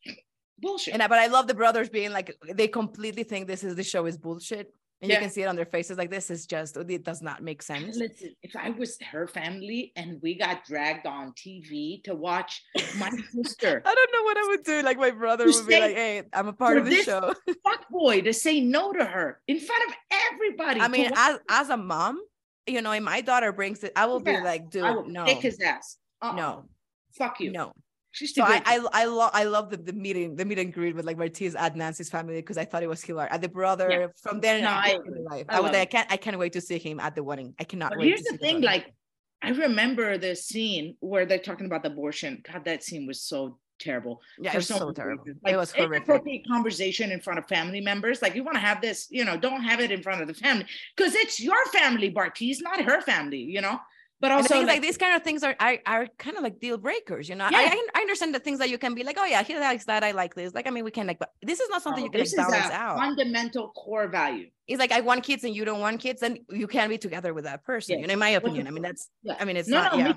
Bullshit. 0.58 0.94
And 0.94 1.02
I, 1.02 1.08
but 1.08 1.18
I 1.18 1.26
love 1.26 1.46
the 1.46 1.54
brothers 1.54 1.88
being 1.88 2.12
like 2.12 2.34
they 2.54 2.68
completely 2.68 3.24
think 3.24 3.46
this 3.46 3.62
is 3.64 3.74
the 3.76 3.84
show 3.84 4.06
is 4.06 4.16
bullshit, 4.16 4.72
and 5.02 5.10
Yeah. 5.10 5.16
you 5.16 5.20
can 5.20 5.30
see 5.30 5.42
it 5.42 5.46
on 5.46 5.56
their 5.56 5.66
faces. 5.66 5.98
Like 5.98 6.08
this 6.10 6.30
is 6.30 6.46
just 6.46 6.76
it 6.78 7.04
does 7.04 7.20
not 7.20 7.42
make 7.42 7.60
sense. 7.62 7.96
Listen, 7.96 8.34
if 8.42 8.56
I 8.56 8.70
was 8.70 8.96
her 9.12 9.26
family 9.26 9.92
and 9.96 10.18
we 10.22 10.34
got 10.38 10.64
dragged 10.64 11.06
on 11.06 11.32
TV 11.32 12.02
to 12.04 12.14
watch 12.14 12.62
my 12.98 13.10
sister, 13.34 13.82
I 13.84 13.94
don't 13.94 14.12
know 14.14 14.22
what 14.22 14.36
I 14.38 14.46
would 14.48 14.62
do. 14.64 14.82
Like 14.82 14.98
my 14.98 15.10
brother 15.10 15.44
would 15.44 15.66
be 15.66 15.78
like, 15.78 15.94
"Hey, 15.94 16.22
I'm 16.32 16.48
a 16.48 16.54
part 16.54 16.78
of 16.78 16.86
this- 16.86 17.04
show." 17.04 17.34
fuck 17.62 17.88
boy, 17.90 18.22
to 18.22 18.32
say 18.32 18.60
no 18.62 18.92
to 18.94 19.04
her 19.04 19.40
in 19.48 19.60
front 19.60 19.82
of 19.90 19.94
everybody. 20.32 20.80
I 20.80 20.88
mean, 20.88 21.10
as 21.14 21.38
as 21.50 21.68
a 21.68 21.76
mom, 21.76 22.18
you 22.66 22.80
know, 22.80 22.92
if 22.92 23.02
my 23.02 23.20
daughter 23.20 23.52
brings 23.52 23.84
it, 23.84 23.92
I 23.94 24.06
will 24.06 24.22
Yeah, 24.24 24.38
be 24.40 24.44
like, 24.44 24.70
"Dude, 24.70 24.84
I 24.84 24.92
will 24.92 25.06
no, 25.06 25.26
kick 25.26 25.40
his 25.42 25.60
ass. 25.60 25.98
Uh-uh. 26.22 26.32
no, 26.34 26.64
fuck 27.12 27.40
you. 27.40 27.52
no." 27.52 27.72
She's 28.16 28.34
So 28.34 28.42
I. 28.42 28.62
I 28.64 28.76
I 29.02 29.04
love 29.04 29.30
I 29.34 29.44
love 29.44 29.66
the, 29.70 29.76
the 29.76 29.92
meeting 29.92 30.34
the 30.36 30.44
meet 30.44 30.58
and 30.58 30.72
greet 30.72 30.96
with 30.96 31.04
like 31.04 31.18
Bartise 31.18 31.54
at 31.54 31.76
Nancy's 31.76 32.08
family 32.08 32.36
because 32.36 32.56
I 32.56 32.64
thought 32.64 32.82
it 32.82 32.88
was 32.88 33.02
hilarious. 33.02 33.34
At 33.34 33.42
the 33.42 33.48
brother 33.60 33.88
Yeah. 33.90 34.06
from 34.24 34.40
then 34.40 34.62
No, 34.62 34.70
I, 34.70 34.98
I 35.30 35.44
I, 35.50 35.60
was 35.60 35.72
like, 35.72 35.82
I 35.82 35.84
can't 35.94 36.12
I 36.12 36.16
can't 36.16 36.38
wait 36.38 36.52
to 36.54 36.60
see 36.62 36.78
him 36.78 36.98
at 36.98 37.14
the 37.14 37.22
wedding. 37.22 37.54
I 37.60 37.64
cannot 37.64 37.90
But 37.90 37.98
wait. 38.00 38.06
here's 38.08 38.22
the 38.22 38.38
thing, 38.38 38.56
wedding. 38.56 38.62
like 38.62 38.94
I 39.42 39.50
remember 39.50 40.16
the 40.16 40.34
scene 40.34 40.96
where 41.00 41.26
they're 41.26 41.38
talking 41.50 41.66
about 41.66 41.82
the 41.82 41.90
abortion. 41.90 42.42
God, 42.50 42.64
that 42.64 42.82
scene 42.82 43.06
was 43.06 43.20
so 43.20 43.58
terrible. 43.78 44.22
yeah, 44.40 44.52
it 44.54 44.56
was 44.56 44.68
so 44.68 44.78
so 44.78 44.92
terrible. 44.92 45.24
reasons. 45.24 45.42
it 45.46 45.56
was 45.56 45.70
horrific. 45.72 46.08
Inappropriate 46.08 46.46
conversation 46.48 47.12
in 47.12 47.20
front 47.20 47.38
of 47.38 47.46
family 47.46 47.82
members. 47.82 48.22
Like 48.22 48.34
you 48.34 48.42
want 48.42 48.54
to 48.56 48.64
have 48.70 48.80
this, 48.80 49.06
you 49.10 49.24
know, 49.26 49.36
don't 49.36 49.62
have 49.62 49.80
it 49.80 49.90
in 49.92 50.02
front 50.02 50.22
of 50.22 50.26
the 50.28 50.34
family 50.34 50.64
because 50.96 51.14
it's 51.14 51.38
your 51.38 51.62
family, 51.66 52.10
Bartise, 52.10 52.62
not 52.62 52.80
her 52.80 53.02
family. 53.02 53.42
You 53.56 53.60
know. 53.60 53.78
But 54.18 54.32
also, 54.32 54.56
like, 54.58 54.66
like 54.66 54.82
these 54.82 54.96
kind 54.96 55.14
of 55.14 55.22
things 55.22 55.42
are 55.42 55.54
are, 55.60 55.78
are 55.84 56.06
kind 56.18 56.36
of 56.38 56.42
like 56.42 56.58
deal 56.58 56.78
breakers, 56.78 57.28
you 57.28 57.34
know. 57.34 57.48
Yeah. 57.50 57.58
I, 57.58 57.86
I 57.94 58.00
understand 58.00 58.34
the 58.34 58.38
things 58.40 58.58
that 58.60 58.70
you 58.70 58.78
can 58.78 58.94
be 58.94 59.04
like, 59.04 59.18
oh 59.20 59.26
yeah, 59.26 59.42
he 59.42 59.58
likes 59.58 59.84
that, 59.84 60.02
I 60.02 60.12
like 60.12 60.34
this. 60.34 60.54
Like, 60.54 60.66
I 60.66 60.70
mean, 60.70 60.84
we 60.84 60.90
can 60.90 61.06
like, 61.06 61.18
but 61.18 61.32
this 61.42 61.60
is 61.60 61.68
not 61.68 61.82
something 61.82 62.00
no, 62.02 62.06
you 62.06 62.10
can 62.10 62.20
this 62.20 62.34
like 62.34 62.46
is 62.46 62.52
balance 62.52 62.70
a 62.72 62.76
out. 62.76 62.96
fundamental 62.98 63.68
core 63.72 64.08
value. 64.08 64.48
It's 64.66 64.78
like 64.78 64.90
I 64.92 65.02
want 65.02 65.22
kids 65.22 65.44
and 65.44 65.54
you 65.54 65.64
don't 65.66 65.80
want 65.80 66.00
kids, 66.00 66.22
and 66.22 66.38
you 66.50 66.66
can't 66.66 66.88
be 66.88 66.96
together 66.98 67.34
with 67.34 67.44
that 67.44 67.62
person. 67.64 67.96
Yeah. 67.96 68.00
You 68.02 68.06
know, 68.08 68.12
in 68.14 68.18
my 68.18 68.30
opinion. 68.30 68.66
I 68.66 68.70
mean, 68.70 68.82
that's 68.82 69.10
Yeah. 69.22 69.36
I 69.38 69.44
mean, 69.44 69.56
it's 69.58 69.68
no, 69.68 69.82
not 69.82 69.92
no, 69.92 69.98
yeah. 69.98 70.12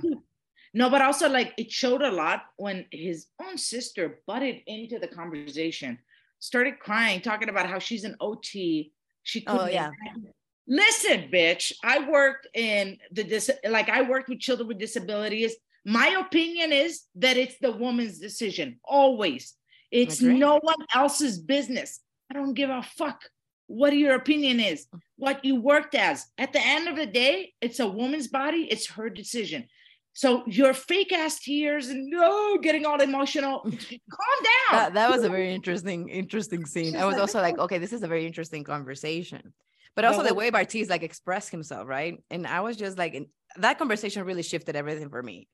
No, 0.74 0.90
but 0.90 1.02
also 1.02 1.28
like 1.28 1.54
it 1.58 1.70
showed 1.72 2.02
a 2.02 2.12
lot 2.12 2.44
when 2.58 2.86
his 2.92 3.26
own 3.46 3.58
sister 3.58 4.22
butted 4.28 4.58
into 4.68 5.00
the 5.00 5.08
conversation, 5.08 5.98
started 6.40 6.80
crying, 6.80 7.20
talking 7.22 7.50
about 7.50 7.68
how 7.68 7.80
she's 7.80 8.04
an 8.06 8.16
OT. 8.22 8.94
She 9.24 9.44
Oh, 9.46 9.58
couldn't. 9.58 9.74
yeah. 9.74 9.90
Listen, 10.70 11.30
bitch. 11.34 11.74
I 11.84 12.08
worked 12.08 12.48
in 12.54 12.98
the 13.12 13.24
dis 13.24 13.50
like 13.68 13.90
I 13.90 14.04
worked 14.04 14.30
with 14.30 14.40
children 14.40 14.68
with 14.68 14.78
disabilities. 14.78 15.56
My 15.84 16.10
opinion 16.20 16.72
is 16.72 17.02
that 17.16 17.38
it's 17.38 17.58
the 17.60 17.72
woman's 17.72 18.20
decision 18.20 18.80
always. 18.84 19.56
It's 19.92 20.22
no 20.22 20.60
one 20.62 20.86
else's 20.94 21.40
business. 21.40 22.00
I 22.30 22.36
don't 22.36 22.54
give 22.54 22.70
a 22.70 22.84
fuck 22.84 23.24
what 23.66 23.96
your 23.96 24.14
opinion 24.14 24.60
is, 24.60 24.86
what 25.16 25.44
you 25.44 25.56
worked 25.56 25.96
as. 25.96 26.28
At 26.38 26.54
the 26.54 26.62
end 26.62 26.88
of 26.88 26.96
the 26.96 27.08
day, 27.08 27.54
it's 27.62 27.80
a 27.80 27.88
woman's 27.88 28.28
body, 28.28 28.68
it's 28.70 28.92
her 28.92 29.10
decision. 29.10 29.68
So 30.14 30.44
your 30.46 30.74
fake 30.74 31.14
ass 31.14 31.40
tears 31.40 31.88
and 31.88 32.08
no 32.10 32.58
getting 32.58 32.86
all 32.86 33.00
emotional. 33.02 33.62
Calm 33.62 33.72
down. 33.72 34.72
that, 34.72 34.94
that 34.94 35.10
was 35.10 35.24
a 35.24 35.30
very 35.30 35.54
interesting 35.54 36.10
interesting 36.10 36.66
scene. 36.66 36.96
I 36.96 37.06
was 37.06 37.18
also 37.18 37.42
like, 37.42 37.58
okay, 37.58 37.80
this 37.80 37.94
is 37.94 38.04
a 38.04 38.08
very 38.08 38.28
interesting 38.28 38.64
conversation. 38.64 39.54
But 39.96 40.06
also 40.06 40.24
the 40.24 40.34
way 40.34 40.50
Bartiz 40.50 40.90
like 40.90 41.04
expressed 41.04 41.52
himself, 41.52 41.88
right? 41.88 42.24
And 42.30 42.48
I 42.48 42.62
was 42.62 42.78
just 42.78 42.98
like, 42.98 43.22
that 43.58 43.78
conversation 43.78 44.24
really 44.24 44.44
shifted 44.44 44.76
everything 44.76 45.10
for 45.10 45.22
me. 45.22 45.48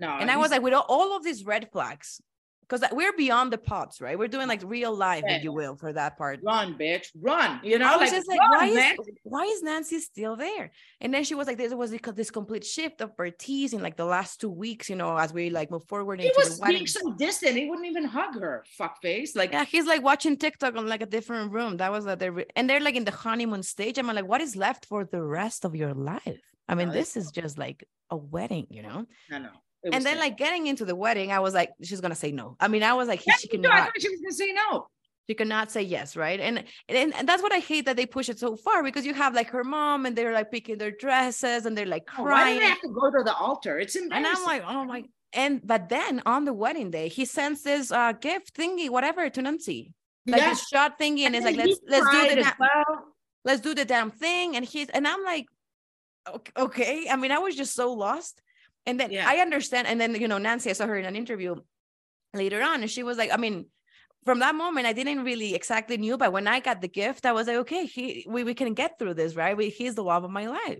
no, 0.00 0.08
and 0.08 0.30
I 0.30 0.36
was 0.38 0.50
like, 0.50 0.62
with 0.62 0.74
all 0.74 1.16
of 1.16 1.22
these 1.22 1.44
red 1.44 1.70
flags, 1.70 2.20
because 2.62 2.82
we're 2.92 3.12
beyond 3.12 3.52
the 3.52 3.58
pods, 3.58 4.00
right? 4.00 4.18
We're 4.18 4.28
doing 4.28 4.48
like 4.48 4.62
real 4.64 4.94
life, 4.94 5.24
Yeah. 5.26 5.36
if 5.36 5.44
you 5.44 5.52
will, 5.52 5.76
for 5.76 5.92
that 5.92 6.16
part. 6.16 6.40
run, 6.42 6.74
bitch, 6.78 7.06
run. 7.20 7.60
You 7.62 7.78
know, 7.78 7.86
I 7.86 7.96
was 7.96 8.10
like, 8.10 8.10
just 8.12 8.28
like, 8.28 8.40
run, 8.40 8.50
why 8.50 8.74
man. 8.74 8.92
is 8.92 8.98
why 9.24 9.44
is 9.44 9.62
Nancy 9.62 9.98
still 10.00 10.36
there? 10.36 10.70
And 11.00 11.12
then 11.12 11.24
she 11.24 11.34
was 11.34 11.46
like, 11.46 11.58
there 11.58 11.76
was 11.76 11.90
this- 11.90 12.00
this 12.14 12.30
complete 12.30 12.64
shift 12.64 13.00
of 13.00 13.16
Bartise 13.16 13.72
in 13.74 13.82
like 13.82 13.96
the 13.96 14.04
last 14.04 14.40
two 14.40 14.50
weeks, 14.50 14.88
you 14.88 14.96
know, 14.96 15.16
as 15.16 15.32
we 15.32 15.50
like 15.50 15.70
move 15.70 15.84
forward 15.88 16.20
He 16.20 16.32
was 16.36 16.60
being 16.60 16.86
so 16.86 17.12
distant. 17.12 17.56
He 17.56 17.68
wouldn't 17.68 17.86
even 17.86 18.04
hug 18.04 18.34
her. 18.40 18.64
Fuck 18.78 19.00
face. 19.02 19.36
Like, 19.36 19.52
Yeah, 19.52 19.64
he's 19.64 19.86
like 19.86 20.02
watching 20.02 20.36
TikTok 20.36 20.76
on 20.76 20.86
like 20.86 21.02
a 21.02 21.06
different 21.06 21.52
room. 21.52 21.76
That 21.78 21.92
was 21.92 22.04
that 22.06 22.18
they're 22.18 22.44
and 22.56 22.68
they're 22.68 22.80
like 22.80 22.96
in 22.96 23.04
the 23.04 23.10
honeymoon 23.10 23.62
stage. 23.62 23.98
I'm 23.98 24.06
like, 24.06 24.26
what 24.26 24.40
is 24.40 24.56
left 24.56 24.86
for 24.86 25.04
the 25.04 25.22
rest 25.22 25.64
of 25.64 25.74
your 25.76 25.94
life? 25.94 26.40
I 26.68 26.74
mean, 26.74 26.88
No, 26.88 26.94
this 26.94 27.16
is 27.16 27.30
just 27.30 27.58
like 27.58 27.84
a 28.10 28.16
wedding, 28.16 28.66
you 28.70 28.82
know. 28.82 29.06
no, 29.30 29.38
no. 29.38 29.50
And 29.90 30.04
then 30.04 30.18
like 30.18 30.36
getting 30.36 30.66
into 30.68 30.84
the 30.84 30.94
wedding, 30.94 31.32
I 31.32 31.40
was 31.40 31.54
like, 31.54 31.70
she's 31.82 32.00
gonna 32.00 32.14
say 32.14 32.30
no. 32.32 32.56
I 32.60 32.68
mean, 32.68 32.82
I 32.82 32.94
was 32.94 33.08
like, 33.08 33.20
she 33.20 33.30
me 33.30 33.62
too. 33.62 33.68
I 33.70 33.80
thought 33.82 33.92
she 34.00 34.08
was 34.08 34.20
gonna 34.20 34.32
say 34.32 34.52
no. 34.52 34.86
she 35.28 35.34
cannot 35.34 35.70
say 35.72 35.82
yes, 35.82 36.16
right? 36.16 36.38
And, 36.40 36.64
and 36.88 37.14
and 37.14 37.28
that's 37.28 37.42
what 37.42 37.52
I 37.52 37.58
hate 37.58 37.86
that 37.86 37.96
they 37.96 38.06
push 38.06 38.28
it 38.28 38.38
so 38.38 38.54
far 38.56 38.82
because 38.82 39.04
you 39.06 39.14
have 39.14 39.34
like 39.34 39.50
her 39.50 39.64
mom 39.64 40.06
and 40.06 40.14
they're 40.16 40.32
like 40.32 40.50
picking 40.52 40.78
their 40.78 40.92
dresses 40.92 41.66
and 41.66 41.76
they're 41.76 41.86
like 41.86 42.04
Oh, 42.16 42.22
Why 42.22 42.28
crying. 42.28 42.54
do 42.54 42.60
they 42.60 42.68
have 42.68 42.80
to 42.80 42.88
go 42.88 43.10
to 43.10 43.22
the 43.24 43.34
altar? 43.34 43.78
It's 43.78 43.96
and. 43.96 44.12
I'm 44.12 44.44
like, 44.44 44.62
oh 44.66 44.84
my. 44.84 45.04
And 45.32 45.60
but 45.66 45.88
then 45.88 46.22
on 46.26 46.44
the 46.44 46.52
wedding 46.52 46.90
day, 46.90 47.08
he 47.08 47.24
sends 47.24 47.62
this 47.62 47.90
uh 47.90 48.12
gift 48.12 48.54
thingy, 48.54 48.88
whatever, 48.90 49.28
to 49.30 49.42
Nancy. 49.42 49.94
Like 50.26 50.42
Yeah. 50.42 50.50
this 50.50 50.68
shot 50.68 50.98
thingy, 51.00 51.22
and 51.26 51.34
it's 51.34 51.44
like, 51.44 51.56
let's 51.56 51.80
let's 51.88 52.06
do 52.10 52.36
the 52.36 52.52
well. 52.60 52.94
let's 53.44 53.60
do 53.60 53.74
the 53.74 53.84
damn 53.84 54.10
thing. 54.12 54.54
And 54.56 54.64
he's 54.64 54.88
and 54.90 55.08
I'm 55.08 55.24
like, 55.24 55.46
okay, 56.28 56.52
okay. 56.56 57.08
I 57.10 57.16
mean, 57.16 57.32
I 57.32 57.38
was 57.38 57.56
just 57.56 57.74
so 57.74 57.92
lost. 57.92 58.40
And 58.86 58.98
then 58.98 59.10
Yeah. 59.10 59.28
I 59.28 59.36
understand. 59.36 59.86
And 59.86 60.00
then 60.00 60.14
you 60.14 60.28
know, 60.28 60.38
Nancy, 60.38 60.70
I 60.70 60.72
saw 60.74 60.86
her 60.86 60.96
in 60.96 61.04
an 61.04 61.16
interview 61.16 61.56
later 62.34 62.62
on, 62.62 62.82
and 62.82 62.90
she 62.90 63.02
was 63.02 63.16
like, 63.18 63.30
I 63.32 63.36
mean, 63.36 63.66
from 64.24 64.38
that 64.40 64.54
moment, 64.54 64.86
I 64.86 64.92
didn't 64.92 65.24
really 65.24 65.54
exactly 65.54 65.96
knew, 65.96 66.16
but 66.16 66.32
when 66.32 66.46
I 66.46 66.60
got 66.60 66.80
the 66.80 66.88
gift, 66.88 67.26
I 67.26 67.32
was 67.32 67.46
like, 67.46 67.56
okay, 67.56 67.86
he 67.86 68.26
we, 68.28 68.44
we 68.44 68.54
can 68.54 68.74
get 68.74 68.98
through 68.98 69.14
this, 69.14 69.34
right? 69.34 69.56
We, 69.56 69.68
he's 69.68 69.94
the 69.94 70.04
love 70.04 70.24
of 70.24 70.30
my 70.30 70.46
life. 70.46 70.78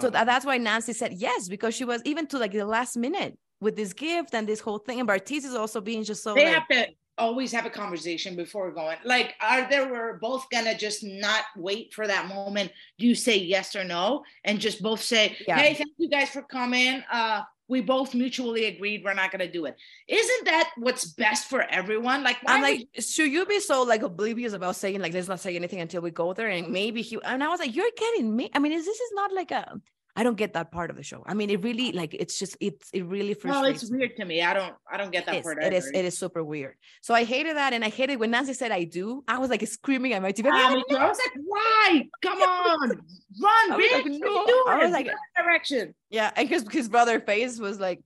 So 0.00 0.08
Oh. 0.08 0.10
that's 0.10 0.44
why 0.44 0.58
Nancy 0.58 0.92
said 0.92 1.12
yes, 1.14 1.48
because 1.48 1.74
she 1.74 1.84
was 1.84 2.02
even 2.04 2.26
to 2.28 2.38
like 2.38 2.52
the 2.52 2.64
last 2.66 2.96
minute 2.96 3.38
with 3.60 3.76
this 3.76 3.92
gift 3.92 4.34
and 4.34 4.46
this 4.46 4.60
whole 4.60 4.78
thing. 4.78 5.00
And 5.00 5.08
Bartise 5.08 5.44
is 5.44 5.54
also 5.54 5.80
being 5.80 6.04
just 6.04 6.22
so 6.22 6.34
they 6.34 6.44
like, 6.44 6.54
have 6.54 6.68
to 6.68 6.86
always 7.18 7.52
have 7.52 7.66
a 7.66 7.70
conversation 7.70 8.36
before 8.36 8.70
going. 8.70 8.96
Like, 9.04 9.34
are 9.40 9.68
there 9.68 9.90
we're 9.90 10.18
both 10.18 10.48
gonna 10.50 10.76
just 10.76 11.02
not 11.04 11.44
wait 11.56 11.94
for 11.94 12.06
that 12.06 12.28
moment? 12.28 12.72
Do 12.98 13.06
you 13.06 13.14
say 13.14 13.36
yes 13.38 13.74
or 13.74 13.84
no, 13.84 14.22
and 14.44 14.60
just 14.60 14.82
both 14.82 15.02
say, 15.02 15.36
Yeah. 15.46 15.58
"Hey, 15.58 15.74
thank 15.74 15.90
you 15.98 16.08
guys 16.08 16.30
for 16.30 16.42
coming. 16.42 17.02
Uh, 17.10 17.42
we 17.68 17.80
both 17.80 18.14
mutually 18.14 18.66
agreed 18.66 19.02
we're 19.04 19.14
not 19.14 19.30
gonna 19.30 19.50
do 19.50 19.64
it." 19.66 19.76
Isn't 20.08 20.44
that 20.44 20.70
what's 20.76 21.04
best 21.04 21.48
for 21.48 21.62
everyone? 21.62 22.22
Like, 22.22 22.38
I'm 22.46 22.62
like, 22.62 22.88
should 22.98 23.30
you 23.30 23.46
be 23.46 23.60
so 23.60 23.82
like 23.82 24.02
oblivious 24.02 24.52
about 24.52 24.76
saying 24.76 25.00
like 25.00 25.14
let's 25.14 25.28
not 25.28 25.40
say 25.40 25.56
anything 25.56 25.80
until 25.80 26.02
we 26.02 26.10
go 26.10 26.32
there? 26.32 26.48
And 26.48 26.68
maybe 26.68 27.02
he 27.02 27.18
and 27.24 27.42
I 27.42 27.48
was 27.48 27.60
like, 27.60 27.74
you're 27.74 27.90
kidding 27.92 28.34
me. 28.34 28.50
I 28.54 28.58
mean, 28.58 28.72
is 28.72 28.84
this 28.84 29.00
is 29.00 29.12
not 29.14 29.32
like 29.32 29.50
a 29.50 29.80
I 30.18 30.22
don't 30.22 30.36
get 30.36 30.54
that 30.54 30.72
part 30.72 30.88
of 30.90 30.96
the 30.96 31.02
show. 31.02 31.22
I 31.26 31.34
mean, 31.34 31.50
it 31.50 31.62
really 31.62 31.92
like 31.92 32.14
it's 32.14 32.38
just 32.38 32.56
it's 32.60 32.88
it 32.92 33.04
really 33.04 33.34
frustrates. 33.34 33.62
Well, 33.62 33.70
it's 33.74 33.90
weird 33.90 34.16
to 34.16 34.24
me. 34.24 34.42
I 34.42 34.54
don't. 34.54 34.74
I 34.90 34.96
don't 34.96 35.12
get 35.12 35.24
It 35.24 35.26
that 35.26 35.36
is, 35.36 35.42
part. 35.42 35.62
it 35.62 35.72
is 35.74 35.86
it 35.92 36.04
is 36.06 36.16
super 36.18 36.42
weird. 36.42 36.74
So 37.02 37.14
I 37.14 37.24
hated 37.24 37.56
that, 37.56 37.72
and 37.74 37.84
I 37.84 37.90
hated 37.90 38.16
when 38.18 38.30
Nancy 38.30 38.54
said 38.54 38.72
I 38.72 38.84
do. 38.84 39.22
I 39.28 39.38
was 39.38 39.50
like 39.50 39.66
screaming 39.66 40.14
at 40.14 40.22
my 40.22 40.32
TV. 40.32 40.48
Ah, 40.50 40.72
me 40.74 40.82
too. 40.88 40.96
I 40.96 41.06
was 41.06 41.18
like, 41.18 41.44
why? 41.44 42.08
Come 42.22 42.38
on, 42.42 42.88
run, 42.90 42.98
I 43.72 43.76
bitch. 43.78 43.92
like, 43.92 44.06
no. 44.06 44.26
are 44.26 44.40
you 44.40 44.46
doing? 44.46 44.64
I 44.68 44.78
was 44.84 44.92
like- 44.92 45.10
direction. 45.36 45.94
Yeah, 46.10 46.30
and 46.34 46.48
his 46.48 46.64
his 46.70 46.88
brother 46.88 47.20
face 47.20 47.58
was 47.58 47.78
like 47.78 48.00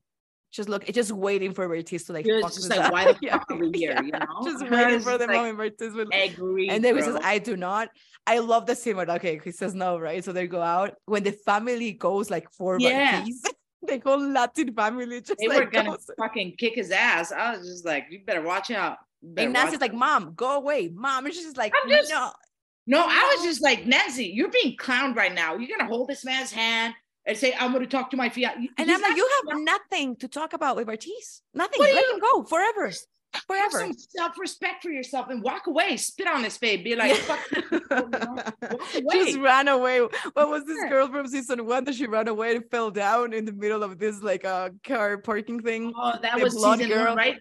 just 0.52 0.68
look, 0.68 0.88
it's 0.88 0.96
just 0.96 1.12
waiting 1.12 1.52
for 1.54 1.68
Bartise 1.68 2.06
to 2.06 2.12
like. 2.12 2.26
Fuck 2.26 2.52
just 2.52 2.68
like, 2.70 2.80
up. 2.80 2.92
why 2.92 3.04
the 3.12 3.18
Yeah, 3.22 3.38
fuck 3.38 3.50
are 3.52 3.56
we 3.56 3.70
here? 3.72 3.92
yeah, 3.92 4.02
You 4.02 4.12
know, 4.12 4.26
just 4.44 4.62
waiting 4.70 4.94
was 4.96 5.04
for 5.04 5.12
the 5.12 5.26
just 5.26 5.28
like, 5.28 5.36
moment 5.56 5.58
Bartise 5.78 5.94
would. 5.94 6.14
Agree. 6.14 6.68
And 6.68 6.82
then 6.84 6.96
he 6.96 7.02
says. 7.02 7.18
I 7.22 7.38
do 7.38 7.56
not. 7.56 7.90
I 8.26 8.38
love 8.38 8.66
the 8.66 8.74
scene 8.76 8.96
where, 8.96 9.08
okay, 9.10 9.40
he 9.42 9.50
says 9.52 9.74
no, 9.74 9.98
right? 9.98 10.22
So 10.24 10.32
they 10.32 10.46
go 10.46 10.60
out. 10.62 10.94
When 11.06 11.22
the 11.22 11.32
family 11.32 11.92
goes 11.92 12.30
like 12.30 12.50
for 12.52 12.78
Yeah. 12.78 13.24
The 13.82 13.98
whole 14.04 14.18
Latin 14.20 14.74
family 14.74 15.20
just 15.22 15.36
they 15.40 15.48
like 15.48 15.58
were 15.58 15.70
gonna 15.70 15.90
goes. 15.90 16.06
fucking 16.18 16.56
kick 16.58 16.74
his 16.74 16.90
ass. 16.90 17.32
I 17.32 17.56
was 17.56 17.66
just 17.66 17.86
like, 17.86 18.06
you 18.10 18.20
better 18.26 18.42
watch 18.42 18.70
out. 18.70 18.98
Better 19.22 19.46
And 19.46 19.52
Nancy's 19.54 19.80
like. 19.80 19.94
Mom, 19.94 20.34
go 20.34 20.56
away. 20.56 20.90
Mom. 20.94 21.24
And 21.24 21.34
she's 21.34 21.44
just 21.44 21.56
like, 21.56 21.72
just- 21.88 22.10
no. 22.10 22.30
No, 22.86 23.04
I 23.06 23.34
was 23.36 23.44
just 23.46 23.62
like, 23.62 23.86
Nancy, 23.86 24.26
you're 24.26 24.50
being 24.50 24.76
clowned 24.76 25.14
right 25.14 25.32
now. 25.32 25.54
You're 25.56 25.76
gonna 25.78 25.88
hold 25.88 26.08
this 26.08 26.24
man's 26.24 26.50
hand 26.50 26.92
and 27.26 27.36
say, 27.36 27.54
I'm 27.58 27.72
gonna 27.72 27.86
talk 27.86 28.10
to 28.10 28.16
my 28.16 28.28
fiance. 28.28 28.68
And 28.78 28.90
I'm 28.90 29.00
like, 29.00 29.16
you 29.16 29.28
have 29.46 29.58
nothing 29.60 30.16
to 30.16 30.28
talk 30.28 30.52
about 30.52 30.76
with 30.76 30.86
Bartise. 30.86 31.42
Nothing. 31.54 31.80
Let 31.80 31.94
you, 31.94 32.14
him 32.14 32.20
go 32.20 32.42
forever. 32.44 32.90
Forever. 33.46 33.80
Have 33.80 33.94
some 33.94 33.94
self-respect 33.96 34.82
for 34.82 34.90
yourself 34.90 35.28
and 35.30 35.42
walk 35.42 35.68
away. 35.68 35.96
Spit 35.96 36.26
on 36.26 36.42
his 36.42 36.56
face. 36.56 36.82
Be 36.82 36.96
like, 36.96 37.14
fuck. 37.14 37.38
Just 39.12 39.38
ran 39.38 39.68
away. 39.68 40.00
What 40.00 40.48
was 40.48 40.64
this 40.64 40.88
girl 40.88 41.06
from 41.08 41.28
season 41.28 41.64
one 41.64 41.84
that 41.84 41.94
she 41.94 42.06
ran 42.06 42.26
away 42.26 42.56
and 42.56 42.64
fell 42.70 42.90
down 42.90 43.32
in 43.32 43.44
the 43.44 43.52
middle 43.52 43.84
of 43.84 43.98
this 43.98 44.20
like 44.20 44.42
a 44.42 44.48
uh, 44.48 44.70
car 44.82 45.18
parking 45.18 45.60
thing? 45.60 45.92
Oh, 45.96 46.14
that 46.20 46.38
the 46.38 46.42
was 46.42 46.54
season 46.54 46.88
girl. 46.88 47.08
one, 47.08 47.16
right? 47.16 47.36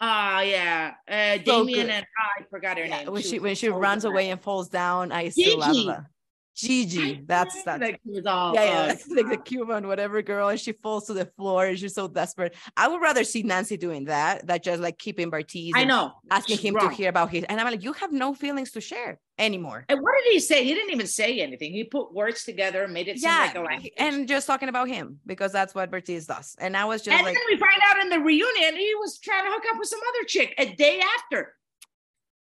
Ah, 0.00 0.38
uh, 0.38 0.40
yeah. 0.40 0.94
Uh, 1.08 1.36
so 1.44 1.64
Damian 1.64 1.86
good. 1.86 1.94
and 1.94 2.06
I 2.38 2.44
forgot 2.50 2.78
her 2.78 2.84
yeah, 2.84 3.04
name. 3.04 3.12
When 3.12 3.22
she, 3.22 3.28
she 3.28 3.38
when 3.38 3.54
she 3.56 3.68
runs 3.68 4.04
away 4.04 4.30
and 4.30 4.40
falls 4.40 4.68
down, 4.68 5.12
I 5.12 5.30
still 5.30 5.58
love 5.58 5.86
her. 5.86 6.10
Gigi, 6.56 7.22
that's 7.26 7.62
that. 7.64 7.80
Like 7.80 8.00
yeah, 8.04 8.50
yeah, 8.54 8.94
like 9.10 9.28
the 9.28 9.36
Cuban 9.36 9.86
whatever 9.86 10.22
girl, 10.22 10.48
and 10.48 10.58
she 10.58 10.72
falls 10.72 11.06
to 11.06 11.12
the 11.12 11.26
floor, 11.36 11.66
and 11.66 11.78
she's 11.78 11.94
so 11.94 12.08
desperate. 12.08 12.54
I 12.76 12.88
would 12.88 13.02
rather 13.02 13.24
see 13.24 13.42
Nancy 13.42 13.76
doing 13.76 14.04
that, 14.06 14.46
that 14.46 14.62
just 14.62 14.80
like 14.80 14.98
keeping 14.98 15.30
Bartise. 15.30 15.72
I 15.74 15.84
know, 15.84 16.14
asking 16.30 16.58
him 16.58 16.74
wrong. 16.74 16.88
to 16.88 16.94
hear 16.94 17.10
about 17.10 17.30
his, 17.30 17.44
and 17.44 17.60
I'm 17.60 17.66
like, 17.66 17.84
you 17.84 17.92
have 17.92 18.10
no 18.10 18.32
feelings 18.32 18.70
to 18.72 18.80
share 18.80 19.20
anymore. 19.38 19.84
And 19.90 20.00
what 20.00 20.12
did 20.24 20.32
he 20.32 20.40
say? 20.40 20.64
He 20.64 20.72
didn't 20.72 20.92
even 20.92 21.06
say 21.06 21.40
anything. 21.40 21.72
He 21.72 21.84
put 21.84 22.14
words 22.14 22.44
together, 22.44 22.84
and 22.84 22.92
made 22.94 23.08
it 23.08 23.20
yeah, 23.20 23.52
seem 23.52 23.62
like 23.62 23.92
and 23.98 24.26
just 24.26 24.46
talking 24.46 24.70
about 24.70 24.88
him 24.88 25.20
because 25.26 25.52
that's 25.52 25.74
what 25.74 25.90
Bartise 25.90 26.26
does. 26.26 26.56
And 26.58 26.74
I 26.74 26.86
was 26.86 27.02
just 27.02 27.14
and 27.14 27.26
like, 27.26 27.34
then 27.34 27.44
we 27.50 27.58
find 27.58 27.80
out 27.90 28.00
in 28.00 28.08
the 28.08 28.20
reunion 28.20 28.76
he 28.76 28.94
was 28.98 29.18
trying 29.18 29.44
to 29.44 29.50
hook 29.50 29.64
up 29.70 29.78
with 29.78 29.88
some 29.88 30.00
other 30.08 30.24
chick 30.26 30.54
a 30.56 30.74
day 30.74 31.02
after. 31.18 31.52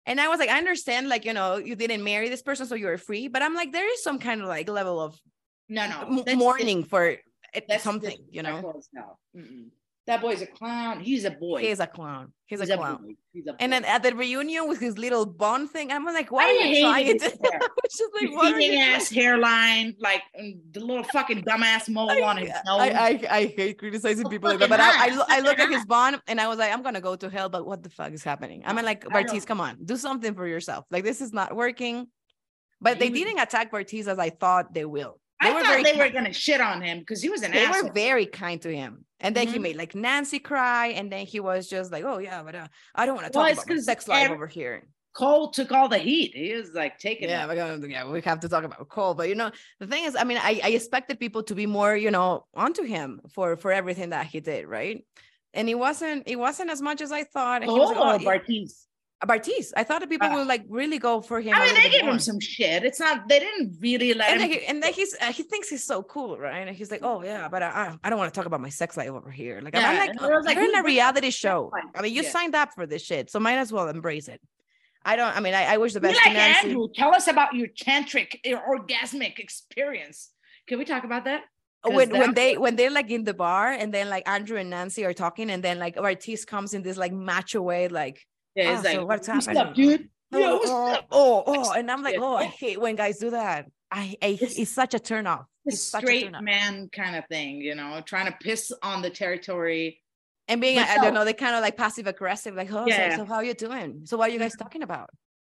And 0.08 0.18
I 0.18 0.28
was 0.28 0.38
like, 0.40 0.48
I 0.48 0.56
understand, 0.56 1.10
like, 1.10 1.26
you 1.26 1.34
know, 1.34 1.56
you 1.56 1.76
didn't 1.76 2.02
marry 2.02 2.30
this 2.30 2.40
person, 2.40 2.66
so 2.66 2.74
you're 2.74 2.96
free. 2.96 3.28
But 3.28 3.42
I'm 3.42 3.54
like, 3.54 3.72
there 3.72 3.92
is 3.92 4.02
some 4.02 4.18
kind 4.18 4.40
of 4.40 4.48
like 4.48 4.66
level 4.66 5.00
of 5.00 5.20
no, 5.68 5.86
no 5.86 6.24
uh, 6.26 6.34
mourning 6.34 6.82
for 6.82 7.16
eh, 7.52 7.78
something, 7.78 8.16
you 8.30 8.42
know. 8.42 8.82
No. 8.94 9.18
That 10.08 10.22
boy's 10.22 10.40
a 10.40 10.46
clown. 10.46 11.00
He's 11.00 11.26
a 11.26 11.30
boy. 11.30 11.60
He's 11.60 11.80
a 11.80 11.86
clown. 11.86 12.32
He's, 12.46 12.60
He's 12.60 12.70
a 12.70 12.78
clown. 12.78 13.04
A 13.10 13.16
He's 13.30 13.46
a 13.46 13.54
and 13.60 13.70
then 13.70 13.84
at 13.84 14.02
the 14.02 14.16
reunion 14.16 14.66
with 14.66 14.80
his 14.80 14.96
little 14.96 15.26
bond 15.26 15.68
thing, 15.68 15.92
I'm 15.92 16.02
like, 16.06 16.32
why 16.32 16.44
I 16.44 16.46
are 16.46 16.66
you 16.66 16.80
trying 16.82 17.18
to? 17.18 17.26
Which 17.82 17.92
is 17.92 18.08
like, 18.18 18.32
what 18.32 18.54
ass 18.58 19.10
hairline, 19.10 19.94
like 20.00 20.22
mm, 20.40 20.56
the 20.72 20.80
little 20.80 21.04
fucking 21.12 21.42
dumbass 21.42 21.90
mole 21.90 22.10
I, 22.10 22.22
on 22.22 22.38
his 22.38 22.48
nose. 22.48 22.80
I, 22.80 22.88
I, 22.88 23.20
I 23.30 23.46
hate 23.54 23.78
criticizing 23.78 24.24
oh, 24.24 24.30
people 24.30 24.48
like 24.48 24.60
that, 24.60 24.70
but 24.70 24.80
I, 24.80 25.08
I, 25.08 25.24
I 25.28 25.40
look 25.40 25.58
at 25.58 25.68
his 25.68 25.84
bond 25.84 26.22
and 26.26 26.40
I 26.40 26.48
was 26.48 26.58
like, 26.58 26.72
I'm 26.72 26.82
gonna 26.82 27.02
go 27.02 27.14
to 27.14 27.28
hell, 27.28 27.50
but 27.50 27.66
what 27.66 27.82
the 27.82 27.90
fuck 27.90 28.10
is 28.12 28.24
happening? 28.24 28.62
I 28.64 28.72
mean, 28.72 28.86
like, 28.86 29.04
Bartise, 29.04 29.44
come 29.44 29.60
on, 29.60 29.76
do 29.84 29.98
something 29.98 30.32
for 30.32 30.46
yourself. 30.46 30.86
Like, 30.90 31.04
this 31.04 31.20
is 31.20 31.34
not 31.34 31.54
working. 31.54 32.06
But 32.80 32.98
they 32.98 33.10
didn't 33.10 33.40
attack 33.40 33.72
Bartise 33.72 34.06
as 34.06 34.18
I 34.18 34.30
thought 34.30 34.72
they 34.72 34.86
will. 34.86 35.20
They 35.40 35.48
I 35.48 35.54
were 35.54 35.60
thought 35.62 35.84
they 35.84 35.92
kind. 35.92 35.98
were 35.98 36.10
gonna 36.10 36.32
shit 36.32 36.60
on 36.60 36.82
him 36.82 36.98
because 36.98 37.22
he 37.22 37.28
was 37.28 37.42
an 37.42 37.52
they 37.52 37.64
asshole. 37.64 37.84
were 37.84 37.92
very 37.92 38.26
kind 38.26 38.60
to 38.62 38.74
him. 38.74 39.04
And 39.20 39.34
then 39.34 39.46
mm-hmm. 39.46 39.52
he 39.54 39.58
made 39.58 39.76
like 39.76 39.94
Nancy 39.94 40.38
cry, 40.38 40.88
and 40.88 41.10
then 41.10 41.26
he 41.26 41.40
was 41.40 41.68
just 41.68 41.90
like, 41.90 42.04
"Oh 42.04 42.18
yeah, 42.18 42.42
but 42.42 42.54
uh, 42.54 42.68
I 42.94 43.06
don't 43.06 43.16
want 43.16 43.26
to 43.26 43.32
talk 43.32 43.44
well, 43.44 43.52
about 43.52 43.78
sex 43.80 44.08
life 44.08 44.30
over 44.30 44.46
here." 44.46 44.86
Cole 45.18 45.50
took 45.50 45.72
all 45.72 45.88
the 45.88 45.98
heat. 45.98 46.32
He 46.34 46.54
was 46.54 46.72
like 46.74 46.98
taking 46.98 47.28
yeah, 47.28 47.50
it. 47.50 47.90
yeah, 47.90 48.08
we 48.08 48.20
have 48.20 48.40
to 48.40 48.48
talk 48.48 48.62
about 48.62 48.88
Cole. 48.88 49.14
But 49.14 49.28
you 49.28 49.34
know, 49.34 49.50
the 49.80 49.86
thing 49.86 50.04
is, 50.04 50.14
I 50.14 50.22
mean, 50.22 50.38
I, 50.38 50.60
I 50.62 50.68
expected 50.68 51.18
people 51.18 51.42
to 51.44 51.56
be 51.56 51.66
more, 51.66 51.96
you 51.96 52.12
know, 52.12 52.46
onto 52.54 52.84
him 52.84 53.20
for 53.32 53.56
for 53.56 53.72
everything 53.72 54.10
that 54.10 54.26
he 54.26 54.38
did, 54.38 54.66
right? 54.66 55.04
And 55.54 55.68
it 55.68 55.74
wasn't 55.74 56.28
it 56.28 56.36
wasn't 56.36 56.70
as 56.70 56.80
much 56.80 57.00
as 57.00 57.10
I 57.10 57.24
thought. 57.24 57.62
And 57.62 57.70
oh, 57.70 57.74
he 57.74 57.80
was 57.80 57.90
like, 57.90 58.20
oh, 58.20 58.24
Bartise. 58.24 58.84
Bartise. 59.26 59.72
I 59.76 59.82
thought 59.82 60.00
that 60.00 60.08
people 60.08 60.28
uh, 60.28 60.36
would 60.36 60.46
like 60.46 60.64
really 60.68 60.98
go 60.98 61.20
for 61.20 61.40
him. 61.40 61.54
I 61.54 61.64
mean, 61.64 61.74
they 61.74 61.90
gave 61.90 62.04
more. 62.04 62.12
him 62.12 62.18
some 62.20 62.38
shit. 62.38 62.84
It's 62.84 63.00
not 63.00 63.28
they 63.28 63.40
didn't 63.40 63.76
really 63.80 64.14
let 64.14 64.30
and 64.30 64.40
him. 64.40 64.50
Then 64.50 64.60
he, 64.60 64.66
and 64.66 64.82
then 64.82 64.92
he's 64.92 65.16
uh, 65.20 65.32
he 65.32 65.42
thinks 65.42 65.68
he's 65.68 65.82
so 65.82 66.04
cool, 66.04 66.38
right? 66.38 66.58
And 66.58 66.76
he's 66.76 66.90
like, 66.90 67.02
oh 67.02 67.22
yeah, 67.24 67.48
but 67.48 67.62
I 67.62 67.96
I 68.04 68.10
don't 68.10 68.18
want 68.18 68.32
to 68.32 68.38
talk 68.38 68.46
about 68.46 68.60
my 68.60 68.68
sex 68.68 68.96
life 68.96 69.08
over 69.08 69.30
here. 69.30 69.60
Like 69.60 69.74
yeah. 69.74 69.88
I'm 69.88 69.96
like, 69.96 70.10
oh, 70.20 70.40
like 70.44 70.56
you're 70.56 70.68
in 70.68 70.74
a 70.76 70.84
reality 70.84 71.30
show. 71.30 71.72
I 71.96 72.02
mean, 72.02 72.14
you 72.14 72.22
yeah. 72.22 72.30
signed 72.30 72.54
up 72.54 72.74
for 72.74 72.86
this 72.86 73.02
shit, 73.02 73.30
so 73.30 73.40
might 73.40 73.58
as 73.58 73.72
well 73.72 73.88
embrace 73.88 74.28
it. 74.28 74.40
I 75.04 75.16
don't. 75.16 75.36
I 75.36 75.40
mean, 75.40 75.54
I, 75.54 75.64
I 75.74 75.76
wish 75.78 75.94
the 75.94 76.00
best. 76.00 76.20
Like 76.24 76.36
Andrew, 76.36 76.86
tell 76.94 77.12
us 77.12 77.26
about 77.26 77.54
your 77.54 77.68
tantric 77.68 78.38
your 78.44 78.60
orgasmic 78.60 79.40
experience. 79.40 80.30
Can 80.68 80.78
we 80.78 80.84
talk 80.84 81.02
about 81.02 81.24
that? 81.24 81.42
when 81.84 82.10
when 82.10 82.34
they 82.34 82.56
when 82.64 82.76
they're 82.76 82.90
like 82.90 83.10
in 83.10 83.24
the 83.24 83.34
bar 83.34 83.70
and 83.70 83.92
then 83.92 84.08
like 84.08 84.28
Andrew 84.28 84.58
and 84.58 84.70
Nancy 84.70 85.04
are 85.04 85.14
talking 85.14 85.50
and 85.50 85.62
then 85.62 85.78
like 85.78 85.96
Bartise 85.96 86.46
comes 86.46 86.74
in 86.74 86.82
this 86.82 86.96
like 86.96 87.12
macho 87.12 87.62
way 87.62 87.88
like 87.88 88.26
yeah, 88.58 88.78
it's 88.78 88.86
ah, 88.86 88.90
oh, 88.90 88.92
oh, 88.92 88.96
oh, 88.96 88.96
oh, 88.96 88.96
like, 88.96 88.96
so 88.96 89.06
what's 89.06 89.26
happening? 89.26 89.56
Up, 89.56 89.74
dude? 89.74 90.08
Oh, 90.32 90.60
oh, 90.64 91.00
oh, 91.10 91.44
oh, 91.46 91.72
and 91.72 91.90
I'm 91.90 92.02
like, 92.02 92.16
oh, 92.18 92.36
I 92.36 92.44
hate 92.44 92.80
when 92.80 92.96
guys 92.96 93.18
do 93.18 93.30
that. 93.30 93.66
I, 93.90 94.16
I 94.22 94.38
it's, 94.40 94.58
it's 94.58 94.70
such 94.70 94.94
a 94.94 94.98
turn 94.98 95.26
off. 95.26 95.46
It's 95.64 95.94
a 95.94 95.98
straight 95.98 96.30
man 96.42 96.88
kind 96.92 97.16
of 97.16 97.24
thing, 97.28 97.60
you 97.60 97.74
know, 97.74 98.02
trying 98.04 98.26
to 98.26 98.36
piss 98.40 98.72
on 98.82 99.00
the 99.02 99.10
territory. 99.10 100.02
And 100.48 100.60
being, 100.60 100.78
I 100.78 100.96
don't 100.96 101.14
know, 101.14 101.24
they 101.24 101.34
kind 101.34 101.54
of 101.54 101.62
like 101.62 101.76
passive 101.76 102.06
aggressive, 102.06 102.54
like, 102.54 102.72
oh, 102.72 102.86
yeah. 102.86 103.10
so, 103.10 103.16
so, 103.18 103.24
how 103.26 103.34
are 103.34 103.44
you 103.44 103.54
doing? 103.54 104.02
So 104.04 104.16
what 104.16 104.30
are 104.30 104.32
you 104.32 104.38
guys 104.38 104.56
talking 104.56 104.82
about? 104.82 105.10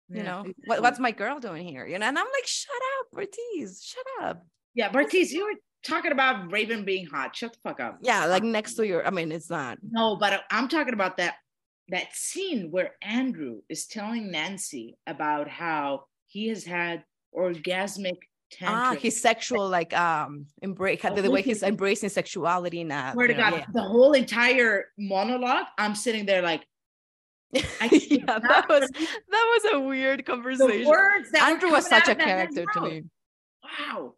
You 0.09 0.17
yeah. 0.17 0.23
know, 0.23 0.45
what, 0.65 0.81
what's 0.81 0.99
my 0.99 1.11
girl 1.11 1.39
doing 1.39 1.65
here? 1.65 1.87
You 1.87 1.97
know, 1.97 2.05
and 2.05 2.19
I'm 2.19 2.25
like, 2.25 2.45
shut 2.45 2.75
up, 2.99 3.07
Bartise, 3.17 3.83
shut 3.83 4.05
up. 4.21 4.45
Yeah, 4.75 4.91
Bartise, 4.91 5.31
you 5.31 5.45
were 5.45 5.57
talking 5.85 6.11
about 6.11 6.51
Raven 6.51 6.83
being 6.83 7.05
hot. 7.05 7.35
Shut 7.35 7.53
the 7.53 7.59
fuck 7.63 7.79
up. 7.79 7.99
Yeah, 8.01 8.25
like 8.25 8.43
um, 8.43 8.51
next 8.51 8.75
to 8.75 8.85
your, 8.85 9.07
I 9.07 9.09
mean, 9.09 9.31
it's 9.31 9.49
not. 9.49 9.77
No, 9.81 10.17
but 10.17 10.41
I'm 10.51 10.67
talking 10.67 10.93
about 10.93 11.17
that 11.17 11.35
that 11.91 12.13
scene 12.13 12.69
where 12.71 12.91
Andrew 13.01 13.61
is 13.69 13.85
telling 13.85 14.31
Nancy 14.31 14.97
about 15.07 15.47
how 15.47 16.05
he 16.27 16.47
has 16.47 16.65
had 16.65 17.03
orgasmic 17.35 18.17
Ah, 18.61 18.95
his 18.99 19.21
sexual 19.21 19.69
like 19.69 19.97
um 19.97 20.45
embrace 20.61 21.01
the, 21.01 21.21
the 21.21 21.31
way 21.31 21.41
he's 21.41 21.63
embracing 21.63 22.09
sexuality 22.09 22.83
now. 22.83 23.13
Swear 23.13 23.27
to 23.27 23.33
God, 23.33 23.53
yeah. 23.53 23.65
the 23.73 23.81
whole 23.81 24.11
entire 24.11 24.87
monologue, 24.97 25.67
I'm 25.77 25.95
sitting 25.95 26.25
there 26.25 26.41
like 26.41 26.65
yeah, 27.53 27.59
that 27.79 28.65
was 28.69 28.89
that 28.89 29.11
was 29.29 29.73
a 29.73 29.79
weird 29.79 30.25
conversation. 30.25 30.91
Andrew 31.39 31.71
was 31.71 31.87
such 31.87 32.07
a 32.07 32.15
character 32.15 32.65
to 32.73 32.81
me. 32.81 33.03
Wow. 33.63 34.15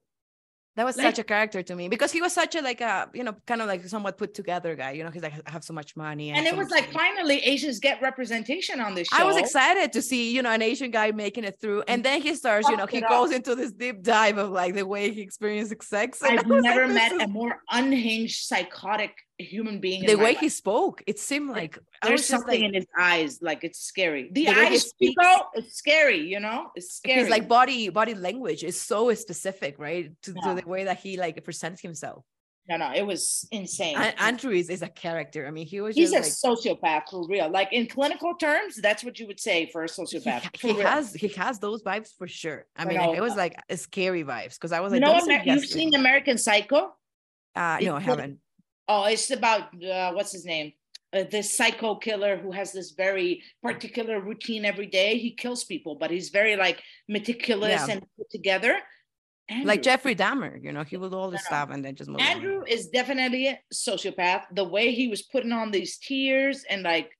That 0.75 0.85
was 0.85 0.97
like, 0.97 1.05
such 1.05 1.19
a 1.19 1.23
character 1.23 1.61
to 1.61 1.75
me 1.75 1.87
because 1.87 2.11
he 2.11 2.19
was 2.19 2.33
such 2.33 2.55
a 2.55 2.61
like 2.61 2.81
a 2.81 3.07
you 3.13 3.23
know 3.23 3.35
kind 3.45 3.61
of 3.61 3.67
like 3.67 3.85
somewhat 3.87 4.17
put 4.17 4.33
together 4.33 4.75
guy. 4.75 4.91
You 4.91 5.03
know, 5.03 5.11
he's 5.11 5.21
like 5.21 5.33
I 5.45 5.51
have 5.51 5.63
so 5.63 5.73
much 5.73 5.95
money, 5.95 6.29
and, 6.29 6.39
and 6.39 6.47
it 6.47 6.57
was 6.57 6.69
like 6.71 6.91
money. 6.91 7.09
finally 7.15 7.39
Asians 7.39 7.79
get 7.79 8.01
representation 8.01 8.79
on 8.79 8.95
this 8.95 9.07
show. 9.07 9.21
I 9.21 9.23
was 9.23 9.37
excited 9.37 9.93
to 9.93 10.01
see 10.01 10.33
you 10.33 10.41
know 10.41 10.49
an 10.49 10.63
Asian 10.63 10.89
guy 10.89 11.11
making 11.11 11.43
it 11.43 11.59
through, 11.61 11.83
and 11.87 12.03
then 12.03 12.23
he 12.23 12.33
starts 12.33 12.67
you 12.69 12.75
know 12.75 12.87
he 12.87 13.01
goes 13.01 13.29
up. 13.29 13.35
into 13.35 13.53
this 13.53 13.71
deep 13.71 14.01
dive 14.01 14.39
of 14.39 14.49
like 14.49 14.73
the 14.73 14.85
way 14.85 15.11
he 15.11 15.21
experienced 15.21 15.75
sex. 15.83 16.23
I've 16.23 16.47
never 16.47 16.87
like, 16.87 16.95
met 16.95 17.11
is... 17.11 17.21
a 17.21 17.27
more 17.27 17.61
unhinged, 17.69 18.45
psychotic 18.45 19.13
human 19.37 19.79
being. 19.79 20.05
The 20.05 20.15
way 20.15 20.33
life. 20.33 20.39
he 20.39 20.49
spoke, 20.49 21.03
it 21.07 21.19
seemed 21.19 21.49
like 21.49 21.79
there's 22.01 22.25
something 22.25 22.61
like, 22.61 22.69
in 22.69 22.73
his 22.73 22.85
eyes, 22.97 23.39
like 23.41 23.63
it's 23.63 23.79
scary. 23.79 24.29
The, 24.31 24.45
the 24.45 24.51
eyes 24.51 24.89
speak 24.89 25.15
it's 25.53 25.75
scary, 25.75 26.19
you 26.19 26.39
know, 26.39 26.71
it's 26.75 26.95
scary. 26.95 27.21
His 27.21 27.29
like 27.29 27.47
body 27.47 27.89
body 27.89 28.13
language 28.13 28.63
is 28.63 28.79
so 28.79 29.13
specific, 29.13 29.79
right? 29.79 30.11
To, 30.23 30.33
yeah. 30.35 30.53
to 30.53 30.61
the 30.61 30.67
way 30.67 30.85
that 30.85 30.99
he 30.99 31.17
like 31.17 31.43
presents 31.43 31.81
himself. 31.81 32.23
No, 32.69 32.77
no, 32.77 32.93
it 32.95 33.05
was 33.05 33.45
insane. 33.51 33.97
And 33.97 34.15
Andrew 34.17 34.51
is, 34.51 34.69
is 34.69 34.81
a 34.83 34.87
character. 34.87 35.45
I 35.45 35.51
mean, 35.51 35.67
he 35.67 35.81
was. 35.81 35.95
He's 35.95 36.13
a 36.13 36.15
like, 36.15 36.23
sociopath 36.23 37.09
for 37.11 37.27
real. 37.27 37.49
Like 37.49 37.73
in 37.73 37.87
clinical 37.87 38.35
terms, 38.35 38.77
that's 38.77 39.03
what 39.03 39.19
you 39.19 39.27
would 39.27 39.39
say 39.39 39.65
for 39.65 39.83
a 39.83 39.87
sociopath. 39.87 40.55
He, 40.55 40.71
he 40.71 40.79
has 40.79 41.13
he 41.13 41.27
has 41.29 41.59
those 41.59 41.83
vibes 41.83 42.15
for 42.17 42.27
sure. 42.27 42.65
I, 42.77 42.83
I 42.83 42.85
mean, 42.85 43.15
it 43.15 43.21
was 43.21 43.35
like 43.35 43.59
scary 43.75 44.23
vibes 44.23 44.53
because 44.53 44.71
I 44.71 44.79
was 44.79 44.93
like, 44.93 45.01
you 45.01 45.07
know, 45.07 45.43
you've 45.43 45.65
seen 45.65 45.93
American 45.93 46.37
Psycho? 46.37 46.93
Uh, 47.53 47.79
no, 47.81 47.97
I 47.97 47.99
haven't. 47.99 48.39
Oh, 48.87 49.05
it's 49.05 49.31
about 49.31 49.63
uh, 49.83 50.11
what's 50.13 50.31
his 50.31 50.45
name? 50.45 50.73
Uh, 51.13 51.23
this 51.29 51.55
psycho 51.55 51.95
killer 51.95 52.37
who 52.37 52.51
has 52.51 52.71
this 52.71 52.91
very 52.91 53.43
particular 53.61 54.19
routine 54.19 54.65
every 54.65 54.87
day. 54.87 55.17
He 55.17 55.31
kills 55.31 55.63
people, 55.63 55.95
but 55.95 56.09
he's 56.11 56.29
very 56.29 56.55
like 56.55 56.81
meticulous 57.07 57.87
yeah. 57.87 57.93
and 57.93 58.01
put 58.17 58.29
together. 58.31 58.79
Andrew. 59.49 59.67
Like 59.67 59.81
Jeffrey 59.83 60.15
Dahmer, 60.15 60.63
you 60.63 60.71
know, 60.71 60.83
he 60.83 60.97
would 60.97 61.13
all 61.13 61.29
the 61.29 61.37
stuff 61.37 61.69
and 61.71 61.83
then 61.83 61.95
just 61.95 62.09
move 62.09 62.21
Andrew 62.21 62.61
on. 62.61 62.67
is 62.67 62.87
definitely 62.87 63.47
a 63.47 63.59
sociopath. 63.73 64.43
The 64.53 64.63
way 64.63 64.93
he 64.93 65.07
was 65.07 65.21
putting 65.21 65.51
on 65.51 65.69
these 65.69 65.97
tears 65.97 66.63
and 66.69 66.83
like 66.83 67.11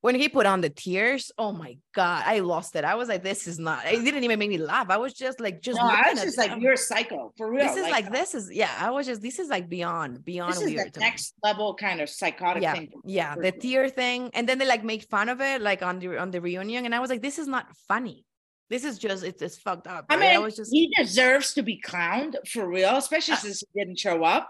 when 0.00 0.14
he 0.14 0.28
put 0.28 0.46
on 0.46 0.60
the 0.60 0.70
tears, 0.70 1.32
oh 1.38 1.52
my 1.52 1.76
god, 1.92 2.22
I 2.24 2.38
lost 2.38 2.76
it. 2.76 2.84
I 2.84 2.94
was 2.94 3.08
like, 3.08 3.24
this 3.24 3.48
is 3.48 3.58
not. 3.58 3.84
It 3.86 4.04
didn't 4.04 4.22
even 4.22 4.38
make 4.38 4.48
me 4.48 4.58
laugh. 4.58 4.86
I 4.90 4.96
was 4.96 5.12
just 5.12 5.40
like, 5.40 5.60
just. 5.60 5.78
No, 5.78 5.86
I 5.86 6.12
was 6.12 6.22
just 6.22 6.38
like, 6.38 6.60
you're 6.60 6.74
a 6.74 6.76
psycho 6.76 7.32
for 7.36 7.50
real. 7.50 7.66
This 7.66 7.76
is 7.76 7.82
like, 7.82 8.04
like, 8.04 8.12
this 8.12 8.34
is 8.34 8.50
yeah. 8.52 8.70
I 8.78 8.90
was 8.90 9.06
just 9.06 9.22
this 9.22 9.38
is 9.40 9.48
like 9.48 9.68
beyond 9.68 10.24
beyond 10.24 10.54
this 10.54 10.62
weird. 10.62 10.92
the 10.92 11.00
next 11.00 11.34
level 11.42 11.74
kind 11.74 12.00
of 12.00 12.08
psychotic 12.08 12.62
yeah, 12.62 12.74
thing. 12.74 12.90
Yeah, 13.04 13.34
the 13.34 13.50
tear 13.50 13.88
thing, 13.88 14.30
and 14.34 14.48
then 14.48 14.58
they 14.58 14.66
like 14.66 14.84
make 14.84 15.02
fun 15.04 15.28
of 15.28 15.40
it 15.40 15.60
like 15.62 15.82
on 15.82 15.98
the 15.98 16.16
on 16.16 16.30
the 16.30 16.40
reunion, 16.40 16.84
and 16.84 16.94
I 16.94 17.00
was 17.00 17.10
like, 17.10 17.22
this 17.22 17.38
is 17.38 17.48
not 17.48 17.66
funny. 17.88 18.24
This 18.70 18.84
is 18.84 18.98
just 18.98 19.24
it's, 19.24 19.42
it's 19.42 19.56
fucked 19.56 19.88
up. 19.88 20.06
Right? 20.10 20.16
I 20.16 20.20
mean, 20.20 20.36
I 20.36 20.38
was 20.38 20.54
just 20.54 20.72
he 20.72 20.92
deserves 20.96 21.54
to 21.54 21.62
be 21.62 21.80
clowned 21.84 22.36
for 22.46 22.68
real, 22.68 22.96
especially 22.96 23.34
uh, 23.34 23.38
since 23.38 23.64
he 23.72 23.80
didn't 23.80 23.98
show 23.98 24.22
up. 24.22 24.48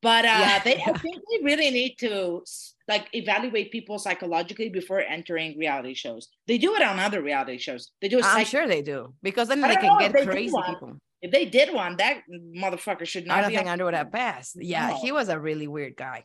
But 0.00 0.24
uh, 0.24 0.28
yeah. 0.28 0.62
they 0.62 0.76
I 0.76 0.92
think 0.98 1.16
they 1.16 1.44
really 1.44 1.70
need 1.70 1.96
to 1.98 2.42
like 2.88 3.08
evaluate 3.12 3.72
people 3.72 3.98
psychologically 3.98 4.68
before 4.68 5.00
entering 5.00 5.58
reality 5.58 5.94
shows. 5.94 6.28
They 6.46 6.58
do 6.58 6.74
it 6.74 6.82
on 6.82 6.98
other 6.98 7.22
reality 7.22 7.58
shows. 7.58 7.90
They 8.00 8.08
do 8.08 8.18
it. 8.18 8.24
I'm 8.24 8.38
psych- 8.38 8.46
sure 8.46 8.68
they 8.68 8.82
do 8.82 9.14
because 9.22 9.48
then 9.48 9.62
I 9.64 9.68
they 9.68 9.74
can 9.76 9.86
know 9.86 9.98
get 9.98 10.12
they 10.12 10.24
crazy 10.24 10.54
people. 10.66 10.98
if 11.20 11.30
they 11.32 11.46
did 11.46 11.74
one, 11.74 11.96
that 11.96 12.20
motherfucker 12.56 13.06
should 13.06 13.26
not 13.26 13.38
I 13.38 13.40
don't 13.40 13.50
be 13.50 13.56
think 13.56 13.68
Andrew 13.68 13.86
would 13.86 13.94
have 13.94 14.12
passed. 14.12 14.56
Yeah, 14.60 14.90
No. 14.90 14.98
he 14.98 15.12
was 15.12 15.28
a 15.28 15.38
really 15.38 15.66
weird 15.66 15.96
guy. 15.96 16.24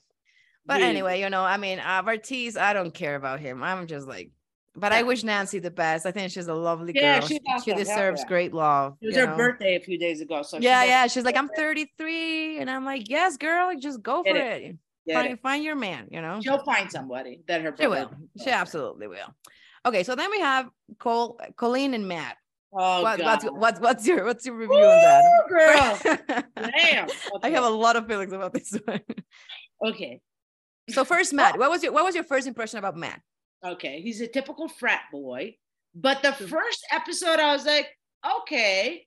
But 0.65 0.81
anyway, 0.81 1.19
you 1.19 1.29
know, 1.29 1.43
I 1.43 1.57
mean, 1.57 1.79
uh, 1.79 2.03
I 2.05 2.73
don't 2.73 2.93
care 2.93 3.15
about 3.15 3.39
him. 3.39 3.63
I'm 3.63 3.87
just 3.87 4.07
like, 4.07 4.29
but 4.75 4.93
I 4.93 5.03
wish 5.03 5.23
Nancy 5.23 5.59
the 5.59 5.71
best. 5.71 6.05
I 6.05 6.11
think 6.11 6.31
she's 6.31 6.47
a 6.47 6.53
lovely 6.53 6.93
girl. 6.93 7.03
Yeah, 7.03 7.19
she, 7.19 7.39
she 7.65 7.73
deserves 7.73 8.21
yeah. 8.21 8.27
great 8.27 8.53
love. 8.53 8.95
It 9.01 9.07
was 9.07 9.15
her 9.17 9.25
know? 9.25 9.35
birthday 9.35 9.75
a 9.75 9.79
few 9.81 9.97
days 9.97 10.21
ago. 10.21 10.43
So 10.43 10.59
Yeah, 10.59 10.81
better 10.81 10.89
yeah. 10.89 11.07
She's 11.07 11.25
like, 11.25 11.35
I'm 11.35 11.49
33, 11.55 12.59
and 12.59 12.69
I'm 12.69 12.85
like, 12.85 13.09
yes, 13.09 13.35
girl, 13.37 13.71
just 13.77 14.01
go 14.01 14.23
for 14.23 14.33
Get 14.33 14.37
it. 14.37 14.75
Find, 15.13 15.33
it. 15.33 15.41
find 15.41 15.63
your 15.63 15.75
man. 15.75 16.07
You 16.11 16.21
know, 16.21 16.39
She'll 16.41 16.63
find 16.63 16.91
somebody 16.91 17.41
that 17.47 17.61
her 17.61 17.73
she 17.79 17.87
will. 17.87 18.11
She 18.43 18.49
absolutely 18.49 19.07
will. 19.07 19.35
Okay, 19.85 20.03
so 20.03 20.15
then 20.15 20.29
we 20.29 20.39
have 20.39 20.69
Cole, 20.99 21.39
Colleen, 21.55 21.93
and 21.93 22.07
Matt. 22.07 22.37
Oh 22.73 23.01
what, 23.01 23.19
God. 23.19 23.25
what's, 23.25 23.45
what's 23.45 23.79
what's 23.79 24.07
your 24.07 24.25
what's 24.25 24.45
your 24.45 24.55
review 24.55 24.77
on 24.77 25.01
that? 25.01 26.05
Girl. 26.29 26.43
Damn. 26.55 27.09
I 27.43 27.49
have 27.49 27.65
a 27.65 27.69
lot 27.69 27.97
of 27.97 28.07
feelings 28.07 28.31
about 28.31 28.53
this 28.53 28.73
one. 28.85 29.01
Okay. 29.85 30.21
So 30.89 31.03
first, 31.03 31.33
Matt, 31.33 31.57
what 31.59 31.69
was 31.69 31.83
your 31.83 31.91
what 31.91 32.05
was 32.05 32.15
your 32.15 32.23
first 32.23 32.47
impression 32.47 32.79
about 32.79 32.95
Matt? 32.95 33.21
Okay. 33.65 34.01
He's 34.01 34.21
a 34.21 34.27
typical 34.27 34.69
frat 34.69 35.01
boy. 35.11 35.55
But 35.93 36.21
the 36.21 36.31
first 36.31 36.85
episode, 36.91 37.39
I 37.39 37.51
was 37.53 37.65
like, 37.65 37.87
okay. 38.39 39.05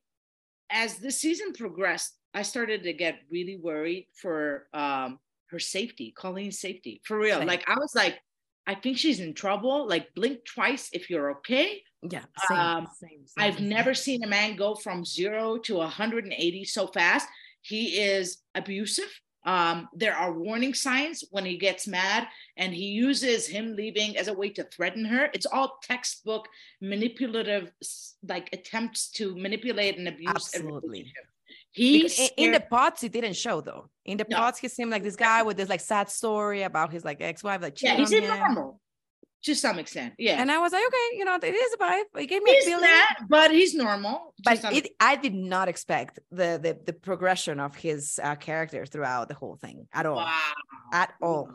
As 0.70 0.98
the 0.98 1.10
season 1.10 1.52
progressed, 1.52 2.14
I 2.34 2.42
started 2.42 2.82
to 2.82 2.92
get 2.92 3.20
really 3.30 3.56
worried 3.56 4.08
for 4.20 4.66
um 4.74 5.18
her 5.54 5.60
safety, 5.60 6.12
Colleen's 6.16 6.58
safety. 6.58 7.00
For 7.04 7.16
real. 7.18 7.38
Same. 7.38 7.46
Like 7.46 7.64
I 7.68 7.76
was 7.78 7.94
like, 7.94 8.18
I 8.66 8.74
think 8.74 8.98
she's 8.98 9.20
in 9.20 9.34
trouble. 9.34 9.88
Like 9.88 10.14
blink 10.14 10.44
twice 10.44 10.90
if 10.92 11.08
you're 11.08 11.30
okay. 11.36 11.82
Yeah, 12.02 12.24
same, 12.48 12.58
Um, 12.58 12.88
same, 13.00 13.24
I've 13.38 13.60
never 13.60 13.94
seen 13.94 14.24
a 14.24 14.26
man 14.26 14.56
go 14.56 14.74
from 14.74 15.04
zero 15.04 15.56
to 15.58 15.76
180 15.76 16.64
so 16.64 16.88
fast. 16.88 17.26
He 17.62 18.00
is 18.00 18.38
abusive. 18.54 19.08
Um, 19.46 19.88
there 19.94 20.16
are 20.16 20.32
warning 20.32 20.74
signs 20.74 21.24
when 21.30 21.44
he 21.44 21.56
gets 21.58 21.86
mad, 21.86 22.26
and 22.56 22.74
he 22.74 22.86
uses 22.86 23.46
him 23.46 23.76
leaving 23.76 24.16
as 24.16 24.28
a 24.28 24.34
way 24.34 24.48
to 24.50 24.64
threaten 24.64 25.04
her. 25.04 25.28
It's 25.34 25.46
all 25.46 25.78
textbook 25.82 26.48
manipulative, 26.80 27.70
like 28.26 28.48
attempts 28.52 29.10
to 29.12 29.36
manipulate 29.36 29.98
and 29.98 30.08
abuse. 30.08 30.30
Absolutely. 30.30 31.12
He's 31.74 32.14
Because 32.16 32.30
in, 32.36 32.50
the 32.52 32.56
scared- 32.58 32.70
pods, 32.70 33.00
he 33.02 33.08
didn't 33.08 33.34
show 33.34 33.60
though. 33.60 33.90
In 34.04 34.16
the 34.16 34.26
No. 34.30 34.36
pods, 34.36 34.58
he 34.58 34.68
seemed 34.68 34.90
like 34.92 35.02
this 35.02 35.16
guy 35.16 35.42
with 35.42 35.56
this 35.56 35.68
like 35.68 35.80
sad 35.80 36.08
story 36.08 36.62
about 36.62 36.92
his 36.92 37.04
like 37.04 37.20
ex-wife, 37.20 37.60
like 37.62 37.82
yeah, 37.82 37.96
he's 37.96 38.12
normal 38.12 38.80
to 39.42 39.54
some 39.54 39.78
extent. 39.78 40.14
Yeah, 40.18 40.40
And 40.40 40.50
I 40.50 40.58
was 40.58 40.72
like, 40.72 40.84
okay, 40.86 41.08
you 41.18 41.24
know, 41.26 41.34
it 41.34 41.44
is 41.54 41.74
a 41.74 41.76
vibe. 41.76 42.04
It 42.22 42.26
gave 42.26 42.42
me 42.42 42.56
a 42.56 42.64
feeling. 42.64 42.80
that, 42.82 43.18
but 43.28 43.50
he's 43.50 43.74
normal. 43.74 44.32
But 44.44 44.64
it, 44.72 44.88
I 45.00 45.16
did 45.16 45.34
not 45.34 45.68
expect 45.68 46.18
the 46.30 46.58
the, 46.62 46.78
the 46.86 46.92
progression 46.94 47.58
of 47.60 47.74
his 47.76 48.20
uh, 48.22 48.36
character 48.36 48.86
throughout 48.86 49.28
the 49.28 49.34
whole 49.34 49.56
thing 49.56 49.88
at 49.92 50.06
all. 50.06 50.16
Wow. 50.16 50.52
At 50.92 51.12
all. 51.20 51.48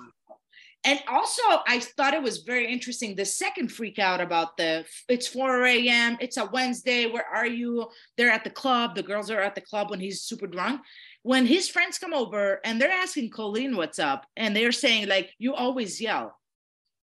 And 0.86 1.00
also, 1.10 1.42
I 1.68 1.80
thought 1.80 2.14
it 2.14 2.24
was 2.24 2.40
very 2.40 2.72
interesting. 2.72 3.14
The 3.14 3.26
second 3.26 3.70
freak 3.70 4.00
out 4.00 4.22
about 4.22 4.56
the 4.56 4.86
it's 5.10 5.28
4 5.28 5.66
a.m., 5.66 6.18
it's 6.22 6.38
a 6.38 6.46
Wednesday. 6.46 7.06
Where 7.06 7.26
are 7.26 7.48
you? 7.48 7.90
They're 8.18 8.32
at 8.32 8.46
the 8.46 8.50
club. 8.50 8.96
The 8.96 9.04
girls 9.04 9.30
are 9.30 9.42
at 9.42 9.56
the 9.56 9.62
club 9.62 9.90
when 9.90 10.00
he's 10.00 10.22
super 10.22 10.48
drunk. 10.48 10.82
When 11.24 11.46
his 11.46 11.68
friends 11.68 12.00
come 12.00 12.14
over 12.14 12.62
and 12.64 12.80
they're 12.80 12.90
asking 12.90 13.32
Colleen 13.32 13.76
what's 13.76 14.00
up, 14.00 14.26
and 14.38 14.56
they're 14.56 14.72
saying, 14.72 15.10
like, 15.10 15.32
you 15.38 15.54
always 15.54 16.00
yell. 16.00 16.40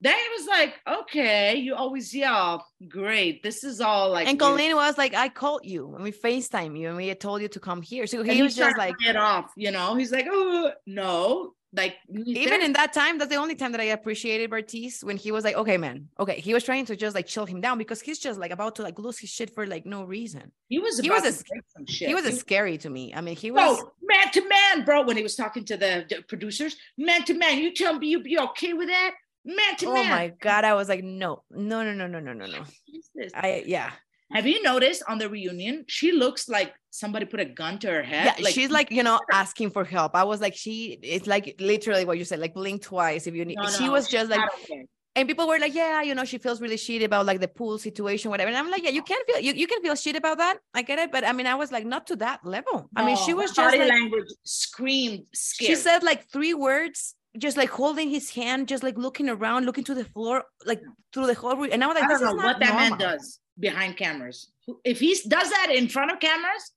That 0.03 0.29
was 0.39 0.47
like, 0.47 0.77
okay, 0.89 1.57
you 1.57 1.75
always 1.75 2.15
yell. 2.15 2.67
Great. 2.89 3.43
This 3.43 3.65
is 3.65 3.83
all 3.83 4.11
like 4.11 4.27
and 4.27 4.39
Colleen 4.39 4.75
was 4.75 4.97
like, 4.97 5.13
I 5.15 5.29
called 5.29 5.61
you 5.65 5.95
and 5.95 6.03
we 6.03 6.11
FaceTime 6.11 6.79
you 6.79 6.89
and 6.89 6.97
we 6.97 7.09
had 7.09 7.21
told 7.21 7.43
you 7.43 7.49
to 7.49 7.61
come 7.61 7.83
here. 7.83 8.07
So 8.07 8.23
he 8.23 8.41
was 8.41 8.57
just 8.57 8.79
like, 8.79 8.95
it 9.07 9.17
off, 9.17 9.53
you 9.57 9.71
know. 9.71 9.97
He's 9.97 10.11
like, 10.11 10.27
oh 10.31 10.73
no, 10.87 11.53
like 11.73 11.97
even 12.13 12.63
in 12.63 12.73
that 12.73 12.93
time, 12.93 13.19
that's 13.19 13.31
the 13.31 13.37
only 13.37 13.55
time 13.55 13.71
that 13.73 13.81
I 13.81 13.85
appreciated 13.85 14.51
Bartise 14.51 15.05
when 15.05 15.17
he 15.17 15.31
was 15.31 15.45
like, 15.45 15.55
okay, 15.55 15.77
man, 15.77 16.09
okay. 16.19 16.41
He 16.41 16.53
was 16.53 16.65
trying 16.65 16.85
to 16.87 16.97
just 16.97 17.15
like 17.15 17.27
chill 17.27 17.47
him 17.47 17.61
down 17.61 17.79
because 17.79 18.01
he's 18.01 18.19
just 18.19 18.41
like 18.41 18.51
about 18.51 18.75
to 18.77 18.83
like 18.83 18.99
lose 18.99 19.19
his 19.19 19.31
shit 19.31 19.55
for 19.55 19.67
like 19.67 19.87
no 19.87 20.03
reason. 20.03 20.51
he 20.69 20.81
was 20.81 20.99
he 20.99 21.11
was 21.11 21.25
a- 21.25 21.33
some 21.33 21.87
shit. 21.87 22.09
He 22.09 22.15
was 22.15 22.25
He 22.27 22.33
a 22.33 22.37
scary 22.37 22.77
to 22.79 22.91
me. 22.91 23.15
I 23.15 23.21
mean, 23.21 23.37
he 23.37 23.53
was. 23.53 23.79
Bro, 23.79 23.91
man 24.03 24.33
to 24.33 24.49
man, 24.49 24.85
bro. 24.85 25.03
When 25.03 25.17
he 25.17 25.23
was 25.23 25.37
talking 25.37 25.65
to 25.67 25.77
the, 25.77 26.07
the 26.09 26.23
producers, 26.23 26.77
man 26.99 27.25
to 27.25 27.35
man, 27.35 27.59
you 27.59 27.73
tell 27.73 27.97
me 27.99 28.09
you 28.09 28.21
be 28.23 28.39
okay 28.39 28.73
with 28.73 28.89
that, 28.89 29.13
man 29.45 29.77
to 29.77 29.87
oh 29.87 29.95
man. 29.95 30.07
Oh 30.07 30.11
my 30.17 30.33
god! 30.41 30.65
I 30.65 30.75
was 30.75 30.89
like, 30.89 31.05
no, 31.05 31.45
no, 31.51 31.85
no, 31.85 31.93
no, 31.93 32.09
no, 32.09 32.19
no, 32.19 32.33
no, 32.33 32.47
no. 32.47 32.65
I 33.35 33.63
yeah, 33.65 33.93
Have 34.33 34.47
you 34.47 34.63
noticed 34.63 35.03
on 35.09 35.19
the 35.19 35.29
reunion, 35.29 35.85
she 35.89 36.13
looks 36.13 36.49
like 36.49 36.73
somebody 36.91 37.25
put 37.25 37.41
a 37.41 37.45
gun 37.45 37.79
to 37.81 37.89
her 37.89 38.03
head. 38.03 38.35
yeah. 38.39 38.49
she's 38.51 38.71
like 38.71 38.91
you 38.91 39.03
know 39.03 39.19
asking 39.33 39.71
for 39.71 39.85
help. 39.85 40.15
I 40.15 40.25
was 40.25 40.41
like, 40.41 40.57
she. 40.57 40.99
It's 41.03 41.27
like 41.27 41.57
literally 41.59 42.05
what 42.05 42.19
you 42.19 42.25
said, 42.25 42.39
like 42.39 42.55
blink 42.55 42.83
twice 42.83 43.27
if 43.27 43.35
you 43.35 43.45
need. 43.45 43.59
No, 43.61 43.69
she 43.69 43.87
no, 43.87 43.93
was 43.93 44.09
just 44.09 44.31
like 44.31 44.41
I 44.41 44.47
don't 44.47 44.67
care. 44.67 44.85
and 45.17 45.29
people 45.29 45.49
were 45.49 45.59
like, 45.59 45.75
yeah, 45.75 46.03
you 46.03 46.15
know, 46.15 46.25
she 46.25 46.39
feels 46.39 46.61
really 46.61 46.77
shitty 46.77 47.05
about 47.05 47.27
like 47.27 47.41
the 47.41 47.49
pool 47.49 47.77
situation, 47.79 48.31
whatever. 48.31 48.49
And 48.49 48.57
I'm 48.57 48.71
like, 48.71 48.85
yeah, 48.85 48.91
you 48.91 49.03
can 49.03 49.19
feel 49.27 49.41
you, 49.41 49.53
you 49.53 49.67
can 49.67 49.83
feel 49.83 49.97
shit 49.97 50.15
about 50.15 50.39
that. 50.39 50.59
I 50.75 50.83
get 50.83 51.01
it. 51.01 51.11
But 51.11 51.25
I 51.25 51.33
mean, 51.33 51.47
I 51.47 51.57
was 51.57 51.73
like, 51.73 51.85
not 51.85 52.07
to 52.09 52.17
that 52.17 52.41
level. 52.45 52.89
I 52.95 53.05
mean, 53.05 53.17
she 53.17 53.35
was 53.35 53.51
just 53.51 53.57
body 53.57 53.79
like 53.79 53.89
language 53.89 54.29
screamed 54.45 55.27
scared. 55.35 55.69
she 55.69 55.75
said 55.75 56.05
like 56.05 56.31
three 56.31 56.55
words, 56.55 57.17
just 57.37 57.57
like 57.57 57.71
holding 57.71 58.11
his 58.11 58.31
hand, 58.31 58.69
just 58.69 58.85
like 58.85 58.97
looking 58.97 59.29
around, 59.29 59.67
looking 59.67 59.85
to 59.85 59.95
the 59.95 60.05
floor, 60.05 60.45
like 60.67 60.81
through 61.13 61.27
the 61.27 61.35
whole 61.35 61.57
room. 61.57 61.71
And 61.73 61.83
I 61.83 61.89
was 61.89 61.97
like, 61.97 62.05
I 62.05 62.09
don't 62.09 62.37
know 62.37 62.45
what 62.45 62.61
that 62.61 62.75
man 62.75 62.97
does 62.97 63.41
behind 63.61 63.97
cameras. 63.97 64.51
If 64.85 65.01
he 65.01 65.15
does 65.29 65.51
that 65.51 65.69
in 65.73 65.89
front 65.89 66.11
of 66.11 66.21
cameras, 66.21 66.73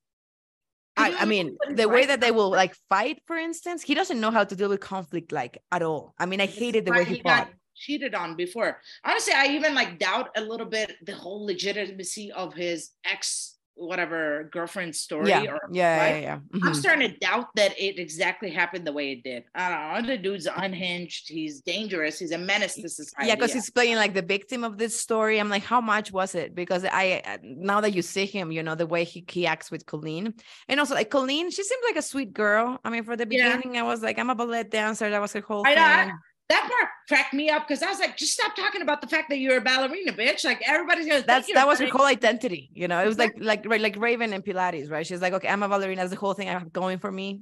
I, 0.95 1.15
I 1.21 1.25
mean, 1.25 1.57
the 1.69 1.89
way 1.89 2.05
that 2.05 2.21
they 2.21 2.31
will 2.31 2.51
like 2.51 2.75
fight, 2.89 3.21
for 3.25 3.35
instance, 3.35 3.81
he 3.81 3.95
doesn't 3.95 4.19
know 4.19 4.29
how 4.29 4.43
to 4.43 4.55
deal 4.55 4.69
with 4.69 4.79
conflict 4.79 5.31
like 5.31 5.57
at 5.71 5.81
all. 5.81 6.13
I 6.19 6.25
mean, 6.27 6.39
I 6.39 6.45
hated 6.45 6.85
the 6.85 6.91
way 6.91 7.03
he 7.03 7.19
got 7.19 7.47
fought. 7.47 7.53
cheated 7.75 8.13
on 8.13 8.35
before. 8.35 8.79
Honestly, 9.03 9.33
I 9.35 9.47
even 9.47 9.73
like 9.73 9.97
doubt 9.97 10.29
a 10.35 10.41
little 10.41 10.67
bit 10.67 10.93
the 11.03 11.15
whole 11.15 11.45
legitimacy 11.45 12.31
of 12.31 12.53
his 12.53 12.91
ex 13.05 13.52
whatever 13.75 14.49
girlfriend 14.51 14.95
story 14.95 15.29
Yeah, 15.29 15.41
or 15.51 15.59
yeah, 15.71 15.97
wife. 15.97 16.15
yeah, 16.15 16.19
yeah. 16.19 16.39
I'm 16.53 16.73
Mhm. 16.73 16.75
starting 16.75 17.09
to 17.11 17.17
doubt 17.17 17.47
that 17.55 17.77
it 17.79 17.97
exactly 17.99 18.51
happened 18.51 18.85
the 18.85 18.93
way 18.93 19.11
it 19.13 19.23
did. 19.23 19.43
I 19.55 19.69
don't 19.93 20.03
know. 20.07 20.15
The 20.15 20.17
dude's 20.21 20.47
unhinged. 20.47 21.27
He's 21.29 21.61
dangerous. 21.61 22.19
He's 22.19 22.31
a 22.31 22.37
menace 22.37 22.75
to 22.75 22.87
society. 22.89 23.27
Yeah, 23.29 23.35
because 23.35 23.53
he's 23.53 23.69
playing 23.69 23.95
like 23.95 24.13
the 24.13 24.21
victim 24.21 24.63
of 24.63 24.77
this 24.77 24.99
story. 24.99 25.39
I'm 25.39 25.49
like, 25.49 25.63
how 25.63 25.81
much 25.81 26.11
was 26.11 26.35
it? 26.35 26.53
Because 26.55 26.85
I 26.85 27.21
uh, 27.25 27.37
now 27.43 27.81
that 27.81 27.93
you 27.93 28.01
see 28.01 28.25
him, 28.25 28.51
you 28.51 28.61
know 28.63 28.75
the 28.75 28.87
way 28.87 29.03
he, 29.03 29.25
he 29.27 29.47
acts 29.47 29.71
with 29.71 29.85
Colleen, 29.85 30.33
and 30.67 30.79
also 30.79 30.93
like 30.95 31.09
Colleen, 31.09 31.49
she 31.49 31.63
seemed 31.63 31.81
like 31.85 31.95
a 31.97 32.01
sweet 32.01 32.33
girl. 32.33 32.79
I 32.85 32.89
mean, 32.89 33.03
for 33.03 33.15
the 33.15 33.27
Yeah. 33.29 33.55
beginning, 33.57 33.77
I 33.79 33.83
was 33.83 34.01
like, 34.01 34.19
I'm 34.19 34.29
a 34.29 34.35
ballet 34.35 34.63
dancer. 34.63 35.09
That 35.09 35.21
was 35.21 35.33
her 35.33 35.41
whole 35.41 35.65
I 35.65 35.69
thing. 35.73 35.77
know, 35.77 35.83
I- 35.83 36.11
that 36.53 36.61
part 36.69 36.89
cracked 37.07 37.33
me 37.33 37.49
up 37.49 37.67
because 37.67 37.81
I 37.83 37.89
was 37.89 37.99
like, 37.99 38.15
just 38.17 38.33
stop 38.33 38.55
talking 38.55 38.81
about 38.81 39.01
the 39.01 39.07
fact 39.07 39.29
that 39.29 39.37
you're 39.39 39.57
a 39.57 39.61
ballerina, 39.61 40.13
bitch. 40.13 40.45
Like 40.45 40.61
everybody's 40.67 41.07
gonna. 41.07 41.23
That's 41.23 41.51
that 41.53 41.67
was 41.67 41.79
her 41.79 41.87
whole 41.87 42.05
identity. 42.05 42.69
You 42.73 42.87
know, 42.87 43.03
it 43.03 43.07
was 43.07 43.17
like 43.17 43.35
like 43.39 43.65
like 43.65 43.95
Raven 43.97 44.33
and 44.33 44.43
Pilates, 44.43 44.89
right? 44.91 45.05
She's 45.05 45.21
like, 45.21 45.33
okay, 45.33 45.47
I'm 45.47 45.63
a 45.63 45.69
ballerina. 45.69 46.01
That's 46.01 46.11
the 46.11 46.19
whole 46.19 46.33
thing 46.33 46.49
I 46.49 46.53
have 46.53 46.71
going 46.71 46.99
for 46.99 47.11
me. 47.11 47.41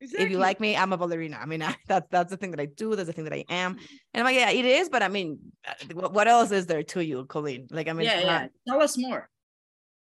If 0.00 0.30
you 0.30 0.38
like 0.38 0.60
me, 0.60 0.76
I'm 0.76 0.92
a 0.92 0.96
ballerina. 0.96 1.38
I 1.40 1.46
mean, 1.46 1.62
I, 1.62 1.74
that's 1.88 2.06
that's 2.10 2.30
the 2.30 2.36
thing 2.36 2.52
that 2.52 2.60
I 2.60 2.66
do. 2.66 2.94
That's 2.94 3.06
the 3.08 3.12
thing 3.12 3.24
that 3.24 3.32
I 3.32 3.44
am. 3.48 3.72
And 4.12 4.20
I'm 4.20 4.24
like, 4.24 4.36
yeah, 4.36 4.50
it 4.50 4.64
is. 4.64 4.88
But 4.88 5.02
I 5.02 5.08
mean, 5.08 5.38
uh, 5.66 5.72
what, 5.94 6.12
what 6.12 6.28
else 6.28 6.50
is 6.50 6.66
there 6.66 6.82
to 6.82 7.04
you, 7.04 7.24
Colleen? 7.26 7.66
Like, 7.70 7.88
I 7.88 7.92
mean, 7.92 8.06
yeah, 8.06 8.20
yeah. 8.20 8.26
not- 8.26 8.50
Tell 8.66 8.82
us 8.82 8.96
more. 8.96 9.28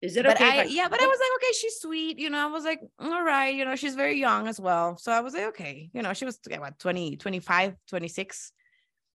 Is 0.03 0.17
it 0.17 0.25
but 0.25 0.35
okay? 0.35 0.61
I, 0.61 0.65
if 0.65 0.73
yeah, 0.73 0.89
but 0.89 1.01
I 1.01 1.07
was 1.07 1.19
like, 1.19 1.31
okay, 1.43 1.53
she's 1.53 1.77
sweet. 1.81 2.19
You 2.19 2.29
know, 2.29 2.39
I 2.39 2.47
was 2.47 2.65
like, 2.65 2.81
all 2.99 3.23
right, 3.23 3.55
you 3.55 3.65
know, 3.65 3.77
she's 3.77 3.95
very 3.95 4.19
young 4.19 4.49
as 4.49 4.59
well. 4.61 4.97
So 4.97 5.13
I 5.13 5.21
was 5.21 5.33
like, 5.33 5.45
okay, 5.55 5.91
you 5.95 6.03
know, 6.03 6.13
she 6.13 6.25
was 6.25 6.41
what, 6.59 6.79
20, 6.81 7.17
25, 7.17 7.77
26. 7.89 8.53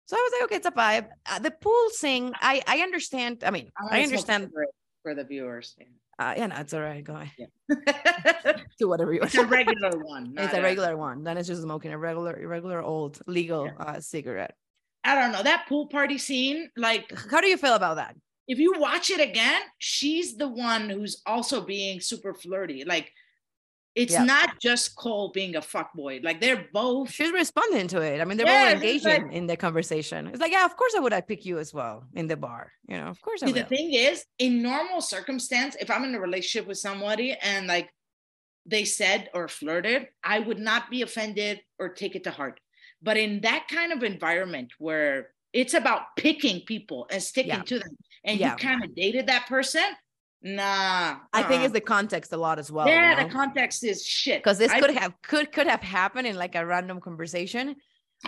So 0.06 0.16
I 0.16 0.20
was 0.20 0.32
like, 0.34 0.42
okay, 0.44 0.56
it's 0.56 0.66
a 0.66 0.70
vibe. 0.70 1.08
Uh, 1.28 1.40
the 1.40 1.50
pool 1.50 1.88
thing, 1.98 2.32
I 2.40 2.62
I 2.68 2.78
understand. 2.80 3.42
I 3.44 3.50
mean, 3.50 3.70
I 3.76 3.82
smoke 3.98 4.04
understand. 4.04 4.44
cigarette 4.44 4.68
for 5.02 5.14
the 5.16 5.24
viewers. 5.24 5.74
Uh, 6.18 6.34
yeah, 6.36 6.46
no, 6.46 6.56
it's 6.56 6.72
all 6.72 6.80
right. 6.80 7.02
Go 7.04 7.16
ahead. 7.16 7.32
Yeah. 7.36 8.52
Do 8.78 8.88
whatever 8.88 9.12
you 9.12 9.20
want. 9.20 9.34
it's 9.34 9.42
a 9.42 9.46
regular 9.46 9.90
one. 10.04 10.34
It's 10.38 10.54
a 10.54 10.62
regular 10.62 10.96
one. 10.96 11.24
Then 11.24 11.36
it's 11.36 11.48
just 11.48 11.62
smoking 11.62 11.92
a 11.92 11.98
regular, 11.98 12.38
regular 12.46 12.80
old 12.80 13.18
legal 13.26 13.66
Yeah. 13.66 13.84
uh, 13.84 14.00
cigarette. 14.00 14.54
I 15.04 15.14
don't 15.14 15.32
know 15.32 15.42
that 15.42 15.66
pool 15.68 15.88
party 15.88 16.16
scene. 16.18 16.70
Like, 16.76 17.12
How 17.30 17.40
do 17.40 17.48
you 17.48 17.56
feel 17.58 17.74
about 17.74 17.96
that? 17.96 18.16
If 18.48 18.58
you 18.58 18.74
watch 18.78 19.10
it 19.10 19.20
again, 19.20 19.60
she's 19.78 20.36
the 20.36 20.48
one 20.48 20.88
who's 20.88 21.22
also 21.26 21.60
being 21.60 22.00
super 22.00 22.32
flirty. 22.34 22.84
Like, 22.84 23.12
it's 23.94 24.12
Yeah. 24.12 24.24
not 24.24 24.60
just 24.60 24.94
Cole 24.94 25.30
being 25.30 25.56
a 25.56 25.60
fuckboy. 25.60 26.22
Like, 26.22 26.38
they're 26.40 26.68
both. 26.72 27.10
She's 27.10 27.32
responding 27.32 27.88
to 27.88 28.02
it. 28.02 28.20
I 28.20 28.24
mean, 28.26 28.36
they're 28.36 28.46
Yeah, 28.46 28.74
both 28.74 28.82
engaging 28.82 29.22
like- 29.24 29.32
in 29.32 29.46
the 29.46 29.56
conversation. 29.56 30.26
It's 30.28 30.40
like, 30.40 30.52
yeah, 30.52 30.66
of 30.66 30.76
course 30.76 30.94
I 30.94 31.00
would. 31.00 31.14
I 31.14 31.22
pick 31.22 31.46
you 31.46 31.58
as 31.58 31.72
well 31.72 32.04
in 32.14 32.26
the 32.26 32.36
bar. 32.36 32.72
You 32.88 32.98
know, 32.98 33.06
of 33.06 33.20
course 33.22 33.42
I 33.42 33.46
will. 33.46 33.54
the 33.54 33.64
thing 33.64 33.94
is, 33.94 34.24
in 34.38 34.60
normal 34.62 35.00
circumstance, 35.00 35.76
if 35.80 35.90
I'm 35.90 36.04
in 36.04 36.14
a 36.14 36.20
relationship 36.20 36.68
with 36.68 36.78
somebody 36.78 37.32
and 37.32 37.66
like 37.66 37.90
they 38.66 38.84
said 38.84 39.30
or 39.32 39.48
flirted, 39.48 40.08
I 40.22 40.40
would 40.40 40.58
not 40.58 40.90
be 40.90 41.00
offended 41.02 41.62
or 41.78 41.88
take 41.88 42.14
it 42.16 42.24
to 42.24 42.30
heart. 42.30 42.60
But 43.00 43.16
in 43.16 43.40
that 43.42 43.66
kind 43.68 43.92
of 43.92 44.02
environment 44.02 44.72
where 44.78 45.30
it's 45.54 45.72
about 45.72 46.16
picking 46.16 46.60
people 46.66 47.06
and 47.10 47.22
sticking 47.22 47.52
Yeah. 47.52 47.62
to 47.62 47.78
them, 47.78 47.96
and 48.26 48.38
Yeah. 48.38 48.50
you 48.52 48.56
kind 48.56 48.84
of 48.84 48.94
dated 48.94 49.28
that 49.28 49.46
person, 49.46 49.82
nah. 50.42 51.16
I 51.32 51.42
think 51.42 51.60
uh-uh. 51.60 51.64
it's 51.64 51.72
the 51.72 51.80
context 51.80 52.32
a 52.32 52.36
lot 52.36 52.58
as 52.58 52.70
well. 52.70 52.86
yeah, 52.88 53.22
the 53.24 53.30
context 53.30 53.84
is 53.84 54.04
shit. 54.04 54.42
because 54.42 54.58
this 54.58 54.72
I- 54.72 54.80
could 54.80 54.90
have 54.90 55.14
could 55.22 55.52
could 55.52 55.66
have 55.66 55.80
happened 55.82 56.26
in 56.26 56.36
like 56.36 56.54
a 56.54 56.66
random 56.66 57.00
conversation 57.00 57.76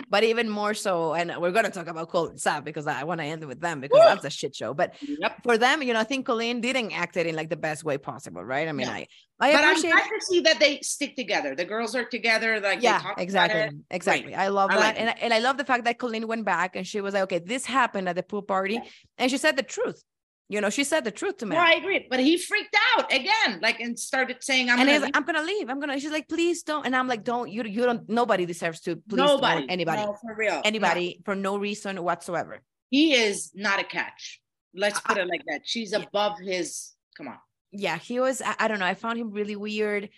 but 0.09 0.23
even 0.23 0.49
more 0.49 0.73
so 0.73 1.13
and 1.13 1.33
we're 1.39 1.51
going 1.51 1.65
to 1.65 1.71
talk 1.71 1.87
about 1.87 2.09
Cole 2.09 2.27
and 2.27 2.39
Sav 2.39 2.63
because 2.63 2.87
i 2.87 3.03
want 3.03 3.19
to 3.19 3.25
end 3.25 3.43
with 3.45 3.59
them 3.59 3.81
because 3.81 3.99
Woo! 3.99 4.05
that's 4.05 4.25
a 4.25 4.29
shit 4.29 4.55
show 4.55 4.73
but 4.73 4.93
Yep. 5.01 5.43
for 5.43 5.57
them 5.57 5.81
you 5.81 5.93
know 5.93 5.99
i 5.99 6.03
think 6.03 6.25
colleen 6.25 6.61
didn't 6.61 6.91
act 6.91 7.17
it 7.17 7.25
in 7.27 7.35
like 7.35 7.49
the 7.49 7.57
best 7.57 7.83
way 7.83 7.97
possible 7.97 8.43
right 8.43 8.67
i 8.67 8.71
mean 8.71 8.87
No. 8.87 8.93
i 8.93 9.07
i 9.39 9.51
But 9.53 9.63
I'm 9.63 9.81
glad 9.81 10.03
to 10.03 10.25
see 10.25 10.41
that 10.41 10.59
they 10.59 10.79
stick 10.81 11.15
together. 11.15 11.55
The 11.55 11.65
girls 11.65 11.95
are 11.95 12.05
together. 12.05 12.59
Like 12.59 12.79
they 12.79 12.85
yeah 12.85 13.13
exactly 13.17 13.69
exactly 13.89 14.35
i 14.35 14.47
love 14.49 14.69
I 14.71 14.75
that 14.75 14.81
like 14.81 14.99
and, 14.99 15.15
and 15.21 15.33
i 15.33 15.39
love 15.39 15.57
the 15.57 15.65
fact 15.65 15.85
that 15.85 15.97
colleen 15.97 16.27
went 16.27 16.45
back 16.45 16.75
and 16.75 16.85
she 16.85 17.01
was 17.01 17.13
like 17.13 17.23
okay 17.23 17.39
this 17.39 17.65
happened 17.65 18.09
at 18.09 18.15
the 18.15 18.23
pool 18.23 18.41
party 18.41 18.79
and 19.17 19.31
she 19.31 19.37
said 19.37 19.55
the 19.57 19.63
truth 19.63 20.03
you 20.49 20.59
know 20.61 20.69
she 20.69 20.83
said 20.83 21.03
the 21.03 21.11
truth 21.11 21.37
to 21.37 21.45
me 21.45 21.55
No, 21.55 21.61
I 21.61 21.73
agree. 21.73 22.07
But 22.09 22.19
he 22.19 22.37
freaked 22.37 22.75
out 22.97 23.13
again, 23.13 23.59
like 23.61 23.79
and 23.79 23.97
started 23.97 24.37
saying, 24.41 24.69
"I'm 24.69 24.79
and 24.79 24.87
gonna 24.89 24.99
leave. 25.05 25.11
I'm 25.15 25.23
gonna 25.25 25.43
leave. 25.43 25.69
I'm 25.69 25.79
gonna. 25.79 25.99
She's 25.99 26.11
like, 26.11 26.27
please 26.27 26.63
don't. 26.63 26.85
And 26.85 26.95
I'm 26.95 27.07
like, 27.07 27.23
don't. 27.23 27.49
You 27.49 27.63
you 27.63 27.83
don't. 27.85 28.09
Nobody 28.09 28.45
deserves 28.45 28.79
to. 28.81 28.95
Please 28.95 29.17
nobody. 29.17 29.65
Anybody. 29.69 30.01
no, 30.01 30.13
for 30.21 30.35
real, 30.35 30.55
No. 30.55 30.61
Anybody 30.65 31.21
for 31.23 31.35
no 31.35 31.57
reason 31.57 32.01
whatsoever. 32.03 32.61
He 32.89 33.13
is 33.13 33.51
not 33.53 33.79
a 33.79 33.83
catch. 33.83 34.41
Let's 34.73 34.99
I- 35.05 35.13
put 35.13 35.17
it 35.19 35.27
like 35.27 35.43
that. 35.47 35.61
She's 35.65 35.91
Yeah. 35.91 35.99
above 35.99 36.33
his. 36.39 36.93
Come 37.15 37.27
on. 37.27 37.37
Yeah, 37.71 37.97
he 37.97 38.19
was. 38.19 38.41
I, 38.41 38.55
I 38.59 38.67
don't 38.67 38.79
know. 38.79 38.85
I 38.85 38.95
found 38.95 39.19
him 39.19 39.31
really 39.31 39.55
weird. 39.55 40.09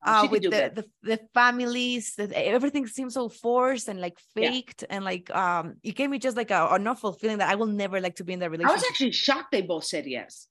Uh, 0.00 0.28
with 0.30 0.42
the, 0.42 0.50
the 0.78 0.84
the 1.02 1.18
families, 1.34 2.14
that 2.16 2.30
everything 2.32 2.86
seems 2.86 3.14
so 3.14 3.28
forced 3.28 3.88
and 3.88 4.00
like 4.00 4.16
Yeah. 4.36 4.50
faked, 4.50 4.84
and 4.88 5.04
like 5.04 5.28
um, 5.34 5.74
it 5.82 5.96
gave 5.96 6.08
me 6.10 6.18
just 6.18 6.36
like 6.36 6.50
a, 6.52 6.68
an 6.70 6.86
awful 6.86 7.12
feeling 7.12 7.38
that 7.38 7.48
I 7.50 7.56
will 7.56 7.66
never 7.66 8.00
like 8.00 8.16
to 8.16 8.24
be 8.24 8.32
in 8.32 8.38
that 8.40 8.50
relationship 8.50 8.72
I 8.72 8.80
was 8.80 8.84
actually 8.90 9.12
shocked 9.12 9.50
they 9.50 9.62
both 9.62 9.84
said 9.84 10.06
yes. 10.06 10.46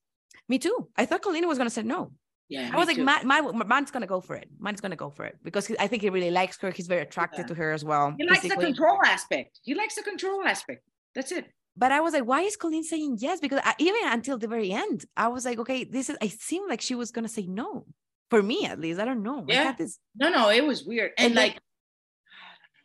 me 0.49 0.59
too. 0.59 0.89
I 0.97 1.05
thought 1.05 1.21
Colina 1.21 1.47
was 1.47 1.57
gonna 1.57 1.69
say 1.69 1.83
no. 1.83 2.11
Yeah, 2.49 2.69
I 2.73 2.77
was 2.77 2.87
like, 2.87 2.95
too. 2.95 3.03
my, 3.03 3.21
my, 3.23 3.41
mine's 3.41 3.91
gonna 3.91 4.07
go 4.07 4.21
for 4.21 4.35
it. 4.35 4.47
Mine's 4.57 4.79
gonna 4.79 4.95
go 4.95 5.09
for 5.09 5.25
it 5.25 5.35
because 5.43 5.67
he, 5.67 5.75
I 5.79 5.87
think 5.87 6.01
he 6.01 6.09
really 6.09 6.31
likes 6.31 6.57
her. 6.61 6.71
He's 6.71 6.87
very 6.87 7.01
attracted 7.01 7.41
Yeah. 7.41 7.47
to 7.47 7.55
her 7.55 7.71
as 7.73 7.83
well. 7.83 8.15
he 8.17 8.25
likes 8.25 8.41
the 8.43 8.55
control 8.55 8.99
aspect. 9.05 9.59
He 9.63 9.73
likes 9.75 9.95
the 9.95 10.03
control 10.03 10.43
aspect. 10.45 10.81
That's 11.15 11.31
it. 11.33 11.45
but 11.75 11.91
I 11.91 11.99
was 11.99 12.13
like, 12.13 12.23
why 12.31 12.41
is 12.41 12.55
Colleen 12.55 12.83
saying 12.83 13.17
yes? 13.19 13.39
Because 13.41 13.59
I, 13.63 13.73
even 13.79 14.01
until 14.05 14.37
the 14.37 14.47
very 14.47 14.71
end, 14.71 15.05
I 15.15 15.27
was 15.27 15.43
like, 15.45 15.59
okay, 15.59 15.83
this 15.83 16.09
is. 16.09 16.17
I 16.21 16.27
seemed 16.27 16.69
like 16.69 16.81
she 16.81 16.95
was 16.95 17.11
gonna 17.11 17.27
say 17.37 17.45
no, 17.47 17.85
for 18.29 18.41
me 18.43 18.65
at 18.65 18.79
least. 18.79 18.99
I 18.99 19.05
don't 19.05 19.23
know. 19.23 19.45
Yeah. 19.47 19.73
this. 19.77 19.99
No, 20.15 20.29
no, 20.29 20.49
it 20.49 20.63
was 20.65 20.83
weird. 20.83 21.11
And, 21.17 21.27
And 21.27 21.37
then- 21.37 21.47
like, 21.49 21.59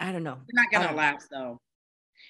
I 0.00 0.10
don't 0.12 0.24
know. 0.24 0.38
it's 0.48 0.54
not 0.54 0.70
gonna 0.72 0.84
don't 0.88 0.96
know. 0.96 1.02
last 1.02 1.28
though. 1.30 1.60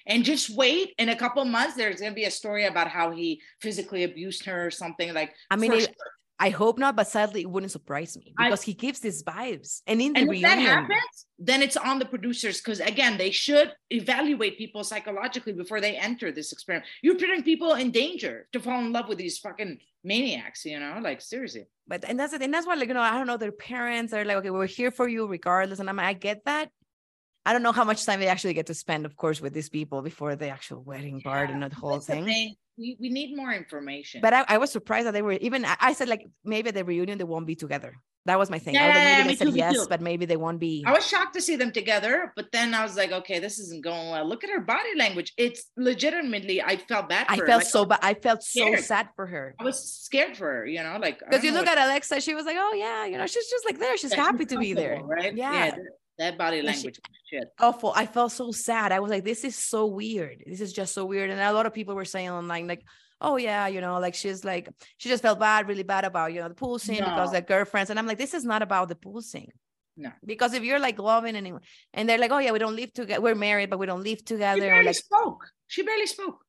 And 0.05 0.23
just 0.23 0.55
wait. 0.55 0.93
In 0.97 1.09
a 1.09 1.15
couple 1.15 1.43
months, 1.45 1.75
there's 1.75 2.01
gonna 2.01 2.13
be 2.13 2.25
a 2.25 2.31
story 2.31 2.65
about 2.65 2.87
how 2.87 3.11
he 3.11 3.41
physically 3.61 4.03
abused 4.03 4.45
her 4.45 4.67
or 4.67 4.71
something. 4.71 5.13
Like, 5.13 5.33
I 5.49 5.55
mean, 5.55 5.71
it- 5.73 5.81
sure. 5.85 5.93
I 6.39 6.49
hope 6.49 6.77
not, 6.79 6.95
but 6.95 7.07
sadly, 7.07 7.41
it 7.41 7.49
wouldn't 7.49 7.71
surprise 7.71 8.17
me 8.17 8.33
I- 8.37 8.45
because 8.49 8.63
he 8.63 8.73
gives 8.73 8.99
these 8.99 9.23
vibes. 9.23 9.81
And 9.87 10.01
in 10.01 10.13
the 10.13 10.19
and 10.21 10.33
if 10.33 10.41
that 10.41 10.57
happens, 10.59 11.25
then 11.37 11.61
it's 11.61 11.77
on 11.77 11.99
the 11.99 12.05
producers 12.05 12.59
because 12.59 12.79
again, 12.79 13.17
they 13.17 13.31
should 13.31 13.71
evaluate 13.91 14.57
people 14.57 14.83
psychologically 14.83 15.53
before 15.53 15.79
they 15.79 15.95
enter 15.95 16.31
this 16.31 16.51
experiment. 16.51 16.87
You're 17.01 17.15
putting 17.15 17.43
people 17.43 17.73
in 17.73 17.91
danger 17.91 18.47
to 18.51 18.59
fall 18.59 18.79
in 18.79 18.91
love 18.91 19.07
with 19.07 19.19
these 19.19 19.37
fucking 19.37 19.77
maniacs, 20.03 20.65
you 20.65 20.79
know? 20.79 20.99
Like 21.01 21.21
seriously. 21.21 21.65
but 21.87 22.03
and 22.03 22.19
that's 22.19 22.33
it. 22.33 22.41
And 22.41 22.53
that's 22.53 22.65
why, 22.67 22.75
like, 22.75 22.87
you 22.87 22.93
know, 22.95 23.01
I 23.01 23.17
don't 23.17 23.27
know, 23.27 23.37
their 23.37 23.51
parents 23.51 24.11
are 24.13 24.25
like, 24.25 24.37
okay, 24.37 24.49
we're 24.49 24.65
here 24.65 24.91
for 24.91 25.07
you 25.07 25.27
regardless. 25.27 25.79
And 25.79 25.89
I'm 25.89 25.99
I 25.99 26.13
get 26.13 26.45
that. 26.45 26.69
I 27.45 27.53
don't 27.53 27.61
know 27.63 27.73
how 27.73 27.83
much 27.83 28.05
time 28.05 28.19
they 28.21 28.27
actually 28.27 28.53
get 28.53 28.67
to 28.67 28.73
spend, 28.73 29.05
of 29.05 29.15
course, 29.17 29.39
with 29.41 29.53
these 29.53 29.69
people 29.69 30.01
before 30.01 30.35
the 30.35 30.47
actual 30.47 30.81
wedding 30.81 31.21
part 31.21 31.49
and 31.51 31.61
Yeah, 31.61 31.67
the 31.67 31.75
whole 31.75 31.91
That's 31.93 32.05
the 32.07 32.13
thing. 32.13 32.25
thing. 32.25 32.55
We, 32.77 32.97
we 32.99 33.09
need 33.09 33.35
more 33.35 33.51
information. 33.51 34.21
But 34.21 34.33
I, 34.33 34.45
I 34.47 34.57
was 34.57 34.71
surprised 34.71 35.07
that 35.07 35.13
they 35.13 35.21
were 35.21 35.33
even. 35.33 35.63
I, 35.65 35.75
I 35.79 35.93
said 35.93 36.09
like 36.09 36.27
maybe 36.43 36.69
at 36.69 36.75
the 36.75 36.83
reunion 36.83 37.17
they 37.17 37.23
won't 37.23 37.45
be 37.47 37.55
together. 37.55 37.93
That 38.25 38.39
was 38.39 38.49
my 38.49 38.57
thing. 38.57 38.77
I 38.77 38.87
was 38.87 38.95
like, 38.95 39.03
Yeah, 39.03 39.17
maybe 39.17 39.27
they 39.27 39.35
said 39.35 39.47
too, 39.49 39.57
yes, 39.57 39.87
but 39.87 39.99
maybe 39.99 40.25
they 40.25 40.37
won't 40.37 40.59
be. 40.59 40.83
I 40.87 40.93
was 40.93 41.05
shocked 41.05 41.33
to 41.33 41.41
see 41.41 41.57
them 41.57 41.71
together, 41.71 42.31
but 42.37 42.53
then 42.53 42.73
I 42.73 42.81
was 42.81 42.95
like, 42.95 43.11
okay, 43.11 43.39
this 43.39 43.59
isn't 43.59 43.83
going 43.83 44.11
well. 44.11 44.25
Look 44.25 44.45
at 44.45 44.49
her 44.49 44.61
body 44.61 44.95
language. 44.97 45.33
It's 45.37 45.69
legitimately, 45.75 46.61
I 46.61 46.77
felt 46.77 47.09
bad. 47.09 47.27
For 47.27 47.33
I 47.33 47.37
felt 47.37 47.63
Like, 47.63 47.67
so 47.67 47.83
bad. 47.85 47.99
I 48.01 48.13
felt 48.13 48.41
so 48.41 48.75
sad 48.75 49.09
for 49.17 49.27
her. 49.27 49.55
I 49.59 49.63
was 49.65 49.83
scared 49.83 50.37
for 50.37 50.47
her, 50.47 50.65
you 50.65 50.81
know, 50.81 50.97
like 51.01 51.19
Because 51.19 51.43
you 51.43 51.51
look 51.51 51.65
what- 51.65 51.77
at 51.77 51.85
Alexa, 51.85 52.21
she 52.21 52.33
was 52.33 52.45
like, 52.45 52.55
"Oh 52.57 52.73
yeah, 52.73 53.05
you 53.05 53.17
know, 53.17 53.27
she's 53.27 53.49
just 53.49 53.65
like 53.65 53.77
there. 53.77 53.97
She's 53.97 54.11
yeah, 54.15 54.23
happy 54.23 54.45
to 54.45 54.57
be 54.57 54.71
there." 54.73 55.01
right? 55.03 55.35
Yeah. 55.35 55.71
that, 55.71 55.79
that 56.17 56.37
body 56.37 56.57
Yeah, 56.57 56.61
she- 56.63 56.67
language, 56.67 56.99
shit. 57.29 57.47
Awful. 57.59 57.93
I 57.95 58.05
felt 58.05 58.31
so 58.31 58.51
sad. 58.51 58.91
I 58.91 58.99
was 58.99 59.11
like, 59.11 59.23
"This 59.23 59.43
is 59.43 59.55
so 59.55 59.85
weird. 59.85 60.43
This 60.45 60.61
is 60.61 60.73
just 60.73 60.93
so 60.93 61.05
weird." 61.05 61.29
And 61.29 61.39
a 61.39 61.53
lot 61.53 61.65
of 61.65 61.73
people 61.73 61.95
were 61.95 62.05
saying 62.05 62.29
online, 62.29 62.67
like, 62.67 62.83
"Oh 63.19 63.37
yeah, 63.37 63.67
you 63.67 63.81
know, 63.81 63.99
like 63.99 64.15
she's 64.15 64.43
like 64.43 64.69
she 64.97 65.09
just 65.09 65.23
felt 65.23 65.39
bad, 65.39 65.67
really 65.67 65.83
bad 65.83 66.05
about 66.05 66.33
you 66.33 66.41
know 66.41 66.49
the 66.49 66.55
pool 66.55 66.79
scene 66.79 66.99
because 66.99 67.29
No. 67.29 67.31
they're 67.31 67.41
girlfriends." 67.41 67.89
And 67.89 67.97
I'm 67.99 68.07
like, 68.07 68.17
"This 68.17 68.33
is 68.33 68.45
not 68.45 68.61
about 68.61 68.89
the 68.89 68.95
pool 68.95 69.21
scene." 69.21 69.51
No. 69.95 70.11
Because 70.25 70.53
if 70.53 70.63
you're 70.63 70.79
like 70.79 70.97
loving 70.99 71.35
and 71.35 71.59
and 71.93 72.09
they're 72.09 72.17
like, 72.17 72.31
"Oh 72.31 72.39
yeah, 72.39 72.51
we 72.51 72.59
don't 72.59 72.75
live 72.75 72.93
together. 72.93 73.21
We're 73.21 73.35
married, 73.35 73.69
but 73.69 73.79
we 73.79 73.85
don't 73.85 74.03
live 74.03 74.23
together. 74.23 74.55
She 74.55 74.61
together." 74.61 74.75
barely 74.75 74.87
like 74.87 74.95
spoke. 74.95 75.45
She 75.67 75.83
barely 75.83 76.07
spoke 76.07 76.39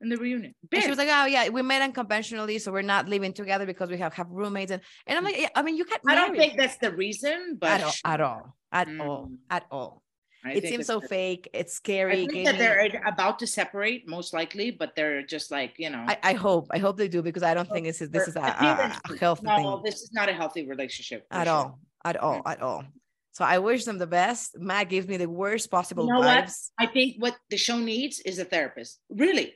in 0.00 0.08
the 0.08 0.16
reunion. 0.16 0.54
She 0.72 0.88
was 0.88 0.98
like, 0.98 1.08
"Oh 1.10 1.26
yeah, 1.26 1.48
we 1.48 1.62
met 1.62 1.82
unconventionally, 1.82 2.58
so 2.58 2.72
we're 2.72 2.82
not 2.82 3.08
living 3.08 3.32
together 3.32 3.66
because 3.66 3.90
we 3.90 3.98
have 3.98 4.14
have 4.14 4.28
roommates." 4.30 4.72
And 4.72 4.82
and 5.06 5.18
I'm 5.18 5.24
mm. 5.24 5.26
like, 5.26 5.40
yeah, 5.40 5.48
I 5.54 5.62
mean, 5.62 5.76
you 5.76 5.84
can't. 5.84 6.00
I 6.06 6.14
don't 6.14 6.36
think 6.36 6.56
that's 6.56 6.76
the 6.78 6.92
reason, 6.92 7.56
but 7.60 7.70
at 7.70 7.82
all, 7.82 7.92
at 8.04 8.20
all, 8.20 8.56
at 8.72 8.88
all, 9.00 9.28
Mm. 9.28 9.38
at 9.50 9.66
all. 9.70 10.02
I 10.44 10.52
It 10.52 10.64
seems 10.64 10.86
so 10.86 11.00
fake. 11.00 11.48
It's 11.52 11.74
scary. 11.74 12.22
I 12.22 12.26
think 12.26 12.46
that 12.46 12.58
they're 12.58 13.02
about 13.06 13.40
to 13.40 13.46
separate, 13.46 14.08
most 14.08 14.32
likely, 14.32 14.70
but 14.70 14.94
they're 14.94 15.22
just 15.22 15.50
like 15.50 15.74
you 15.78 15.90
know. 15.90 16.04
I, 16.06 16.18
I 16.22 16.32
hope, 16.34 16.68
I 16.70 16.78
hope 16.78 16.96
they 16.96 17.08
do 17.08 17.22
because 17.22 17.42
I 17.42 17.54
don't 17.54 17.68
think 17.68 17.86
this 17.86 18.00
is 18.00 18.10
this 18.10 18.28
is 18.28 18.36
a, 18.36 18.40
a, 18.40 19.12
a 19.12 19.16
healthy 19.18 19.46
no, 19.46 19.56
thing 19.56 19.82
this 19.84 20.02
is 20.02 20.12
not 20.12 20.28
a 20.28 20.32
healthy 20.32 20.66
relationship 20.66 21.26
at 21.30 21.46
sure. 21.46 21.54
all, 21.54 21.80
at 22.04 22.16
all, 22.16 22.42
at 22.46 22.62
all. 22.62 22.84
So 23.32 23.44
I 23.44 23.58
wish 23.58 23.84
them 23.84 23.98
the 23.98 24.06
best. 24.06 24.58
Matt 24.58 24.88
gives 24.88 25.06
me 25.06 25.16
the 25.16 25.28
worst 25.28 25.70
possible 25.70 26.06
know 26.06 26.20
what? 26.20 26.44
vibes. 26.46 26.70
I 26.78 26.86
think 26.86 27.16
what 27.18 27.36
the 27.50 27.56
show 27.56 27.78
needs 27.78 28.20
is 28.20 28.38
a 28.38 28.44
therapist. 28.44 29.00
Really, 29.10 29.54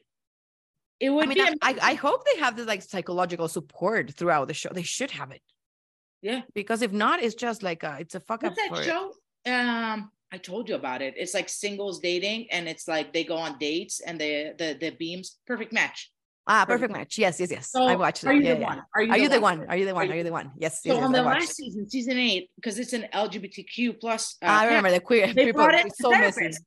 it 0.98 1.10
would 1.10 1.24
I 1.24 1.26
mean, 1.28 1.38
be. 1.38 1.42
I, 1.42 1.54
I, 1.62 1.74
I 1.90 1.94
hope 1.94 2.24
they 2.24 2.38
have 2.40 2.56
this 2.56 2.66
like 2.66 2.82
psychological 2.82 3.48
support 3.48 4.12
throughout 4.14 4.48
the 4.48 4.54
show. 4.54 4.70
They 4.72 4.82
should 4.82 5.12
have 5.12 5.30
it. 5.30 5.42
Yeah. 6.22 6.42
Because 6.54 6.82
if 6.82 6.92
not, 6.92 7.22
it's 7.22 7.34
just 7.34 7.62
like 7.62 7.82
a, 7.82 7.96
it's 8.00 8.14
a 8.14 8.20
fuck 8.20 8.44
up 8.44 8.52
What's 8.56 8.62
that 8.68 8.76
for 8.76 8.82
show? 8.82 9.12
Um, 9.44 10.10
I 10.32 10.38
told 10.38 10.68
you 10.68 10.76
about 10.76 11.02
it. 11.02 11.14
It's 11.16 11.34
like 11.34 11.48
singles 11.48 11.98
dating, 11.98 12.46
and 12.50 12.68
it's 12.68 12.86
like 12.88 13.12
they 13.12 13.24
go 13.24 13.36
on 13.36 13.58
dates, 13.58 14.00
and 14.00 14.18
the 14.20 14.54
the 14.56 14.76
the 14.80 14.90
beams 14.90 15.38
perfect 15.46 15.72
match. 15.72 16.10
ah 16.46 16.64
Perfect. 16.64 16.68
perfect 16.68 16.92
match. 16.98 17.18
Yes, 17.18 17.38
yes, 17.40 17.50
yes. 17.50 17.70
So 17.70 17.82
I 17.84 17.96
watched 17.96 18.22
it. 18.24 18.28
Are 18.28 18.32
you 18.32 18.42
Yeah, 18.42 18.54
the 18.54 18.60
yeah. 18.60 18.66
one? 18.66 18.82
Are 18.94 19.02
you, 19.02 19.12
Are 19.12 19.18
you 19.18 19.28
the 19.28 19.40
one? 19.40 19.58
Are 19.68 19.76
you 19.76 19.84
the 19.84 19.94
one? 19.94 20.06
you- 20.06 20.12
Are 20.12 20.16
you 20.16 20.24
the 20.24 20.32
one? 20.32 20.52
Yes. 20.56 20.82
So 20.82 20.94
yes, 20.94 21.02
on 21.02 21.10
yes, 21.12 21.18
the 21.20 21.24
last 21.28 21.56
season, 21.56 21.90
season 21.90 22.16
eight, 22.18 22.50
because 22.56 22.78
it's 22.78 22.92
an 22.94 23.04
LGBTQ 23.12 24.00
plus. 24.00 24.36
Uh, 24.40 24.46
I 24.46 24.66
remember 24.66 24.90
the 24.92 25.00
queer 25.00 25.26
They 25.26 25.46
people. 25.46 25.60
brought 25.64 25.74
in 25.74 25.88
a 25.88 25.90
so 26.00 26.10
messy. 26.10 26.32
therapist. 26.40 26.62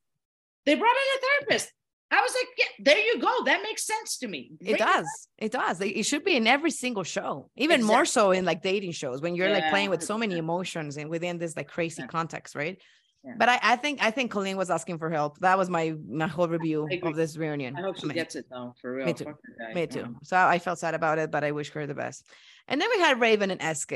They 0.66 0.74
brought 0.76 0.96
in 1.04 1.08
a 1.16 1.20
therapist. 1.26 1.72
I 2.10 2.20
was 2.22 2.32
like, 2.34 2.48
yeah, 2.56 2.84
there 2.84 2.98
you 2.98 3.20
go. 3.20 3.44
That 3.44 3.62
makes 3.62 3.84
sense 3.84 4.18
to 4.18 4.28
me. 4.28 4.52
It 4.60 4.78
does. 4.78 5.06
It 5.38 5.50
does. 5.50 5.80
It 5.80 6.04
should 6.04 6.24
be 6.24 6.36
in 6.36 6.46
every 6.46 6.70
single 6.70 7.02
show, 7.02 7.50
even 7.56 7.82
more 7.82 8.04
so 8.04 8.30
in 8.30 8.44
like 8.44 8.62
dating 8.62 8.92
shows 8.92 9.20
when 9.20 9.34
you're 9.34 9.50
like 9.50 9.68
playing 9.70 9.90
with 9.90 10.02
so 10.04 10.16
many 10.16 10.38
emotions 10.38 10.96
and 10.98 11.10
within 11.10 11.38
this 11.38 11.56
like 11.56 11.66
crazy 11.68 12.02
Yeah. 12.02 12.06
context, 12.06 12.54
right? 12.54 12.80
Yeah. 13.24 13.32
But 13.36 13.48
I, 13.48 13.58
I 13.60 13.76
think 13.76 13.98
I 14.00 14.12
think 14.12 14.30
Colleen 14.30 14.56
was 14.56 14.70
asking 14.70 14.98
for 14.98 15.10
help. 15.10 15.38
That 15.40 15.58
was 15.58 15.68
my 15.68 15.94
my 16.08 16.28
whole 16.28 16.46
review 16.46 16.86
of 17.02 17.16
this 17.16 17.36
reunion. 17.36 17.74
I 17.76 17.80
hope 17.82 17.98
she 17.98 18.06
mean, 18.06 18.14
gets 18.14 18.36
it 18.36 18.46
though, 18.48 18.72
for 18.80 18.94
real. 18.94 19.06
me 19.06 19.12
too. 19.12 19.24
Fuck 19.24 19.40
that 19.58 19.74
guy. 19.74 19.80
Me 19.80 19.86
too. 19.88 20.16
So 20.22 20.36
I 20.36 20.60
felt 20.60 20.78
sad 20.78 20.94
about 20.94 21.18
it, 21.18 21.32
but 21.32 21.42
I 21.42 21.50
wish 21.50 21.70
her 21.70 21.88
the 21.88 21.94
best. 21.94 22.24
And 22.68 22.80
then 22.80 22.88
we 22.94 23.00
had 23.00 23.20
Raven 23.20 23.50
and 23.50 23.76
SK. 23.76 23.94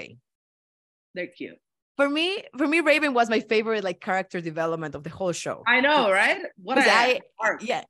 They're 1.15 1.29
cute. 1.29 1.59
For 1.97 2.09
me, 2.09 2.43
for 2.59 2.67
me, 2.67 2.81
Raven 2.81 3.15
was 3.15 3.29
my 3.31 3.39
favorite 3.41 3.85
like 3.85 4.01
character 4.01 4.41
development 4.41 4.97
of 4.97 5.05
the 5.05 5.11
whole 5.11 5.33
show. 5.33 5.63
I 5.67 5.81
know, 5.81 6.11
right? 6.11 6.39
What 6.61 6.79
I- 6.79 7.21
arc. 7.39 7.63
yeah 7.63 7.83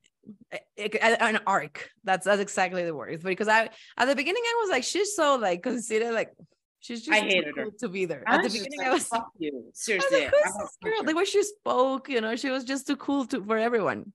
an 0.79 1.41
arc 1.47 1.91
that's 2.05 2.25
that's 2.25 2.41
exactly 2.41 2.85
the 2.85 2.95
word 2.95 3.23
because 3.23 3.49
i 3.49 3.69
at 3.97 4.07
the 4.07 4.17
beginning 4.17 4.43
i 4.45 4.59
was 4.63 4.71
like 4.71 4.85
she's 4.85 5.15
so 5.15 5.37
like 5.37 5.63
considered 5.63 6.13
like 6.13 6.33
she's 6.81 7.03
just 7.05 7.13
I 7.17 7.21
hated 7.21 7.57
her. 7.57 7.67
to 7.81 7.89
be 7.89 8.05
there 8.05 8.23
I 8.27 8.37
at 8.37 8.43
the 8.43 8.49
beginning 8.49 8.79
like, 8.79 8.87
i 8.89 8.93
was, 8.93 9.09
I 9.13 9.17
fuck 9.17 9.29
you. 9.39 9.53
was 9.67 9.81
Seriously. 9.81 10.21
like 10.25 10.29
I 10.29 10.31
this 10.31 10.53
don't 10.53 10.71
girl 10.83 10.97
fuck 10.99 11.07
the 11.07 11.15
way 11.15 11.25
she 11.25 11.43
spoke 11.43 12.09
you 12.09 12.21
know 12.21 12.37
she 12.37 12.51
was 12.51 12.65
just 12.65 12.87
too 12.87 12.97
cool 12.97 13.27
to 13.27 13.43
for 13.45 13.57
everyone 13.57 14.13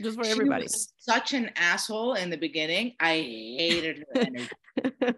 just 0.00 0.16
for 0.18 0.24
She 0.24 0.30
everybody 0.32 0.64
was 0.64 0.92
such 0.98 1.32
an 1.32 1.50
asshole 1.56 2.14
in 2.14 2.28
the 2.30 2.36
beginning. 2.36 2.94
I 3.00 3.14
hated 3.16 4.04
her 4.14 4.20
energy. 4.20 4.48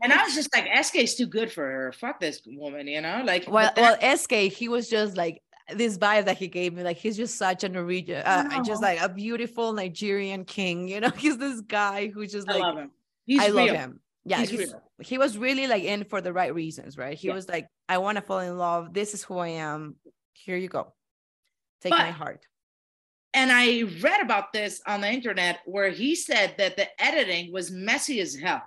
and 0.02 0.12
I 0.12 0.22
was 0.22 0.34
just 0.34 0.54
like, 0.54 0.68
SK 0.84 0.96
is 0.96 1.16
too 1.16 1.26
good 1.26 1.50
for 1.50 1.64
her. 1.64 1.92
Fuck 1.92 2.20
this 2.20 2.42
woman, 2.46 2.86
you 2.86 3.00
know? 3.00 3.22
Like, 3.24 3.50
well 3.50 3.72
well 3.76 3.96
sk 4.16 4.30
he 4.32 4.68
was 4.68 4.88
just 4.88 5.16
like 5.16 5.42
this 5.74 5.98
vibe 5.98 6.24
that 6.26 6.38
he 6.38 6.48
gave 6.48 6.72
me 6.74 6.82
like 6.82 6.96
he's 6.96 7.16
just 7.16 7.36
such 7.36 7.62
a 7.64 7.68
norwegian 7.68 8.22
uh, 8.24 8.62
just 8.64 8.80
like 8.82 9.00
a 9.02 9.08
beautiful 9.08 9.72
nigerian 9.72 10.44
king 10.44 10.88
you 10.88 11.00
know 11.00 11.10
he's 11.16 11.36
this 11.38 11.60
guy 11.60 12.08
who's 12.08 12.32
just 12.32 12.48
I 12.48 12.52
like 12.54 12.62
love 12.62 12.78
him. 12.78 12.90
He's 13.26 13.40
I 13.42 13.48
love 13.48 13.66
real. 13.66 13.74
him. 13.74 14.00
Yeah, 14.24 14.40
He's 14.40 14.50
he's- 14.50 14.74
he 15.00 15.18
was 15.18 15.36
really 15.38 15.66
like 15.66 15.84
in 15.84 16.04
for 16.04 16.20
the 16.22 16.32
right 16.32 16.54
reasons, 16.54 16.96
right? 16.98 17.16
He 17.16 17.28
Yeah. 17.28 17.34
was 17.34 17.48
like, 17.48 17.68
I 17.88 17.98
want 17.98 18.16
to 18.16 18.22
fall 18.22 18.40
in 18.40 18.56
love. 18.58 18.92
This 18.94 19.12
is 19.14 19.22
who 19.22 19.36
I 19.38 19.48
am. 19.48 19.96
Here 20.32 20.56
you 20.56 20.68
go. 20.68 20.94
Take 21.82 21.92
my 21.92 22.10
heart. 22.10 22.46
and 23.34 23.52
I 23.52 23.82
read 24.00 24.20
about 24.22 24.52
this 24.54 24.80
on 24.86 25.02
the 25.02 25.10
internet 25.12 25.58
where 25.66 25.90
he 25.90 26.14
said 26.14 26.54
that 26.58 26.76
the 26.76 26.88
editing 27.02 27.52
was 27.52 27.70
messy 27.70 28.20
as 28.20 28.34
hell 28.34 28.62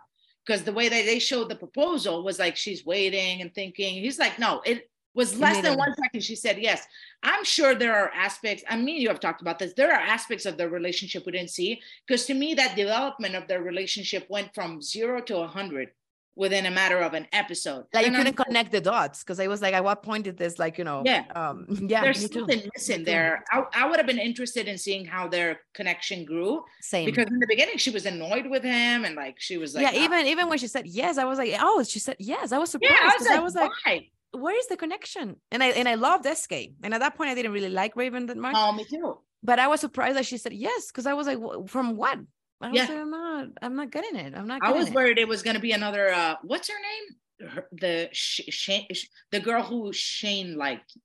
because 0.45 0.64
the 0.64 0.72
way 0.73 0.88
that 0.88 1.06
they 1.06 1.18
showed 1.19 1.49
the 1.49 1.56
proposal 1.56 2.23
was 2.23 2.38
like 2.40 2.56
she's 2.56 2.86
waiting 2.86 3.41
and 3.41 3.53
thinking. 3.53 3.95
He's 3.95 4.19
like, 4.19 4.38
no, 4.40 4.61
it 4.65 4.90
was 5.13 5.38
less 5.38 5.61
than 5.61 5.77
one 5.77 5.93
second. 5.95 6.21
She 6.21 6.35
said 6.35 6.57
yes. 6.59 6.88
I'm 7.23 7.43
sure 7.43 7.75
there 7.75 7.95
are 7.95 8.11
aspects. 8.13 8.63
I 8.69 8.77
mean, 8.77 9.01
you 9.01 9.09
have 9.09 9.19
talked 9.19 9.41
about 9.41 9.59
this. 9.59 9.73
There 9.73 9.91
are 9.91 9.99
aspects 9.99 10.45
of 10.45 10.57
their 10.57 10.69
relationship 10.69 11.25
we 11.25 11.33
didn't 11.33 11.49
see 11.49 11.81
because 12.07 12.25
to 12.27 12.33
me, 12.33 12.53
that 12.55 12.75
development 12.75 13.35
of 13.35 13.47
their 13.47 13.61
relationship 13.61 14.25
went 14.29 14.53
from 14.55 14.81
zero 14.81 15.21
to 15.23 15.39
a 15.39 15.47
hundred 15.47 15.89
within 16.35 16.65
a 16.65 16.71
matter 16.71 16.97
of 16.99 17.13
an 17.13 17.27
episode. 17.33 17.85
Like 17.93 18.05
And 18.05 18.13
you 18.13 18.19
I'm 18.19 18.25
couldn't 18.25 18.45
connect 18.45 18.71
the 18.71 18.79
dots 18.79 19.21
because 19.21 19.39
I 19.41 19.47
was 19.47 19.61
like, 19.61 19.73
at 19.73 19.83
what 19.83 20.01
point 20.01 20.23
did 20.23 20.38
this 20.38 20.57
like 20.57 20.77
you 20.77 20.85
know? 20.85 21.03
Yeah. 21.05 21.25
Um. 21.35 21.67
Yeah. 21.89 22.01
there's 22.01 22.29
too. 22.29 22.39
something 22.39 22.61
missing 22.73 23.03
there. 23.03 23.43
I, 23.51 23.63
I 23.73 23.89
would 23.89 23.97
have 23.97 24.07
been 24.07 24.17
interested 24.17 24.67
in 24.67 24.77
seeing 24.77 25.03
how 25.05 25.27
their 25.27 25.59
connection 25.73 26.23
grew 26.23 26.63
Same. 26.79 27.05
because 27.05 27.27
in 27.27 27.39
the 27.39 27.47
beginning 27.47 27.77
she 27.77 27.89
was 27.89 28.05
annoyed 28.05 28.47
with 28.47 28.63
him 28.63 29.03
and 29.03 29.15
like 29.15 29.35
she 29.39 29.57
was 29.57 29.75
like, 29.75 29.83
yeah. 29.83 29.99
"Ah." 29.99 30.05
Even 30.05 30.25
even 30.27 30.47
when 30.47 30.57
she 30.57 30.67
said 30.67 30.88
yes, 30.88 31.17
I 31.17 31.25
was 31.25 31.38
like, 31.38 31.53
oh, 31.59 31.83
she 31.83 31.99
said 31.99 32.15
yes. 32.17 32.53
I 32.53 32.57
was 32.59 32.69
surprised. 32.71 32.93
yeah, 32.93 33.09
I 33.11 33.17
was 33.17 33.27
like, 33.27 33.38
I 33.38 33.43
was 33.43 33.55
like, 33.55 33.71
why? 33.85 34.07
Where 34.31 34.57
is 34.57 34.67
the 34.67 34.77
connection? 34.77 35.35
And 35.51 35.61
I 35.63 35.67
and 35.69 35.87
I 35.89 35.95
loved 35.95 36.25
SK. 36.25 36.53
And 36.83 36.93
at 36.93 36.99
that 37.01 37.15
point, 37.15 37.29
I 37.29 37.35
didn't 37.35 37.51
really 37.51 37.69
like 37.69 37.95
Raven 37.95 38.25
that 38.27 38.37
much. 38.37 38.55
Oh, 38.57 38.71
me 38.71 38.85
too. 38.85 39.19
but 39.43 39.59
I 39.59 39.67
was 39.67 39.79
surprised 39.81 40.15
that 40.17 40.25
she 40.25 40.37
said 40.37 40.53
yes 40.53 40.87
because 40.87 41.05
I 41.05 41.13
was 41.13 41.27
like, 41.27 41.39
from 41.67 41.95
what? 41.97 42.17
I 42.61 42.69
was 42.69 42.75
Yeah. 42.77 42.83
like, 42.87 42.97
I'm 42.99 43.09
not, 43.11 43.47
I'm 43.61 43.75
not 43.75 43.91
getting 43.91 44.15
it. 44.15 44.33
I'm 44.35 44.47
not. 44.47 44.61
I 44.63 44.71
was 44.71 44.87
it. 44.87 44.93
worried 44.93 45.17
it 45.17 45.27
was 45.27 45.41
going 45.41 45.55
to 45.55 45.61
be 45.61 45.71
another. 45.71 46.09
uh 46.13 46.35
What's 46.43 46.69
her 46.69 46.75
name? 46.75 47.49
Her, 47.49 47.67
the 47.71 48.09
Sh- 48.13 48.41
Shane, 48.49 48.85
Sh- 48.93 49.07
the 49.31 49.39
girl 49.39 49.63
who 49.63 49.91
Shane 49.93 50.55
liked. 50.57 50.95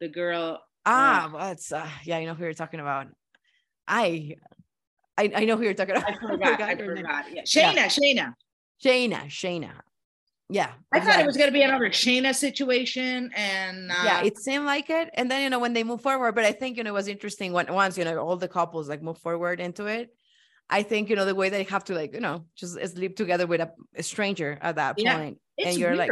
The 0.00 0.08
girl. 0.08 0.60
Ah, 0.84 1.30
well, 1.32 1.50
it's 1.52 1.72
uh, 1.72 1.88
yeah, 2.04 2.18
I 2.18 2.24
know 2.26 2.34
who 2.34 2.44
you're 2.44 2.52
talking 2.54 2.80
about. 2.80 3.06
I, 3.88 4.34
I, 5.16 5.30
I 5.34 5.44
know 5.46 5.56
who 5.56 5.62
you're 5.64 5.74
talking 5.74 5.96
about. 5.96 6.10
I 6.12 6.18
forgot. 6.18 6.60
I 6.60 6.74
her 6.74 6.94
name. 6.94 7.04
forgot. 7.04 7.24
Yeah, 7.32 7.42
Shayna. 7.42 7.86
Shayna. 7.86 8.34
Shayna, 8.84 9.26
Shayna. 9.26 9.70
Yeah, 10.52 10.72
I 10.92 11.00
thought 11.00 11.18
it 11.18 11.24
was 11.24 11.36
going 11.36 11.48
to 11.48 11.52
be 11.52 11.62
another 11.62 11.88
Shayna 11.88 12.34
situation, 12.34 13.30
and 13.34 13.90
uh, 13.90 13.94
yeah, 14.04 14.22
it 14.22 14.36
seemed 14.36 14.66
like 14.66 14.90
it. 14.90 15.08
And 15.14 15.30
then 15.30 15.42
you 15.42 15.48
know 15.48 15.58
when 15.58 15.72
they 15.72 15.82
move 15.82 16.02
forward, 16.02 16.34
but 16.34 16.44
I 16.44 16.52
think 16.52 16.76
you 16.76 16.84
know 16.84 16.90
it 16.90 16.94
was 16.94 17.08
interesting 17.08 17.52
when 17.52 17.72
once 17.72 17.96
you 17.96 18.04
know 18.04 18.18
all 18.18 18.36
the 18.36 18.48
couples 18.48 18.88
like 18.88 19.02
move 19.02 19.18
forward 19.18 19.60
into 19.60 19.86
it. 19.86 20.10
I 20.68 20.82
think 20.82 21.08
you 21.08 21.16
know 21.16 21.24
the 21.24 21.34
way 21.34 21.48
they 21.48 21.62
have 21.64 21.84
to 21.84 21.94
like 21.94 22.12
you 22.12 22.20
know 22.20 22.44
just 22.54 22.78
sleep 22.94 23.16
together 23.16 23.46
with 23.46 23.62
a, 23.62 23.72
a 23.96 24.02
stranger 24.02 24.58
at 24.60 24.76
that 24.76 24.98
Yeah, 24.98 25.16
point, 25.16 25.38
and 25.58 25.78
you're 25.78 25.96
like 25.96 26.10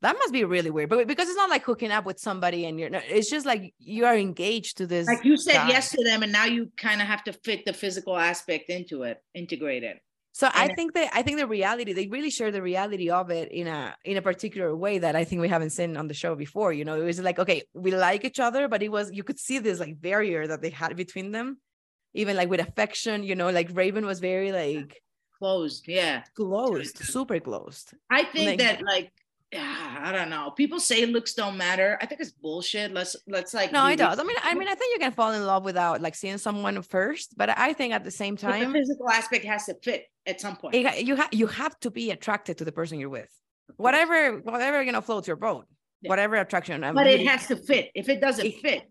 that 0.00 0.16
must 0.16 0.32
be 0.32 0.44
really 0.44 0.70
weird. 0.70 0.90
But 0.90 1.06
because 1.08 1.28
it's 1.28 1.36
not 1.36 1.50
like 1.50 1.64
hooking 1.64 1.90
up 1.90 2.04
with 2.04 2.20
somebody 2.20 2.66
and 2.66 2.78
you're 2.78 2.90
it's 2.92 3.30
just 3.30 3.46
like 3.46 3.74
you 3.78 4.04
are 4.04 4.16
engaged 4.16 4.76
to 4.78 4.86
this. 4.86 5.06
like 5.06 5.24
you 5.24 5.36
said 5.36 5.54
guy. 5.54 5.68
yes 5.68 5.90
to 5.92 6.04
them, 6.04 6.22
and 6.22 6.32
now 6.32 6.44
you 6.44 6.70
kind 6.76 7.00
of 7.00 7.06
have 7.06 7.24
to 7.24 7.32
fit 7.32 7.64
the 7.64 7.72
physical 7.72 8.16
aspect 8.16 8.68
into 8.68 9.04
it, 9.04 9.22
integrate 9.34 9.84
it. 9.84 9.98
So 10.38 10.48
I 10.54 10.68
think 10.76 10.94
that 10.94 11.10
I 11.12 11.22
think 11.22 11.38
the 11.38 11.48
reality 11.48 11.92
they 11.92 12.06
really 12.06 12.30
share 12.30 12.52
the 12.52 12.62
reality 12.62 13.10
of 13.10 13.28
it 13.30 13.50
in 13.50 13.66
a 13.66 13.96
in 14.04 14.16
a 14.16 14.22
particular 14.22 14.70
way 14.84 14.98
that 15.04 15.16
I 15.16 15.24
think 15.24 15.40
we 15.40 15.48
haven't 15.48 15.70
seen 15.70 15.96
on 15.96 16.06
the 16.06 16.14
show 16.14 16.36
before. 16.36 16.72
You 16.72 16.84
know, 16.84 16.94
it 17.00 17.04
was 17.04 17.18
like 17.18 17.40
okay, 17.40 17.62
we 17.74 17.90
like 17.90 18.24
each 18.24 18.38
other, 18.38 18.68
but 18.68 18.80
it 18.80 18.90
was 18.96 19.10
you 19.18 19.24
could 19.24 19.40
see 19.40 19.58
this 19.58 19.80
like 19.80 20.00
barrier 20.00 20.46
that 20.46 20.62
they 20.62 20.70
had 20.70 20.94
between 20.96 21.32
them, 21.32 21.58
even 22.14 22.36
like 22.36 22.48
with 22.48 22.60
affection. 22.60 23.24
You 23.24 23.34
know, 23.34 23.50
like 23.50 23.68
Raven 23.72 24.06
was 24.06 24.20
very 24.20 24.52
like 24.52 25.02
Closed, 25.40 25.88
yeah. 25.88 26.22
closed, 26.36 26.98
super 26.98 27.40
closed. 27.40 27.94
I 28.08 28.22
think 28.22 28.46
Like- 28.50 28.58
that 28.60 28.82
like 28.94 29.10
I 29.56 30.10
don't 30.12 30.28
know. 30.30 30.50
People 30.50 30.78
say 30.78 31.06
looks 31.06 31.32
don't 31.34 31.56
matter. 31.56 31.98
I 32.02 32.06
think 32.06 32.20
it's 32.20 32.30
bullshit. 32.32 32.92
Let's 32.92 33.16
let's 33.26 33.54
like 33.54 33.72
No, 33.72 33.86
it 33.86 33.96
does. 33.96 34.18
I 34.18 34.22
mean, 34.22 34.36
I 34.42 34.54
mean, 34.54 34.68
I 34.68 34.74
think 34.74 34.92
you 34.94 34.98
can 35.00 35.12
fall 35.12 35.32
in 35.32 35.44
love 35.46 35.64
without 35.64 36.00
like 36.02 36.14
seeing 36.14 36.38
someone 36.38 36.80
first, 36.82 37.36
but 37.36 37.48
I 37.56 37.72
think 37.72 37.94
at 37.94 38.04
the 38.04 38.10
same 38.10 38.34
But 38.34 38.42
the 38.42 38.46
time, 38.64 38.72
physical 38.72 39.08
aspect 39.08 39.44
has 39.46 39.64
to 39.66 39.74
fit 39.82 40.04
at 40.26 40.40
some 40.40 40.56
point. 40.56 40.74
it, 40.74 41.04
you 41.06 41.16
have 41.16 41.28
you 41.32 41.46
have 41.46 41.78
to 41.80 41.90
be 41.90 42.10
attracted 42.10 42.58
to 42.58 42.64
the 42.64 42.72
person 42.72 43.00
you're 43.00 43.08
with. 43.08 43.30
Whatever, 43.76 44.38
whatever 44.40 44.82
you 44.82 44.92
know 44.92 45.00
floats 45.00 45.26
your 45.28 45.36
boat. 45.36 45.66
Yeah. 46.02 46.10
Whatever 46.10 46.36
attraction. 46.36 46.84
and 46.84 46.94
but 46.94 47.06
it 47.06 47.26
has 47.26 47.46
to 47.48 47.56
fit. 47.56 47.90
If 47.94 48.08
it 48.08 48.20
doesn't 48.20 48.44
It- 48.46 48.60
fit, 48.60 48.82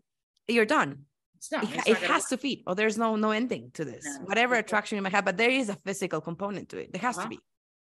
you're 0.48 0.66
done. 0.66 1.06
it's 1.36 1.52
not. 1.52 1.64
it, 1.64 1.70
it's 1.70 1.76
ha- 1.88 1.94
not 1.94 2.04
it 2.04 2.10
has 2.10 2.26
to 2.26 2.38
fit 2.38 2.60
or 2.66 2.74
there's 2.74 2.98
no 2.98 3.16
no 3.16 3.30
ending 3.32 3.70
to 3.76 3.86
this 3.86 4.04
No, 4.06 4.26
whatever 4.26 4.56
attraction 4.56 4.96
you 4.96 5.04
might 5.04 5.12
have 5.14 5.24
but 5.24 5.38
there 5.38 5.52
is 5.52 5.70
a 5.70 5.76
physical 5.76 6.20
component 6.20 6.70
to 6.70 6.78
it 6.80 6.92
there 6.92 7.02
has 7.02 7.16
Uh-huh. 7.16 7.26
to 7.26 7.30
be 7.30 7.40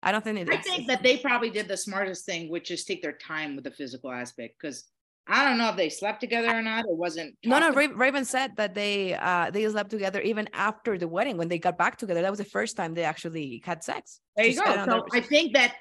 i 0.03 0.11
don't 0.11 0.23
think 0.23 0.39
it 0.39 0.49
I 0.49 0.59
is. 0.59 0.65
think 0.65 0.87
that 0.87 1.03
they 1.03 1.17
probably 1.17 1.49
did 1.49 1.67
the 1.67 1.77
smartest 1.77 2.25
thing, 2.25 2.49
which 2.49 2.71
is 2.71 2.83
take 2.85 3.01
their 3.01 3.13
time 3.13 3.55
with 3.55 3.63
the 3.65 3.71
physical 3.71 4.11
aspect. 4.11 4.55
Because 4.59 4.85
I 5.27 5.45
don't 5.47 5.59
know 5.59 5.69
if 5.69 5.75
they 5.77 5.89
slept 5.89 6.19
together 6.19 6.49
or 6.49 6.61
not. 6.63 6.85
It 6.85 6.97
wasn't. 7.05 7.35
no 7.45 7.59
no 7.59 7.71
Ra- 7.71 7.95
raven 7.95 8.25
said 8.25 8.49
that 8.57 8.73
they 8.73 9.13
uh 9.13 9.51
they 9.51 9.67
slept 9.69 9.91
together 9.91 10.19
even 10.21 10.49
after 10.53 10.97
the 10.97 11.07
wedding 11.07 11.37
when 11.37 11.47
they 11.47 11.59
got 11.59 11.77
back 11.77 11.97
together 11.97 12.21
that 12.23 12.29
was 12.35 12.39
the 12.45 12.53
first 12.57 12.75
time 12.75 12.93
they 12.95 13.03
actually 13.03 13.61
had 13.63 13.83
sex 13.83 14.19
There 14.35 14.45
you 14.47 14.55
go. 14.55 14.65
said 14.65 14.73
it 14.73 14.79
on 14.79 14.89
So 14.89 15.05
the- 15.11 15.17
I 15.19 15.21
think 15.21 15.53
that 15.53 15.75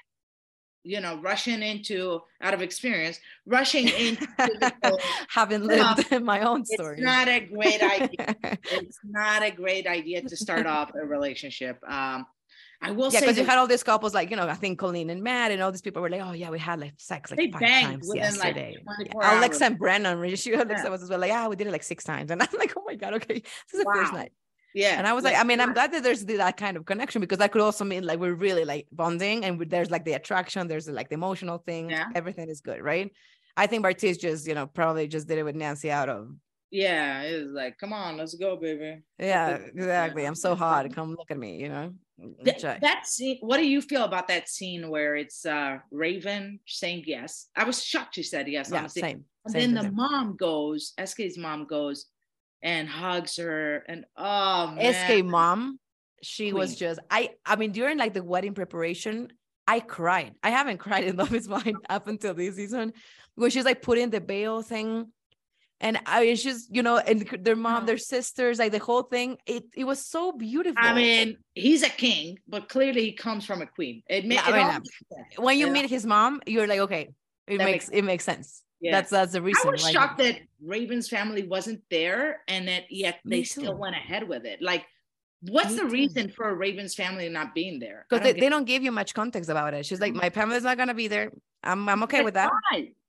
you 0.83 0.99
know, 0.99 1.15
rushing 1.21 1.61
into 1.61 2.21
out 2.41 2.55
of 2.55 2.61
experience, 2.63 3.19
rushing 3.45 3.87
into 3.87 4.25
physical, 4.39 4.97
having 5.29 5.61
lived 5.63 6.09
my 6.33 6.39
own 6.41 6.65
story. 6.65 6.95
it's 6.97 7.03
not 7.03 7.27
a 7.27 7.39
great 7.39 7.81
idea. 7.83 8.35
it's 8.79 8.99
not 9.03 9.43
a 9.43 9.51
great 9.51 9.85
idea 9.85 10.21
to 10.23 10.35
start 10.35 10.65
off 10.65 10.89
a 10.95 11.05
relationship. 11.05 11.77
Um, 11.87 12.25
I 12.83 12.91
will 12.91 13.11
yeah, 13.11 13.19
say 13.19 13.25
because 13.27 13.37
you 13.37 13.45
had 13.45 13.57
all 13.59 13.67
these 13.67 13.83
couples 13.83 14.13
like 14.13 14.29
you 14.31 14.35
know, 14.35 14.47
I 14.47 14.55
think 14.55 14.79
Colleen 14.79 15.09
and 15.09 15.21
Matt 15.21 15.51
and 15.51 15.61
all 15.61 15.71
these 15.71 15.81
people 15.81 16.01
were 16.01 16.09
like, 16.09 16.21
oh 16.21 16.31
yeah, 16.31 16.49
we 16.49 16.57
had 16.59 16.79
like 16.79 16.93
sex 16.97 17.29
like 17.31 17.37
They 17.37 17.51
five 17.51 17.61
times 17.61 18.07
like, 18.07 18.17
yesterday. 18.17 18.77
24 18.83 19.21
Yeah. 19.23 19.39
Alexa 19.39 19.63
hours. 19.63 19.69
and 19.69 19.79
Brennan, 19.79 20.17
really, 20.19 20.35
she 20.35 20.51
Alexa 20.53 20.83
Yeah. 20.85 20.89
was 20.89 21.03
as 21.03 21.09
well 21.09 21.19
like, 21.19 21.29
yeah, 21.29 21.47
we 21.47 21.55
did 21.55 21.67
it 21.67 21.71
like 21.71 21.83
six 21.83 22.03
times, 22.03 22.31
and 22.31 22.41
I'm 22.41 22.47
like, 22.57 22.73
oh 22.77 22.83
my 22.85 22.95
god, 22.95 23.13
okay, 23.15 23.35
this 23.35 23.73
is 23.73 23.79
the 23.83 23.91
first 23.93 24.13
night. 24.13 24.31
yeah. 24.73 24.95
And 24.97 25.05
I 25.07 25.13
was 25.13 25.23
like, 25.23 25.37
I 25.37 25.43
mean, 25.43 25.59
I'm 25.61 25.73
glad 25.73 25.91
that 25.93 26.01
there's 26.03 26.25
that 26.25 26.57
kind 26.57 26.75
of 26.77 26.85
connection 26.85 27.19
because 27.21 27.37
that 27.37 27.51
could 27.51 27.61
also 27.61 27.83
mean 27.85 28.03
like 28.03 28.19
we're 28.19 28.33
really 28.33 28.65
like 28.65 28.87
bonding 28.91 29.45
and 29.45 29.59
there's 29.69 29.91
like 29.91 30.05
the 30.05 30.13
attraction, 30.13 30.67
there's 30.67 30.87
like 30.89 31.09
the 31.09 31.15
emotional 31.15 31.59
thing, 31.59 31.89
Yeah. 31.91 32.05
everything 32.15 32.49
is 32.49 32.61
good, 32.61 32.81
right? 32.81 33.11
I 33.57 33.67
think 33.67 33.83
Bartise 33.85 34.17
just, 34.19 34.47
you 34.47 34.55
know, 34.55 34.65
probably 34.65 35.07
just 35.07 35.27
did 35.27 35.37
it 35.37 35.43
with 35.43 35.55
Nancy 35.55 35.91
out 35.91 36.09
of, 36.09 36.29
yeah, 36.73 37.23
it 37.23 37.43
was 37.43 37.51
like, 37.51 37.77
come 37.77 37.91
on, 37.91 38.15
let's 38.15 38.33
go, 38.35 38.55
baby. 38.55 39.01
yeah, 39.19 39.49
exactly. 39.75 40.25
I'm 40.25 40.35
so 40.35 40.55
hot. 40.55 40.89
Come 40.95 41.15
look 41.15 41.29
at 41.29 41.37
me, 41.37 41.57
you 41.61 41.67
know? 41.67 41.93
Th- 42.43 42.65
I- 42.65 42.79
that 42.79 43.07
scene, 43.07 43.37
what 43.41 43.57
do 43.57 43.67
you 43.67 43.81
feel 43.81 44.03
about 44.03 44.27
that 44.27 44.49
scene 44.49 44.89
where 44.89 45.15
it's 45.15 45.45
uh 45.45 45.79
Raven 45.91 46.59
saying 46.67 47.03
yes? 47.07 47.47
I 47.55 47.63
was 47.63 47.83
shocked 47.83 48.15
she 48.15 48.23
said 48.23 48.47
yes, 48.47 48.69
yeah, 48.71 48.79
honestly. 48.79 49.01
same. 49.01 49.25
And 49.45 49.53
same, 49.53 49.61
then 49.61 49.73
the 49.73 49.81
same. 49.83 49.95
mom 49.95 50.35
goes, 50.37 50.93
SK's 51.03 51.37
mom 51.37 51.65
goes 51.65 52.05
and 52.61 52.87
hugs 52.87 53.37
her, 53.37 53.83
and 53.87 54.05
oh 54.17 54.71
man, 54.71 54.93
SK 54.93 55.25
mom, 55.25 55.79
she 56.21 56.53
was 56.53 56.75
just 56.75 56.99
I 57.09 57.31
I 57.45 57.55
mean 57.55 57.71
during 57.71 57.97
like 57.97 58.13
the 58.13 58.23
wedding 58.23 58.53
preparation, 58.53 59.33
I 59.67 59.79
cried. 59.79 60.35
I 60.43 60.51
haven't 60.51 60.77
cried 60.85 61.05
in 61.05 61.15
Love 61.15 61.33
Is 61.33 61.47
Blind 61.47 61.77
up 61.89 62.07
until 62.07 62.33
this 62.33 62.55
season, 62.55 62.93
where 63.35 63.49
she's 63.49 63.65
like 63.65 63.81
putting 63.81 64.09
the 64.09 64.19
veil 64.19 64.61
thing. 64.61 65.11
And 65.83 65.99
I 66.05 66.23
it's 66.25 66.43
just, 66.43 66.73
you 66.73 66.83
know, 66.83 66.97
and 66.99 67.27
their 67.41 67.55
mom, 67.55 67.85
their 67.87 67.97
sisters, 67.97 68.59
like 68.59 68.71
the 68.71 68.79
whole 68.79 69.01
thing. 69.03 69.37
It 69.47 69.63
it 69.75 69.83
was 69.83 69.99
so 70.05 70.31
beautiful. 70.31 70.77
I 70.81 70.93
mean, 70.93 71.37
he's 71.55 71.81
a 71.83 71.89
king, 71.89 72.37
but 72.47 72.69
clearly 72.69 73.01
he 73.05 73.13
comes 73.13 73.45
from 73.45 73.61
a 73.63 73.65
queen. 73.65 74.03
It, 74.07 74.25
ma- 74.25 74.35
Yeah, 74.35 74.47
it 74.49 74.53
I 74.53 74.57
mean, 74.57 74.65
all 74.67 74.73
makes 74.73 75.37
when 75.37 75.57
you 75.57 75.65
yeah. 75.67 75.73
meet 75.73 75.89
his 75.89 76.05
mom, 76.05 76.39
you're 76.45 76.67
like, 76.67 76.81
okay, 76.81 77.09
it 77.47 77.57
That 77.57 77.65
makes 77.65 77.89
it 77.89 78.03
makes 78.03 78.23
sense. 78.23 78.61
Yeah. 78.79 78.91
That's 78.91 79.09
that's 79.09 79.33
the 79.33 79.41
reason. 79.41 79.67
I 79.67 79.71
was 79.71 79.83
like- 79.83 79.93
shocked 79.93 80.19
that 80.19 80.37
Raven's 80.63 81.09
family 81.09 81.43
wasn't 81.47 81.81
there, 81.89 82.41
and 82.47 82.67
that 82.67 82.83
yet 82.91 83.19
they 83.25 83.43
still 83.43 83.75
went 83.75 83.95
ahead 83.95 84.27
with 84.27 84.45
it. 84.45 84.61
Like, 84.61 84.85
what's 85.41 85.71
Me 85.71 85.77
the 85.77 85.81
too. 85.83 85.89
reason 85.89 86.29
for 86.29 86.53
Raven's 86.53 86.93
family 86.93 87.27
not 87.29 87.55
being 87.55 87.79
there? 87.79 88.05
Because 88.07 88.23
they, 88.23 88.33
they 88.39 88.49
don't 88.49 88.65
give 88.65 88.83
you 88.83 88.91
much 88.91 89.15
context 89.15 89.49
about 89.49 89.73
it. 89.73 89.85
She's 89.87 89.99
like, 89.99 90.13
Mhm. 90.13 90.21
my 90.21 90.29
family's 90.29 90.63
not 90.63 90.77
gonna 90.77 90.93
be 90.93 91.07
there. 91.07 91.31
I'm 91.63 91.87
I'm 91.87 92.03
okay 92.03 92.17
That's 92.17 92.25
with 92.25 92.33
that. 92.35 92.51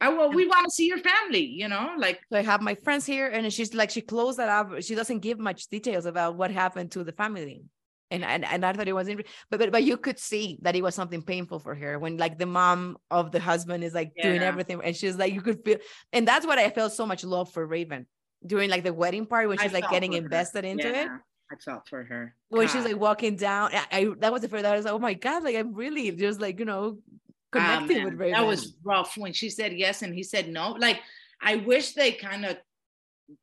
I 0.01 0.09
well, 0.09 0.31
we 0.33 0.47
want 0.47 0.65
to 0.66 0.70
see 0.70 0.87
your 0.87 0.99
family. 0.99 1.45
You 1.47 1.69
know, 1.69 1.95
like 1.97 2.20
So 2.31 2.39
I 2.39 2.43
have 2.43 2.61
my 2.61 2.74
friends 2.74 3.07
here, 3.07 3.29
and 3.29 3.51
she's 3.53 3.74
like, 3.74 3.91
she 3.91 4.01
closed 4.01 4.39
that 4.39 4.49
up. 4.49 4.83
She 4.83 4.95
doesn't 4.95 5.20
give 5.20 5.39
much 5.39 5.69
details 5.69 6.07
about 6.07 6.37
what 6.37 6.51
happened 6.51 6.91
to 6.93 7.05
the 7.05 7.12
family. 7.12 7.62
And, 8.11 8.23
and, 8.27 8.45
and 8.45 8.66
I 8.66 8.74
thought 8.74 8.87
it 8.89 8.93
was 8.93 9.09
interesting, 9.09 9.33
but, 9.49 9.59
but 9.59 9.73
but 9.73 9.85
you 9.85 9.97
could 9.97 10.19
see 10.19 10.59
that 10.61 10.77
it 10.77 10.83
was 10.83 10.95
something 10.95 11.23
painful 11.23 11.61
for 11.61 11.74
her 11.74 11.99
when 11.99 12.19
like 12.19 12.39
the 12.39 12.45
mom 12.45 12.99
of 13.11 13.33
the 13.33 13.41
husband 13.41 13.83
is 13.85 13.95
like 13.95 14.12
doing 14.20 14.43
everything, 14.43 14.83
and 14.85 14.95
she's 14.95 15.16
like 15.16 15.33
you 15.33 15.41
could 15.41 15.65
feel, 15.65 15.79
and 16.12 16.29
that's 16.29 16.47
what 16.47 16.59
I 16.59 16.69
felt 16.69 16.93
so 16.93 17.07
much 17.07 17.24
love 17.24 17.51
for 17.51 17.66
Raven 17.66 18.07
during 18.45 18.69
like 18.69 18.85
the 18.85 18.93
wedding 18.93 19.24
part 19.24 19.49
when 19.49 19.59
I 19.59 19.62
she's 19.62 19.73
like 19.73 19.89
getting 19.89 20.12
her. 20.12 20.19
invested 20.19 20.66
into 20.66 20.89
it. 20.95 21.09
I 21.51 21.55
felt 21.65 21.89
for 21.89 22.05
her 22.05 22.35
When 22.49 22.69
she's 22.69 22.83
God. 22.83 22.85
like 22.85 23.01
walking 23.01 23.37
down, 23.37 23.70
I, 23.73 23.87
I 23.91 24.09
that 24.20 24.31
was 24.33 24.43
the 24.43 24.49
first. 24.49 24.66
I 24.66 24.77
was 24.77 24.85
like, 24.85 24.95
oh 24.95 24.99
my 24.99 25.15
god, 25.15 25.43
like 25.43 25.57
I'm 25.57 25.73
really 25.73 26.11
just 26.11 26.39
like 26.41 26.59
you 26.59 26.66
know 26.66 26.99
Ah, 27.55 27.77
connecting 27.79 28.05
with 28.05 28.15
man, 28.15 28.19
Raven. 28.19 28.41
That 28.41 28.47
was 28.47 28.74
rough 28.85 29.16
when 29.16 29.33
she 29.33 29.51
said 29.51 29.73
yes 29.73 30.03
and 30.03 30.15
he 30.15 30.23
said 30.23 30.49
no. 30.49 30.73
Like, 30.73 31.01
I 31.41 31.57
wish 31.57 31.93
they 31.93 32.12
kind 32.12 32.45
of 32.45 32.57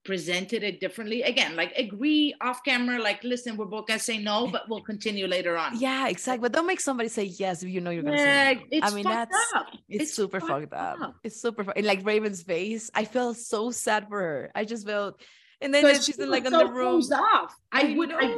presented 0.05 0.61
it 0.63 0.79
differently. 0.79 1.23
Again, 1.23 1.55
like 1.55 1.73
agree 1.77 2.35
off 2.41 2.63
camera, 2.63 2.99
like, 2.99 3.23
listen, 3.23 3.57
we're 3.57 3.65
both 3.65 3.87
gonna 3.87 3.99
say 3.99 4.17
no, 4.19 4.47
but 4.51 4.69
we'll 4.69 4.81
continue 4.83 5.27
later 5.27 5.57
on. 5.57 5.79
yeah, 5.79 6.07
exactly. 6.07 6.41
But 6.41 6.51
don't 6.51 6.67
make 6.67 6.79
somebody 6.79 7.09
say 7.09 7.23
yes 7.23 7.63
if 7.63 7.69
you 7.69 7.81
know 7.81 7.89
you're 7.91 8.03
gonna 8.03 8.17
Yeah, 8.17 8.49
say. 8.53 8.55
No. 8.55 8.61
it's 8.71 8.91
I 8.91 8.95
mean, 8.95 9.03
fucked 9.03 9.31
that's 9.31 9.53
up. 9.55 9.67
it's, 9.89 10.13
super 10.13 10.39
fucked 10.39 10.73
up. 10.73 11.01
up. 11.01 11.15
It's 11.23 11.41
super 11.41 11.63
fu- 11.63 11.71
and 11.75 11.85
like 11.85 12.05
Raven's 12.05 12.43
face. 12.43 12.91
I 12.93 13.05
felt 13.05 13.37
so 13.37 13.71
sad 13.71 14.07
for 14.09 14.19
her. 14.19 14.51
I 14.53 14.65
just 14.65 14.85
felt 14.85 15.21
and 15.61 15.73
then 15.73 15.83
Because 15.83 16.05
she's 16.05 16.15
she 16.15 16.21
in 16.21 16.29
like 16.29 16.45
in 16.45 16.51
so 16.51 16.59
the 16.67 16.71
room. 16.71 17.01
off. 17.11 17.53
I, 17.71 17.91
I 17.91 17.93
would, 17.97 18.11
I. 18.13 18.35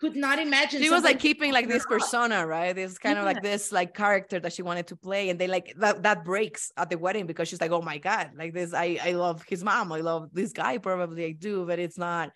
could 0.00 0.14
not 0.16 0.38
imagine. 0.38 0.80
she 0.80 0.90
was 0.90 1.02
like 1.02 1.18
keeping 1.18 1.52
like 1.52 1.68
this 1.68 1.84
persona 1.86 2.46
right 2.46 2.74
this 2.74 2.98
kind 2.98 3.18
of 3.18 3.24
like 3.24 3.42
this 3.42 3.72
like 3.72 3.94
character 3.94 4.38
that 4.40 4.52
she 4.52 4.62
wanted 4.62 4.86
to 4.86 4.96
play 4.96 5.28
and 5.30 5.38
they 5.40 5.46
like 5.48 5.74
that 5.78 6.02
that 6.02 6.24
breaks 6.24 6.70
at 6.76 6.88
the 6.90 6.96
wedding 6.96 7.26
because 7.26 7.48
she's 7.48 7.60
like 7.60 7.72
oh 7.72 7.82
my 7.82 7.98
god 7.98 8.30
like 8.36 8.52
this 8.54 8.72
i 8.74 8.98
i 9.02 9.12
love 9.12 9.42
his 9.48 9.64
mom 9.64 9.90
i 9.92 10.00
love 10.00 10.28
this 10.32 10.52
guy 10.52 10.78
probably 10.78 11.24
i 11.24 11.32
do 11.32 11.66
but 11.66 11.78
it's 11.78 11.98
not 11.98 12.30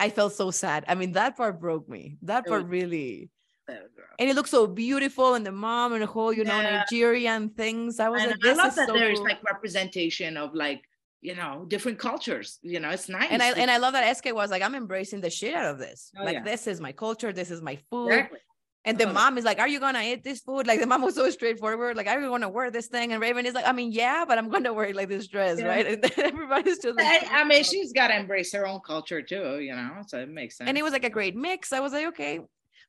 i 0.00 0.08
felt 0.08 0.32
so 0.32 0.50
sad 0.50 0.84
i 0.88 0.94
mean 0.94 1.12
that 1.12 1.36
part 1.36 1.60
broke 1.60 1.88
me 1.88 2.16
that 2.22 2.46
part 2.46 2.64
really 2.66 3.30
and 4.18 4.28
it 4.28 4.34
looked 4.34 4.48
so 4.48 4.66
beautiful 4.66 5.34
and 5.34 5.46
the 5.46 5.52
mom 5.52 5.92
and 5.92 6.02
the 6.02 6.06
whole 6.06 6.32
you 6.32 6.44
know 6.44 6.60
Yeah. 6.60 6.78
nigerian 6.90 7.50
things 7.50 8.00
i 8.00 8.08
was 8.08 8.22
And 8.22 8.30
like 8.32 8.44
I 8.44 8.52
love 8.54 8.68
is 8.68 8.74
that 8.76 8.88
so 8.88 8.94
there's 8.94 9.18
cool. 9.18 9.28
like 9.28 9.42
representation 9.44 10.36
of 10.36 10.54
like 10.54 10.82
you 11.22 11.34
know 11.34 11.64
different 11.68 11.98
cultures. 11.98 12.58
You 12.62 12.80
know, 12.80 12.90
it's 12.90 13.08
nice. 13.08 13.28
and 13.30 13.42
I 13.42 13.52
and 13.52 13.70
I 13.70 13.78
love 13.78 13.94
that 13.94 14.16
SK 14.16 14.34
was 14.34 14.50
like, 14.50 14.62
I'm 14.62 14.74
embracing 14.74 15.20
the 15.22 15.30
shit 15.30 15.54
out 15.54 15.70
of 15.72 15.78
this. 15.78 16.10
Oh, 16.18 16.24
like 16.24 16.34
yeah. 16.34 16.42
this 16.42 16.66
is 16.66 16.80
my 16.80 16.92
culture, 16.92 17.32
this 17.32 17.50
is 17.50 17.62
my 17.62 17.78
food. 17.90 18.08
exactly. 18.08 18.38
And 18.84 18.98
the 18.98 19.08
it. 19.08 19.12
mom 19.12 19.38
is 19.38 19.44
like, 19.44 19.60
Are 19.60 19.68
you 19.68 19.78
gonna 19.78 20.02
eat 20.02 20.24
this 20.24 20.40
food? 20.40 20.66
Like 20.66 20.80
the 20.80 20.86
mom 20.88 21.02
was 21.02 21.14
so 21.14 21.30
straightforward, 21.30 21.96
like, 21.96 22.08
Are 22.08 22.20
you 22.20 22.28
gonna 22.28 22.48
wear 22.48 22.68
this 22.72 22.88
thing? 22.88 23.12
And 23.12 23.22
Raven 23.22 23.46
is 23.46 23.54
like, 23.54 23.64
I 23.66 23.70
mean, 23.70 23.92
yeah, 23.92 24.24
but 24.26 24.36
I'm 24.38 24.48
gonna 24.50 24.72
wear 24.72 24.92
like 24.92 25.08
this 25.08 25.28
dress, 25.28 25.60
Yeah. 25.60 25.68
right? 25.68 25.86
And 26.04 26.12
everybody's 26.18 26.78
just 26.80 26.96
like, 26.98 27.06
I, 27.30 27.42
I 27.42 27.44
mean, 27.44 27.62
she's 27.70 27.92
got 27.92 28.08
to 28.08 28.16
embrace 28.18 28.52
her 28.54 28.66
own 28.66 28.80
culture 28.84 29.22
too. 29.22 29.60
You 29.60 29.76
know, 29.76 30.02
so 30.08 30.18
it 30.18 30.28
makes 30.28 30.56
sense. 30.58 30.66
and 30.68 30.76
it 30.76 30.82
was 30.82 30.92
like 30.92 31.04
a 31.04 31.10
great 31.10 31.36
mix. 31.36 31.72
I 31.72 31.78
was 31.78 31.92
like, 31.92 32.06
okay. 32.08 32.40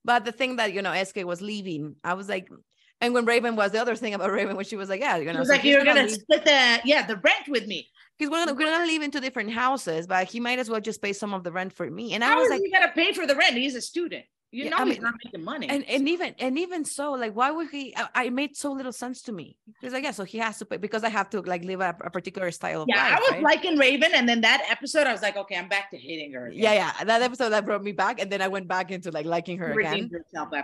But 0.04 0.26
the 0.26 0.32
thing 0.32 0.56
that 0.56 0.74
you 0.74 0.82
know, 0.82 0.94
SK 1.04 1.18
was 1.26 1.42
leaving, 1.42 1.96
I 2.04 2.16
was 2.16 2.28
like, 2.28 2.48
and 3.00 3.14
when 3.14 3.26
Raven 3.26 3.56
was 3.56 3.72
the 3.72 3.80
other 3.80 3.96
thing 3.96 4.16
about 4.16 4.32
Raven, 4.32 4.56
when 4.56 4.66
she 4.66 4.76
was 4.76 4.90
like, 4.90 5.02
Yeah, 5.02 5.18
you 5.18 5.26
know, 5.26 5.34
She 5.34 5.40
was 5.40 5.48
so 5.50 5.54
like, 5.54 5.64
"You're 5.64 5.86
gonna 5.86 6.04
leave- 6.10 6.12
split 6.12 6.44
the 6.44 6.80
yeah 6.86 7.06
the 7.06 7.18
rent 7.18 7.48
with 7.50 7.68
me." 7.68 7.88
He's 8.18 8.30
gonna, 8.30 8.54
we're 8.54 8.66
gonna 8.66 8.86
live 8.86 9.02
into 9.02 9.20
different 9.20 9.52
houses, 9.52 10.08
but 10.08 10.28
he 10.28 10.40
might 10.40 10.60
as 10.60 10.70
well 10.70 10.82
just 10.82 11.02
pay 11.02 11.14
some 11.14 11.34
of 11.34 11.44
the 11.44 11.52
rent 11.52 11.74
for 11.74 11.90
me. 11.90 12.14
And 12.14 12.24
I 12.24 12.30
How 12.30 12.38
was 12.38 12.46
is 12.46 12.52
like, 12.52 12.62
you 12.64 12.72
gonna 12.72 12.92
pay 12.94 13.14
for 13.14 13.26
the 13.28 13.36
rent? 13.36 13.56
He's 13.56 13.76
a 13.76 13.82
student. 13.82 14.26
You 14.52 14.66
Yeah, 14.66 14.70
know, 14.70 14.78
I 14.78 14.86
he's 14.86 15.00
not 15.02 15.16
making 15.26 15.44
money. 15.44 15.68
and 15.68 15.84
and 15.90 16.08
even 16.08 16.36
and 16.38 16.60
even 16.60 16.86
so 16.86 17.14
like 17.14 17.34
why 17.36 17.50
would 17.50 17.72
he 17.72 17.96
I, 17.98 18.08
I 18.14 18.30
made 18.30 18.56
so 18.56 18.72
little 18.72 18.92
sense 18.92 19.24
to 19.24 19.32
me 19.32 19.58
he's 19.82 19.94
like 19.94 20.04
yeah 20.04 20.12
so 20.12 20.24
he 20.24 20.38
has 20.38 20.60
to 20.60 20.66
pay 20.66 20.78
because 20.78 21.04
i 21.04 21.10
have 21.10 21.28
to 21.32 21.42
like 21.42 21.64
live 21.64 21.82
a, 21.82 21.96
a 22.02 22.12
particular 22.12 22.52
style 22.52 22.84
of 22.84 22.88
yeah, 22.88 23.02
life 23.02 23.14
I 23.18 23.20
was 23.20 23.32
right? 23.32 23.42
liking 23.42 23.80
Raven, 23.80 24.12
and 24.14 24.30
then 24.30 24.42
that 24.42 24.62
episode, 24.70 25.08
I 25.08 25.12
was 25.12 25.24
like, 25.24 25.38
okay, 25.38 25.56
I'm 25.56 25.70
back 25.70 25.90
to 25.90 25.98
hating 25.98 26.34
her. 26.34 26.48
again. 26.48 26.62
yeah 26.62 26.74
yeah 26.74 27.04
that 27.04 27.24
episode 27.24 27.50
that 27.50 27.66
brought 27.66 27.84
me 27.84 27.94
back 27.94 28.22
and 28.22 28.32
then 28.32 28.44
i 28.44 28.48
went 28.48 28.68
back 28.68 28.92
into 28.92 29.10
like 29.10 29.26
liking 29.26 29.58
her 29.58 29.74
again 29.74 30.12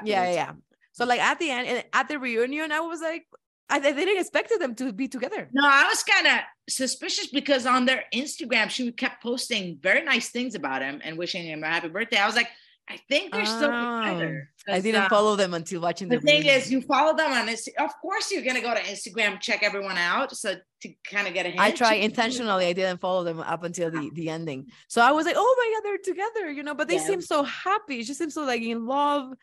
yeah 0.06 0.26
yeah 0.26 0.32
yeah 0.34 0.52
so 0.92 1.06
like 1.06 1.20
at 1.20 1.40
the 1.40 1.50
end 1.50 1.68
and 1.68 1.84
at 1.92 2.08
the 2.08 2.20
reunion 2.20 2.72
i 2.72 2.80
was 2.82 3.02
like 3.02 3.26
i, 3.70 3.78
I 3.78 3.92
didn't 3.92 4.20
expect 4.20 4.52
them 4.60 4.76
to 4.76 4.92
be 4.94 5.08
together 5.08 5.50
No, 5.54 5.62
I 5.66 5.86
was 5.88 6.04
kind 6.04 6.28
of 6.28 6.40
suspicious 6.70 7.28
because 7.28 7.66
on 7.66 7.86
their 7.86 8.04
Instagram, 8.14 8.70
she 8.70 8.92
kept 8.92 9.24
posting 9.24 9.80
very 9.82 10.04
nice 10.04 10.30
things 10.30 10.54
about 10.56 10.82
him 10.82 11.02
and 11.04 11.18
wishing 11.18 11.44
him 11.44 11.64
a 11.64 11.68
happy 11.68 11.88
birthday. 11.90 12.18
I 12.18 12.28
was 12.28 12.36
like, 12.36 12.48
I 12.88 12.98
think 13.10 13.32
they're 13.34 13.46
still 13.46 13.72
Oh, 13.72 14.02
together. 14.04 14.50
i 14.68 14.80
didn't 14.80 15.04
uh, 15.04 15.10
follow 15.10 15.36
them 15.36 15.54
until 15.54 15.82
watching 15.82 16.08
the, 16.10 16.18
The 16.18 16.22
thing 16.22 16.42
reunion. 16.42 16.56
is, 16.62 16.72
you 16.72 16.82
follow 16.82 17.16
them 17.16 17.32
on 17.32 17.46
this. 17.46 17.68
Of 17.78 17.92
course, 18.02 18.32
you're 18.32 18.44
gonna 18.44 18.62
go 18.62 18.74
to 18.74 18.82
Instagram, 18.82 19.40
check 19.40 19.62
everyone 19.64 19.98
out, 19.98 20.36
so 20.36 20.56
to 20.82 20.90
kind 21.12 21.28
of 21.28 21.34
get 21.34 21.46
a 21.46 21.50
hint. 21.50 21.60
I 21.62 21.72
try 21.72 21.94
intentionally. 21.96 22.66
I 22.66 22.74
didn't 22.74 23.00
follow 23.00 23.24
them 23.24 23.40
up 23.40 23.64
until 23.64 23.90
the, 23.92 24.10
the 24.14 24.30
ending. 24.30 24.68
So 24.88 25.02
I 25.02 25.12
was 25.12 25.26
like, 25.28 25.36
oh 25.38 25.56
my 25.60 25.68
God, 25.74 25.82
they're 25.86 26.14
together, 26.14 26.52
you 26.52 26.64
know, 26.64 26.74
but 26.76 26.88
they 26.88 26.96
Yeah. 26.96 27.06
seem 27.12 27.22
so 27.22 27.44
happy. 27.44 28.04
She 28.04 28.14
seems 28.14 28.34
so 28.34 28.44
like 28.44 28.62
in 28.62 28.86
love. 28.86 29.34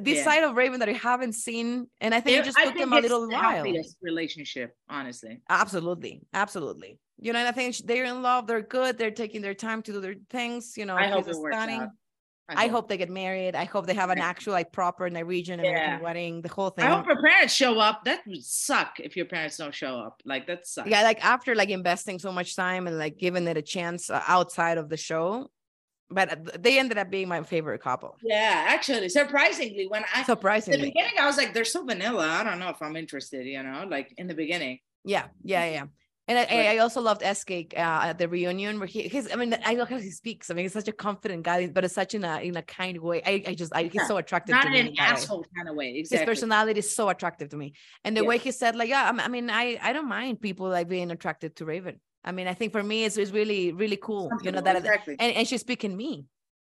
This 0.00 0.18
Yeah. 0.18 0.24
side 0.24 0.44
of 0.44 0.56
Raven 0.56 0.80
that 0.80 0.88
I 0.88 0.92
haven't 0.92 1.32
seen. 1.32 1.88
And 2.00 2.14
I 2.14 2.20
think 2.20 2.36
They- 2.36 2.40
it 2.40 2.44
just 2.44 2.58
I 2.58 2.64
took 2.66 2.76
them 2.78 2.92
a 2.92 3.00
little 3.00 3.28
while. 3.28 3.64
relationship, 4.02 4.76
honestly. 4.88 5.40
Absolutely. 5.48 6.22
Absolutely. 6.32 6.98
You 7.18 7.32
know, 7.32 7.38
and 7.38 7.48
I 7.48 7.52
think 7.52 7.76
they're 7.78 8.04
in 8.04 8.22
love. 8.22 8.46
They're 8.46 8.62
good. 8.62 8.96
They're 8.98 9.10
taking 9.10 9.42
their 9.42 9.54
time 9.54 9.82
to 9.82 9.92
do 9.92 10.00
their 10.00 10.14
things. 10.30 10.76
You 10.76 10.86
know, 10.86 10.96
I 10.96 11.08
hope 11.08 11.28
it 11.28 11.36
works 11.36 11.54
stunning. 11.56 11.80
out. 11.82 11.88
I 12.52 12.66
hope 12.66 12.88
they 12.88 12.96
get 12.96 13.10
married. 13.10 13.54
I 13.54 13.64
hope 13.64 13.86
they 13.86 13.94
have 13.94 14.10
an 14.10 14.18
actual, 14.18 14.54
like, 14.54 14.72
proper 14.72 15.08
Nigerian 15.08 15.60
American 15.60 15.90
Yeah. 15.92 16.00
wedding. 16.00 16.42
The 16.42 16.48
whole 16.48 16.70
thing. 16.70 16.84
I 16.84 16.88
hope 16.96 17.06
her 17.06 17.22
parents 17.22 17.54
show 17.54 17.78
up. 17.78 18.02
That 18.04 18.26
would 18.26 18.42
suck 18.44 18.98
if 18.98 19.16
your 19.16 19.26
parents 19.26 19.56
don't 19.56 19.72
show 19.74 20.00
up. 20.00 20.20
Like 20.24 20.48
that 20.48 20.66
sucks. 20.66 20.90
yeah 20.90 21.02
like 21.02 21.24
after 21.24 21.54
like 21.54 21.68
investing 21.68 22.18
so 22.18 22.32
much 22.32 22.56
time 22.56 22.88
and 22.88 22.98
like 22.98 23.18
giving 23.18 23.46
it 23.46 23.56
a 23.56 23.62
chance 23.62 24.10
uh, 24.10 24.20
outside 24.26 24.78
of 24.78 24.88
the 24.88 24.96
show 24.96 25.48
but 26.10 26.32
uh, 26.32 26.36
they 26.58 26.78
ended 26.78 26.98
up 26.98 27.10
being 27.10 27.28
my 27.28 27.42
favorite 27.42 27.80
couple 27.82 28.16
Yeah, 28.22 28.64
actually, 28.68 29.08
surprisingly, 29.08 29.86
when 29.88 30.04
I 30.14 30.20
in 30.20 30.26
the 30.72 30.78
beginning, 30.78 31.12
I 31.20 31.26
was 31.26 31.36
like, 31.36 31.54
they're 31.54 31.64
so 31.64 31.84
vanilla. 31.84 32.26
I 32.28 32.44
don't 32.44 32.58
know 32.58 32.68
if 32.70 32.80
I'm 32.82 32.96
interested, 32.96 33.46
you 33.46 33.62
know, 33.62 33.86
like 33.88 34.12
in 34.18 34.26
the 34.26 34.34
beginning. 34.34 34.78
yeah 35.04 35.26
yeah 35.42 35.64
yeah 35.76 35.84
and 36.28 36.38
I, 36.38 36.44
I- 36.56 36.74
I 36.74 36.78
also 36.78 37.00
loved 37.00 37.22
SK 37.22 37.50
uh, 37.74 38.10
at 38.10 38.18
the 38.18 38.28
reunion 38.28 38.78
where 38.78 38.86
he 38.94 39.00
his 39.08 39.24
I 39.32 39.36
mean 39.40 39.56
I 39.64 39.74
love 39.74 39.88
how 39.88 39.98
he 39.98 40.10
speaks 40.10 40.50
I 40.50 40.54
mean 40.54 40.64
he's 40.66 40.74
such 40.80 40.88
a 40.88 40.92
confident 40.92 41.42
guy 41.42 41.66
but 41.68 41.82
it's 41.84 41.94
such 41.94 42.12
in 42.14 42.22
a 42.24 42.34
in 42.48 42.56
a 42.56 42.62
kind 42.62 42.96
way 43.08 43.18
I, 43.24 43.34
I 43.50 43.54
just 43.54 43.72
I, 43.74 43.84
he's 43.84 43.94
Yeah, 43.94 44.06
so 44.12 44.16
attractive 44.18 44.54
Not 44.54 44.62
to 44.62 44.68
in 44.68 44.72
me 44.74 44.80
an 44.80 44.86
in 44.88 44.94
that 44.98 45.14
way. 45.16 45.22
asshole 45.22 45.44
kind 45.56 45.68
of 45.70 45.74
way. 45.80 45.88
his 45.98 46.22
personality 46.32 46.80
is 46.84 46.94
so 46.94 47.08
attractive 47.08 47.48
to 47.52 47.56
me 47.62 47.72
and 48.04 48.12
the 48.16 48.20
Yeah. 48.22 48.28
way 48.30 48.38
he 48.38 48.52
said 48.52 48.76
like 48.80 48.90
yeah 48.94 49.04
I'm- 49.08 49.20
I 49.26 49.28
mean 49.34 49.48
I 49.62 49.64
I 49.88 49.90
don't 49.96 50.08
mind 50.08 50.40
people 50.48 50.66
like 50.68 50.88
being 50.96 51.10
attracted 51.10 51.56
to 51.56 51.64
Raven 51.64 51.96
I 52.24 52.32
mean 52.32 52.46
I 52.46 52.54
think 52.54 52.72
for 52.72 52.82
me 52.82 53.04
it's, 53.04 53.16
it's 53.16 53.30
really 53.30 53.72
really 53.72 53.96
cool 53.96 54.30
you 54.42 54.50
know 54.52 54.60
that 54.60 54.76
exactly. 54.76 55.16
and, 55.18 55.34
and 55.36 55.48
she's 55.48 55.60
speaking 55.60 55.96
me. 55.96 56.26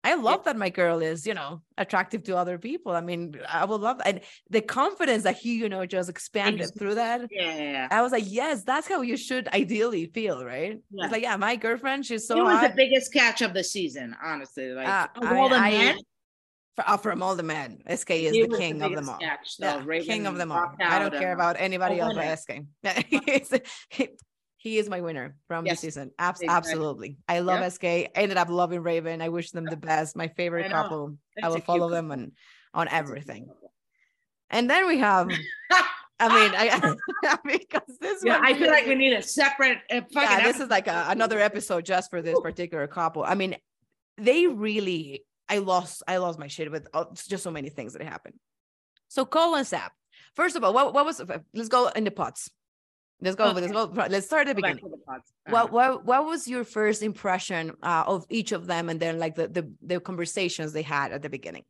I 0.05 0.15
love 0.15 0.45
that 0.45 0.57
my 0.57 0.70
girl 0.70 1.01
is, 1.03 1.27
you 1.27 1.35
know, 1.35 1.61
attractive 1.77 2.23
to 2.25 2.37
other 2.37 2.57
people. 2.57 2.93
I 2.93 3.01
mean, 3.01 3.35
I 3.51 3.65
would 3.65 3.81
love 3.81 4.01
and 4.07 4.20
the 4.49 4.61
confidence 4.61 5.25
that 5.25 5.37
he, 5.39 5.57
you 5.57 5.69
know, 5.69 5.85
just 5.87 6.09
expanded 6.09 6.61
Ex- 6.62 6.70
through 6.79 6.95
that. 6.95 7.23
yeah, 7.33 7.43
yeah, 7.57 7.62
yeah. 7.73 7.89
I 7.91 8.01
was 8.01 8.12
like, 8.12 8.23
yes, 8.27 8.62
that's 8.62 8.87
how 8.87 9.01
you 9.03 9.16
should 9.16 9.49
ideally 9.49 10.07
feel, 10.07 10.45
right? 10.45 10.79
Yeah. 10.93 11.05
It's 11.05 11.12
like, 11.12 11.23
yeah, 11.23 11.37
my 11.37 11.57
girlfriend, 11.57 12.07
she's 12.07 12.29
so 12.29 12.37
he 12.37 12.43
was 12.43 12.53
hot. 12.61 12.70
the 12.70 12.77
biggest 12.77 13.12
catch 13.12 13.43
of 13.43 13.53
the 13.55 13.65
season, 13.65 14.16
honestly. 14.23 14.70
Like 14.70 14.87
Uh, 14.87 15.09
I- 15.20 15.37
all 15.37 15.49
the 15.49 15.57
I- 15.57 15.70
men, 15.73 15.99
For, 16.77 16.85
uh, 16.89 16.97
from 16.97 17.20
all 17.20 17.35
the 17.35 17.43
men, 17.43 17.83
SK 17.89 18.11
is 18.12 18.35
he 18.37 18.47
the 18.47 18.57
king 18.57 18.81
of 18.83 18.95
them 18.95 19.09
all. 19.09 19.19
catch, 19.19 19.57
Yeah, 19.59 19.83
king 20.03 20.27
of 20.29 20.37
them 20.37 20.53
all. 20.53 20.75
I 20.81 21.01
don't 21.01 21.12
care 21.12 21.33
about 21.33 21.57
anybody 21.59 21.99
else 21.99 22.15
but. 22.15 22.39
SK. 22.39 22.62
He, 24.59 24.78
is 24.78 24.89
my 24.89 25.01
winner 25.01 25.36
from 25.47 25.64
Yes, 25.64 25.80
the 25.80 25.86
season. 25.86 26.10
Abs- 26.18 26.40
exactly. 26.40 26.72
Absolutely. 26.72 27.16
I 27.28 27.39
love 27.39 27.60
Yeah. 27.60 27.68
SK. 27.68 27.85
I 27.85 28.10
ended 28.14 28.36
up 28.36 28.48
loving 28.51 28.82
Raven. 28.82 29.22
I 29.22 29.28
wish 29.28 29.52
them 29.52 29.68
the 29.68 29.76
best. 29.76 30.16
My 30.16 30.28
favorite 30.28 30.66
I 30.66 30.68
couple. 30.68 31.16
I 31.40 31.48
will 31.48 31.60
follow 31.60 31.89
them 31.89 32.10
on 32.10 32.32
on 32.74 32.86
That's 32.86 32.94
everything. 32.94 33.48
And 34.51 34.68
then 34.68 34.86
we 34.86 34.98
have, 34.98 35.28
I 36.20 36.28
mean, 36.28 36.52
I 36.56 36.97
because 37.44 37.98
this 38.01 38.22
Yeah, 38.24 38.39
one 38.39 38.47
I 38.47 38.55
feel 38.59 38.68
like 38.70 38.86
we 38.86 38.94
need 38.94 39.12
a 39.12 39.22
separate 39.22 39.78
uh, 39.90 40.01
fucking 40.12 40.12
yeah, 40.14 40.43
this 40.43 40.60
is 40.60 40.68
like 40.68 40.86
a, 40.86 41.06
another 41.09 41.39
episode 41.39 41.85
just 41.85 42.10
for 42.10 42.20
this 42.20 42.39
particular 42.40 42.86
couple. 42.86 43.22
I 43.24 43.35
mean, 43.35 43.56
they 44.16 44.47
really, 44.47 45.24
I 45.48 45.59
lost, 45.59 46.02
I 46.09 46.16
lost 46.16 46.39
my 46.39 46.48
shit 46.48 46.70
with 46.70 46.89
uh, 46.93 47.05
just 47.14 47.43
so 47.43 47.51
many 47.51 47.68
things 47.68 47.93
that 47.93 48.02
happened. 48.02 48.35
So 49.09 49.24
Cole 49.24 49.55
and 49.55 49.66
Sap. 49.66 49.93
First 50.35 50.56
of 50.56 50.64
all, 50.64 50.72
what, 50.72 50.93
what 50.93 51.05
was? 51.05 51.22
Let's 51.55 51.68
go 51.68 51.89
in 51.89 52.05
the 52.05 52.10
pots. 52.10 52.51
Let's 53.20 53.35
go. 53.36 53.51
Let's 53.51 53.73
go. 53.73 53.93
Let's 54.09 54.27
start 54.27 54.49
at 54.49 54.57
the 54.57 54.62
Go 54.62 54.69
beginning. 54.69 54.93
the. 54.93 55.53
What, 55.53 55.73
what 55.73 56.05
what 56.05 56.24
was 56.24 56.47
your 56.47 56.65
first 56.65 57.03
impression 57.03 57.73
uh, 57.82 58.05
of 58.07 58.27
each 58.31 58.53
of 58.53 58.66
them, 58.66 58.89
and 58.89 59.01
then 59.01 59.19
like 59.19 59.35
the, 59.35 59.49
the 59.49 59.69
the 59.82 60.01
conversations 60.01 60.73
they 60.73 60.82
had 60.82 61.12
at 61.12 61.23
the 61.23 61.28
beginning? 61.28 61.65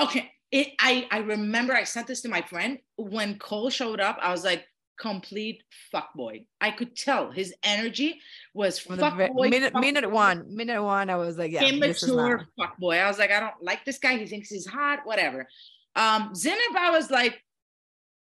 Okay. 0.00 0.30
It, 0.50 0.68
I, 0.80 1.06
I 1.10 1.18
remember 1.18 1.74
I 1.74 1.84
sent 1.84 2.06
this 2.06 2.22
to 2.22 2.28
my 2.30 2.40
friend. 2.40 2.78
When 2.96 3.38
Cole 3.38 3.68
showed 3.68 4.00
up, 4.00 4.18
I 4.22 4.30
was 4.32 4.44
like, 4.44 4.64
complete 4.98 5.62
fuckboy. 5.94 6.46
I 6.60 6.70
could 6.70 6.96
tell 6.96 7.30
his 7.30 7.54
energy 7.62 8.20
was 8.54 8.78
From 8.78 8.98
fuckboy. 8.98 9.50
minute 9.50 9.74
fuckboy, 9.74 9.80
minute 9.80 10.10
one, 10.10 10.46
minute 10.48 10.82
one, 10.82 11.10
I 11.10 11.16
was 11.16 11.36
like, 11.36 11.52
yeah, 11.52 11.60
this 11.78 12.02
is 12.02 12.08
not. 12.08 12.30
immature 12.30 12.48
fuckboy. 12.58 13.02
I 13.02 13.08
was 13.08 13.18
like, 13.18 13.30
I 13.30 13.40
don't 13.40 13.62
like 13.62 13.84
this 13.84 13.98
guy. 13.98 14.16
He 14.16 14.26
thinks 14.26 14.48
he's 14.48 14.66
hot, 14.66 15.00
whatever. 15.04 15.48
Um, 15.96 16.32
I 16.76 16.90
was 16.92 17.10
like, 17.10 17.42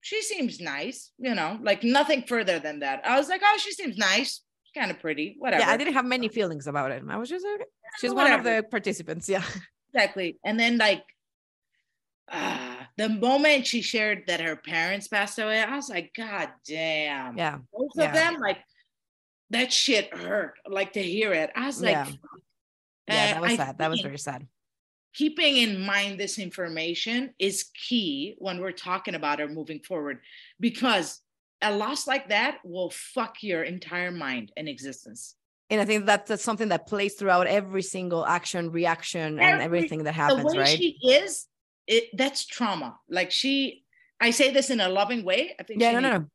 she 0.06 0.22
seems 0.22 0.60
nice, 0.60 1.10
you 1.18 1.34
know, 1.34 1.58
like 1.60 1.82
nothing 1.82 2.22
further 2.22 2.60
than 2.60 2.78
that. 2.78 3.04
I 3.04 3.18
was 3.18 3.28
like, 3.28 3.40
oh, 3.44 3.58
she 3.58 3.72
seems 3.72 3.98
nice, 3.98 4.40
kind 4.72 4.92
of 4.92 5.00
pretty, 5.00 5.34
whatever. 5.40 5.64
Yeah, 5.64 5.70
I 5.70 5.76
didn't 5.76 5.94
have 5.94 6.04
many 6.04 6.28
feelings 6.28 6.68
about 6.68 6.92
it. 6.92 7.02
I 7.08 7.16
was 7.16 7.28
just 7.28 7.44
okay. 7.44 7.64
She's 7.98 8.14
one 8.14 8.30
of 8.30 8.44
the 8.44 8.64
participants. 8.70 9.28
Yeah. 9.28 9.42
exactly. 9.92 10.38
And 10.44 10.60
then 10.60 10.78
like 10.78 11.02
uh, 12.30 12.76
the 12.96 13.08
moment 13.08 13.66
she 13.66 13.82
shared 13.82 14.28
that 14.28 14.40
her 14.40 14.54
parents 14.54 15.08
passed 15.08 15.40
away, 15.40 15.60
I 15.60 15.74
was 15.74 15.88
like, 15.90 16.12
God 16.16 16.50
damn. 16.64 17.36
Yeah. 17.36 17.58
Both 17.72 17.90
yeah. 17.96 18.04
of 18.04 18.14
them, 18.14 18.40
like 18.40 18.58
that 19.50 19.72
shit 19.72 20.16
hurt. 20.16 20.54
Like 20.68 20.92
to 20.92 21.02
hear 21.02 21.32
it. 21.32 21.50
I 21.56 21.66
was 21.66 21.82
like, 21.82 21.94
Yeah. 21.94 22.06
Yeah, 23.08 23.26
that 23.26 23.38
uh, 23.38 23.40
was 23.40 23.50
I 23.50 23.56
sad. 23.56 23.78
That 23.78 23.90
was 23.90 24.00
very 24.02 24.18
sad. 24.18 24.46
Keeping 25.16 25.56
in 25.56 25.80
mind 25.80 26.20
this 26.20 26.38
information 26.38 27.32
is 27.38 27.70
key 27.88 28.34
when 28.38 28.60
we're 28.60 28.70
talking 28.70 29.14
about 29.14 29.38
her 29.38 29.48
moving 29.48 29.80
forward 29.80 30.20
because 30.60 31.22
a 31.62 31.74
loss 31.74 32.06
like 32.06 32.28
that 32.28 32.58
will 32.64 32.90
fuck 32.90 33.42
your 33.42 33.62
entire 33.62 34.10
mind 34.10 34.52
and 34.58 34.68
existence. 34.68 35.36
And 35.70 35.80
I 35.80 35.86
think 35.86 36.04
that 36.04 36.26
that's 36.26 36.44
something 36.44 36.68
that 36.68 36.86
plays 36.86 37.14
throughout 37.14 37.46
every 37.46 37.82
single 37.82 38.26
action, 38.26 38.70
reaction, 38.70 39.40
and 39.40 39.62
everything 39.62 40.04
that 40.04 40.12
happens 40.12 40.42
the 40.42 40.58
way 40.58 40.64
right? 40.64 40.78
she 40.78 40.98
is, 41.02 41.46
it 41.86 42.04
that's 42.14 42.44
trauma. 42.44 42.98
Like 43.08 43.30
she, 43.30 43.84
I 44.20 44.30
say 44.30 44.52
this 44.52 44.68
in 44.68 44.80
a 44.80 44.88
loving 44.88 45.24
way. 45.24 45.56
I 45.58 45.62
think 45.62 45.80
Yeah, 45.80 45.90
she 45.90 45.94
no, 45.94 46.00
no, 46.00 46.18
no. 46.18 46.26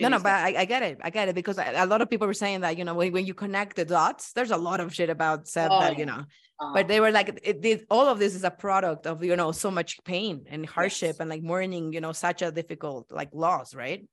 No, 0.00 0.08
no, 0.08 0.18
but. 0.18 0.32
I, 0.32 0.54
I 0.62 0.64
get 0.64 0.82
it. 0.82 0.98
I 1.02 1.10
get 1.10 1.28
it 1.28 1.34
because 1.34 1.58
a 1.58 1.72
a 1.76 1.86
lot 1.86 2.00
of 2.02 2.08
people 2.10 2.26
were 2.26 2.34
saying 2.34 2.60
that, 2.62 2.76
you 2.78 2.84
know, 2.84 2.94
when, 2.94 3.12
when 3.12 3.26
you 3.26 3.34
connect 3.34 3.76
the 3.76 3.84
dots, 3.84 4.32
there's 4.32 4.50
a 4.50 4.56
lot 4.56 4.80
of 4.80 4.94
shit 4.94 5.10
about 5.10 5.46
Seb 5.48 5.70
Oh, 5.72 5.78
that, 5.80 5.98
you 5.98 6.06
know, 6.06 6.24
Uh, 6.60 6.72
but 6.72 6.86
they 6.88 7.00
were 7.00 7.10
like, 7.10 7.28
it, 7.42 7.84
all 7.90 8.06
of 8.06 8.18
this 8.18 8.34
is 8.34 8.44
a 8.44 8.50
product 8.50 9.06
of, 9.06 9.24
you 9.24 9.36
know, 9.36 9.50
so 9.52 9.70
much 9.70 10.02
pain 10.04 10.44
and 10.48 10.64
hardship 10.66 11.16
Yes. 11.16 11.20
and 11.20 11.28
like 11.30 11.42
mourning, 11.42 11.92
you 11.92 12.00
know, 12.00 12.12
such 12.12 12.42
a 12.42 12.50
difficult 12.52 13.10
like 13.10 13.30
loss, 13.32 13.74
right? 13.74 14.06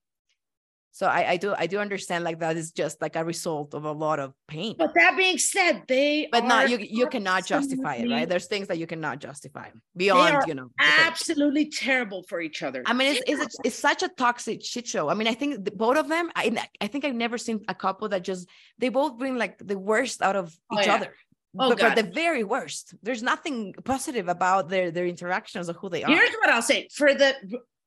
So 0.93 1.07
I, 1.07 1.31
I 1.31 1.37
do, 1.37 1.55
I 1.57 1.67
do 1.67 1.79
understand 1.79 2.23
like 2.23 2.39
that 2.39 2.57
is 2.57 2.71
just 2.71 3.01
like 3.01 3.15
a 3.15 3.23
result 3.23 3.73
of 3.73 3.85
a 3.85 3.91
lot 3.91 4.19
of 4.19 4.33
pain. 4.47 4.75
but 4.77 4.93
that 4.95 5.15
being 5.15 5.37
said, 5.37 5.83
they 5.87 6.27
But 6.31 6.43
not 6.45 6.69
you, 6.69 6.77
you 6.79 7.07
cannot 7.07 7.45
justify 7.45 7.95
it, 7.95 8.09
right? 8.09 8.27
There's 8.27 8.47
things 8.47 8.67
that 8.67 8.77
you 8.77 8.87
cannot 8.87 9.19
justify 9.19 9.69
beyond, 9.95 10.47
you 10.47 10.53
know. 10.53 10.69
absolutely 10.79 11.69
terrible 11.69 12.23
for 12.23 12.41
each 12.41 12.61
other. 12.61 12.83
I 12.85 12.93
mean, 12.93 13.15
it's, 13.15 13.23
it's, 13.25 13.57
it's 13.63 13.75
such 13.75 14.03
a 14.03 14.09
toxic 14.09 14.63
shit 14.63 14.85
show. 14.85 15.09
I 15.09 15.13
mean, 15.13 15.27
I 15.27 15.33
think 15.33 15.63
the, 15.63 15.71
both 15.71 15.97
of 15.97 16.09
them, 16.09 16.29
I, 16.35 16.67
I 16.81 16.87
think 16.87 17.05
I've 17.05 17.15
never 17.15 17.37
seen 17.37 17.63
a 17.69 17.75
couple 17.75 18.09
that 18.09 18.23
just, 18.23 18.49
they 18.77 18.89
both 18.89 19.17
bring 19.17 19.37
like 19.37 19.57
the 19.59 19.77
worst 19.77 20.21
out 20.21 20.35
of 20.35 20.53
Oh, 20.71 20.79
each 20.79 20.87
yeah. 20.87 20.95
other. 20.95 21.13
Oh, 21.59 21.69
but, 21.69 21.79
but 21.79 21.95
the 21.95 22.03
very 22.03 22.43
worst. 22.43 22.95
There's 23.03 23.21
nothing 23.21 23.73
positive 23.83 24.29
about 24.29 24.69
their, 24.69 24.91
their 24.91 25.05
interactions 25.05 25.69
or 25.69 25.73
who 25.73 25.89
they 25.89 26.03
are. 26.03 26.09
Here's 26.11 26.33
what 26.35 26.49
I'll 26.49 26.61
say 26.61 26.87
for 26.93 27.13
the 27.13 27.33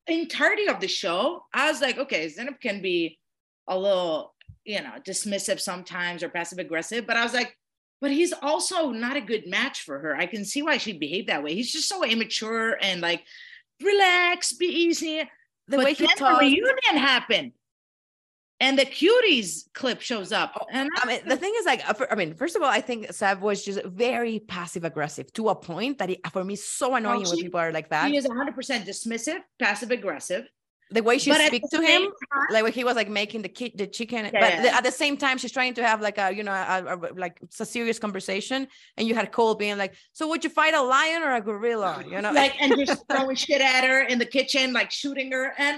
entirety 0.06 0.68
of 0.68 0.80
the 0.80 0.88
show, 0.88 1.44
I 1.52 1.70
was 1.70 1.80
like, 1.80 1.98
okay, 1.98 2.28
Zenith 2.28 2.60
can 2.60 2.82
be 2.82 3.18
a 3.68 3.78
little, 3.78 4.34
you 4.64 4.80
know, 4.82 4.92
dismissive 5.06 5.60
sometimes 5.60 6.22
or 6.22 6.28
passive 6.28 6.58
aggressive, 6.58 7.06
but 7.06 7.16
I 7.16 7.22
was 7.22 7.34
like, 7.34 7.56
but 8.00 8.10
he's 8.10 8.32
also 8.32 8.90
not 8.90 9.16
a 9.16 9.20
good 9.20 9.46
match 9.46 9.82
for 9.82 9.98
her. 9.98 10.14
I 10.14 10.26
can 10.26 10.44
see 10.44 10.62
why 10.62 10.76
she'd 10.76 11.00
behave 11.00 11.28
that 11.28 11.42
way. 11.42 11.54
He's 11.54 11.72
just 11.72 11.88
so 11.88 12.04
immature 12.04 12.76
and 12.82 13.00
like, 13.00 13.22
relax, 13.82 14.52
be 14.52 14.66
easy. 14.66 15.22
the 15.68 15.76
but 15.76 15.86
way 15.86 15.94
he 15.94 16.06
then 16.06 16.16
talks. 16.16 16.38
the 16.38 16.46
reunion 16.46 16.96
happened, 16.96 17.52
and 18.64 18.72
the 18.80 18.86
cuties 19.00 19.48
clip 19.80 20.00
shows 20.10 20.30
up, 20.40 20.50
oh, 20.60 20.66
and 20.78 20.88
I 21.02 21.06
mean, 21.08 21.20
the 21.32 21.36
thing 21.42 21.52
is, 21.60 21.64
like, 21.70 21.82
I 22.12 22.14
mean, 22.20 22.30
first 22.42 22.54
of 22.56 22.62
all, 22.62 22.72
I 22.80 22.82
think 22.88 23.12
Sav 23.18 23.36
was 23.48 23.58
just 23.68 23.80
very 23.84 24.36
passive 24.56 24.84
aggressive 24.90 25.26
to 25.38 25.42
a 25.54 25.56
point 25.70 25.94
that 26.00 26.08
it, 26.10 26.18
for 26.34 26.42
me, 26.48 26.54
is 26.54 26.64
so 26.80 26.86
oh, 26.92 26.94
annoying 26.98 27.24
when 27.28 27.36
she- 27.36 27.42
people 27.46 27.60
are 27.64 27.72
like 27.78 27.88
that. 27.94 28.04
he 28.10 28.16
is 28.16 28.26
100% 28.26 28.84
dismissive, 28.90 29.40
passive 29.64 29.90
aggressive. 29.98 30.44
the 30.98 31.02
way 31.08 31.16
she 31.18 31.30
but 31.30 31.40
speaks 31.50 31.68
to 31.76 31.80
him, 31.90 32.02
time- 32.02 32.46
like 32.54 32.62
when 32.66 32.72
he 32.78 32.84
was 32.88 32.94
like 33.00 33.10
making 33.22 33.40
the 33.46 33.52
ki- 33.58 33.74
the 33.82 33.86
chicken, 33.98 34.22
but 34.44 34.50
Yeah. 34.52 34.62
the- 34.64 34.74
at 34.78 34.84
the 34.88 34.92
same 35.02 35.16
time, 35.24 35.36
she's 35.40 35.54
trying 35.58 35.74
to 35.78 35.82
have 35.90 35.98
like 36.08 36.18
a 36.24 36.26
you 36.38 36.44
know 36.48 36.52
a, 36.52 36.76
a- 36.94 37.14
like 37.24 37.34
it's 37.46 37.58
a 37.66 37.68
serious 37.76 37.98
conversation, 38.06 38.58
and 38.96 39.02
you 39.08 39.14
had 39.20 39.26
Cole 39.36 39.54
being 39.64 39.78
like, 39.84 39.92
"So 40.18 40.22
would 40.30 40.42
you 40.46 40.50
fight 40.60 40.74
a 40.82 40.84
lion 40.94 41.20
or 41.26 41.32
a 41.40 41.42
gorilla?" 41.48 41.92
You 42.12 42.20
know, 42.22 42.32
like 42.42 42.54
and 42.62 42.70
just 42.90 43.02
throwing 43.10 43.36
shit 43.44 43.62
at 43.74 43.82
her 43.90 44.00
in 44.12 44.16
the 44.22 44.30
kitchen, 44.36 44.64
like 44.78 44.90
shooting 45.02 45.28
her. 45.36 45.46
And 45.66 45.76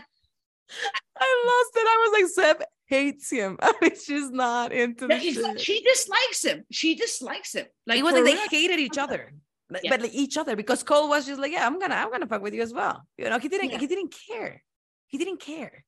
I 1.27 1.29
lost 1.51 1.73
it. 1.81 1.87
I 1.95 1.97
was 2.05 2.13
like, 2.19 2.29
Seb 2.57 2.57
hates 2.87 3.31
him. 3.31 3.57
I 3.63 3.73
mean, 3.81 3.93
she's 3.95 4.31
not 4.31 4.73
into 4.73 5.07
the 5.07 5.17
he's- 5.17 5.61
she 5.61 5.83
dislikes 5.83 6.45
him. 6.45 6.65
She 6.71 6.95
dislikes 6.95 7.55
him. 7.55 7.67
Like 7.87 7.99
it 7.99 8.03
was 8.05 8.13
for 8.15 8.19
like 8.21 8.27
they 8.27 8.35
real. 8.35 8.49
hated 8.51 8.79
each 8.81 8.99
other. 8.99 9.33
Like, 9.69 9.83
Yeah. 9.85 9.91
But 9.91 10.03
like 10.03 10.15
each 10.15 10.37
other 10.37 10.55
because 10.57 10.83
Cole 10.83 11.09
was 11.09 11.27
just 11.27 11.41
like, 11.41 11.53
yeah, 11.53 11.67
I'm 11.67 11.79
gonna, 11.79 11.95
I'm 11.97 12.11
gonna 12.11 12.27
fuck 12.27 12.43
with 12.43 12.55
you 12.55 12.63
as 12.63 12.73
well. 12.73 13.07
You 13.19 13.29
know, 13.29 13.39
he 13.39 13.49
didn't, 13.49 13.71
Yeah. 13.71 13.79
he 13.79 13.87
didn't 13.87 14.15
care. 14.29 14.63
He 15.09 15.19
didn't 15.19 15.41
care. 15.41 15.85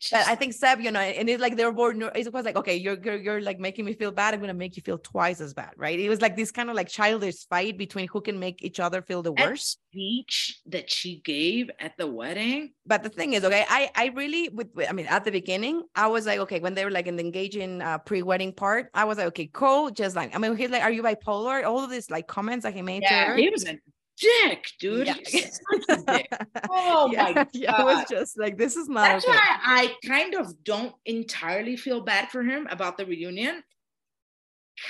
Just 0.00 0.28
I 0.28 0.34
think 0.34 0.52
Seb, 0.52 0.80
you 0.80 0.90
know, 0.90 1.00
and 1.00 1.28
it's 1.28 1.40
like 1.40 1.56
they 1.56 1.64
were 1.64 1.72
bored. 1.72 2.00
It 2.14 2.32
was 2.32 2.44
like, 2.44 2.56
okay, 2.56 2.76
you're, 2.76 2.98
you're, 3.02 3.16
you're 3.16 3.40
like 3.40 3.58
making 3.58 3.84
me 3.84 3.94
feel 3.94 4.10
bad. 4.10 4.34
I'm 4.34 4.40
gonna 4.40 4.54
make 4.54 4.76
you 4.76 4.82
feel 4.82 4.98
twice 4.98 5.40
as 5.40 5.54
bad, 5.54 5.72
right? 5.76 5.98
It 5.98 6.08
was 6.08 6.20
like 6.20 6.36
this 6.36 6.50
kind 6.50 6.70
of 6.70 6.76
like 6.76 6.88
childish 6.88 7.46
fight 7.46 7.78
between 7.78 8.08
who 8.08 8.20
can 8.20 8.38
make 8.38 8.62
each 8.62 8.80
other 8.80 9.02
feel 9.02 9.22
the 9.22 9.32
worst. 9.32 9.78
speech 9.90 10.60
that 10.66 10.90
she 10.90 11.20
gave 11.24 11.70
at 11.78 11.96
the 11.96 12.06
wedding. 12.06 12.72
But 12.86 13.02
the 13.02 13.08
thing 13.08 13.34
is, 13.34 13.44
okay, 13.44 13.64
I, 13.68 13.90
I 13.94 14.06
really, 14.08 14.48
with, 14.48 14.68
I 14.88 14.92
mean, 14.92 15.06
at 15.06 15.24
the 15.24 15.30
beginning, 15.30 15.82
I 15.94 16.06
was 16.06 16.26
like, 16.26 16.40
okay, 16.40 16.60
when 16.60 16.74
they 16.74 16.84
were 16.84 16.90
like 16.90 17.06
in 17.06 17.16
the 17.16 17.24
engaging 17.24 17.80
uh, 17.80 17.98
pre-wedding 17.98 18.52
part, 18.52 18.90
I 18.94 19.04
was 19.04 19.18
like, 19.18 19.28
okay, 19.28 19.46
Cole, 19.46 19.90
just 19.90 20.16
like, 20.16 20.34
I 20.34 20.38
mean, 20.38 20.56
he's 20.56 20.70
like, 20.70 20.82
are 20.82 20.90
you 20.90 21.02
bipolar? 21.02 21.64
All 21.64 21.82
of 21.82 21.90
these 21.90 22.10
like 22.10 22.26
comments 22.26 22.64
that 22.64 22.74
he 22.74 22.82
made 22.82 23.02
to 23.02 23.14
her. 23.14 23.36
he 23.36 23.50
was 23.50 23.64
a 23.66 23.78
dick, 24.18 24.66
dude. 24.80 25.06
Yeah. 25.06 25.14
He's 25.26 25.60
such 25.72 25.84
a 25.98 26.02
dick. 26.02 26.28
Oh 26.70 27.10
yeah, 27.12 27.32
my 27.34 27.46
yeah, 27.52 27.80
it 27.80 27.84
was 27.84 28.04
just 28.08 28.38
like 28.38 28.56
this 28.56 28.76
is 28.76 28.88
not 28.88 29.02
That's 29.04 29.24
okay. 29.24 29.36
why 29.36 29.58
I 29.64 29.94
kind 30.06 30.34
of 30.34 30.62
don't 30.64 30.94
entirely 31.04 31.76
feel 31.76 32.00
bad 32.00 32.30
for 32.30 32.42
him 32.42 32.66
about 32.70 32.96
the 32.96 33.06
reunion. 33.06 33.62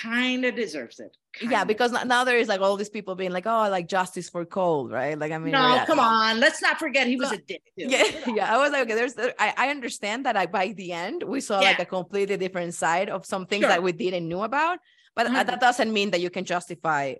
Kind 0.00 0.46
of 0.46 0.54
deserves 0.56 0.98
it. 0.98 1.14
yeah, 1.42 1.48
Kinda. 1.48 1.66
because 1.66 1.92
now 2.06 2.24
there 2.24 2.38
is 2.38 2.48
like 2.48 2.62
all 2.62 2.74
these 2.76 2.88
people 2.88 3.14
being 3.16 3.32
like, 3.32 3.46
oh, 3.46 3.68
like 3.68 3.86
justice 3.86 4.30
for 4.30 4.46
Cole, 4.46 4.88
right? 4.88 5.18
Like, 5.18 5.30
I 5.30 5.36
mean, 5.36 5.52
no, 5.52 5.74
yeah. 5.74 5.84
come 5.84 6.00
on. 6.00 6.40
Let's 6.40 6.62
not 6.62 6.78
forget 6.78 7.06
he 7.06 7.16
was 7.16 7.32
a 7.32 7.36
dick. 7.36 7.60
Too. 7.78 7.86
Yeah, 7.88 8.04
yeah. 8.34 8.54
I 8.54 8.56
was 8.58 8.72
like, 8.72 8.84
okay, 8.84 8.94
there's, 8.94 9.14
I, 9.38 9.52
I 9.56 9.68
understand 9.68 10.24
that. 10.24 10.38
I 10.38 10.46
by 10.46 10.68
the 10.72 10.92
end 10.92 11.22
we 11.22 11.40
saw 11.42 11.60
like 11.60 11.78
a 11.80 11.84
completely 11.84 12.38
different 12.38 12.72
side 12.72 13.10
of 13.10 13.26
some 13.26 13.44
things 13.44 13.62
Sure. 13.62 13.68
that 13.68 13.82
we 13.82 13.92
didn't 13.92 14.26
know 14.26 14.42
about, 14.44 14.78
but 15.14 15.26
Mhm. 15.26 15.46
that 15.46 15.60
doesn't 15.60 15.92
mean 15.92 16.12
that 16.12 16.20
you 16.22 16.30
can 16.30 16.44
justify. 16.46 17.14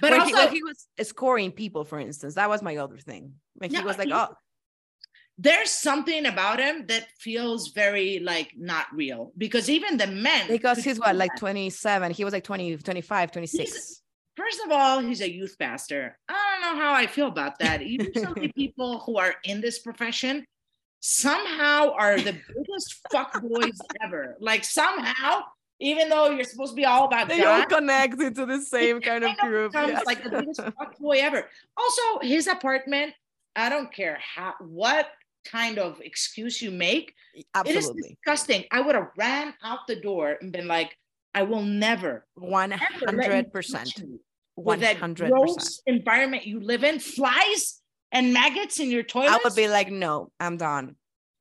But 0.00 0.12
when, 0.12 0.20
also, 0.20 0.36
he, 0.36 0.44
when 0.44 0.52
he 0.54 0.62
was 0.62 0.86
scoring 1.02 1.52
people, 1.52 1.84
for 1.84 1.98
instance, 1.98 2.34
that 2.34 2.48
was 2.48 2.62
my 2.62 2.76
other 2.76 2.98
thing. 2.98 3.34
When 3.54 3.70
he 3.70 3.82
was 3.82 3.98
like, 3.98 4.08
he- 4.08 4.14
oh, 4.14 4.28
there's 5.38 5.70
something 5.70 6.26
about 6.26 6.58
him 6.58 6.86
that 6.86 7.06
feels 7.20 7.68
very 7.68 8.18
like 8.18 8.52
not 8.56 8.86
real. 8.92 9.32
Because 9.38 9.70
even 9.70 9.96
the 9.96 10.08
men 10.08 10.48
because 10.48 10.82
he's 10.82 10.98
what, 10.98 11.14
like 11.14 11.34
27, 11.36 12.12
he 12.12 12.24
was 12.24 12.32
like 12.32 12.44
20, 12.44 12.76
25, 12.76 13.32
26. 13.32 14.02
first 14.36 14.60
of 14.64 14.72
all 14.72 14.98
he's 14.98 15.20
a 15.20 15.30
youth 15.30 15.56
pastor. 15.58 16.18
I 16.28 16.58
don't 16.60 16.76
know 16.76 16.82
how 16.82 16.92
i 16.92 17.06
feel 17.06 17.28
about 17.28 17.60
that. 17.60 17.82
Even 17.82 18.12
some 18.14 18.32
of 18.32 18.40
the 18.40 18.52
people 18.52 19.00
who 19.06 19.16
are 19.18 19.36
in 19.44 19.60
this 19.60 19.78
profession 19.78 20.44
somehow 21.00 21.92
are 21.92 22.16
the 22.18 22.32
biggest 22.32 23.00
fuck 23.12 23.40
boys 23.40 23.78
ever. 24.02 24.36
Like 24.40 24.64
somehow 24.64 25.42
even 25.80 26.08
though 26.08 26.30
you're 26.30 26.44
supposed 26.44 26.72
to 26.72 26.76
be 26.76 26.84
all 26.84 27.04
about 27.06 27.28
They 27.28 27.42
all 27.44 27.60
God, 27.60 27.68
connect 27.68 28.20
into 28.20 28.46
the 28.46 28.60
same 28.60 29.00
kind 29.00 29.24
of 29.24 29.36
group. 29.38 29.72
becomes 29.72 29.92
yeah. 29.92 30.02
like 30.06 30.22
the 30.24 30.30
biggest 30.30 30.60
boy 31.00 31.18
ever 31.20 31.46
also 31.76 32.02
his 32.20 32.46
apartment 32.46 33.12
i 33.56 33.68
don't 33.68 33.92
care 33.92 34.18
how 34.34 34.54
what 34.60 35.08
kind 35.44 35.78
of 35.78 36.00
excuse 36.00 36.60
you 36.60 36.70
make 36.70 37.14
It 37.34 37.40
is 37.40 37.76
Absolutely. 37.86 38.02
disgusting. 38.24 38.64
I 38.70 38.80
would 38.80 38.94
have 38.94 39.08
ran 39.16 39.54
out 39.62 39.80
the 39.86 39.96
door 40.00 40.36
and 40.40 40.52
been 40.52 40.66
like, 40.66 40.94
I 41.32 41.42
will 41.44 41.62
never, 41.62 42.26
One 42.34 42.72
ever 42.72 42.82
let 42.82 43.00
you 43.00 43.06
hundred 43.06 43.44
touch 43.44 43.52
percent. 43.52 44.02
me 44.02 44.18
One 44.56 44.80
with 44.80 44.80
that 44.80 45.14
gross 45.14 45.80
environment 45.86 46.44
you 46.46 46.60
live 46.60 46.82
in, 46.84 46.98
flies 46.98 47.80
and 48.12 48.34
maggots 48.34 48.80
in 48.80 48.90
your 48.90 49.04
toilet. 49.04 49.30
I 49.30 49.38
would 49.44 49.54
be 49.54 49.68
like, 49.68 49.90
no, 49.90 50.30
I'm 50.40 50.56
done. 50.58 50.96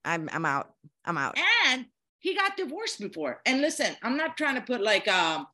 I'm 0.05 0.29
I'm 0.31 0.45
out. 0.45 0.71
I'm 1.03 1.17
out. 1.17 1.37
and 1.67 1.85
he 2.27 2.35
got 2.43 2.51
divorced 2.63 2.99
before. 3.07 3.33
And 3.47 3.55
listen, 3.67 3.91
I'm 4.05 4.17
not 4.23 4.31
trying 4.39 4.55
to 4.55 4.61
put 4.71 4.81
like 4.81 5.07
um 5.19 5.47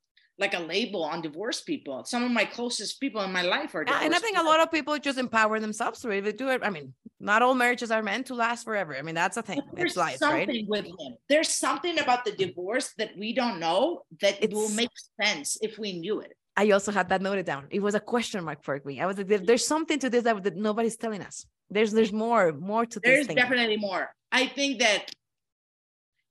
like 0.43 0.53
a 0.55 0.63
label 0.73 1.01
on 1.11 1.17
divorced 1.27 1.63
people. 1.71 1.97
Some 2.13 2.23
of 2.27 2.31
my 2.39 2.45
closest 2.57 2.99
people 3.03 3.21
in 3.27 3.31
my 3.39 3.43
life 3.55 3.71
are 3.75 3.83
divorced. 3.85 4.05
and 4.05 4.15
I 4.15 4.19
think 4.25 4.37
a 4.39 4.47
lot 4.51 4.59
of 4.63 4.67
people 4.71 4.93
just 5.09 5.19
empower 5.27 5.55
themselves 5.65 5.99
to. 6.01 6.07
They 6.07 6.31
do 6.45 6.49
it. 6.55 6.61
I 6.67 6.71
mean, 6.75 6.87
not 7.19 7.39
all 7.43 7.53
marriages 7.63 7.91
are 7.95 8.01
meant 8.01 8.25
to 8.29 8.33
last 8.45 8.61
forever. 8.67 8.93
I 8.99 9.03
mean, 9.07 9.13
that's 9.21 9.37
a 9.37 9.43
thing. 9.49 9.61
But 9.67 9.75
There's 9.77 9.91
It's 9.91 9.97
life, 10.05 10.17
something 10.17 10.49
right? 10.49 10.67
with 10.73 10.85
him. 10.85 11.11
There's 11.31 11.49
something 11.65 11.95
about 12.05 12.21
the 12.25 12.31
divorce 12.45 12.87
that 12.99 13.11
we 13.21 13.29
don't 13.41 13.57
know 13.65 13.81
that 14.23 14.35
it 14.45 14.51
will 14.57 14.69
make 14.81 14.89
sense 15.21 15.47
if 15.67 15.77
we 15.83 15.89
knew 16.03 16.17
it. 16.27 16.33
I 16.57 16.63
also 16.75 16.91
had 16.99 17.07
that 17.11 17.21
noted 17.29 17.45
down. 17.45 17.63
It 17.77 17.81
was 17.87 17.93
a 18.01 18.03
question 18.13 18.43
mark 18.43 18.63
for 18.67 18.75
me. 18.89 18.93
I 19.03 19.05
was 19.09 19.17
like, 19.19 19.27
there- 19.31 19.45
there's 19.49 19.67
something 19.75 19.99
to 20.03 20.09
this 20.13 20.23
that, 20.27 20.35
that 20.45 20.55
nobody's 20.69 20.97
telling 20.97 21.21
us. 21.29 21.45
There's 21.75 21.91
there's 21.97 22.11
more, 22.25 22.43
more 22.71 22.85
to 22.93 22.97
this 22.99 23.27
There's 23.27 23.27
definitely 23.41 23.77
more. 23.89 24.03
I 24.31 24.43
think 24.57 24.79
that 24.85 25.01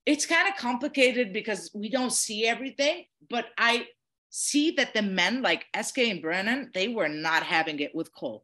it's 0.05 0.25
kind 0.25 0.47
of 0.47 0.55
complicated 0.55 1.33
because 1.33 1.71
we 1.73 1.89
don't 1.89 2.11
see 2.11 2.45
everything, 2.45 3.05
but 3.29 3.45
I 3.57 3.87
see 4.29 4.71
that 4.71 4.93
the 4.93 5.01
men 5.01 5.41
like 5.41 5.65
SK 5.79 5.99
and 5.99 6.21
Brennan, 6.21 6.71
they 6.73 6.87
were 6.87 7.07
not 7.07 7.43
having 7.43 7.79
it 7.79 7.93
with 7.95 8.13
Cole. 8.13 8.43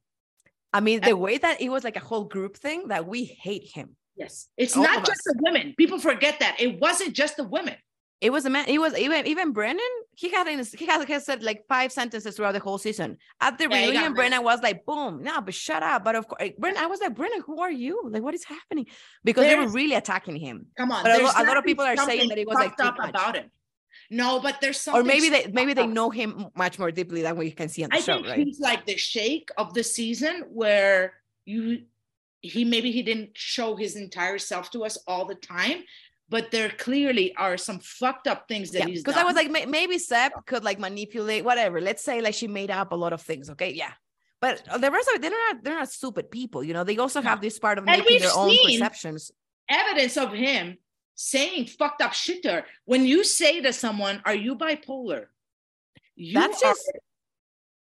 I 0.71 0.81
mean, 0.81 1.01
the 1.01 1.17
way 1.17 1.37
that 1.37 1.61
it 1.61 1.69
was 1.69 1.83
like 1.83 1.95
a 1.95 2.01
whole 2.01 2.25
group 2.25 2.55
thing 2.55 2.89
that 2.89 3.07
we 3.07 3.23
hate 3.23 3.71
him. 3.73 3.95
Yes. 4.15 4.47
It's 4.55 4.77
All 4.77 4.83
not 4.83 4.99
just 4.99 5.11
us. 5.11 5.33
the 5.33 5.39
women. 5.41 5.73
People 5.77 5.99
forget 5.99 6.39
that. 6.41 6.57
It 6.59 6.79
wasn't 6.79 7.13
just 7.13 7.37
the 7.37 7.43
women. 7.43 7.75
It 8.21 8.31
was 8.31 8.45
a 8.45 8.49
man. 8.49 8.65
It 8.67 8.79
was 8.79 8.97
even 8.97 9.25
even 9.27 9.53
Brennan. 9.53 9.79
He 10.15 10.29
had 10.29 10.47
in 10.47 10.57
his, 10.57 10.73
he 10.73 10.85
had, 10.85 11.05
he 11.07 11.13
had 11.13 11.23
said 11.23 11.41
like 11.41 11.65
five 11.69 11.91
sentences 11.91 12.35
throughout 12.35 12.51
the 12.51 12.59
whole 12.59 12.77
season. 12.77 13.17
At 13.39 13.57
the 13.57 13.69
Yeah, 13.69 13.87
reunion, 13.87 14.13
Brennan 14.13 14.43
was 14.43 14.61
like, 14.61 14.85
"Boom, 14.85 15.23
no, 15.23 15.39
but 15.39 15.53
shut 15.53 15.81
up." 15.83 16.03
But 16.03 16.15
of 16.15 16.27
course, 16.27 16.41
eh, 16.41 16.51
Brennan, 16.57 16.83
I 16.83 16.87
was 16.87 16.99
like, 16.99 17.15
"Brennan, 17.15 17.41
who 17.45 17.61
are 17.61 17.71
you? 17.71 18.01
Like, 18.09 18.21
what 18.21 18.33
is 18.33 18.43
happening?" 18.43 18.87
Because 19.23 19.45
they 19.45 19.55
were 19.55 19.67
really 19.67 19.95
attacking 19.95 20.35
him. 20.35 20.67
Come 20.77 20.91
on. 20.91 21.03
But 21.03 21.19
a 21.19 21.23
lo- 21.23 21.31
a 21.37 21.43
lot 21.43 21.57
of 21.57 21.63
people 21.63 21.85
are 21.85 21.95
saying 21.95 22.27
that 22.27 22.37
it 22.37 22.47
was, 22.47 22.55
like, 22.55 22.77
up 22.81 22.97
about 23.01 23.35
him. 23.37 23.51
No, 24.11 24.39
but 24.39 24.59
there's 24.59 24.79
something 24.81 25.01
Or 25.01 25.03
maybe 25.05 25.29
they 25.29 25.47
maybe 25.47 25.73
they 25.73 25.87
know 25.87 26.09
him 26.09 26.47
much 26.55 26.79
more 26.79 26.91
deeply 26.91 27.21
than 27.21 27.37
we 27.37 27.51
can 27.51 27.69
see 27.69 27.83
on 27.83 27.89
the 27.89 27.97
I 27.97 27.99
show, 28.01 28.15
think 28.15 28.27
right? 28.27 28.45
he's 28.45 28.59
like 28.59 28.85
the 28.85 28.97
shake 28.97 29.49
of 29.57 29.73
the 29.73 29.83
season 29.83 30.45
where 30.49 31.13
you 31.45 31.83
he 32.41 32.63
maybe 32.65 32.91
he 32.91 33.03
didn't 33.03 33.31
show 33.37 33.75
his 33.75 33.95
entire 33.95 34.37
self 34.37 34.71
to 34.71 34.83
us 34.83 34.97
all 35.07 35.25
the 35.25 35.35
time, 35.35 35.83
but 36.29 36.51
there 36.51 36.69
clearly 36.69 37.35
are 37.35 37.57
some 37.57 37.79
fucked 37.79 38.27
up 38.27 38.47
things 38.47 38.71
that 38.71 38.79
Yeah, 38.79 38.85
he's 38.85 39.03
because. 39.03 39.19
I 39.19 39.23
was 39.23 39.35
like, 39.35 39.49
may- 39.49 39.65
maybe 39.65 39.97
Seb 39.97 40.31
could 40.45 40.63
like 40.63 40.79
manipulate 40.79 41.43
whatever. 41.43 41.81
Let's 41.81 42.03
say 42.03 42.21
like 42.21 42.35
she 42.35 42.47
made 42.47 42.71
up 42.71 42.91
a 42.91 42.95
lot 42.95 43.13
of 43.13 43.21
things. 43.21 43.49
Okay, 43.49 43.73
yeah. 43.73 43.93
But 44.41 44.63
the 44.79 44.89
rest 44.91 45.09
of 45.09 45.15
it, 45.15 45.21
they're 45.21 45.31
not 45.31 45.63
they're 45.63 45.75
not 45.75 45.89
stupid 45.91 46.31
people, 46.31 46.63
you 46.63 46.73
know. 46.73 46.83
They 46.83 46.97
also 46.97 47.21
have 47.21 47.41
this 47.41 47.59
part 47.59 47.77
of 47.77 47.87
And 47.87 48.01
making 48.01 48.21
their 48.21 48.31
own 48.35 48.55
perceptions. 48.65 49.31
evidence 49.69 50.15
of 50.17 50.31
him 50.31 50.77
saying 51.15 51.65
fucked 51.65 52.01
up 52.01 52.13
shit 52.13 52.43
to 52.43 52.51
her. 52.53 52.65
When 52.85 53.03
you 53.05 53.23
say 53.25 53.59
to 53.61 53.73
someone, 53.73 54.21
"Are 54.25 54.35
you 54.35 54.55
bipolar?" 54.55 55.25
You 56.15 56.33
That's 56.35 56.61
are- 56.63 56.69
just 56.71 56.91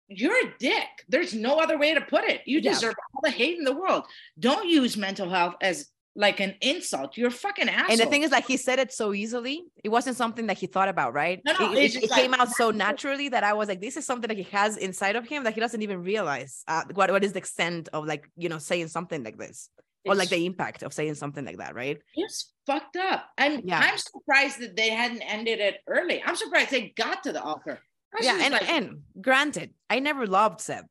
you're 0.10 0.36
a 0.48 0.54
dick. 0.60 0.90
There's 1.08 1.34
no 1.34 1.60
other 1.60 1.78
way 1.78 1.94
to 1.94 2.02
put 2.02 2.26
it. 2.26 2.42
You 2.46 2.60
Yeah. 2.60 2.74
deserve 2.74 2.94
all 3.14 3.22
the 3.24 3.32
hate 3.32 3.58
in 3.58 3.64
the 3.64 3.74
world. 3.74 4.04
Don't 4.38 4.68
use 4.68 4.98
mental 4.98 5.30
health 5.30 5.56
as 5.62 5.90
like 6.16 6.40
an 6.40 6.54
insult. 6.62 7.18
You're 7.18 7.32
fucking 7.32 7.70
asshole. 7.70 7.92
and 7.92 8.00
the 8.00 8.06
thing 8.06 8.22
is 8.24 8.32
like 8.32 8.46
he 8.46 8.58
said 8.58 8.78
it 8.80 8.94
so 8.94 9.14
easily 9.14 9.64
it 9.84 9.90
wasn't 9.90 10.16
something 10.16 10.46
that 10.48 10.58
he 10.58 10.68
thought 10.68 10.88
about 10.90 11.14
right 11.14 11.42
No, 11.46 11.54
no, 11.60 11.74
it, 11.74 11.96
it- 11.96 12.04
it 12.04 12.12
came 12.12 12.32
like- 12.32 12.40
out 12.42 12.50
so 12.62 12.70
naturally 12.72 13.30
that 13.30 13.44
i 13.44 13.54
was 13.54 13.68
like 13.68 13.82
this 13.82 13.98
is 13.98 14.06
something 14.06 14.28
that 14.28 14.38
he 14.38 14.44
has 14.44 14.78
inside 14.78 15.16
of 15.16 15.28
him 15.28 15.44
that 15.46 15.54
he 15.56 15.60
doesn't 15.60 15.82
even 15.82 16.04
realize 16.04 16.64
uh, 16.68 16.84
what, 16.94 17.10
what 17.12 17.24
is 17.24 17.34
the 17.34 17.40
extent 17.40 17.90
of 17.94 18.06
like 18.06 18.30
you 18.38 18.48
know 18.50 18.60
saying 18.60 18.88
something 18.90 19.24
like 19.24 19.38
this 19.38 19.70
or 20.06 20.14
like 20.16 20.30
the 20.30 20.46
impact 20.46 20.84
of 20.84 20.94
saying 20.94 21.16
something 21.16 21.46
like 21.46 21.58
that 21.58 21.74
right 21.76 21.98
It's 22.16 22.52
fucked 22.68 22.98
up. 22.98 23.26
And 23.38 23.64
Yeah. 23.66 23.80
I'm 23.80 23.98
surprised 23.98 24.60
that 24.60 24.76
they 24.76 24.90
hadn't 24.90 25.22
ended 25.22 25.60
it 25.62 25.78
early. 25.88 26.22
I'm 26.26 26.36
surprised 26.36 26.72
they 26.72 26.90
got 26.96 27.24
to 27.24 27.32
the 27.32 27.42
altar. 27.42 27.80
I 28.14 28.20
yeah 28.22 28.38
and, 28.44 28.54
like, 28.54 28.70
and 28.70 29.02
granted 29.22 29.74
i 29.90 30.00
never 30.00 30.28
loved 30.28 30.60
seb 30.62 30.86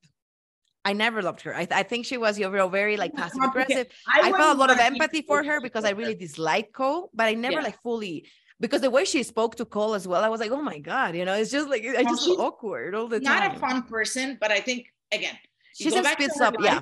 i 0.85 0.93
never 0.93 1.23
loved 1.23 1.41
her 1.43 1.55
i, 1.55 1.67
I 1.71 1.83
think 1.83 2.07
she 2.07 2.17
was 2.17 2.39
you 2.39 2.49
know, 2.51 2.69
very 2.69 2.97
like 2.97 3.13
passive 3.15 3.43
aggressive 3.43 3.87
I, 4.07 4.31
felt 4.31 4.57
a 4.57 4.59
lot 4.59 4.71
of 4.71 4.79
empathy 4.79 5.23
for 5.23 5.43
her 5.43 5.61
because 5.61 5.85
I 5.85 5.91
really 5.91 6.15
disliked 6.15 6.73
Cole, 6.73 7.11
but 7.15 7.27
I 7.27 7.35
never 7.35 7.57
Yeah. 7.57 7.63
like 7.69 7.81
fully 7.83 8.27
because 8.61 8.81
the 8.81 8.91
way 8.91 9.05
she 9.05 9.23
spoke 9.23 9.57
to 9.57 9.65
Cole 9.65 9.95
as 9.95 10.07
well, 10.07 10.23
I 10.23 10.29
was 10.29 10.41
like, 10.41 10.51
oh 10.53 10.63
my 10.63 10.79
god, 10.79 11.17
you 11.17 11.25
know, 11.25 11.35
it's 11.35 11.51
just 11.51 11.69
like 11.69 11.83
I 11.85 12.03
just 12.05 12.29
awkward 12.29 12.95
all 12.95 13.09
the 13.09 13.21
not 13.21 13.41
time. 13.41 13.49
Not 13.49 13.57
a 13.57 13.61
fun 13.61 13.83
person, 13.85 14.39
but 14.41 14.51
I 14.53 14.61
think 14.61 14.87
again, 15.13 15.37
she's 15.77 15.95
a 15.95 16.05
spits 16.05 16.41
up, 16.41 16.55
life, 16.59 16.65
yeah. 16.65 16.81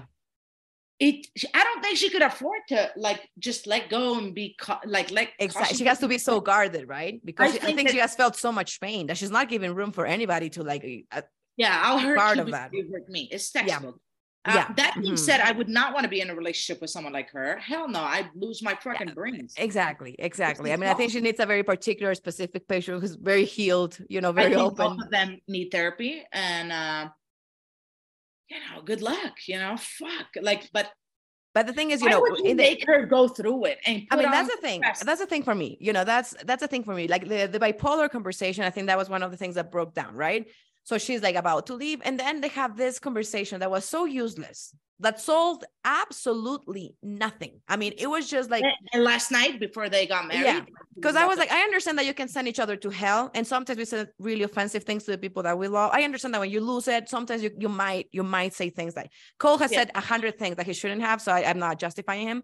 It. 0.98 1.26
I 1.54 1.64
don't 1.64 1.80
think 1.82 1.96
she 1.96 2.10
could 2.10 2.20
afford 2.20 2.60
to 2.68 2.90
like 2.96 3.26
just 3.38 3.66
let 3.66 3.88
go 3.88 4.18
and 4.18 4.34
be 4.34 4.54
ca- 4.60 4.82
like 4.84 5.10
like 5.10 5.32
Exactly. 5.38 5.78
She 5.78 5.86
has 5.86 5.98
to 6.00 6.08
be 6.08 6.18
so 6.18 6.40
guarded, 6.42 6.86
right? 6.88 7.20
Because 7.24 7.52
I 7.52 7.56
I 7.56 7.60
think 7.60 7.76
think, 7.78 7.88
she 7.90 7.98
has 7.98 8.14
felt 8.14 8.36
so 8.36 8.52
much 8.52 8.80
pain 8.80 9.06
that 9.06 9.16
she's 9.16 9.30
not 9.30 9.48
giving 9.48 9.74
room 9.74 9.92
for 9.92 10.04
anybody 10.04 10.50
to 10.50 10.62
like. 10.62 10.84
uh, 11.10 11.22
Yeah, 11.60 11.78
I'll 11.84 11.98
hurt 11.98 12.16
part 12.16 12.36
you 12.36 12.42
of 12.44 12.50
that. 12.52 12.72
you 12.72 12.88
hurt 12.90 13.06
me. 13.10 13.28
It's 13.30 13.54
Yeah. 13.54 13.60
textbook. 13.62 14.00
Uh, 14.46 14.52
Yeah. 14.56 14.72
That 14.80 14.94
being 14.98 15.12
Mhm. 15.12 15.18
said, 15.18 15.40
I 15.40 15.52
would 15.52 15.68
not 15.68 15.92
want 15.92 16.04
to 16.04 16.08
be 16.08 16.22
in 16.22 16.30
a 16.30 16.34
relationship 16.34 16.80
with 16.80 16.88
someone 16.88 17.12
like 17.12 17.28
her. 17.32 17.58
Hell 17.58 17.86
no, 17.86 18.00
I'd 18.00 18.30
lose 18.34 18.62
my 18.62 18.74
fucking 18.74 19.12
brains. 19.12 19.52
Exactly, 19.58 20.16
exactly. 20.18 20.72
I 20.72 20.76
mean, 20.76 20.88
I 20.88 20.94
think 20.94 21.12
she 21.12 21.20
needs 21.20 21.38
a 21.38 21.44
very 21.44 21.62
particular, 21.62 22.14
specific 22.14 22.66
patient 22.66 23.02
who's 23.02 23.16
very 23.16 23.44
healed, 23.44 23.98
you 24.08 24.22
know, 24.22 24.30
I 24.30 24.32
very 24.40 24.54
think 24.54 24.62
open. 24.72 24.96
Both 24.96 25.04
of 25.04 25.10
them 25.10 25.38
need 25.46 25.68
therapy, 25.70 26.24
and 26.32 26.72
uh, 26.72 27.10
you 28.48 28.56
know, 28.60 28.80
good 28.82 29.02
luck. 29.02 29.34
You 29.46 29.58
know, 29.58 29.76
fuck. 29.76 30.28
Like, 30.40 30.70
but 30.72 30.90
But 31.52 31.66
the 31.66 31.74
thing 31.74 31.90
is, 31.90 32.00
you 32.00 32.06
why 32.08 32.12
know, 32.12 32.26
you 32.38 32.44
in 32.52 32.56
the 32.56 32.62
make 32.62 32.86
her 32.86 33.04
go 33.06 33.28
through 33.28 33.66
it? 33.66 33.78
And 33.84 34.06
I 34.10 34.16
mean, 34.16 34.30
that's 34.30 34.48
the 34.54 34.60
thing. 34.62 34.80
stress? 34.80 35.04
That's 35.04 35.20
the 35.20 35.26
thing 35.26 35.42
for 35.42 35.54
me. 35.54 35.76
You 35.80 35.92
know, 35.92 36.04
that's 36.04 36.30
that's 36.48 36.62
the 36.62 36.68
thing 36.68 36.84
for 36.84 36.94
me. 36.94 37.08
Like 37.08 37.28
the 37.28 37.46
the 37.46 37.60
bipolar 37.60 38.08
conversation, 38.08 38.64
I 38.64 38.70
think 38.70 38.86
that 38.86 38.96
was 38.96 39.10
one 39.10 39.22
of 39.22 39.30
the 39.32 39.36
things 39.36 39.56
that 39.56 39.70
broke 39.70 39.92
down, 39.92 40.14
right? 40.14 40.46
So 40.84 40.98
she's 40.98 41.22
like 41.22 41.36
about 41.36 41.66
to 41.66 41.74
leave, 41.74 42.00
and 42.04 42.18
then 42.18 42.40
they 42.40 42.48
have 42.48 42.76
this 42.76 42.98
conversation 42.98 43.60
that 43.60 43.70
was 43.70 43.84
so 43.84 44.04
useless 44.06 44.74
that 44.98 45.18
solved 45.20 45.64
absolutely 45.84 46.94
nothing. 47.02 47.60
I 47.68 47.76
mean, 47.76 47.94
it 47.96 48.06
was 48.06 48.28
just 48.28 48.50
like 48.50 48.64
And- 48.92 49.04
last 49.04 49.30
night 49.30 49.58
before 49.60 49.88
they 49.88 50.06
got 50.06 50.26
married. 50.26 50.44
Yeah, 50.44 50.64
because 50.94 51.16
I 51.16 51.26
was 51.26 51.38
like, 51.38 51.50
I 51.50 51.62
understand 51.62 51.96
that 51.98 52.04
you 52.06 52.12
can 52.14 52.28
send 52.28 52.48
each 52.48 52.58
other 52.58 52.76
to 52.76 52.90
hell, 52.90 53.30
and 53.34 53.46
sometimes 53.46 53.78
we 53.78 53.84
say 53.84 54.06
really 54.18 54.42
offensive 54.42 54.84
things 54.84 55.04
to 55.04 55.12
the 55.12 55.18
people 55.18 55.42
that 55.44 55.56
we 55.56 55.68
love. 55.68 55.90
I 55.94 56.02
understand 56.02 56.34
that 56.34 56.40
when 56.40 56.50
you 56.50 56.60
lose 56.60 56.88
it, 56.88 57.08
sometimes 57.08 57.42
you, 57.42 57.50
you 57.58 57.68
might 57.68 58.08
you 58.12 58.22
might 58.22 58.52
say 58.54 58.68
things 58.70 58.96
like 58.96 59.10
Cole 59.38 59.58
has 59.58 59.70
Yeah. 59.72 59.80
said 59.80 59.90
a 59.94 60.00
hundred 60.00 60.38
things 60.38 60.56
that 60.56 60.66
he 60.66 60.72
shouldn't 60.72 61.02
have, 61.02 61.22
so 61.22 61.32
I, 61.32 61.44
I'm 61.48 61.58
not 61.58 61.78
justifying 61.78 62.26
him. 62.26 62.42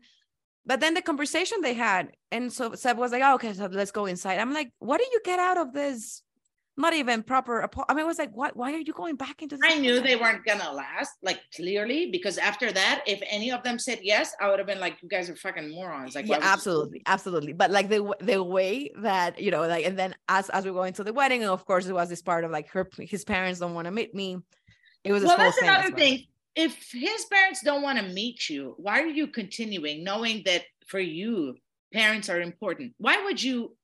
But 0.65 0.81
then 0.81 0.95
the 0.95 1.03
conversation 1.03 1.61
they 1.61 1.75
had, 1.75 2.13
and 2.33 2.53
so 2.53 2.75
Seb 2.75 2.99
was 2.99 3.13
like, 3.13 3.23
oh, 3.25 3.35
okay, 3.35 3.53
so 3.53 3.67
let's 3.67 3.93
go 3.93 4.07
inside. 4.07 4.39
I'm 4.39 4.53
like, 4.53 4.71
what 4.79 4.99
do 4.99 5.07
you 5.13 5.21
get 5.25 5.39
out 5.39 5.59
of 5.59 5.73
this? 5.73 6.23
Not 6.79 6.93
even 6.93 7.23
proper. 7.23 7.63
apo- 7.63 7.85
I 7.89 7.95
mean, 7.95 8.05
it 8.05 8.07
was 8.07 8.19
like, 8.19 8.33
what? 8.33 8.55
Why 8.57 8.73
are 8.75 8.79
you 8.79 8.93
going 8.93 9.17
back 9.17 9.41
into 9.41 9.57
this? 9.57 9.65
I 9.73 9.79
knew 9.79 10.01
they 10.01 10.17
weren't 10.17 10.45
gonna 10.45 10.71
last, 10.73 11.13
like 11.23 11.41
clearly, 11.55 12.11
because 12.11 12.37
after 12.37 12.71
that, 12.71 13.03
if 13.07 13.23
any 13.31 13.51
of 13.51 13.63
them 13.63 13.79
said 13.79 14.01
yes, 14.03 14.35
I 14.41 14.49
would 14.51 14.59
have 14.59 14.67
been 14.67 14.81
like, 14.81 14.99
"You 15.03 15.09
guys 15.09 15.31
are 15.31 15.37
fucking 15.37 15.71
morons." 15.71 16.15
Like, 16.15 16.27
yeah 16.27 16.37
would 16.37 16.45
you- 16.45 16.51
absolutely 16.51 17.03
absolutely 17.07 17.53
but 17.55 17.71
like 17.71 17.89
the 17.89 18.15
the 18.21 18.43
way 18.43 18.91
that 18.99 19.41
you 19.41 19.51
know 19.51 19.67
like 19.67 19.87
and 19.87 19.99
then 19.99 20.15
as 20.29 20.51
as 20.51 20.65
we 20.65 20.71
go 20.71 20.83
into 20.83 21.03
the 21.03 21.13
wedding 21.13 21.43
and 21.43 21.51
of 21.51 21.65
course 21.65 21.87
it 21.87 21.93
was 21.95 22.09
this 22.09 22.23
part 22.23 22.45
of 22.45 22.51
like 22.51 22.69
her 22.69 22.89
his 22.99 23.25
parents 23.25 23.59
don't 23.61 23.75
want 23.75 23.87
to 23.87 23.91
meet 23.91 24.15
me 24.15 24.37
it 25.05 25.13
was 25.13 25.23
Well, 25.25 25.37
whole 25.37 25.45
that's 25.47 25.63
another 25.63 25.89
well. 25.91 25.97
thing. 25.99 26.27
If 26.55 26.91
his 26.93 27.25
parents 27.27 27.61
don't 27.63 27.83
want 27.83 27.99
to 27.99 28.05
meet 28.05 28.49
you, 28.49 28.75
why 28.79 29.01
are 29.01 29.07
you 29.07 29.27
continuing, 29.29 30.03
knowing 30.05 30.43
that 30.47 30.63
for 30.87 30.99
you, 30.99 31.57
parents 31.93 32.29
are 32.29 32.41
important? 32.41 32.95
Why 32.99 33.23
would 33.25 33.43
you? 33.43 33.77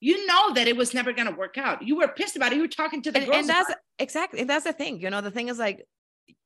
You 0.00 0.26
know 0.26 0.52
that 0.54 0.68
it 0.68 0.76
was 0.76 0.92
never 0.94 1.12
gonna 1.12 1.32
work 1.34 1.56
out. 1.58 1.82
You 1.82 1.96
were 1.96 2.08
pissed 2.08 2.36
about 2.36 2.52
it. 2.52 2.56
You 2.56 2.62
were 2.62 2.68
talking 2.68 3.02
to 3.02 3.10
the 3.12 3.18
and, 3.18 3.26
girls. 3.26 3.38
and 3.38 3.48
that's 3.48 3.68
about 3.70 3.78
exactly 3.98 4.44
that's 4.44 4.64
the 4.64 4.72
thing 4.74 5.00
you 5.00 5.08
know 5.08 5.22
the 5.22 5.30
thing 5.30 5.48
is 5.48 5.58
like 5.58 5.86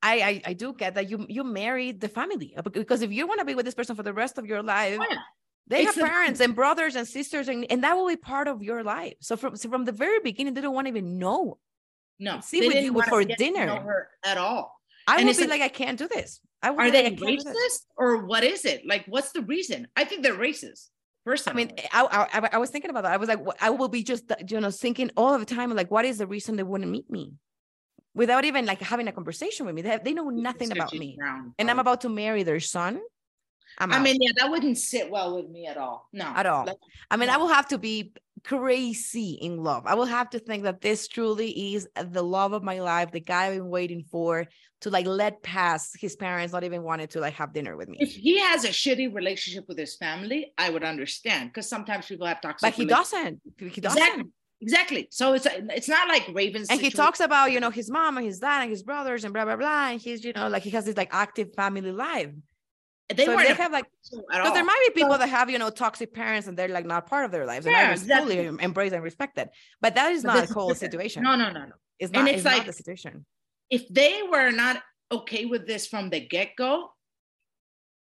I, 0.01 0.21
I 0.29 0.41
I 0.51 0.53
do 0.53 0.73
get 0.73 0.95
that 0.95 1.09
you 1.09 1.25
you 1.27 1.43
married 1.43 1.99
the 1.99 2.07
family 2.07 2.53
uh, 2.57 2.61
because 2.61 3.01
if 3.01 3.11
you 3.11 3.27
want 3.27 3.39
to 3.39 3.45
be 3.45 3.55
with 3.55 3.65
this 3.65 3.75
person 3.75 3.95
for 3.95 4.03
the 4.03 4.13
rest 4.13 4.37
of 4.37 4.45
your 4.45 4.63
life. 4.63 4.97
Yeah. 5.09 5.17
they 5.67 5.81
It's 5.83 5.95
have 5.95 6.05
a- 6.05 6.09
parents 6.09 6.39
and 6.39 6.55
brothers 6.55 6.95
and 6.95 7.05
sisters 7.07 7.47
and, 7.51 7.59
and 7.71 7.83
that 7.83 7.93
will 7.97 8.07
be 8.07 8.15
part 8.33 8.47
of 8.47 8.63
your 8.69 8.81
life 8.83 9.15
so 9.27 9.33
from 9.41 9.55
so 9.61 9.69
from 9.69 9.83
the 9.85 9.91
very 10.05 10.19
beginning 10.29 10.53
they 10.55 10.61
don't 10.65 10.73
want 10.77 10.85
to 10.87 10.91
even 10.95 11.17
know 11.23 11.41
No, 12.19 12.39
See 12.49 12.59
with 12.67 12.81
you 12.85 12.93
wanna 12.93 13.09
for 13.13 13.21
get 13.23 13.39
know 13.39 13.45
dinner. 13.45 13.67
her 13.89 14.01
at 14.31 14.37
all. 14.45 14.63
I 15.07 15.17
And 15.19 15.25
will 15.27 15.35
be 15.35 15.41
like- 15.41 15.49
like, 15.55 15.61
I 15.69 15.73
can't 15.81 15.97
do 16.03 16.07
this 16.07 16.29
I 16.65 16.69
will 16.71 16.81
Are 16.81 16.91
they 16.95 17.03
like, 17.03 17.13
I 17.13 17.15
can't 17.15 17.39
do 17.39 17.43
this. 17.43 17.55
racist 17.57 17.81
or 18.01 18.09
what 18.31 18.43
is 18.53 18.61
it? 18.73 18.79
Like, 18.91 19.03
what's 19.13 19.31
the 19.37 19.43
reason? 19.55 19.79
I 19.99 20.03
think 20.07 20.19
they're 20.23 20.41
racist. 20.49 20.83
I 21.25 21.53
mean, 21.53 21.71
I, 21.91 22.27
I 22.33 22.49
I- 22.53 22.57
was 22.57 22.69
thinking 22.69 22.89
about 22.89 23.03
that. 23.03 23.13
I 23.13 23.17
was 23.17 23.29
like, 23.29 23.39
I 23.61 23.69
will 23.69 23.87
be 23.87 24.03
just 24.03 24.31
uh, 24.31 24.35
you 24.47 24.59
know 24.59 24.71
thinking 24.71 25.11
all 25.15 25.37
the 25.37 25.45
time, 25.45 25.73
like, 25.75 25.91
what 25.91 26.05
is 26.05 26.17
the 26.17 26.27
reason 26.27 26.55
they 26.55 26.63
wouldn't 26.63 26.89
meet 26.89 27.09
me, 27.09 27.33
without 28.15 28.43
even 28.45 28.65
like 28.65 28.81
having 28.81 29.07
a 29.07 29.11
conversation 29.11 29.65
with 29.65 29.75
me? 29.75 29.81
They, 29.83 29.89
have, 29.89 30.03
they 30.03 30.13
know 30.13 30.29
nothing 30.29 30.71
about 30.71 30.93
me, 30.93 31.17
around, 31.21 31.53
and 31.59 31.69
I'm 31.69 31.79
about 31.79 32.01
to 32.01 32.09
marry 32.09 32.43
their 32.43 32.59
son. 32.59 32.99
I'm 33.77 33.93
I 33.93 33.99
mean, 33.99 34.17
yeah, 34.19 34.31
that 34.37 34.49
wouldn't 34.49 34.77
sit 34.77 35.09
well 35.09 35.35
with 35.37 35.49
me 35.49 35.65
at 35.65 35.77
all. 35.77 36.09
No, 36.11 36.25
At 36.25 36.45
all. 36.45 36.65
Like, 36.65 36.77
I 37.09 37.15
mean, 37.17 37.29
I 37.29 37.37
will 37.37 37.47
have 37.47 37.69
to 37.69 37.77
be 37.77 38.13
crazy 38.43 39.31
in 39.33 39.57
love. 39.63 39.85
I 39.85 39.95
will 39.95 40.05
have 40.05 40.29
to 40.31 40.39
think 40.39 40.63
that 40.63 40.81
this 40.81 41.07
truly 41.07 41.75
is 41.75 41.87
uh, 41.95 42.03
the 42.03 42.23
love 42.23 42.53
of 42.53 42.63
my 42.63 42.79
life, 42.79 43.11
the 43.11 43.19
guy 43.19 43.47
I've 43.47 43.53
been 43.53 43.69
waiting 43.69 44.03
for 44.09 44.47
to 44.81 44.89
like 44.89 45.05
let 45.05 45.43
pass 45.43 45.91
his 45.99 46.15
parents 46.15 46.53
not 46.53 46.63
even 46.63 46.83
wanted 46.83 47.11
to 47.11 47.19
like 47.19 47.35
have 47.35 47.53
dinner 47.53 47.77
with 47.77 47.87
me. 47.87 47.97
if 47.99 48.13
he 48.13 48.39
has 48.39 48.65
a 48.65 48.69
shitty 48.69 49.13
relationship 49.13 49.65
with 49.67 49.77
his 49.77 49.95
family, 49.95 50.53
I 50.57 50.69
would 50.69 50.83
understand 50.83 51.49
because 51.49 51.69
sometimes 51.69 52.07
people 52.07 52.27
have 52.27 52.41
toxic. 52.41 52.61
But 52.61 52.73
he 52.73 52.85
doesn't. 52.85 53.41
He 53.57 53.81
doesn't. 53.81 54.01
Exactly. 54.01 54.25
Exactly. 54.61 55.07
So 55.09 55.33
it's 55.33 55.47
it's 55.49 55.89
not 55.89 56.07
like 56.07 56.29
Raven's. 56.33 56.69
and 56.69 56.79
he 56.79 56.91
talks 56.91 57.19
about 57.19 57.51
you 57.51 57.59
know 57.59 57.71
his 57.71 57.89
mom 57.89 58.17
and 58.17 58.25
his 58.25 58.39
dad 58.39 58.61
and 58.61 58.69
his 58.69 58.83
brothers 58.83 59.23
and 59.23 59.33
blah 59.33 59.43
blah 59.45 59.55
blah 59.55 59.89
and 59.89 59.99
he's 59.99 60.23
you 60.23 60.33
know 60.33 60.47
like 60.47 60.61
he 60.61 60.69
has 60.69 60.85
this 60.85 60.95
like 60.95 61.09
active 61.11 61.53
family 61.55 61.91
life 61.91 62.29
They 63.17 63.25
so 63.25 63.35
weren't 63.35 63.47
they 63.47 63.53
have 63.55 63.71
like 63.71 63.85
because 64.11 64.53
there 64.53 64.63
might 64.63 64.83
be 64.87 64.93
people 65.01 65.11
So- 65.13 65.17
that 65.19 65.29
have 65.29 65.49
you 65.49 65.59
know 65.59 65.69
toxic 65.69 66.13
parents 66.13 66.47
and 66.47 66.57
they're 66.57 66.67
like 66.67 66.85
not 66.85 67.07
part 67.07 67.25
of 67.25 67.31
their 67.31 67.45
lives 67.45 67.65
and 67.65 67.73
Yeah, 67.73 67.91
I 67.91 67.95
fully 67.95 68.39
exactly. 68.39 68.65
embrace 68.67 68.91
and 68.93 69.03
respect 69.03 69.35
that 69.37 69.49
but 69.81 69.95
that 69.95 70.11
is 70.11 70.23
But 70.23 70.33
not 70.33 70.49
a 70.49 70.53
cool 70.53 70.73
situation 70.75 71.23
No, 71.23 71.35
no, 71.35 71.47
no, 71.51 71.65
no. 71.65 71.75
it's 71.99 72.11
and 72.13 72.25
not 72.25 72.27
it's 72.29 72.37
it's, 72.37 72.45
not 72.45 72.57
like- 72.57 72.65
the 72.67 72.73
situation 72.73 73.25
If 73.69 73.83
they 73.89 74.21
were 74.33 74.51
not 74.51 74.75
okay 75.17 75.43
with 75.45 75.63
this 75.67 75.87
from 75.87 76.09
the 76.09 76.19
get 76.35 76.49
go, 76.57 76.91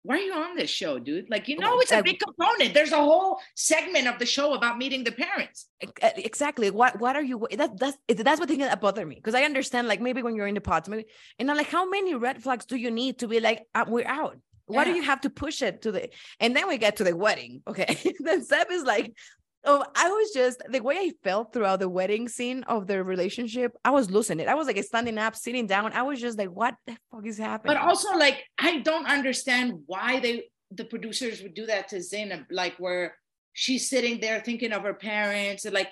why 0.07 0.17
are 0.17 0.25
you 0.29 0.33
on 0.33 0.55
this 0.55 0.69
show, 0.69 0.99
dude? 0.99 1.27
Like, 1.31 1.47
you 1.47 1.57
know, 1.57 1.79
it's 1.79 1.91
a 1.91 2.03
big 2.03 2.19
component. 2.19 2.75
There's 2.75 2.91
a 2.91 3.03
whole 3.09 3.39
segment 3.55 4.07
of 4.07 4.19
the 4.19 4.25
show 4.35 4.53
about 4.53 4.77
meeting 4.77 5.03
the 5.03 5.11
parents. 5.11 5.65
Exactly 6.31 6.69
what 6.69 6.99
what 6.99 7.15
are 7.15 7.23
you 7.23 7.47
that 7.61 7.71
that's 7.79 7.97
that's 8.27 8.39
what 8.39 8.47
thing 8.47 8.59
that 8.59 8.79
bothered 8.79 9.07
me 9.07 9.15
because 9.15 9.33
I 9.33 9.43
understand 9.51 9.87
like 9.87 10.01
maybe 10.07 10.21
when 10.21 10.35
you're 10.35 10.45
in 10.53 10.53
the 10.61 10.61
pods 10.71 10.87
maybe 10.89 11.05
and 11.39 11.49
I'm 11.49 11.57
like 11.57 11.71
how 11.77 11.89
many 11.89 12.13
red 12.27 12.37
flags 12.43 12.65
do 12.71 12.75
you 12.75 12.91
need 12.91 13.13
to 13.21 13.27
be 13.27 13.39
like 13.39 13.59
uh, 13.73 13.85
we're 13.87 14.07
out 14.21 14.37
why 14.67 14.83
do 14.83 14.89
Yeah. 14.91 14.97
you 14.97 15.03
have 15.03 15.21
to 15.21 15.29
push 15.29 15.61
it 15.61 15.81
to 15.83 15.91
the 15.91 16.09
and 16.39 16.55
then 16.55 16.67
we 16.67 16.77
get 16.77 16.97
to 16.97 17.03
the 17.03 17.15
wedding 17.15 17.61
okay? 17.67 17.97
Then 18.19 18.43
Seb 18.43 18.71
is 18.71 18.83
like 18.83 19.13
oh 19.63 19.83
I 19.95 20.09
was 20.09 20.31
just 20.31 20.61
the 20.69 20.79
way 20.81 20.95
I 20.97 21.11
felt 21.23 21.53
throughout 21.53 21.79
the 21.79 21.89
wedding 21.89 22.27
scene 22.27 22.63
of 22.63 22.87
their 22.87 23.03
relationship 23.03 23.71
I 23.83 23.91
was 23.91 24.09
losing 24.11 24.39
it. 24.39 24.47
I 24.47 24.55
was 24.55 24.67
like 24.67 24.83
standing 24.83 25.17
up 25.17 25.35
sitting 25.35 25.67
down. 25.67 25.93
I 25.93 26.03
was 26.03 26.19
just 26.21 26.37
like 26.37 26.49
what 26.49 26.75
the 26.87 26.97
fuck 27.11 27.25
is 27.25 27.37
happening? 27.37 27.75
But 27.75 27.81
also, 27.87 28.15
like, 28.15 28.43
I 28.59 28.79
don't 28.79 29.07
understand 29.07 29.81
why 29.87 30.19
they 30.19 30.49
the 30.71 30.85
producers 30.85 31.41
would 31.41 31.53
do 31.53 31.65
that 31.67 31.87
to 31.89 31.97
Zanab, 31.97 32.45
like 32.51 32.75
where 32.77 33.15
she's 33.53 33.89
sitting 33.89 34.19
there 34.19 34.39
thinking 34.41 34.73
of 34.73 34.83
her 34.83 34.93
parents 34.93 35.65
and 35.65 35.73
like, 35.73 35.89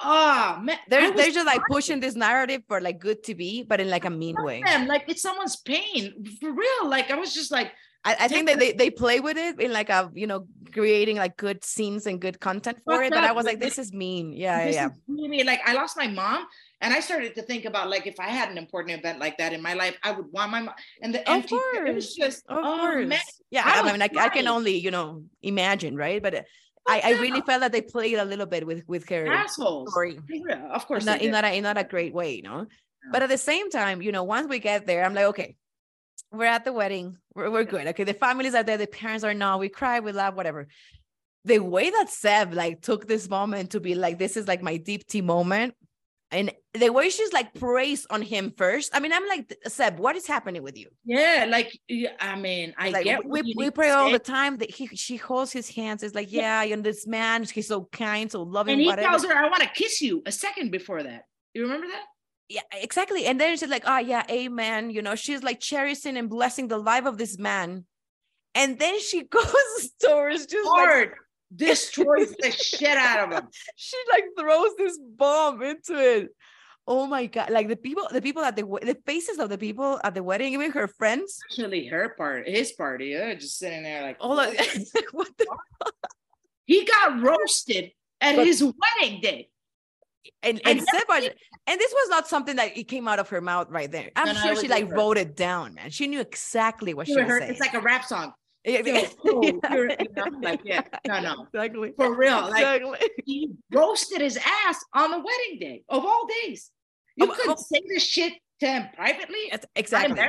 Ah, 0.00 0.56
oh 0.58 0.62
man, 0.62 0.78
they're, 0.88 1.12
they're 1.14 1.30
just 1.30 1.46
like 1.46 1.62
pushing 1.70 2.00
this 2.00 2.14
narrative 2.14 2.62
for 2.68 2.80
like 2.80 2.98
good 2.98 3.22
to 3.24 3.34
be 3.34 3.62
but 3.62 3.80
in 3.80 3.88
like 3.88 4.04
a 4.04 4.10
mean 4.10 4.36
way 4.38 4.62
them 4.62 4.86
like 4.86 5.04
it's 5.08 5.22
someone's 5.22 5.56
pain 5.56 6.12
for 6.40 6.52
real. 6.52 6.88
Like 6.88 7.10
I 7.10 7.16
was 7.16 7.32
just 7.34 7.50
like, 7.50 7.72
I, 8.04 8.16
I 8.20 8.28
think 8.28 8.46
that 8.48 8.58
they, 8.58 8.72
they 8.72 8.90
play 8.90 9.20
with 9.20 9.36
it 9.36 9.60
in 9.60 9.72
like 9.72 9.90
a 9.90 10.10
you 10.14 10.26
know 10.26 10.46
creating 10.72 11.16
like 11.16 11.36
good 11.36 11.64
scenes 11.64 12.06
and 12.06 12.20
good 12.20 12.38
content 12.38 12.78
for 12.84 13.02
it. 13.02 13.12
But 13.12 13.24
I 13.24 13.32
was 13.32 13.46
like, 13.46 13.60
this 13.60 13.78
is 13.78 13.92
mean. 13.92 14.32
Yeah, 14.32 14.66
this 14.66 14.74
yeah. 14.74 14.86
is 14.86 14.92
really 15.08 15.42
like 15.44 15.60
I 15.66 15.72
lost 15.72 15.96
my 15.96 16.06
mom. 16.06 16.46
And 16.82 16.92
I 16.92 17.00
started 17.00 17.34
to 17.36 17.42
think 17.42 17.64
about 17.64 17.88
like 17.88 18.06
if 18.06 18.20
I 18.20 18.28
had 18.28 18.50
an 18.50 18.58
important 18.58 18.98
event 18.98 19.18
like 19.18 19.38
that 19.38 19.52
in 19.52 19.62
my 19.62 19.72
life, 19.72 19.96
I 20.04 20.12
would 20.12 20.30
want 20.30 20.50
my 20.50 20.60
mom 20.60 20.74
and 21.02 21.14
the 21.14 21.20
Of 21.20 21.28
empty. 21.28 21.56
It 21.56 21.94
was 21.94 22.14
just 22.14 22.44
Of 22.48 22.58
oh 22.58 22.78
course. 22.78 23.08
man, 23.08 23.18
yeah, 23.50 23.62
I 23.64 23.80
I, 23.80 23.92
mean, 23.92 24.02
I, 24.02 24.10
I 24.18 24.28
can 24.28 24.46
only 24.46 24.76
you 24.76 24.90
know 24.90 25.24
imagine, 25.42 25.96
right? 25.96 26.22
But 26.22 26.44
I, 26.88 27.00
I 27.04 27.10
really 27.20 27.40
felt 27.40 27.60
that 27.60 27.72
they 27.72 27.82
played 27.82 28.18
a 28.18 28.24
little 28.24 28.46
bit 28.46 28.66
with 28.66 28.84
with 28.86 29.08
her 29.08 29.26
assholes. 29.26 29.90
story. 29.90 30.18
Yeah, 30.28 30.68
of 30.72 30.86
course, 30.86 31.02
in 31.02 31.06
not, 31.06 31.20
in 31.20 31.30
not, 31.30 31.44
a, 31.44 31.56
in 31.56 31.62
not 31.62 31.78
a 31.78 31.84
great 31.84 32.14
way, 32.14 32.36
you 32.36 32.42
know. 32.42 32.66
But 33.12 33.22
at 33.22 33.28
the 33.28 33.38
same 33.38 33.70
time, 33.70 34.02
you 34.02 34.12
know, 34.12 34.24
once 34.24 34.48
we 34.48 34.58
get 34.58 34.86
there, 34.86 35.04
I'm 35.04 35.14
like, 35.14 35.26
okay, 35.26 35.56
we're 36.32 36.46
at 36.46 36.64
the 36.64 36.72
wedding, 36.72 37.18
we're, 37.34 37.50
we're 37.50 37.64
good. 37.64 37.86
Okay, 37.88 38.04
the 38.04 38.14
families 38.14 38.54
are 38.54 38.62
there, 38.62 38.76
the 38.76 38.86
parents 38.86 39.24
are 39.24 39.34
not. 39.34 39.60
We 39.60 39.68
cry, 39.68 40.00
we 40.00 40.12
laugh, 40.12 40.34
whatever. 40.34 40.68
The 41.44 41.60
way 41.60 41.90
that 41.90 42.10
Seb 42.10 42.52
like 42.52 42.82
took 42.82 43.06
this 43.06 43.28
moment 43.28 43.70
to 43.70 43.80
be 43.80 43.94
like, 43.94 44.18
this 44.18 44.36
is 44.36 44.48
like 44.48 44.62
my 44.62 44.78
Deepti 44.78 45.22
moment, 45.22 45.74
and 46.30 46.52
the 46.74 46.90
way 46.90 47.08
she's 47.08 47.32
like 47.32 47.54
praise 47.54 48.06
on 48.10 48.20
him 48.22 48.52
first. 48.56 48.90
I 48.94 49.00
mean, 49.00 49.12
I'm 49.12 49.26
like, 49.28 49.56
Seb, 49.66 49.98
what 49.98 50.16
is 50.16 50.26
happening 50.26 50.62
with 50.62 50.76
you? 50.76 50.88
yeah, 51.04 51.46
like 51.48 51.78
I 52.20 52.36
mean, 52.36 52.74
I 52.76 52.90
like 52.90 53.04
get 53.04 53.24
we, 53.24 53.42
we, 53.42 53.48
you 53.48 53.54
we 53.56 53.64
need 53.64 53.74
pray 53.74 53.90
all 53.90 54.10
the 54.10 54.18
time 54.18 54.56
that 54.58 54.70
he 54.70 54.86
she 54.88 55.16
holds 55.16 55.52
his 55.52 55.68
hands. 55.68 56.02
It's 56.02 56.14
like, 56.14 56.32
yeah, 56.32 56.62
you 56.62 56.76
know, 56.76 56.82
this 56.82 57.06
man, 57.06 57.44
he's 57.44 57.68
so 57.68 57.88
kind, 57.92 58.30
so 58.30 58.42
loving, 58.42 58.74
and 58.74 58.80
he 58.80 58.86
whatever. 58.88 59.08
tells 59.08 59.24
her, 59.24 59.36
"I 59.36 59.48
want 59.48 59.62
to 59.62 59.68
kiss 59.68 60.00
you." 60.00 60.22
A 60.26 60.32
second 60.32 60.70
before 60.70 61.02
that, 61.02 61.24
you 61.54 61.62
remember 61.62 61.86
that? 61.86 62.04
yeah, 62.48 62.62
exactly. 62.72 63.26
And 63.26 63.40
then 63.40 63.56
she's 63.56 63.68
like, 63.68 63.84
oh 63.86 63.98
yeah, 63.98 64.24
amen. 64.30 64.90
You 64.90 65.02
know, 65.02 65.14
she's 65.14 65.42
like 65.42 65.60
cherishing 65.60 66.16
and 66.16 66.30
blessing 66.30 66.68
the 66.68 66.78
life 66.78 67.04
of 67.06 67.18
this 67.18 67.38
man. 67.38 67.84
And 68.54 68.78
then 68.78 69.00
she 69.00 69.22
goes 69.30 69.90
towards 70.00 70.46
just 70.46 70.68
like 70.68 71.12
destroys 71.54 72.34
the 72.38 72.50
shit 72.56 72.96
out 72.96 73.28
of 73.32 73.38
him. 73.38 73.48
she 73.76 73.96
like 74.10 74.24
throws 74.38 74.70
this 74.78 74.98
bomb 74.98 75.62
into 75.62 75.96
it. 75.98 76.28
Oh 76.88 77.06
my 77.06 77.26
god! 77.26 77.50
Like 77.50 77.66
the 77.68 77.74
people, 77.76 78.06
the 78.12 78.22
people 78.22 78.42
at 78.44 78.54
the 78.54 78.62
the 78.62 78.96
faces 79.06 79.38
of 79.40 79.48
the 79.48 79.58
people 79.58 79.98
at 80.04 80.14
the 80.14 80.22
wedding, 80.22 80.52
even 80.54 80.70
her 80.70 80.86
friends. 80.86 81.40
Actually, 81.50 81.86
her 81.88 82.10
part, 82.16 82.46
his 82.48 82.72
party, 82.72 83.06
yeah, 83.06 83.34
just 83.34 83.58
sitting 83.58 83.82
there 83.82 84.02
like, 84.02 84.16
oh, 84.20 84.38
of, 84.38 84.54
what 85.12 85.28
the, 85.36 85.46
he 86.66 86.84
got 86.84 87.20
roasted 87.20 87.90
at 88.20 88.36
But- 88.36 88.46
his 88.46 88.62
wedding 88.62 89.20
day. 89.20 89.48
and 90.44 90.60
And 90.64 90.78
and 90.78 90.88
Seba, 90.88 91.30
and 91.66 91.80
this 91.80 91.92
was 91.92 92.08
not 92.08 92.28
something 92.28 92.54
that 92.54 92.76
it 92.76 92.84
came 92.84 93.08
out 93.08 93.18
of 93.18 93.30
her 93.30 93.40
mouth 93.40 93.66
right 93.70 93.90
there. 93.90 94.10
I'm 94.14 94.34
No, 94.34 94.40
sure 94.40 94.54
she 94.54 94.68
like 94.68 94.82
different. 94.84 94.96
wrote 94.96 95.18
it 95.18 95.34
down, 95.36 95.74
man. 95.74 95.90
She 95.90 96.06
knew 96.06 96.20
exactly 96.20 96.94
what 96.94 97.08
she 97.08 97.14
You 97.14 97.18
was 97.22 97.26
heard- 97.28 97.42
saying. 97.42 97.50
it's 97.50 97.60
like 97.60 97.74
a 97.74 97.80
rap 97.80 98.04
song. 98.04 98.32
Yeah, 98.66 98.80
Yo, 98.84 98.94
yeah. 98.94 99.08
cool, 99.22 99.44
Yeah. 99.44 99.74
you're- 99.74 99.96
you 100.00 100.08
know, 100.16 100.38
like, 100.42 100.60
yeah, 100.64 100.82
no, 101.06 101.20
no. 101.20 101.42
exactly. 101.54 101.92
For 101.96 102.14
real, 102.16 102.50
like 102.50 102.82
exactly. 102.82 103.10
he 103.24 103.52
roasted 103.72 104.20
his 104.20 104.36
ass 104.66 104.84
on 104.92 105.12
the 105.12 105.18
wedding 105.18 105.58
day 105.60 105.84
of 105.88 106.04
all 106.04 106.26
days. 106.42 106.72
You 107.14 107.26
Oh, 107.30 107.34
couldn't 107.34 107.58
oh. 107.58 107.62
say 107.62 107.80
this 107.88 108.02
shit 108.02 108.32
to 108.60 108.66
him 108.66 108.88
privately. 108.94 109.52
Exactly. 109.76 110.20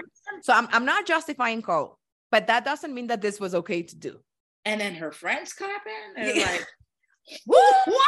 So 0.44 0.54
I'm, 0.54 0.68
I'm 0.72 0.86
not 0.86 1.08
justifying 1.08 1.64
Cole, 1.64 1.98
but 2.32 2.46
that 2.48 2.64
doesn't 2.64 2.94
mean 2.94 3.08
that 3.08 3.22
this 3.22 3.40
was 3.40 3.56
okay 3.56 3.82
to 3.82 3.96
do. 3.96 4.20
And 4.66 4.80
then 4.80 4.94
her 4.96 5.12
friends 5.12 5.54
clapping 5.54 5.94
and 6.16 6.38
Yeah. 6.38 6.46
like, 6.46 6.68
what? 7.46 8.06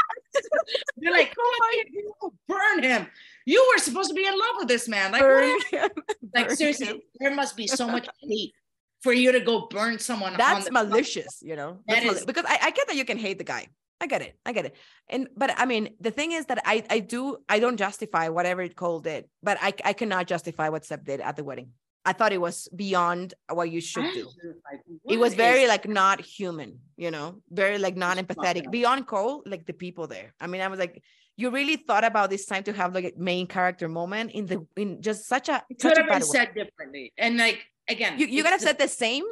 They're 0.97 1.11
like, 1.11 1.35
oh 1.38 1.57
my 1.60 2.30
burn 2.47 2.84
him. 2.84 3.07
You 3.45 3.68
were 3.73 3.80
supposed 3.80 4.10
to 4.10 4.15
be 4.15 4.26
in 4.27 4.34
love 4.34 4.56
with 4.60 4.68
this 4.68 4.88
man. 4.88 5.11
Like, 5.11 5.22
Burn 5.22 5.49
what? 5.49 5.65
him. 5.68 5.89
like 6.35 6.47
Burn 6.49 6.56
seriously, 6.56 6.85
him. 6.88 6.99
there 7.19 7.34
must 7.34 7.57
be 7.57 7.65
so 7.68 7.88
much 7.88 8.07
hate 8.22 8.53
for 9.02 9.14
you 9.14 9.32
to 9.32 9.40
go 9.40 9.68
burn 9.68 10.00
someone. 10.00 10.34
That's 10.38 10.72
malicious, 10.72 11.40
you 11.42 11.56
know. 11.56 11.80
That 11.88 12.04
That's 12.04 12.20
is- 12.20 12.26
because 12.26 12.46
I, 12.48 12.58
I 12.64 12.72
get 12.72 12.88
that 12.88 12.96
you 12.96 13.06
can 13.06 13.18
hate 13.18 13.38
the 13.38 13.44
guy. 13.44 13.68
I 14.02 14.08
get 14.08 14.22
it. 14.22 14.38
I 14.46 14.54
get 14.54 14.66
it. 14.66 14.76
And 15.10 15.28
but 15.36 15.54
I 15.58 15.66
mean, 15.66 15.90
the 16.00 16.12
thing 16.12 16.32
is 16.32 16.46
that 16.46 16.62
I 16.66 16.84
I 16.90 17.00
do 17.00 17.38
I 17.50 17.60
don't 17.60 17.78
justify 17.78 18.30
whatever 18.30 18.68
Cole 18.70 19.02
did, 19.02 19.26
but 19.44 19.58
I 19.62 19.74
I 19.84 19.94
cannot 19.94 20.28
justify 20.28 20.70
what 20.70 20.86
Seb 20.86 21.04
did 21.04 21.20
at 21.20 21.36
the 21.36 21.44
wedding. 21.44 21.72
I 22.06 22.14
thought 22.14 22.32
it 22.32 22.40
was 22.40 22.70
beyond 22.74 23.34
what 23.50 23.70
you 23.70 23.82
should 23.82 24.14
do. 24.14 24.26
like, 24.72 24.80
it 25.08 25.20
was 25.20 25.34
very 25.34 25.68
like 25.68 25.88
not 25.88 26.22
human, 26.22 26.80
you 26.96 27.12
know, 27.12 27.42
very 27.50 27.78
like 27.78 27.98
non 27.98 28.18
empathetic. 28.18 28.72
Beyond 28.72 29.06
Cole, 29.06 29.44
like 29.46 29.66
the 29.66 29.74
people 29.74 30.08
there. 30.08 30.34
I 30.40 30.48
mean, 30.48 30.62
I 30.62 30.70
was 30.70 30.80
like, 30.80 31.04
you 31.36 31.50
really 31.50 31.76
thought 31.76 32.06
about 32.06 32.30
this 32.30 32.46
time 32.46 32.64
to 32.64 32.74
have 32.74 32.96
like 32.96 33.06
a 33.06 33.12
main 33.18 33.48
character 33.48 33.90
moment 33.90 34.32
in 34.32 34.46
the 34.46 34.66
in 34.78 35.02
just 35.02 35.28
such 35.28 35.50
a 35.50 35.62
it 35.70 35.80
could 35.80 35.98
have 35.98 36.08
been 36.08 36.22
said 36.22 36.56
differently. 36.56 37.12
And 37.18 37.38
like 37.38 37.66
again, 37.90 38.20
You 38.20 38.28
you 38.28 38.44
gotta 38.44 38.53
have 38.53 38.61
the- 38.61 38.68
said 38.68 38.78
the 38.78 38.88
same 38.88 39.26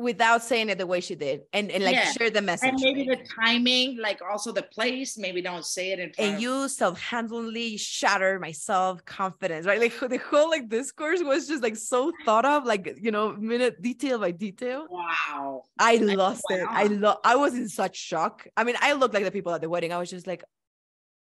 without 0.00 0.44
saying 0.44 0.68
it 0.68 0.78
the 0.78 0.86
way 0.86 1.00
she 1.00 1.16
did, 1.16 1.42
and 1.52 1.72
and 1.72 1.82
like 1.82 1.96
Yeah. 1.96 2.12
share 2.12 2.30
the 2.30 2.40
message. 2.40 2.68
and 2.70 2.78
maybe 2.80 3.02
the 3.04 3.18
timing, 3.40 3.96
like 3.98 4.20
also 4.22 4.52
the 4.52 4.62
place. 4.62 5.18
Maybe 5.18 5.42
don't 5.42 5.66
say 5.66 5.90
it 5.90 5.98
in 5.98 6.12
front 6.12 6.24
and 6.28 6.36
of 6.36 6.40
you 6.40 6.68
self-handedly 6.68 7.76
shatter 7.78 8.38
my 8.38 8.52
self-confidence 8.52 9.66
right 9.66 9.80
like 9.80 9.98
the 10.14 10.18
whole 10.30 10.48
like 10.50 10.68
discourse 10.68 11.20
was 11.22 11.48
just 11.48 11.64
like 11.64 11.74
so 11.76 12.12
thought 12.24 12.44
of 12.44 12.64
like 12.64 12.96
you 13.00 13.10
know 13.10 13.32
minute 13.36 13.82
detail 13.82 14.20
by 14.20 14.30
detail 14.30 14.86
Wow. 14.88 15.64
i 15.80 15.96
lost 15.96 16.44
it 16.50 16.64
i 16.68 16.84
wow. 16.84 16.96
lo- 17.04 17.20
i 17.24 17.34
was 17.34 17.54
in 17.54 17.68
such 17.68 17.96
shock 17.96 18.46
i 18.56 18.62
mean 18.62 18.76
i 18.80 18.92
looked 18.92 19.14
like 19.14 19.24
the 19.24 19.32
people 19.32 19.52
at 19.52 19.60
the 19.60 19.68
wedding 19.68 19.92
i 19.92 19.98
was 19.98 20.10
just 20.10 20.26
like 20.28 20.44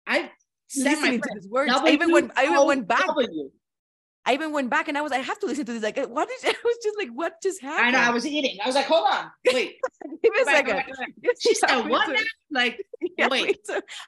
I 0.07 0.31
sent 0.67 1.01
my 1.01 1.17
to 1.17 1.31
these 1.35 1.49
words 1.49 1.73
i 1.73 1.91
even 1.91 2.11
went 2.11 2.33
i 2.37 2.45
even 2.51 2.67
went 2.67 2.89
back 2.89 3.07
W. 3.07 3.51
i 4.27 4.35
even 4.35 4.53
went 4.53 4.71
back 4.71 4.89
and 4.89 4.97
i 4.97 5.03
was 5.03 5.13
i 5.13 5.19
have 5.19 5.39
to 5.39 5.47
listen 5.47 5.65
to 5.67 5.73
this 5.73 5.83
like 5.83 5.99
what 6.09 6.29
is 6.31 6.45
i 6.45 6.55
was 6.65 6.77
just 6.83 6.97
like 6.99 7.09
what 7.15 7.35
just 7.43 7.61
happened? 7.61 7.97
I 7.97 8.01
know. 8.01 8.09
I 8.09 8.11
was 8.11 8.27
eating. 8.27 8.59
I 8.63 8.67
was 8.67 8.75
like, 8.75 8.87
hold 8.87 9.07
on, 9.11 9.31
wait. 9.53 9.77
give 10.23 10.33
me 10.35 10.43
a 10.43 10.45
back, 10.45 10.57
second 10.57 10.77
back, 10.77 10.87
back. 11.23 11.35
She 11.41 11.55
said, 11.55 11.83
what 11.89 12.09
now? 12.09 12.19
Like, 12.51 12.81
Yeah, 13.19 13.29
Wait. 13.29 13.59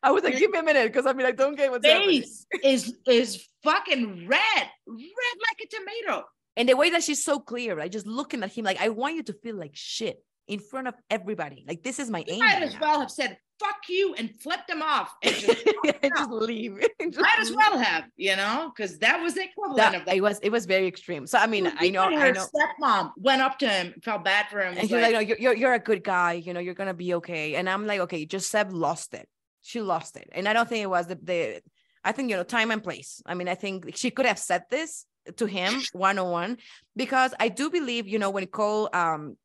i 0.03 0.11
was 0.11 0.23
like 0.25 0.39
give 0.39 0.51
me 0.51 0.59
a 0.59 0.63
minute 0.63 0.87
because 0.93 1.07
i 1.07 1.13
mean 1.13 1.27
i 1.27 1.33
don't 1.33 1.57
get 1.57 1.71
what's 1.71 1.87
happening 1.87 2.23
face 2.23 2.47
is 2.63 2.95
is 3.07 3.47
fucking 3.63 4.27
red, 4.29 4.41
red 4.87 5.37
like 5.49 5.59
a 5.65 5.67
tomato. 5.77 6.25
And 6.59 6.69
the 6.69 6.77
way 6.77 6.89
that 6.91 7.03
she's 7.03 7.23
so 7.23 7.39
clear, 7.39 7.75
right? 7.77 7.93
Just 7.93 8.07
looking 8.07 8.43
at 8.43 8.51
him, 8.51 8.65
like, 8.65 8.81
I 8.81 8.89
want 8.89 9.17
you 9.17 9.23
to 9.25 9.35
feel 9.35 9.57
like 9.57 9.73
shit 9.75 10.25
in 10.49 10.59
front 10.59 10.89
of 10.89 10.95
everybody. 11.11 11.65
Like, 11.69 11.83
this 11.83 11.99
is 11.99 12.09
my 12.09 12.21
You 12.21 12.35
aim. 12.35 12.39
might 12.39 12.55
right 12.55 12.63
as 12.63 12.73
now. 12.75 12.81
well 12.81 13.01
have 13.01 13.11
said 13.11 13.37
"fuck 13.61 13.77
you" 13.89 14.15
and 14.15 14.39
flipped 14.41 14.69
them 14.69 14.83
off. 14.83 15.15
And 15.23 15.35
just, 15.35 15.65
just 16.17 16.31
leave. 16.31 16.79
Just 17.01 17.21
might 17.21 17.39
as 17.39 17.53
well 17.53 17.79
have, 17.79 18.05
you 18.17 18.35
know, 18.37 18.73
because 18.75 18.99
that 18.99 19.23
was 19.23 19.35
the 19.35 19.45
equivalent 19.45 19.77
That, 19.79 19.95
of 19.95 20.05
that. 20.07 20.17
it 20.17 20.21
was 20.21 20.39
it 20.41 20.51
was 20.51 20.67
very 20.67 20.87
extreme. 20.87 21.27
So 21.27 21.39
I 21.39 21.47
mean, 21.47 21.67
I 21.79 21.89
know, 21.91 22.07
Even 22.07 22.19
I 22.19 22.27
her 22.27 22.33
know. 22.33 22.47
Stepmom 22.55 23.13
went 23.17 23.43
up 23.43 23.59
to 23.61 23.69
him, 23.69 23.95
felt 24.03 24.25
bad 24.25 24.49
for 24.49 24.61
him. 24.61 24.73
And 24.73 24.81
was 24.81 24.89
she's 24.89 24.93
like, 25.01 25.13
no, 25.13 25.21
you're, 25.21 25.39
you're 25.39 25.57
you're 25.57 25.75
a 25.75 25.79
good 25.79 26.03
guy. 26.03 26.33
You 26.35 26.53
know, 26.53 26.61
you're 26.61 26.75
gonna 26.75 26.95
be 26.95 27.15
okay. 27.15 27.55
And 27.55 27.69
I'm 27.71 27.87
like, 27.87 28.01
okay, 28.01 28.25
just 28.27 28.51
Seb 28.51 28.73
lost 28.73 29.15
it. 29.15 29.29
She 29.63 29.81
lost 29.81 30.17
it. 30.17 30.29
And 30.33 30.49
I 30.49 30.53
don't 30.53 30.69
think 30.69 30.83
it 30.83 30.91
was 30.91 31.07
the 31.07 31.19
the. 31.23 31.63
I 32.05 32.13
think 32.13 32.31
you 32.31 32.37
know 32.37 32.45
time 32.45 32.71
and 32.71 32.83
place. 32.83 33.23
I 33.27 33.35
mean, 33.35 33.49
I 33.49 33.55
think 33.55 33.97
she 33.97 34.11
could 34.11 34.27
have 34.27 34.39
said 34.39 34.65
this 34.71 35.07
to 35.37 35.47
him 35.47 35.83
one 35.93 36.19
on 36.19 36.31
one 36.31 36.57
because 36.95 37.35
I 37.41 37.49
do 37.49 37.71
believe 37.71 38.07
you 38.09 38.19
know 38.19 38.31
when 38.31 38.47
Cole 38.47 38.89
um 38.93 39.37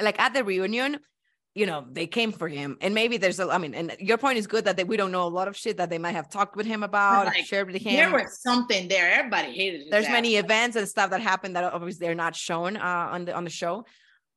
like 0.00 0.18
at 0.20 0.32
the 0.34 0.44
reunion 0.44 0.98
you 1.54 1.66
know 1.66 1.84
they 1.90 2.06
came 2.06 2.32
for 2.32 2.48
him 2.48 2.78
and 2.80 2.94
maybe 2.94 3.18
there's 3.18 3.38
a 3.38 3.48
i 3.50 3.58
mean 3.58 3.74
and 3.74 3.94
your 3.98 4.16
point 4.16 4.38
is 4.38 4.46
good 4.46 4.64
that 4.64 4.76
they, 4.76 4.84
we 4.84 4.96
don't 4.96 5.12
know 5.12 5.26
a 5.26 5.28
lot 5.28 5.48
of 5.48 5.56
shit 5.56 5.76
that 5.76 5.90
they 5.90 5.98
might 5.98 6.12
have 6.14 6.30
talked 6.30 6.56
with 6.56 6.66
him 6.66 6.82
about 6.82 7.26
Like, 7.26 7.44
shared 7.44 7.70
with 7.70 7.80
him 7.82 7.94
there 7.94 8.10
was 8.10 8.40
something 8.40 8.88
there. 8.88 9.12
Everybody 9.12 9.52
hated. 9.52 9.90
There's 9.90 10.06
ass. 10.06 10.12
many 10.12 10.36
events 10.36 10.76
and 10.76 10.88
stuff 10.88 11.10
that 11.10 11.20
happened 11.20 11.56
that 11.56 11.64
obviously 11.64 12.06
they're 12.06 12.14
not 12.14 12.34
shown 12.34 12.76
uh, 12.76 13.08
on 13.12 13.26
the 13.26 13.34
on 13.34 13.44
the 13.44 13.50
show 13.50 13.84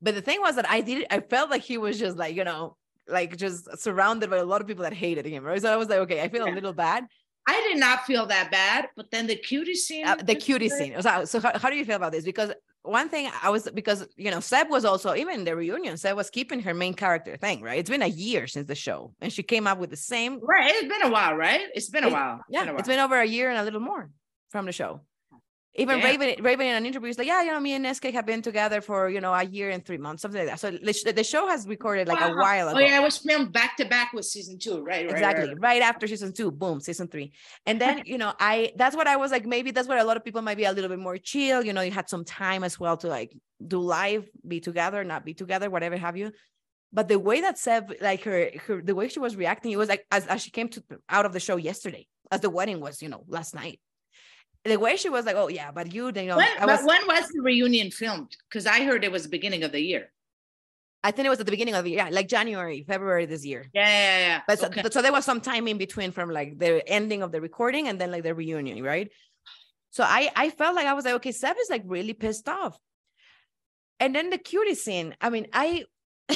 but 0.01 0.13
the 0.15 0.21
thing 0.21 0.41
was 0.41 0.55
that 0.55 0.69
i 0.69 0.81
did 0.81 1.05
i 1.09 1.19
felt 1.19 1.49
like 1.49 1.61
he 1.61 1.77
was 1.77 1.97
just 1.97 2.17
like 2.17 2.35
you 2.35 2.43
know 2.43 2.75
like 3.07 3.37
just 3.37 3.77
surrounded 3.79 4.29
by 4.29 4.37
a 4.37 4.45
lot 4.45 4.59
of 4.61 4.67
people 4.67 4.83
that 4.83 4.93
hated 4.93 5.25
him 5.25 5.43
right 5.43 5.61
so 5.61 5.71
i 5.71 5.77
was 5.77 5.87
like 5.87 5.99
okay 5.99 6.21
i 6.21 6.27
feel 6.27 6.45
a 6.45 6.51
little 6.51 6.73
bad 6.73 7.05
I 7.47 7.61
did 7.69 7.79
not 7.79 8.07
feel 8.07 8.25
that 8.25 8.49
bad, 8.49 8.87
but 8.95 9.11
then 9.11 9.27
the 9.27 9.35
cutie 9.35 9.75
scene. 9.75 10.07
uh, 10.07 10.15
the 10.15 10.33
cutie 10.33 10.67
scene 10.67 10.99
so, 10.99 11.25
so 11.25 11.39
how, 11.39 11.55
how 11.59 11.69
do 11.69 11.75
you 11.75 11.85
feel 11.85 11.97
about 11.97 12.11
this 12.11 12.25
because 12.25 12.51
one 12.85 13.09
thing 13.09 13.29
i 13.43 13.49
was 13.49 13.69
because 13.73 14.07
you 14.15 14.31
know 14.31 14.39
seb 14.39 14.69
was 14.69 14.85
also 14.85 15.13
even 15.15 15.35
in 15.39 15.43
the 15.45 15.55
reunion 15.55 15.97
seb 15.97 16.15
was 16.15 16.29
keeping 16.29 16.59
her 16.61 16.73
main 16.73 16.93
character 16.93 17.35
thing 17.37 17.61
right 17.61 17.79
it's 17.79 17.89
been 17.89 18.01
a 18.01 18.07
year 18.07 18.47
since 18.47 18.67
the 18.67 18.75
show 18.75 19.11
and 19.21 19.33
she 19.33 19.43
came 19.43 19.65
up 19.67 19.77
with 19.79 19.89
the 19.89 19.97
same 19.97 20.39
Right, 20.41 20.71
it's 20.75 20.87
been 20.87 21.01
a 21.03 21.11
while, 21.11 21.35
right? 21.35 21.61
It's 21.73 21.89
been 21.89 22.03
a 22.03 22.07
It- 22.07 22.13
while. 22.13 22.41
yeah 22.49 22.61
been 22.65 22.69
a 22.75 22.77
it's 22.79 22.87
while. 22.87 22.97
been 22.97 23.03
over 23.05 23.19
a 23.19 23.25
year 23.25 23.49
and 23.49 23.57
a 23.59 23.63
little 23.63 23.79
more 23.81 24.09
from 24.49 24.65
the 24.65 24.71
show 24.71 25.01
even. 25.75 26.01
Raven, 26.01 26.43
Raven 26.43 26.67
in 26.67 26.75
an 26.75 26.85
interview 26.85 27.09
is 27.09 27.17
like, 27.17 27.27
yeah, 27.27 27.43
you 27.43 27.51
know, 27.51 27.59
me 27.59 27.73
and 27.73 27.95
SK 27.95 28.05
have 28.05 28.25
been 28.25 28.41
together 28.41 28.81
for 28.81 29.09
you 29.09 29.21
know 29.21 29.33
a 29.33 29.43
year 29.43 29.69
and 29.69 29.85
three 29.85 29.97
months, 29.97 30.21
something 30.23 30.39
like 30.39 30.49
that. 30.49 30.59
So 30.59 30.71
the 30.71 31.23
show 31.23 31.47
has 31.47 31.67
recorded 31.67 32.07
like 32.07 32.21
a 32.21 32.33
while 32.33 32.69
ago. 32.69 32.77
Oh 32.77 32.81
yeah, 32.81 32.99
it 32.99 33.03
was 33.03 33.17
filmed 33.17 33.51
back 33.51 33.77
to 33.77 33.85
back 33.85 34.11
with 34.13 34.25
season 34.25 34.57
two, 34.57 34.81
right? 34.81 35.05
right, 35.05 35.11
exactly 35.11 35.49
right. 35.49 35.61
right 35.61 35.81
after 35.81 36.07
season 36.07 36.33
two 36.33 36.51
boom 36.51 36.79
season 36.79 37.07
three 37.07 37.31
and 37.65 37.79
then 37.79 38.01
you 38.05 38.17
know 38.17 38.33
i 38.39 38.71
that's 38.75 38.95
what 38.95 39.07
i 39.07 39.15
was 39.15 39.31
like 39.31 39.45
maybe 39.45 39.71
that's 39.71 39.87
what 39.87 39.97
a 39.97 40.03
lot 40.03 40.17
of 40.17 40.23
people 40.23 40.41
might 40.41 40.57
be 40.57 40.65
a 40.65 40.71
little 40.71 40.89
bit 40.89 40.99
more 40.99 41.17
chill 41.17 41.63
you 41.63 41.73
know 41.73 41.81
you 41.81 41.91
had 41.91 42.09
some 42.09 42.23
time 42.23 42.63
as 42.63 42.79
well 42.79 42.97
to 42.97 43.07
like 43.07 43.35
do 43.65 43.79
live 43.79 44.29
be 44.47 44.59
together 44.59 45.03
not 45.03 45.25
be 45.25 45.33
together 45.33 45.69
whatever 45.69 45.97
have 45.97 46.17
you 46.17 46.31
but 46.93 47.09
the 47.09 47.19
way 47.19 47.41
that 47.41 47.57
Seb, 47.57 47.91
like 47.99 48.23
her, 48.23 48.51
her 48.67 48.81
the 48.81 48.95
way 48.95 49.09
she 49.09 49.19
was 49.19 49.35
reacting 49.35 49.71
it 49.71 49.77
was 49.77 49.89
like 49.89 50.05
as, 50.11 50.25
as 50.27 50.41
she 50.41 50.51
came 50.51 50.69
to 50.69 50.83
out 51.09 51.25
of 51.25 51.33
the 51.33 51.39
show 51.39 51.57
yesterday 51.57 52.07
as 52.31 52.41
the 52.41 52.49
wedding 52.49 52.79
was 52.79 53.01
you 53.01 53.09
know 53.09 53.23
last 53.27 53.53
night 53.53 53.79
the 54.65 54.77
way 54.77 54.97
she 54.97 55.09
was 55.09 55.25
like 55.25 55.35
oh 55.35 55.47
yeah 55.47 55.71
but 55.71 55.93
you 55.93 56.05
you 56.07 56.25
know 56.29 56.37
When, 56.37 56.47
i 56.59 56.65
but 56.65 56.79
was 56.79 56.83
when 56.85 57.05
was 57.07 57.27
the 57.29 57.41
reunion 57.41 57.91
filmed? 57.91 58.35
Because 58.49 58.65
I 58.65 58.83
heard 58.83 59.03
it 59.03 59.11
was 59.11 59.23
the 59.23 59.29
beginning 59.29 59.63
of 59.63 59.71
the 59.71 59.79
year. 59.91 60.03
i 61.03 61.11
think 61.11 61.25
it 61.27 61.29
was 61.29 61.39
at 61.39 61.45
the 61.45 61.51
beginning 61.57 61.75
of 61.75 61.83
the 61.85 61.91
year 61.91 61.99
yeah, 62.05 62.09
like 62.19 62.27
january 62.27 62.79
february 62.91 63.25
this 63.33 63.43
year 63.45 63.61
Yeah, 63.73 63.87
yeah, 63.87 64.17
yeah. 64.27 64.41
But 64.47 64.57
so, 64.59 64.67
okay. 64.67 64.81
but 64.81 64.91
so 64.93 65.01
there 65.05 65.11
was 65.17 65.25
some 65.31 65.41
time 65.51 65.65
in 65.71 65.77
between 65.77 66.11
from 66.17 66.27
like 66.39 66.57
the 66.63 66.71
ending 66.97 67.21
of 67.25 67.29
the 67.31 67.41
recording 67.41 67.87
and 67.89 67.95
then 68.01 68.09
like 68.15 68.23
the 68.23 68.33
reunion, 68.33 68.77
right? 68.83 69.09
So 69.91 70.01
I 70.03 70.21
I 70.43 70.49
felt 70.59 70.73
like 70.79 70.87
I 70.91 70.93
was 70.97 71.05
like, 71.05 71.15
okay, 71.19 71.31
Seb 71.31 71.55
is 71.63 71.69
like 71.69 71.83
really 71.85 72.13
pissed 72.23 72.47
off. 72.49 72.75
And 74.01 74.13
then 74.15 74.29
the 74.29 74.37
cutie 74.49 74.75
scene. 74.85 75.09
I 75.21 75.27
mean, 75.29 75.45
I 75.53 75.85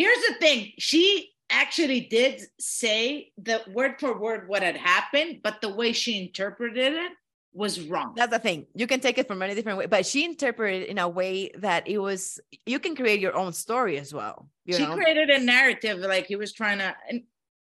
Here's 0.00 0.22
the 0.28 0.34
thing. 0.40 0.72
She 0.78 1.30
actually 1.50 2.00
did 2.18 2.40
say 2.58 3.30
the 3.36 3.60
word 3.76 3.92
for 4.00 4.18
word 4.18 4.48
what 4.48 4.62
had 4.62 4.76
happened, 4.76 5.40
but 5.44 5.60
the 5.60 5.68
way 5.80 5.92
she 5.92 6.12
interpreted 6.24 6.94
it 6.94 7.12
was 7.52 7.80
wrong. 7.80 8.14
That's 8.16 8.32
the 8.32 8.38
thing. 8.38 8.66
You 8.74 8.86
can 8.86 9.00
take 9.00 9.18
it 9.18 9.28
from 9.28 9.38
many 9.38 9.54
different 9.54 9.78
ways, 9.78 9.88
but 9.90 10.06
she 10.06 10.24
interpreted 10.24 10.82
it 10.82 10.88
in 10.88 10.98
a 10.98 11.08
way 11.08 11.50
that 11.58 11.86
it 11.88 11.98
was 11.98 12.40
you 12.66 12.78
can 12.78 12.96
create 12.96 13.20
your 13.20 13.36
own 13.36 13.52
story 13.52 13.98
as 13.98 14.12
well. 14.12 14.48
You 14.64 14.74
she 14.74 14.86
know? 14.86 14.94
created 14.94 15.30
a 15.30 15.38
narrative 15.38 15.98
like 15.98 16.26
he 16.26 16.36
was 16.36 16.52
trying 16.52 16.78
to 16.78 16.94
and 17.08 17.22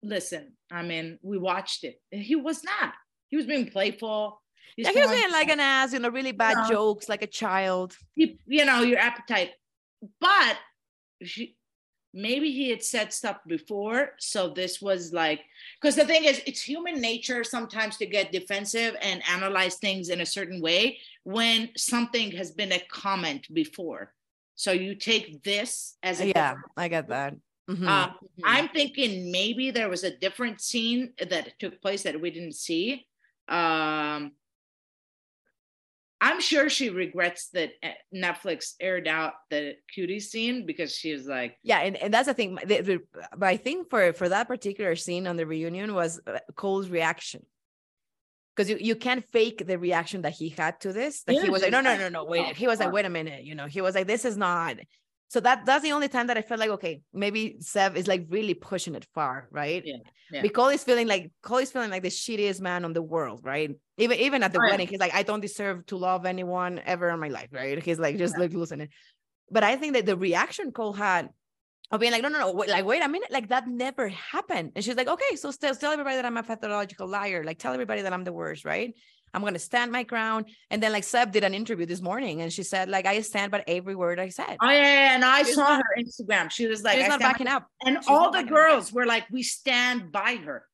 listen, 0.02 0.52
I 0.70 0.82
mean, 0.82 1.18
we 1.22 1.38
watched 1.38 1.84
it. 1.84 2.00
He 2.10 2.36
was 2.36 2.64
not. 2.64 2.94
He 3.28 3.36
was 3.36 3.46
being 3.46 3.66
playful. 3.66 4.40
He's 4.76 4.86
yeah, 4.86 4.92
he 4.92 5.00
was 5.00 5.10
being 5.10 5.32
like 5.32 5.48
an 5.48 5.60
ass, 5.60 5.92
you 5.92 5.98
know, 5.98 6.08
really 6.08 6.32
bad 6.32 6.56
know. 6.56 6.68
jokes, 6.68 7.08
like 7.08 7.22
a 7.22 7.26
child. 7.26 7.96
you, 8.14 8.36
you 8.46 8.64
know 8.64 8.82
your 8.82 8.98
appetite 8.98 9.50
but 10.20 10.56
she, 11.22 11.56
maybe 12.14 12.50
he 12.50 12.70
had 12.70 12.82
said 12.82 13.12
stuff 13.12 13.36
before 13.46 14.10
so 14.18 14.48
this 14.48 14.80
was 14.80 15.12
like 15.12 15.40
because 15.80 15.94
the 15.94 16.04
thing 16.04 16.24
is 16.24 16.40
it's 16.46 16.62
human 16.62 17.00
nature 17.00 17.44
sometimes 17.44 17.96
to 17.98 18.06
get 18.06 18.32
defensive 18.32 18.96
and 19.02 19.22
analyze 19.28 19.76
things 19.76 20.08
in 20.08 20.20
a 20.22 20.26
certain 20.26 20.60
way 20.62 20.98
when 21.24 21.68
something 21.76 22.30
has 22.30 22.50
been 22.50 22.72
a 22.72 22.82
comment 22.90 23.46
before 23.52 24.14
so 24.54 24.72
you 24.72 24.94
take 24.94 25.42
this 25.44 25.96
as 26.02 26.20
a 26.20 26.26
Yeah, 26.28 26.54
I 26.76 26.88
get 26.88 27.08
that. 27.08 27.34
Mhm. 27.70 27.86
um, 27.86 28.14
i'm 28.44 28.68
thinking 28.70 29.30
maybe 29.30 29.70
there 29.70 29.90
was 29.90 30.02
a 30.02 30.16
different 30.16 30.58
scene 30.60 31.12
that 31.20 31.58
took 31.58 31.82
place 31.82 32.02
that 32.02 32.18
we 32.18 32.30
didn't 32.30 32.54
see 32.56 33.06
um 33.48 34.32
I'm 36.20 36.40
sure 36.40 36.68
she 36.68 36.90
regrets 36.90 37.48
that 37.52 37.70
uh, 37.82 37.88
Netflix 38.14 38.74
aired 38.80 39.06
out 39.06 39.34
the 39.50 39.74
cutie 39.92 40.18
scene 40.20 40.66
because 40.66 40.94
she 40.94 41.12
was 41.12 41.26
like, 41.26 41.56
yeah, 41.62 41.78
and, 41.78 41.96
and 41.96 42.12
that's 42.12 42.26
the 42.26 42.34
thing. 42.34 42.58
the- 42.64 42.80
the- 42.80 43.02
but 43.36 43.46
I 43.48 43.56
think 43.56 43.88
for 43.88 44.12
for 44.12 44.28
that 44.28 44.48
particular 44.48 44.96
scene 44.96 45.26
on 45.28 45.36
the 45.36 45.46
reunion 45.46 45.94
was 45.94 46.20
uh, 46.26 46.38
Cole's 46.56 46.88
reaction. 46.88 47.44
Because 48.56 48.68
you, 48.70 48.78
you 48.80 48.96
can't 48.96 49.24
fake 49.30 49.64
the 49.68 49.78
reaction 49.78 50.22
that 50.22 50.32
he 50.32 50.48
had 50.48 50.80
to 50.80 50.92
this. 50.92 51.22
That 51.22 51.34
he 51.44 51.48
was 51.48 51.62
like, 51.62 51.70
no, 51.70 51.80
no, 51.80 51.96
no, 51.96 52.08
no, 52.08 52.24
wait. 52.24 52.56
He 52.56 52.66
was 52.66 52.80
like, 52.80 52.92
wait 52.92 53.04
a 53.04 53.08
minute. 53.10 53.44
You 53.44 53.54
know, 53.54 53.66
he 53.66 53.80
was 53.80 53.94
like, 53.94 54.08
this 54.08 54.24
is 54.24 54.36
not. 54.36 54.76
So 55.28 55.40
that 55.40 55.66
that's 55.66 55.82
the 55.82 55.92
only 55.92 56.08
time 56.08 56.28
that 56.28 56.38
I 56.38 56.42
felt 56.42 56.60
like, 56.60 56.70
okay, 56.70 57.02
maybe 57.12 57.56
Sev 57.60 57.96
is 57.96 58.06
like 58.08 58.26
really 58.28 58.54
pushing 58.54 58.94
it 58.94 59.06
far, 59.14 59.48
right? 59.50 59.84
Yeah, 59.84 59.96
yeah. 60.30 60.42
Because 60.42 60.54
Cole 60.54 60.68
is 60.68 60.84
feeling 60.84 61.06
like 61.06 61.30
Cole 61.42 61.58
is 61.58 61.70
feeling 61.70 61.90
like 61.90 62.02
the 62.02 62.08
shittiest 62.08 62.60
man 62.60 62.84
on 62.84 62.92
the 62.92 63.02
world, 63.02 63.40
right? 63.44 63.70
Even 63.98 64.18
even 64.18 64.42
at 64.42 64.52
the 64.52 64.60
Right. 64.60 64.68
wedding, 64.70 64.88
he's 64.88 65.00
like, 65.00 65.14
I 65.14 65.22
don't 65.22 65.40
deserve 65.40 65.84
to 65.86 65.96
love 65.96 66.24
anyone 66.26 66.80
ever 66.84 67.10
in 67.10 67.20
my 67.20 67.28
life, 67.28 67.48
right? 67.52 67.82
He's 67.82 67.98
like 67.98 68.16
just 68.16 68.38
like 68.38 68.52
losing 68.52 68.80
it. 68.82 68.90
But 69.50 69.64
I 69.64 69.76
think 69.76 69.94
that 69.94 70.06
the 70.06 70.16
reaction 70.16 70.72
Cole 70.72 70.92
had 70.94 71.30
of 71.90 72.00
being 72.00 72.12
like, 72.12 72.22
no, 72.22 72.28
no, 72.28 72.38
no, 72.38 72.52
wait, 72.52 72.68
like, 72.68 72.84
wait 72.84 73.02
a 73.02 73.08
minute, 73.08 73.30
like 73.30 73.48
that 73.48 73.66
never 73.66 74.08
happened. 74.08 74.72
And 74.76 74.84
she's 74.84 74.96
like, 74.96 75.08
okay, 75.08 75.36
so 75.36 75.50
still 75.50 75.74
tell 75.74 75.92
everybody 75.92 76.16
that 76.16 76.26
I'm 76.26 76.36
a 76.36 76.42
pathological 76.42 77.08
liar. 77.08 77.44
Like 77.44 77.58
tell 77.58 77.72
everybody 77.72 78.02
that 78.02 78.12
I'm 78.12 78.24
the 78.24 78.32
worst, 78.32 78.64
right? 78.64 78.94
I'm 79.34 79.42
gonna 79.42 79.58
stand 79.58 79.92
my 79.92 80.02
ground. 80.02 80.46
And 80.70 80.82
then 80.82 80.92
like 80.92 81.04
Seb 81.04 81.32
did 81.32 81.44
an 81.44 81.54
interview 81.54 81.86
this 81.86 82.00
morning 82.00 82.40
and 82.42 82.52
she 82.52 82.62
said, 82.62 82.88
like, 82.88 83.06
I 83.06 83.20
stand 83.22 83.52
by 83.52 83.62
every 83.66 83.94
word 83.94 84.18
I 84.18 84.28
said. 84.30 84.56
oh 84.62 84.68
yeah, 84.70 84.82
yeah, 84.82 85.14
and 85.14 85.24
I 85.24 85.42
She's 85.42 85.54
saw 85.54 85.62
not- 85.76 85.82
her 85.82 86.02
Instagram. 86.02 86.50
She 86.50 86.66
was 86.66 86.82
like, 86.82 86.98
She's 86.98 87.08
not 87.08 87.20
backing 87.20 87.46
up. 87.48 87.66
and 87.84 87.96
she's 87.98 88.08
all 88.08 88.30
the 88.30 88.38
backing 88.38 88.48
up. 88.48 88.54
girls 88.54 88.92
were 88.92 89.06
like, 89.06 89.24
we 89.30 89.42
stand 89.42 90.10
by 90.12 90.36
her. 90.44 90.64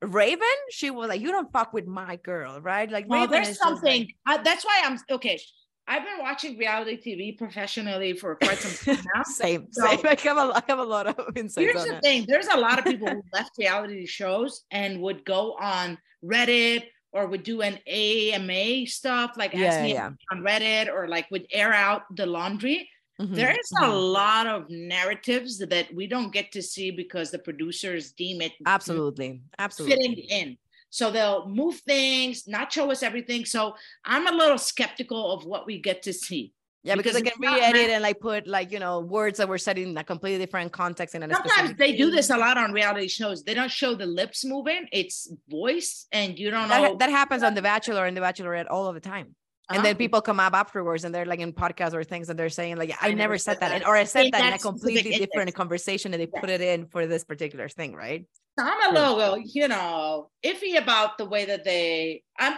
Raven, 0.00 0.48
she 0.70 0.90
was 0.90 1.08
like, 1.08 1.20
you 1.20 1.30
don't 1.30 1.52
fuck 1.52 1.72
with 1.72 1.86
my 1.86 2.16
girl, 2.16 2.60
right? 2.60 2.90
Like 2.90 3.08
Well, 3.08 3.20
Raven 3.20 3.32
there's 3.32 3.48
just, 3.48 3.60
like- 3.60 3.68
something. 3.68 4.08
uh, 4.26 4.38
that's 4.42 4.64
why 4.64 4.82
I'm 4.84 4.98
okay. 5.12 5.38
I've 5.86 6.02
been 6.04 6.18
watching 6.20 6.56
reality 6.58 6.96
TV 7.00 7.36
professionally 7.36 8.12
for 8.14 8.36
quite 8.36 8.58
some 8.58 8.94
time 8.96 9.04
now. 9.14 9.22
Same, 9.24 9.66
So- 9.72 9.86
same. 9.86 10.00
I 10.04 10.16
have 10.22 10.36
a, 10.38 10.52
I 10.56 10.62
have 10.68 10.78
a 10.78 10.84
lot 10.84 11.06
of 11.06 11.36
insights 11.36 11.72
Here's 11.72 11.84
the 11.84 11.96
it. 11.96 12.02
thing: 12.02 12.24
there's 12.26 12.46
a 12.48 12.56
lot 12.56 12.78
of 12.78 12.84
people 12.84 13.08
who 13.08 13.22
left 13.32 13.50
reality 13.58 14.06
shows 14.06 14.62
and 14.70 15.00
would 15.02 15.24
go 15.24 15.54
on 15.60 15.98
Reddit 16.24 16.84
or 17.12 17.26
would 17.26 17.42
do 17.42 17.62
an 17.62 17.78
AMA 17.86 18.86
stuff, 18.86 19.32
like 19.36 19.54
Yeah, 19.54 19.66
ask 19.66 19.80
me 19.80 19.92
yeah. 19.92 20.10
on 20.30 20.40
Reddit, 20.40 20.88
or 20.88 21.08
like 21.08 21.30
would 21.30 21.46
air 21.52 21.72
out 21.72 22.02
the 22.16 22.26
laundry. 22.26 22.88
Mhm, 23.20 23.34
There 23.36 23.50
is 23.50 23.70
a 23.82 23.84
mhm. 23.84 24.12
lot 24.12 24.46
of 24.46 24.70
narratives 24.70 25.58
that 25.58 25.92
we 25.94 26.06
don't 26.06 26.32
get 26.32 26.52
to 26.52 26.62
see 26.62 26.90
because 26.90 27.30
the 27.30 27.38
producers 27.38 28.12
deem 28.12 28.40
it 28.40 28.52
absolutely, 28.66 29.42
absolutely. 29.58 29.96
fitting 29.96 30.24
in. 30.30 30.58
So 30.90 31.10
they'll 31.10 31.48
move 31.48 31.80
things, 31.80 32.46
not 32.46 32.72
show 32.72 32.90
us 32.90 33.02
everything. 33.02 33.44
So 33.46 33.76
I'm 34.04 34.26
a 34.26 34.32
little 34.36 34.58
skeptical 34.58 35.32
of 35.32 35.44
what 35.44 35.66
we 35.66 35.78
get 35.80 36.02
to 36.02 36.12
see. 36.12 36.52
Yeah, 36.84 36.96
because, 36.96 37.14
because 37.14 37.22
they 37.38 37.46
can 37.46 37.54
re-edit 37.54 37.90
and 37.90 38.02
like 38.02 38.18
put 38.18 38.48
like 38.48 38.72
you 38.72 38.80
know 38.80 39.00
words 39.00 39.38
that 39.38 39.48
were 39.48 39.58
said 39.58 39.78
in 39.78 39.96
a 39.96 40.02
completely 40.02 40.44
different 40.44 40.72
context 40.72 41.14
and 41.14 41.22
Sometimes 41.32 41.76
they 41.76 41.96
do 41.96 42.10
this 42.10 42.28
a 42.30 42.36
lot 42.36 42.58
on 42.58 42.72
reality 42.72 43.06
shows. 43.06 43.44
They 43.44 43.54
don't 43.54 43.70
show 43.70 43.94
the 43.94 44.06
lips 44.06 44.44
moving; 44.44 44.88
it's 44.90 45.32
voice, 45.48 46.06
and 46.10 46.36
you 46.36 46.50
don't 46.50 46.68
know. 46.68 46.82
That, 46.82 46.98
that 46.98 47.10
happens 47.10 47.44
on 47.44 47.54
The 47.54 47.62
Bachelor 47.62 48.06
and 48.06 48.16
The 48.16 48.20
Bachelorette 48.20 48.66
all 48.68 48.86
of 48.88 48.94
the 48.94 49.00
time. 49.00 49.36
And 49.68 49.78
Uh-huh. 49.78 49.86
then 49.86 49.96
people 49.96 50.20
come 50.20 50.40
up 50.40 50.54
afterwards 50.54 51.04
and 51.04 51.14
they're 51.14 51.24
like 51.24 51.38
in 51.38 51.52
podcasts 51.52 51.94
or 51.94 52.02
things 52.02 52.28
and 52.28 52.36
they're 52.36 52.50
saying 52.50 52.76
like, 52.76 52.90
I, 53.00 53.10
I 53.10 53.14
never 53.14 53.38
said 53.38 53.60
that. 53.60 53.68
that. 53.70 53.86
Or 53.86 53.94
I 53.96 54.02
said 54.04 54.32
that 54.32 54.44
in 54.44 54.52
a 54.52 54.58
completely 54.58 55.16
different 55.16 55.54
conversation 55.54 56.12
and 56.12 56.20
they 56.20 56.26
put 56.26 56.50
it 56.50 56.60
in 56.60 56.88
for 56.88 57.06
this 57.06 57.22
particular 57.22 57.68
thing, 57.68 57.94
right? 57.94 58.26
I'm 58.58 58.90
a 58.90 58.92
little, 58.92 59.38
you 59.38 59.68
know, 59.68 60.30
iffy 60.44 60.76
about 60.76 61.16
the 61.16 61.24
way 61.26 61.44
that 61.46 61.62
they. 61.64 62.22
I'm. 62.38 62.54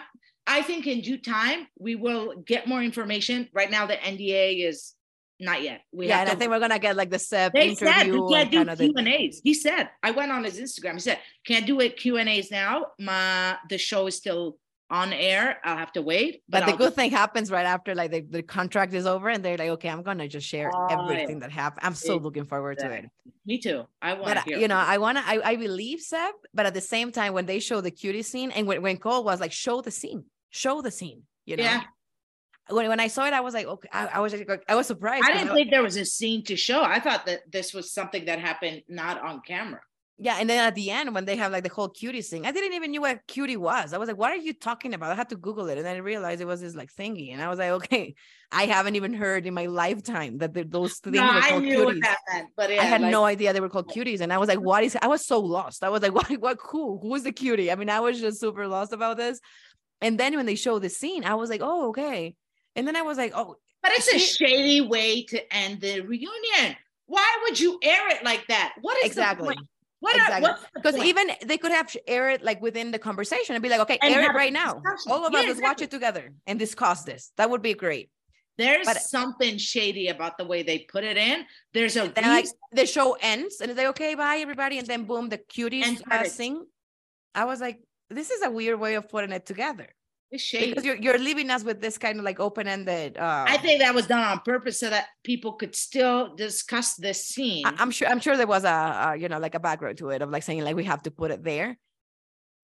I 0.46 0.62
think 0.62 0.86
in 0.86 1.00
due 1.00 1.18
time 1.18 1.66
we 1.78 1.94
will 1.94 2.34
get 2.44 2.66
more 2.66 2.82
information. 2.82 3.48
Right 3.52 3.70
now, 3.70 3.86
the 3.86 3.94
NDA 3.94 4.66
is 4.68 4.94
not 5.40 5.62
yet. 5.62 5.80
We 5.92 6.08
yeah, 6.08 6.18
have 6.18 6.28
and 6.28 6.36
I 6.36 6.38
think 6.38 6.50
we're 6.50 6.60
gonna 6.60 6.78
get 6.78 6.96
like 6.96 7.10
the 7.10 7.18
Seb 7.18 7.52
They 7.52 7.74
said 7.74 7.88
interview 8.06 8.22
we 8.22 8.32
can't 8.32 8.42
and 8.42 8.50
do 8.50 8.56
kind 8.58 8.70
of 8.70 8.78
the, 8.78 8.84
Q 8.88 8.94
and 8.98 9.08
A's. 9.08 9.40
He 9.42 9.54
said 9.54 9.88
I 10.02 10.10
went 10.12 10.30
on 10.32 10.44
his 10.44 10.60
Instagram. 10.60 10.94
He 10.94 11.00
said 11.00 11.18
can't 11.46 11.66
do 11.66 11.80
it 11.80 11.96
Q 11.96 12.18
and 12.18 12.28
A's 12.28 12.50
now. 12.50 12.86
My 12.98 13.56
the 13.68 13.78
show 13.78 14.06
is 14.06 14.16
still 14.16 14.58
on 14.90 15.12
air. 15.14 15.58
I'll 15.64 15.78
have 15.78 15.92
to 15.94 16.02
wait. 16.02 16.42
but 16.48 16.66
the 16.66 16.72
I'll- 16.72 16.76
good 16.76 16.94
thing 16.94 17.10
happens 17.10 17.50
right 17.50 17.64
after 17.66 17.94
like 17.94 18.12
the, 18.12 18.20
the 18.20 18.42
contract 18.42 18.92
is 18.92 19.06
over 19.06 19.28
and 19.30 19.42
they're 19.44 19.56
like, 19.56 19.70
okay, 19.70 19.88
I'm 19.88 20.02
gonna 20.02 20.28
just 20.28 20.46
share 20.46 20.70
Oh, 20.72 20.86
yeah. 20.88 21.02
everything 21.02 21.40
that 21.40 21.50
happened. 21.50 21.84
I'm 21.84 21.94
so 21.94 22.16
looking 22.18 22.44
forward 22.44 22.78
to 22.78 22.90
it. 22.92 23.06
Me 23.46 23.58
too. 23.58 23.84
I 24.00 24.12
want 24.14 24.26
But 24.26 24.44
to 24.46 24.54
uh, 24.54 24.58
you 24.58 24.68
know, 24.68 24.76
I 24.76 24.98
wanna 24.98 25.22
I, 25.26 25.40
I 25.42 25.56
believe 25.56 26.00
Seb, 26.00 26.34
but 26.52 26.66
at 26.66 26.74
the 26.74 26.80
same 26.82 27.10
time, 27.12 27.32
when 27.32 27.46
they 27.46 27.58
show 27.60 27.80
the 27.80 27.90
cutie 27.90 28.22
scene 28.22 28.50
and 28.52 28.66
when, 28.68 28.82
when 28.82 28.98
Cole 28.98 29.24
was 29.24 29.40
like, 29.40 29.52
show 29.52 29.80
the 29.80 29.90
scene, 29.90 30.24
show 30.54 30.80
the 30.80 30.90
scene, 30.90 31.22
you 31.44 31.56
know. 31.56 31.64
Yeah. 31.64 31.82
When, 32.70 32.88
when 32.88 33.00
I 33.00 33.08
saw 33.08 33.26
it, 33.26 33.34
I 33.34 33.40
was 33.40 33.52
like, 33.52 33.66
okay, 33.66 33.88
I, 33.92 34.06
I 34.06 34.20
was 34.20 34.32
like, 34.32 34.48
I 34.68 34.74
was 34.74 34.86
surprised. 34.86 35.24
I 35.26 35.34
didn't 35.34 35.54
think 35.54 35.70
there 35.70 35.82
was 35.82 35.98
a 35.98 36.04
scene 36.04 36.42
to 36.44 36.56
show. 36.56 36.82
I 36.82 36.98
thought 36.98 37.26
that 37.26 37.40
this 37.50 37.74
was 37.74 37.92
something 37.92 38.24
that 38.24 38.38
happened 38.38 38.82
not 38.88 39.22
on 39.22 39.42
camera. 39.46 39.80
Yeah, 40.16 40.36
and 40.38 40.48
then 40.48 40.64
at 40.64 40.76
the 40.76 40.92
end 40.92 41.12
when 41.12 41.24
they 41.24 41.34
have 41.36 41.50
like 41.50 41.64
the 41.64 41.70
whole 41.70 41.88
cutie 41.88 42.22
thing, 42.22 42.46
I 42.46 42.52
didn't 42.52 42.74
even 42.74 42.92
knew 42.92 43.00
what 43.00 43.26
cutie 43.26 43.56
was. 43.56 43.92
I 43.92 43.98
was 43.98 44.06
like, 44.06 44.16
"What 44.16 44.30
are 44.30 44.36
you 44.36 44.52
talking 44.52 44.94
about?" 44.94 45.10
I 45.10 45.16
had 45.16 45.28
to 45.30 45.36
Google 45.36 45.66
it, 45.68 45.76
and 45.76 45.84
then 45.84 45.96
I 45.96 45.98
realized 45.98 46.40
it 46.40 46.44
was 46.44 46.60
this 46.60 46.76
like 46.76 46.94
thingy, 46.94 47.32
and 47.32 47.42
I 47.42 47.48
was 47.48 47.58
like, 47.58 47.70
"Okay, 47.70 48.14
I 48.52 48.66
haven't 48.66 48.94
even 48.94 49.12
heard 49.12 49.44
in 49.44 49.54
my 49.54 49.66
lifetime 49.66 50.38
that 50.38 50.70
those 50.70 50.98
things 50.98 51.16
No, 51.16 51.22
were 51.24 51.30
I 51.30 51.48
called 51.48 51.64
cuties." 51.64 52.00
that 52.02 52.18
meant, 52.32 52.48
but 52.56 52.70
yeah, 52.70 52.82
I 52.82 52.84
had 52.84 53.00
like, 53.00 53.10
no 53.10 53.24
idea 53.24 53.52
they 53.52 53.60
were 53.60 53.68
called 53.68 53.90
cuties, 53.90 54.20
and 54.20 54.32
I 54.32 54.38
was 54.38 54.48
like, 54.48 54.60
"What 54.60 54.84
is?" 54.84 54.96
I 55.02 55.08
was 55.08 55.26
so 55.26 55.40
lost. 55.40 55.82
I 55.82 55.88
was 55.88 56.00
like, 56.00 56.14
"What? 56.18 56.30
What? 56.40 56.58
Who? 56.70 57.00
Who 57.02 57.12
is 57.16 57.24
the 57.24 57.32
cutie?" 57.32 57.72
I 57.72 57.74
mean, 57.74 57.90
I 57.90 57.98
was 57.98 58.20
just 58.20 58.38
super 58.38 58.68
lost 58.68 58.92
about 58.92 59.16
this. 59.16 59.40
And 60.00 60.18
then 60.18 60.36
when 60.36 60.46
they 60.46 60.54
show 60.54 60.78
the 60.78 60.90
scene, 60.90 61.24
I 61.24 61.34
was 61.34 61.50
like, 61.50 61.60
"Oh, 61.62 61.88
okay." 61.88 62.34
And 62.76 62.86
then 62.86 62.96
I 62.96 63.02
was 63.02 63.16
like, 63.18 63.32
"Oh, 63.34 63.56
But 63.82 63.92
it's 63.92 64.12
a 64.12 64.18
shady 64.18 64.80
way 64.80 65.24
to 65.24 65.54
end 65.54 65.80
the 65.80 66.00
reunion. 66.00 66.76
Why 67.06 67.38
would 67.42 67.58
you 67.60 67.78
air 67.82 68.08
it 68.08 68.24
like 68.24 68.46
that? 68.48 68.74
What 68.80 68.96
is 68.98 69.04
exactly." 69.06 69.48
The 69.48 69.54
point? 69.54 69.68
What 70.00 70.16
Exactly. 70.16 70.50
Because 70.74 70.96
even 70.98 71.30
they 71.46 71.56
could 71.56 71.70
have 71.72 71.88
air 72.06 72.28
it 72.30 72.42
like 72.42 72.60
within 72.60 72.90
the 72.90 72.98
conversation 72.98 73.54
and 73.54 73.62
be 73.62 73.70
like, 73.70 73.80
okay, 73.80 73.98
And 74.02 74.14
air 74.14 74.30
it 74.30 74.34
right 74.34 74.52
now. 74.52 74.82
All 75.08 75.24
of 75.24 75.32
Yeah, 75.32 75.38
us, 75.40 75.46
let's 75.46 75.60
watch 75.62 75.80
it 75.80 75.90
together 75.90 76.34
and 76.46 76.58
discuss 76.58 77.04
this. 77.04 77.32
That 77.38 77.48
would 77.48 77.62
be 77.62 77.72
great. 77.72 78.10
there's 78.58 78.86
but- 78.86 79.00
something 79.00 79.56
shady 79.56 80.08
about 80.08 80.36
the 80.36 80.44
way 80.44 80.62
they 80.62 80.80
put 80.80 81.04
it 81.04 81.16
in. 81.16 81.46
There's 81.72 81.96
a 81.96 82.08
Then 82.08 82.24
like 82.24 82.46
the 82.72 82.84
show 82.84 83.16
ends 83.18 83.62
and 83.62 83.70
it's 83.70 83.78
like, 83.78 83.86
okay, 83.88 84.14
bye 84.14 84.36
everybody. 84.40 84.76
And 84.78 84.86
then 84.86 85.04
boom, 85.04 85.30
the 85.30 85.38
cuties 85.38 85.84
And 85.86 86.02
uh, 86.10 86.24
sing. 86.24 86.66
I 87.34 87.46
was 87.46 87.62
like, 87.62 87.78
this 88.10 88.30
is 88.30 88.42
a 88.42 88.50
weird 88.50 88.78
way 88.80 88.94
of 88.94 89.08
putting 89.08 89.32
it 89.32 89.46
together. 89.46 89.88
Because 90.70 90.84
you're, 90.84 90.96
you're 90.96 91.18
leaving 91.18 91.48
us 91.50 91.62
with 91.62 91.80
this 91.80 91.96
kind 91.96 92.18
of 92.18 92.24
like 92.24 92.40
open-ended 92.40 93.16
uh 93.18 93.44
I 93.46 93.56
think 93.58 93.80
that 93.80 93.94
was 93.94 94.06
done 94.08 94.24
on 94.24 94.40
purpose 94.40 94.80
so 94.80 94.90
that 94.90 95.06
people 95.22 95.52
could 95.52 95.76
still 95.76 96.34
discuss 96.34 96.94
this 96.96 97.24
scene. 97.26 97.64
I- 97.64 97.74
I'm 97.78 97.92
sure 97.92 98.08
I'm 98.08 98.18
sure 98.18 98.36
there 98.36 98.46
was 98.48 98.64
a, 98.64 99.12
a 99.12 99.16
you 99.16 99.28
know 99.28 99.38
like 99.38 99.54
a 99.54 99.60
background 99.60 99.98
to 99.98 100.10
it 100.10 100.22
of 100.22 100.30
like 100.30 100.42
saying 100.42 100.64
like 100.64 100.74
we 100.74 100.84
have 100.84 101.02
to 101.02 101.10
put 101.12 101.30
it 101.30 101.44
there. 101.44 101.78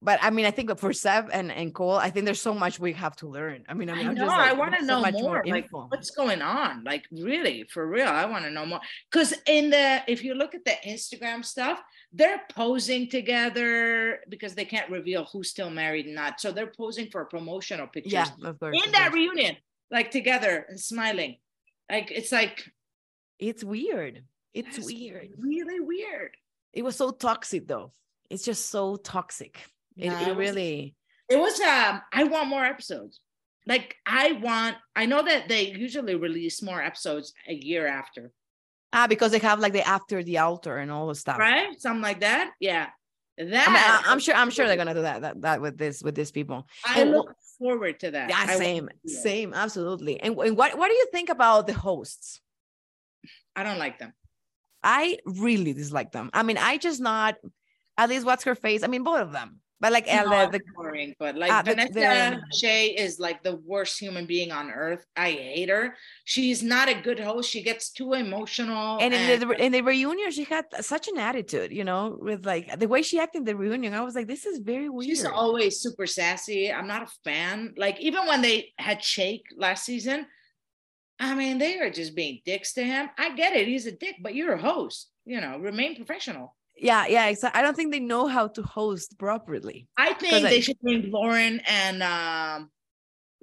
But 0.03 0.19
I 0.23 0.31
mean, 0.31 0.45
I 0.45 0.51
think 0.51 0.75
for 0.79 0.93
Seb 0.93 1.29
and, 1.31 1.51
and 1.51 1.73
Cole, 1.75 1.91
I 1.91 2.09
think 2.09 2.25
there's 2.25 2.41
so 2.41 2.55
much 2.55 2.79
we 2.79 2.93
have 2.93 3.15
to 3.17 3.27
learn. 3.27 3.63
I 3.69 3.75
mean, 3.75 3.87
I 3.87 3.95
mean, 3.95 4.07
I 4.07 4.09
I'm 4.09 4.15
know. 4.15 4.25
just 4.25 4.35
I 4.35 4.53
want 4.53 4.73
to 4.73 4.79
so 4.79 4.85
know 4.85 5.01
much 5.01 5.13
more. 5.13 5.43
Like, 5.45 5.67
what's 5.71 6.09
going 6.09 6.41
on? 6.41 6.83
Like, 6.83 7.05
really, 7.11 7.65
for 7.71 7.87
real, 7.87 8.07
I 8.07 8.25
want 8.25 8.43
to 8.45 8.49
know 8.49 8.65
more. 8.65 8.79
Because 9.11 9.33
in 9.45 9.69
the, 9.69 10.01
if 10.07 10.23
you 10.23 10.33
look 10.33 10.55
at 10.55 10.65
the 10.65 10.75
Instagram 10.87 11.45
stuff, 11.45 11.79
they're 12.11 12.41
posing 12.49 13.09
together 13.09 14.21
because 14.27 14.55
they 14.55 14.65
can't 14.65 14.89
reveal 14.89 15.25
who's 15.25 15.51
still 15.51 15.69
married 15.69 16.07
and 16.07 16.15
not. 16.15 16.41
So 16.41 16.51
they're 16.51 16.73
posing 16.75 17.11
for 17.11 17.21
a 17.21 17.25
promotional 17.27 17.85
pictures 17.85 18.13
yeah, 18.13 18.27
of 18.43 18.59
course. 18.59 18.75
in 18.81 18.89
of 18.89 18.93
that 18.93 19.11
course. 19.11 19.13
reunion, 19.13 19.55
like 19.91 20.09
together 20.09 20.65
and 20.67 20.79
smiling. 20.79 21.37
Like, 21.91 22.09
it's 22.09 22.31
like 22.31 22.71
it's 23.37 23.63
weird. 23.63 24.23
It's 24.53 24.79
weird. 24.79 25.29
really 25.37 25.79
weird. 25.79 26.35
It 26.73 26.83
was 26.83 26.95
so 26.95 27.11
toxic 27.11 27.67
though. 27.67 27.91
It's 28.31 28.43
just 28.43 28.69
so 28.69 28.95
toxic. 28.95 29.59
It, 29.97 30.05
Yeah, 30.05 30.21
it 30.21 30.27
it 30.29 30.35
was- 30.35 30.37
really 30.37 30.95
It 31.29 31.37
was 31.39 31.59
um 31.61 32.01
I 32.11 32.23
want 32.25 32.49
more 32.49 32.63
episodes. 32.65 33.19
Like 33.67 33.95
I 34.05 34.33
want 34.33 34.75
I 34.95 35.05
know 35.05 35.21
that 35.23 35.47
they 35.47 35.67
usually 35.67 36.15
release 36.15 36.61
more 36.61 36.81
episodes 36.81 37.33
a 37.47 37.53
year 37.53 37.85
after, 37.87 38.31
ah 38.91 39.07
because 39.07 39.31
they 39.31 39.39
have 39.39 39.59
like 39.59 39.73
the 39.73 39.87
after 39.87 40.23
the 40.23 40.39
altar 40.39 40.77
and 40.77 40.91
all 40.91 41.07
the 41.07 41.15
stuff. 41.15 41.37
right? 41.37 41.79
Something 41.79 42.01
like 42.01 42.21
that. 42.21 42.51
Yeah. 42.59 42.87
That 43.37 44.03
I, 44.05 44.11
am 44.11 44.19
sure. 44.19 44.35
I'm 44.35 44.51
sure 44.51 44.67
they're 44.67 44.75
gonna 44.77 44.93
do 44.93 45.01
that. 45.03 45.21
That, 45.21 45.41
that 45.41 45.61
with 45.61 45.77
this 45.77 46.03
with 46.03 46.15
these 46.15 46.31
people. 46.31 46.67
I 46.85 47.01
And 47.01 47.11
look 47.11 47.33
forward 47.57 47.99
to 48.01 48.11
that. 48.11 48.29
Yeah, 48.29 48.37
I 48.37 48.55
same, 48.57 48.87
to 48.87 49.09
see 49.09 49.17
it. 49.17 49.23
same, 49.23 49.53
absolutely. 49.53 50.19
And, 50.19 50.37
and 50.37 50.57
what 50.57 50.77
what 50.77 50.89
do 50.89 50.95
you 50.95 51.07
think 51.11 51.29
about 51.29 51.65
the 51.65 51.73
hosts? 51.73 52.41
I 53.55 53.63
don't 53.63 53.79
like 53.79 53.97
them. 53.99 54.13
I 54.83 55.17
really 55.25 55.73
dislike 55.73 56.11
them. 56.11 56.29
I 56.33 56.43
mean, 56.43 56.57
I 56.57 56.77
just 56.77 56.99
not. 56.99 57.37
At 57.97 58.09
least, 58.09 58.25
what's 58.25 58.43
her 58.43 58.53
face? 58.55 58.83
I 58.83 58.87
mean, 58.87 59.03
both 59.03 59.21
of 59.21 59.31
them. 59.31 59.60
But 59.81 59.91
like 59.93 60.05
No, 60.05 60.13
Ella, 60.13 60.49
the, 60.51 60.61
boring, 60.75 61.15
but 61.17 61.35
like 61.35 61.51
Ah, 61.51 61.63
the- 61.63 61.71
Vanessa 61.71 61.93
the- 61.93 62.55
Shea 62.55 62.89
is 62.89 63.19
like 63.19 63.41
the 63.41 63.55
worst 63.65 63.97
human 63.99 64.27
being 64.27 64.51
on 64.51 64.69
earth. 64.69 65.03
I 65.17 65.31
hate 65.31 65.69
her. 65.69 65.97
She's 66.23 66.61
not 66.61 66.87
a 66.87 66.93
good 66.93 67.19
host. 67.19 67.49
She 67.49 67.63
gets 67.63 67.89
too 67.91 68.13
emotional. 68.13 68.99
and 69.01 69.11
in 69.11 69.39
the 69.39 69.47
and- 69.49 69.59
in 69.59 69.71
the 69.71 69.81
reunion, 69.81 70.29
she 70.31 70.43
had 70.43 70.65
such 70.81 71.07
an 71.07 71.17
attitude. 71.17 71.71
You 71.71 71.83
know, 71.83 72.15
with 72.21 72.45
like 72.45 72.77
the 72.79 72.87
way 72.87 73.01
she 73.01 73.19
acted 73.19 73.39
in 73.39 73.45
the 73.45 73.55
reunion, 73.55 73.95
I 73.95 74.01
was 74.01 74.13
like, 74.13 74.27
this 74.27 74.45
is 74.45 74.59
very 74.59 74.87
weird. 74.87 75.09
She's 75.09 75.25
always 75.25 75.79
super 75.79 76.05
sassy. 76.05 76.71
I'm 76.71 76.85
not 76.87 77.01
a 77.01 77.11
fan. 77.23 77.73
Like 77.75 77.99
even 77.99 78.27
when 78.27 78.41
they 78.43 78.73
had 78.77 79.03
Shake 79.03 79.45
last 79.57 79.83
season, 79.83 80.27
I 81.19 81.33
mean, 81.33 81.57
they 81.57 81.79
are 81.79 81.89
just 81.89 82.15
being 82.15 82.41
dicks 82.45 82.73
to 82.73 82.83
him. 82.83 83.09
I 83.17 83.33
get 83.35 83.55
it. 83.55 83.67
He's 83.67 83.87
a 83.87 83.91
dick, 83.91 84.17
but 84.21 84.35
you're 84.35 84.53
a 84.53 84.61
host. 84.61 85.09
You 85.25 85.41
know, 85.41 85.57
remain 85.57 85.95
professional. 85.95 86.55
Yeah, 86.77 87.05
yeah. 87.07 87.27
Exactly. 87.27 87.59
I 87.59 87.63
don't 87.63 87.75
think 87.75 87.91
they 87.91 87.99
know 87.99 88.27
how 88.27 88.47
to 88.47 88.61
host 88.63 89.17
properly. 89.17 89.87
I 89.97 90.13
think 90.13 90.33
'Cause 90.33 90.43
I- 90.45 90.49
they 90.49 90.61
should 90.61 90.79
bring 90.81 91.11
Lauren 91.11 91.61
and 91.67 92.01
um 92.03 92.71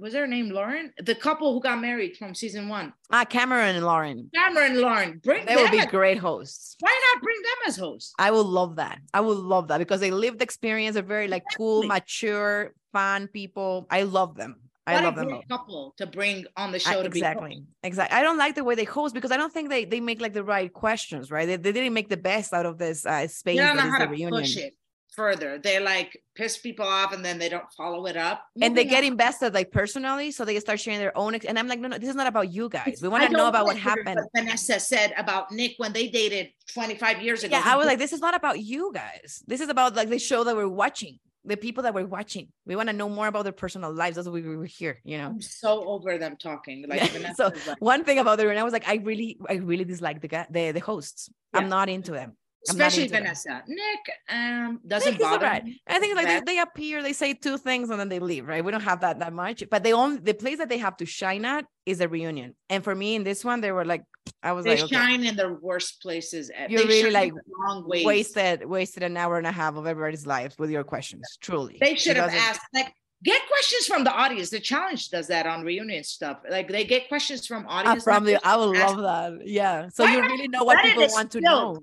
was 0.01 0.15
her 0.15 0.29
name 0.29 0.51
Lauren? 0.51 0.93
The 1.03 1.17
couple 1.17 1.53
who 1.53 1.61
got 1.61 1.81
married 1.81 2.17
from 2.17 2.33
season 2.33 2.69
one. 2.69 2.93
Ah, 3.11 3.25
Cameron 3.25 3.75
and 3.75 3.85
Lauren, 3.85 4.31
Cameron 4.33 4.73
and 4.73 4.81
Lauren. 4.81 5.19
Bring 5.25 5.45
they 5.45 5.57
would 5.57 5.73
be 5.73 5.81
as- 5.81 5.87
great 5.87 6.19
hosts. 6.19 6.77
why 6.79 6.97
not 7.15 7.23
bring 7.23 7.37
them 7.43 7.57
as 7.67 7.77
hosts? 7.77 8.13
I 8.17 8.31
would 8.31 8.47
love 8.47 8.77
that. 8.77 9.01
I 9.13 9.21
would 9.21 9.39
love 9.39 9.67
that 9.69 9.79
because 9.79 9.99
they 10.01 10.13
lived 10.13 10.41
experience. 10.41 10.95
They're 10.95 11.03
very 11.03 11.27
like 11.27 11.43
cool, 11.57 11.83
mature, 11.83 12.75
fun 12.93 13.27
people. 13.27 13.89
I 13.91 14.03
love 14.05 14.37
them. 14.37 14.61
I 14.89 14.95
What 14.95 15.05
love 15.05 15.15
a 15.15 15.21
them. 15.21 15.29
great 15.29 15.49
couple 15.55 15.83
to 16.01 16.07
bring 16.07 16.37
on 16.57 16.69
the 16.73 16.83
I- 16.89 16.93
show 16.93 17.03
to 17.03 17.11
be 17.11 17.19
exactly 17.21 17.55
exactly 17.91 18.17
i 18.19 18.23
don't 18.27 18.39
like 18.45 18.55
the 18.61 18.65
way 18.69 18.75
they 18.81 18.89
host 18.99 19.13
because 19.19 19.33
i 19.35 19.37
don't 19.37 19.53
think 19.57 19.67
they 19.75 19.83
they 19.93 20.01
make 20.11 20.21
like 20.27 20.35
the 20.41 20.47
right 20.57 20.73
questions 20.85 21.25
right 21.35 21.47
they, 21.47 21.57
they 21.65 21.73
didn't 21.77 21.95
make 22.01 22.09
the 22.17 22.17
best 22.33 22.49
out 22.59 22.67
of 22.71 22.75
this 22.85 22.99
uh 23.07 23.27
space 23.29 23.59
They 23.59 23.65
don't 23.67 23.77
know 23.77 23.91
how 23.95 23.99
to 24.05 24.07
reunion 24.17 24.43
push 24.43 24.57
it 24.57 24.75
further. 25.23 25.59
They 25.59 25.81
like 25.81 26.11
piss 26.37 26.59
people 26.59 26.87
off 26.87 27.13
and 27.13 27.25
then 27.25 27.37
they 27.41 27.49
don't 27.49 27.69
follow 27.77 28.07
it 28.07 28.17
up. 28.17 28.45
and 28.63 28.77
they 28.77 28.85
get 28.85 29.03
on. 29.03 29.11
invested 29.15 29.53
like 29.53 29.73
personally 29.73 30.31
so 30.31 30.45
they 30.45 30.61
start 30.61 30.79
sharing 30.79 31.01
their 31.01 31.17
own 31.23 31.35
ex- 31.35 31.45
and 31.51 31.59
i'm 31.59 31.67
like 31.73 31.81
no 31.81 31.89
no 31.89 31.99
this 31.99 32.09
is 32.15 32.15
not 32.23 32.29
about 32.29 32.47
you 32.53 32.69
guys 32.69 33.01
we 33.03 33.09
want 33.09 33.25
to 33.29 33.33
know 33.39 33.49
about 33.49 33.65
what 33.69 33.77
happened 33.77 34.21
Vanessa 34.37 34.79
said 34.79 35.13
about 35.17 35.51
Nick 35.51 35.73
when 35.79 35.93
they 35.93 36.07
dated 36.09 36.45
25 36.73 37.21
years 37.23 37.43
ago. 37.43 37.57
yeah 37.57 37.65
i 37.73 37.75
was 37.75 37.87
like 37.91 37.99
this 37.99 38.13
is 38.13 38.21
not 38.21 38.35
about 38.37 38.61
you 38.61 38.93
guys 38.95 39.43
this 39.49 39.61
is 39.61 39.69
about 39.69 39.97
like 39.97 40.09
the 40.09 40.21
show 40.21 40.45
that 40.45 40.55
we're 40.55 40.69
watching 40.69 41.19
the 41.45 41.57
people 41.57 41.83
that 41.85 41.95
we're 41.95 42.05
watching 42.07 42.49
we 42.67 42.75
want 42.77 42.89
to 42.89 42.93
know 42.93 43.09
more 43.09 43.27
about 43.29 43.45
their 43.45 43.53
personal 43.53 43.93
lives 43.93 44.17
that's 44.17 44.27
why 44.29 44.35
we 44.35 44.43
were 44.57 44.65
here 44.67 45.01
you 45.05 45.17
know 45.19 45.27
I'm 45.29 45.41
so 45.41 45.87
over 45.89 46.19
them 46.19 46.37
talking. 46.37 46.85
Like 46.89 47.01
Yeah, 47.01 47.07
Vanessa 47.13 47.35
so 47.37 47.71
like- 47.71 47.81
one 47.81 48.05
thing 48.05 48.19
about 48.19 48.39
the 48.39 48.49
and 48.49 48.59
I 48.59 48.65
was 48.65 48.73
like, 48.73 48.89
I 48.89 48.97
really, 48.97 49.39
I 49.49 49.55
really 49.55 49.85
dislike 49.85 50.21
the 50.21 50.29
guy, 50.29 50.47
the, 50.51 50.73
the 50.73 50.81
hosts. 50.81 51.29
Yeah. 51.55 51.61
I'm 51.61 51.69
not 51.69 51.89
into 51.89 52.13
them. 52.13 52.37
I'm 52.69 52.75
especially 52.77 53.03
into 53.05 53.15
them. 53.15 53.23
Vanessa. 53.25 53.63
Nick 53.69 54.01
um 54.29 54.81
doesn't 54.87 55.13
Nick 55.13 55.21
bother 55.21 55.47
alright. 55.47 55.65
me. 55.65 55.81
I 55.87 55.99
think 56.01 56.17
like 56.17 56.27
they, 56.27 56.41
they 56.55 56.59
appear, 56.61 57.03
they 57.03 57.13
say 57.13 57.35
two 57.35 57.57
things 57.57 57.91
and 57.91 57.99
then 58.01 58.09
they 58.09 58.19
leave, 58.19 58.47
right? 58.47 58.65
We 58.65 58.73
don't 58.73 58.81
have 58.83 59.01
that 59.01 59.21
that 59.21 59.33
much. 59.33 59.63
But 59.71 59.83
they 59.85 59.93
only 59.93 60.19
the 60.19 60.35
place 60.35 60.59
that 60.59 60.69
they 60.69 60.79
have 60.79 60.97
to 60.99 61.07
shine 61.07 61.45
at 61.45 61.65
is 61.87 61.99
the 61.99 62.09
reunion. 62.09 62.57
And 62.69 62.83
for 62.83 62.95
me 62.95 63.15
in 63.15 63.23
this 63.25 63.45
one, 63.45 63.61
they 63.61 63.73
were 63.73 63.85
like, 63.85 64.03
I 64.43 64.53
was 64.53 64.65
They 64.65 64.77
like, 64.77 64.85
okay, 64.85 64.95
shine 64.95 65.25
in 65.25 65.37
the 65.37 65.55
worst 65.61 66.01
places. 66.03 66.51
e- 66.51 66.67
You're 66.69 66.87
really, 66.87 67.11
like, 67.11 67.31
in 67.31 67.35
the 67.37 67.43
wrong 67.57 67.89
ways. 67.89 68.05
wasted, 68.05 68.65
wasted 68.65 69.03
an 69.03 69.17
hour 69.17 69.39
and 69.39 69.47
a 69.47 69.53
half 69.53 69.77
of 69.77 69.87
everybody's 69.87 70.27
life 70.27 70.55
with 70.59 70.71
your 70.71 70.85
questions. 70.85 71.25
Truly. 71.41 71.77
They 71.81 71.95
should 71.95 72.17
have 72.17 72.31
asked 72.31 72.61
like 72.75 72.93
get 73.25 73.41
questions 73.49 73.87
from 73.87 74.05
the 74.05 74.13
audience. 74.13 74.51
The 74.51 74.61
challenge 74.61 75.09
does 75.11 75.27
that 75.29 75.47
on 75.47 75.65
reunion 75.65 76.05
stuff. 76.05 76.39
Like 76.49 76.69
they 76.69 76.85
get 76.85 77.09
questions 77.09 77.47
from 77.47 77.67
audience. 77.67 78.05
from 78.05 78.25
the. 78.25 78.39
I 78.47 78.57
would 78.57 78.77
love 78.77 78.99
that. 78.99 79.47
Yeah. 79.47 79.89
So 79.89 80.05
Why 80.05 80.15
you 80.15 80.23
really 80.23 80.49
know 80.49 80.65
what 80.65 80.79
Reddit 80.79 80.85
people 80.95 81.09
want 81.13 81.31
to 81.33 81.41
know. 81.41 81.83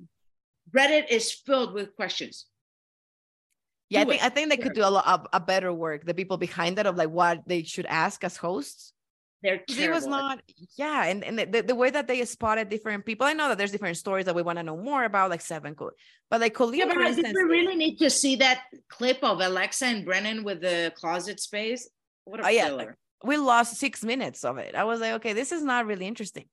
Reddit 0.76 1.10
is 1.10 1.32
filled 1.32 1.74
with 1.74 1.96
questions. 1.96 2.46
Yeah, 3.90 4.02
I 4.02 4.06
think 4.06 4.22
it. 4.22 4.26
I 4.26 4.30
think 4.30 4.50
they 4.50 4.58
could 4.58 4.74
do 4.74 4.82
a 4.84 4.90
lot 4.90 5.06
of 5.08 5.28
a 5.32 5.40
better 5.40 5.72
work. 5.72 6.06
The 6.06 6.14
people 6.14 6.38
behind 6.38 6.78
that 6.78 6.88
of 6.88 6.96
like 6.96 7.10
what 7.10 7.48
they 7.48 7.64
should 7.64 7.86
ask 7.86 8.24
as 8.24 8.36
hosts. 8.38 8.94
They're 9.46 9.64
It 9.68 9.92
was 9.92 10.08
not, 10.08 10.42
yeah, 10.78 11.06
and 11.06 11.24
and 11.24 11.40
the, 11.54 11.62
the 11.62 11.76
way 11.76 11.90
that 11.90 12.08
they 12.08 12.24
spotted 12.26 12.70
different 12.70 13.06
people. 13.06 13.26
I 13.28 13.34
know 13.34 13.48
that 13.50 13.58
there's 13.58 13.72
different 13.72 13.98
stories 13.98 14.26
that 14.26 14.36
we 14.36 14.42
want 14.42 14.58
to 14.60 14.64
know 14.64 14.78
more 14.78 15.04
about, 15.04 15.30
like 15.30 15.42
Seven 15.42 15.76
Cool, 15.76 15.92
but 16.30 16.42
like 16.42 16.54
Colleen, 16.54 16.82
Yeah, 16.82 16.94
but 16.94 16.98
instance, 16.98 17.34
we 17.36 17.44
really 17.44 17.76
need 17.76 17.98
to 17.98 18.10
see 18.10 18.36
that 18.38 18.64
clip 18.90 19.20
of 19.24 19.42
Alexa 19.42 19.86
and 19.86 20.06
Brennon 20.06 20.44
with 20.44 20.62
the 20.62 20.92
closet 20.96 21.40
space? 21.40 21.88
What 22.26 22.40
a 22.40 22.46
Oh, 22.46 22.50
yeah, 22.50 22.68
filler. 22.68 22.98
we 23.24 23.38
lost 23.38 23.76
six 23.78 24.04
minutes 24.04 24.44
of 24.44 24.58
it. 24.58 24.74
I 24.76 24.84
was 24.84 25.00
like, 25.00 25.14
okay, 25.14 25.34
this 25.34 25.52
is 25.52 25.64
not 25.64 25.86
really 25.86 26.08
interesting 26.08 26.46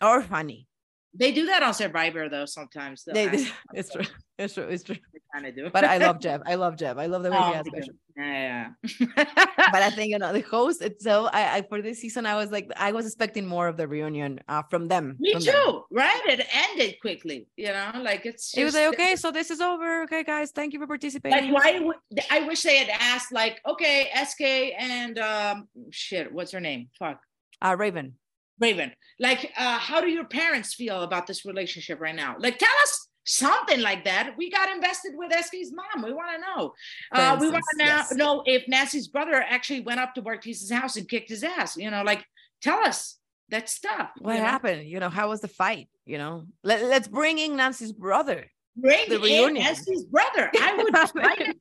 or 0.00 0.22
funny. 0.22 0.66
They 1.12 1.32
do 1.32 1.46
that 1.46 1.62
on 1.62 1.74
Survivor 1.74 2.28
though 2.28 2.46
sometimes. 2.46 3.04
They'll 3.04 3.14
They, 3.14 3.46
it's 3.74 3.90
true, 3.90 4.04
it's 4.38 4.54
true, 4.54 4.64
it's 4.64 4.84
true. 4.84 4.96
They 5.12 5.20
kind 5.34 5.46
of 5.46 5.56
do. 5.56 5.68
But 5.70 5.84
I 5.84 5.98
love 5.98 6.20
Jeff. 6.24 6.40
I 6.46 6.54
love 6.54 6.76
Jeff. 6.76 6.96
I 6.98 7.06
love 7.06 7.22
the 7.24 7.30
way 7.32 7.36
he 7.36 7.42
Oh, 7.42 7.50
me 7.56 7.62
too. 7.64 7.70
questions. 7.70 7.96
yeah, 8.16 8.68
But 9.16 9.82
I 9.82 9.90
think 9.96 10.10
you 10.12 10.18
know 10.18 10.32
the 10.32 10.40
host 10.42 10.82
itself. 10.82 11.30
I, 11.32 11.58
I 11.58 11.62
for 11.62 11.82
this 11.82 12.00
season, 12.00 12.26
I 12.26 12.36
was 12.36 12.50
like, 12.52 12.70
I 12.76 12.92
was 12.92 13.06
expecting 13.06 13.44
more 13.46 13.66
of 13.66 13.76
the 13.76 13.88
reunion 13.88 14.38
uh, 14.48 14.62
from 14.70 14.86
them. 14.88 15.16
me 15.18 15.32
from 15.32 15.42
them. 15.42 15.54
too. 15.54 15.84
Right? 15.90 16.20
It 16.26 16.46
ended 16.52 17.00
quickly. 17.00 17.48
You 17.56 17.72
know, 17.72 17.90
like 18.02 18.24
it's. 18.26 18.56
It 18.56 18.64
was 18.64 18.74
like, 18.74 18.86
okay, 18.94 19.16
so 19.16 19.30
this 19.32 19.50
is 19.50 19.60
over. 19.60 20.02
Okay, 20.04 20.22
guys, 20.22 20.52
thank 20.52 20.72
you 20.72 20.78
for 20.78 20.86
participating. 20.86 21.52
Like, 21.52 21.64
why? 21.64 21.80
Would, 21.80 21.96
I 22.30 22.46
wish 22.46 22.62
they 22.62 22.76
had 22.76 22.90
asked, 23.00 23.32
like, 23.32 23.60
okay, 23.66 24.10
SK 24.24 24.42
and 24.78 25.18
um, 25.18 25.68
shit, 25.90 26.32
what's 26.32 26.52
her 26.52 26.60
name? 26.60 26.88
Fuck. 26.98 27.20
uh, 27.62 27.74
Raven. 27.76 28.14
Raven, 28.60 28.92
like, 29.18 29.52
uh, 29.56 29.78
how 29.78 30.00
do 30.00 30.08
your 30.08 30.24
parents 30.24 30.74
feel 30.74 31.02
about 31.02 31.26
this 31.26 31.44
relationship 31.44 32.00
right 32.00 32.14
now? 32.14 32.36
Like, 32.38 32.58
tell 32.58 32.68
us 32.82 33.08
something 33.24 33.80
like 33.80 34.04
that. 34.04 34.34
We 34.36 34.50
got 34.50 34.70
invested 34.70 35.12
with 35.14 35.32
SK's 35.32 35.72
mom. 35.72 36.04
We 36.04 36.12
want 36.12 36.30
to 36.34 36.40
know. 36.40 36.72
Uh, 37.12 37.36
we 37.40 37.50
want 37.50 37.64
to 37.78 37.84
yes. 37.84 38.12
know 38.12 38.42
if 38.46 38.66
Nancy's 38.68 39.08
brother 39.08 39.34
actually 39.34 39.80
went 39.80 40.00
up 40.00 40.14
to 40.14 40.22
Bartise's 40.22 40.70
house 40.70 40.96
and 40.96 41.08
kicked 41.08 41.30
his 41.30 41.42
ass. 41.42 41.76
You 41.76 41.90
know, 41.90 42.02
like, 42.02 42.24
tell 42.60 42.78
us 42.80 43.18
that 43.48 43.68
stuff. 43.68 44.10
What 44.18 44.34
you 44.34 44.38
know? 44.40 44.44
happened? 44.46 44.88
You 44.88 45.00
know, 45.00 45.10
how 45.10 45.28
was 45.30 45.40
the 45.40 45.48
fight? 45.48 45.88
You 46.06 46.18
know, 46.18 46.44
Let, 46.64 46.82
let's 46.84 47.08
bring 47.08 47.38
in 47.38 47.56
Nancy's 47.56 47.92
brother. 47.92 48.46
Bring 48.76 49.08
The 49.08 49.16
in 49.16 49.22
reunion. 49.22 49.54
Nancy's 49.64 50.04
brother. 50.04 50.50
I 50.60 50.74
would 50.76 50.96
fight 51.24 51.38
him 51.38 51.54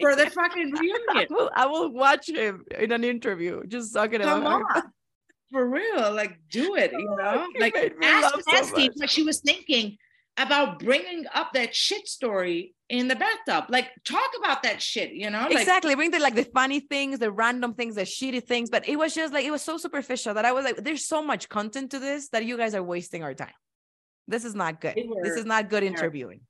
for 0.00 0.16
the 0.16 0.30
fucking 0.30 0.72
I 0.76 0.80
reunion. 0.80 1.26
will, 1.30 1.50
I 1.54 1.66
will 1.66 1.92
watch 1.92 2.28
him 2.28 2.64
in 2.78 2.92
an 2.92 3.04
interview, 3.04 3.62
just 3.66 3.94
talking 3.94 4.20
Come 4.20 4.42
about. 4.42 4.62
on. 4.74 4.82
For 5.54 5.68
real, 5.68 6.12
like 6.12 6.36
do 6.50 6.74
it, 6.74 6.90
you 6.90 7.14
know? 7.16 7.46
You 7.54 7.60
Like 7.60 7.94
ask 8.02 8.34
so 8.42 8.88
what 8.96 9.08
she 9.08 9.22
was 9.22 9.38
thinking 9.38 9.96
about 10.36 10.80
bringing 10.80 11.26
up 11.32 11.52
that 11.52 11.76
shit 11.76 12.08
story 12.08 12.74
in 12.88 13.06
the 13.06 13.14
bathtub. 13.14 13.66
Like 13.68 13.90
talk 14.04 14.28
about 14.36 14.64
that 14.64 14.82
shit, 14.82 15.12
you 15.12 15.30
know? 15.30 15.42
Like 15.42 15.60
exactly, 15.60 15.94
bring 15.94 16.10
the 16.10 16.18
like 16.18 16.34
the 16.34 16.42
funny 16.42 16.80
things, 16.80 17.20
the 17.20 17.30
random 17.30 17.74
things, 17.74 17.94
the 17.94 18.02
shitty 18.02 18.42
things. 18.44 18.68
But 18.68 18.88
it 18.88 18.96
was 18.96 19.14
just 19.14 19.32
like 19.32 19.44
it 19.44 19.52
was 19.52 19.62
so 19.62 19.76
superficial 19.76 20.34
that 20.34 20.44
I 20.44 20.50
was 20.50 20.64
like, 20.64 20.78
"There's 20.78 21.06
so 21.06 21.22
much 21.22 21.48
content 21.48 21.92
to 21.92 22.00
this 22.00 22.30
that 22.30 22.44
you 22.44 22.56
guys 22.56 22.74
are 22.74 22.82
wasting 22.82 23.22
our 23.22 23.32
time. 23.32 23.54
This 24.26 24.44
is 24.44 24.56
not 24.56 24.80
good. 24.80 24.96
They 24.96 25.08
This 25.22 25.36
is 25.36 25.44
not 25.44 25.70
good 25.70 25.84
interviewing. 25.84 26.40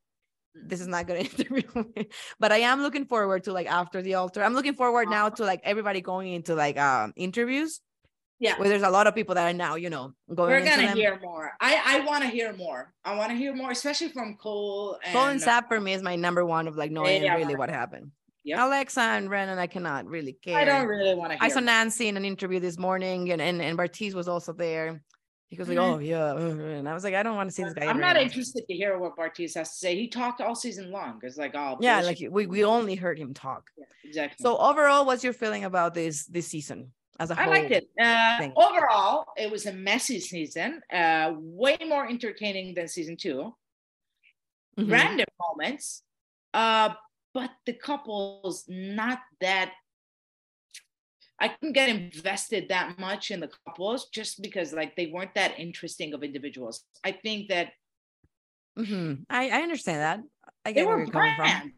This 0.55 0.81
is 0.81 0.87
not 0.87 1.05
good 1.05 1.17
interviewing. 1.27 2.07
but 2.39 2.51
I 2.51 2.61
am 2.61 2.81
looking 2.81 3.05
forward 3.05 3.43
to 3.43 3.53
like 3.53 3.67
after 3.67 4.01
the 4.01 4.15
altar. 4.15 4.43
I'm 4.43 4.55
looking 4.55 4.73
forward 4.73 5.09
now 5.11 5.29
to 5.29 5.43
like 5.43 5.61
everybody 5.63 6.01
going 6.01 6.33
into 6.33 6.55
like 6.55 6.79
um 6.79 7.13
interviews. 7.15 7.81
Yeah. 8.39 8.57
where 8.59 8.67
there's 8.67 8.81
a 8.83 8.89
lot 8.89 9.07
of 9.07 9.15
people 9.15 9.35
that 9.35 9.47
are 9.49 9.53
now 9.53 9.75
you 9.75 9.89
know 9.89 10.13
going. 10.33 10.49
we're 10.51 10.65
gonna 10.65 10.91
hear 10.91 11.19
more. 11.21 11.51
I 11.61 11.81
I 11.85 12.05
want 12.05 12.23
to 12.23 12.29
hear 12.29 12.53
more. 12.53 12.93
I 13.03 13.15
want 13.15 13.29
to 13.31 13.35
hear 13.37 13.55
more, 13.55 13.71
especially 13.71 14.09
from 14.09 14.35
Cole 14.35 14.99
Cole 15.13 15.25
and 15.27 15.39
Sapp 15.41 15.67
for 15.67 15.79
me 15.79 15.93
is 15.93 16.01
my 16.01 16.15
number 16.15 16.45
one 16.45 16.67
of 16.67 16.75
like 16.75 16.91
knowing 16.91 17.23
Yeah. 17.23 17.35
really 17.35 17.55
what 17.55 17.69
happened. 17.69 18.11
Yeah. 18.43 18.63
Alexa 18.65 19.01
and 19.01 19.27
Brennon, 19.29 19.57
I 19.57 19.67
cannot 19.67 20.05
really 20.05 20.33
care. 20.33 20.57
I 20.57 20.65
don't 20.65 20.85
really 20.87 21.15
want 21.15 21.31
to. 21.31 21.43
I 21.43 21.47
saw. 21.49 21.61
Nancy 21.61 22.07
in 22.09 22.15
an 22.17 22.25
interview 22.25 22.59
this 22.59 22.77
morning, 22.77 23.31
and 23.31 23.41
and, 23.41 23.61
and 23.61 23.77
Bartise 23.77 24.13
was 24.13 24.27
also 24.27 24.53
there. 24.53 25.01
He 25.49 25.55
goes 25.55 25.67
like, 25.69 25.77
Mhm. 25.77 25.93
"Oh 25.95 25.99
yeah," 25.99 26.35
and 26.35 26.87
I 26.89 26.93
was 26.93 27.03
like, 27.03 27.13
"I 27.13 27.23
don't 27.23 27.35
want 27.37 27.49
to 27.49 27.55
see 27.55 27.63
this 27.63 27.73
guy." 27.73 27.85
I'm 27.87 27.99
not 27.99 28.15
again." 28.17 28.27
interested 28.27 28.67
to 28.67 28.73
hear 28.75 28.97
what 28.99 29.15
Bartise 29.15 29.55
has 29.55 29.69
to 29.71 29.75
say. 29.77 29.95
He 29.95 30.07
talked 30.09 30.41
all 30.41 30.55
season 30.55 30.91
long. 30.91 31.19
It's 31.23 31.37
like, 31.37 31.53
oh, 31.55 31.77
Yeah, 31.79 32.01
bullshit. 32.01 32.21
like 32.23 32.31
we, 32.33 32.45
we 32.47 32.63
only 32.65 32.95
heard 32.95 33.17
him 33.17 33.33
talk. 33.33 33.63
Yeah, 33.77 33.85
exactly. 34.03 34.43
So 34.43 34.57
overall, 34.57 35.05
what's 35.05 35.23
your 35.23 35.33
feeling 35.33 35.63
about 35.63 35.93
this 35.93 36.25
this 36.25 36.47
season 36.47 36.91
as 37.19 37.31
a 37.31 37.39
I 37.39 37.43
whole? 37.43 37.53
liked 37.53 37.71
it. 37.71 37.87
Uh, 37.99 38.49
overall, 38.55 39.25
it 39.37 39.51
was 39.51 39.65
a 39.65 39.73
messy 39.73 40.19
season, 40.19 40.81
uh, 40.91 41.33
way 41.37 41.77
more 41.87 42.07
entertaining 42.07 42.73
than 42.75 42.87
season 42.87 43.17
two. 43.17 43.53
mm-hmm. 44.77 44.91
random 44.91 45.27
moments. 45.39 46.03
Uh, 46.53 46.89
but 47.33 47.51
the 47.65 47.73
couple's 47.73 48.65
not 48.67 49.19
that 49.41 49.73
I 51.39 51.49
couldn't 51.49 51.73
get 51.73 51.89
invested 51.89 52.69
that 52.69 52.97
much 52.97 53.29
in 53.29 53.41
the 53.41 53.49
couples 53.65 54.07
just 54.09 54.41
because 54.41 54.71
like 54.71 54.95
they 54.95 55.07
weren't 55.07 55.35
that 55.35 55.59
interesting 55.59 56.13
of 56.13 56.23
individuals. 56.23 56.83
I 57.03 57.11
think 57.11 57.49
that 57.49 57.71
mm-hmm. 58.79 59.23
I, 59.29 59.49
I 59.49 59.61
understand 59.61 59.99
that. 59.99 60.19
I 60.63 60.71
get 60.71 60.87
where 60.87 60.97
you're 60.99 61.07
coming 61.07 61.35
from. 61.35 61.73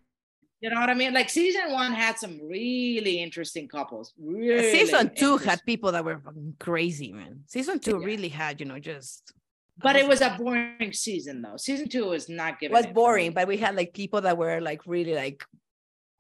You 0.60 0.72
know 0.72 0.80
what 0.80 0.90
I 0.90 0.96
mean? 0.96 1.14
Like 1.14 1.30
season 1.30 1.72
one 1.72 1.94
had 1.94 2.18
some 2.18 2.40
really 2.48 3.22
interesting 3.22 3.68
couples. 3.68 4.14
Really 4.20 4.72
season 4.72 5.12
two 5.16 5.38
had 5.38 5.62
people 5.66 5.92
that 5.92 6.04
were 6.04 6.22
crazy, 6.60 7.14
man. 7.14 7.42
Season 7.46 7.80
two 7.80 8.00
yeah. 8.00 8.06
really 8.06 8.30
had, 8.30 8.60
you 8.60 8.66
know, 8.66 8.80
just. 8.80 9.34
But 9.80 9.96
it 9.96 10.08
was 10.08 10.22
a 10.22 10.36
boring 10.40 10.92
season, 10.92 11.44
though. 11.44 11.58
Season 11.58 11.88
two 11.88 12.06
was 12.06 12.28
not 12.28 12.60
giving. 12.60 12.76
It 12.76 12.80
was 12.80 12.88
boring, 12.88 13.34
but 13.34 13.48
we 13.48 13.58
had 13.58 13.76
like 13.76 13.94
people 13.94 14.22
that 14.22 14.38
were 14.38 14.60
like 14.60 14.82
really 14.88 15.14
like. 15.14 15.44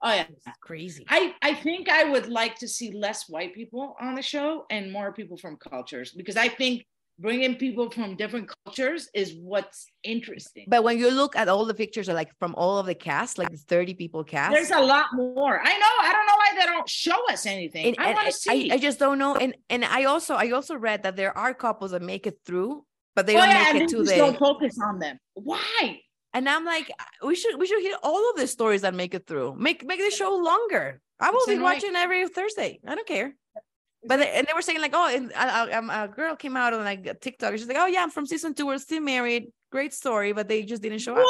Oh 0.03 0.14
yeah, 0.14 0.27
crazy. 0.61 1.05
I 1.09 1.34
I 1.41 1.55
think 1.55 1.89
I 1.89 2.03
would 2.03 2.30
like 2.30 2.55
to 2.59 2.68
see 2.68 2.91
less 2.91 3.27
white 3.27 3.55
people 3.55 3.95
on 3.99 4.14
the 4.14 4.22
show 4.22 4.68
and 4.69 4.91
more 4.91 5.11
people 5.11 5.38
from 5.38 5.57
cultures 5.57 6.11
because 6.11 6.38
I 6.38 6.49
think 6.49 6.85
bringing 7.19 7.56
people 7.56 7.89
from 7.89 8.15
different 8.15 8.49
cultures 8.65 9.10
is 9.14 9.35
what's 9.35 9.88
interesting. 10.03 10.65
But 10.68 10.84
when 10.84 10.98
you 10.98 11.10
look 11.11 11.35
at 11.35 11.48
all 11.48 11.65
the 11.65 11.73
pictures, 11.73 12.07
like 12.07 12.31
from 12.39 12.53
all 12.56 12.77
of 12.77 12.85
the 12.85 12.95
cast, 12.95 13.38
like 13.38 13.49
the 13.49 13.57
30 13.57 13.95
people 13.95 14.23
cast, 14.23 14.53
there's 14.53 14.72
a 14.72 14.81
lot 14.81 15.07
more. 15.14 15.60
I 15.60 15.73
know. 15.77 15.95
I 16.02 16.11
don't 16.11 16.27
know 16.27 16.35
why 16.35 16.52
they 16.60 16.65
don't 16.65 16.89
show 16.89 17.18
us 17.30 17.45
anything. 17.45 17.88
And, 17.88 17.95
I 17.99 18.14
want 18.14 18.27
to 18.27 18.34
see. 18.34 18.72
I, 18.72 18.76
I, 18.76 18.77
just 18.77 18.99
don't 18.99 19.18
know. 19.18 19.35
And 19.35 19.56
and 19.69 19.84
I 19.84 20.06
also 20.06 20.35
I 20.35 20.52
also 20.52 20.76
read 20.76 21.03
that 21.03 21.15
there 21.15 21.38
are 21.38 21.53
couples 21.53 21.91
that 21.91 22.02
make 22.02 22.27
it 22.27 22.39
through, 22.45 22.85
but 23.15 23.26
they 23.26 23.35
oh, 23.35 23.39
don't 23.39 23.49
yeah, 23.49 23.73
make 23.73 23.84
it 23.84 23.89
to 23.89 24.03
the. 24.03 24.15
Don't 24.15 24.38
focus 24.38 24.77
on 24.84 24.99
them. 24.99 25.18
Why? 25.34 26.02
And 26.34 26.48
I'm 26.48 26.65
like, 26.65 26.91
we 27.23 27.35
should 27.35 27.57
we 27.60 27.65
should 27.65 27.81
hear 27.81 27.98
all 28.03 28.30
of 28.30 28.35
the 28.35 28.48
stories 28.48 28.81
that 28.81 28.94
make 28.94 29.14
it 29.14 29.26
through. 29.26 29.56
Make 29.57 29.85
make 29.85 29.99
the 29.99 30.11
show 30.11 30.35
longer. 30.35 31.02
I 31.19 31.31
will 31.31 31.48
be 31.48 31.57
watching 31.57 31.95
every 31.95 32.27
Thursday. 32.27 32.80
I 32.85 32.94
don't 32.94 33.07
care 33.07 33.34
but 34.08 34.18
they, 34.18 34.32
and 34.32 34.48
they 34.48 34.54
were 34.54 34.62
saying 34.62 34.82
like, 34.82 34.94
oh, 34.94 35.08
and 35.08 35.32
a, 35.32 35.78
a, 35.78 36.04
a, 36.04 36.08
girl 36.08 36.36
came 36.36 36.56
out 36.56 36.74
on 36.74 36.84
like 36.84 37.20
TikTok. 37.22 37.54
She's 37.54 37.68
like, 37.68 37.78
oh 37.80 37.86
yeah, 37.86 38.04
I'm 38.04 38.10
from 38.10 38.26
season 38.26 38.54
two. 38.54 38.66
We're 38.66 38.78
still 38.78 39.02
married. 39.02 39.48
Great 39.72 39.94
story, 39.94 40.34
but 40.34 40.48
they 40.48 40.64
just 40.64 40.82
didn't 40.82 41.00
show 41.00 41.14
what? 41.14 41.22
up. 41.22 41.28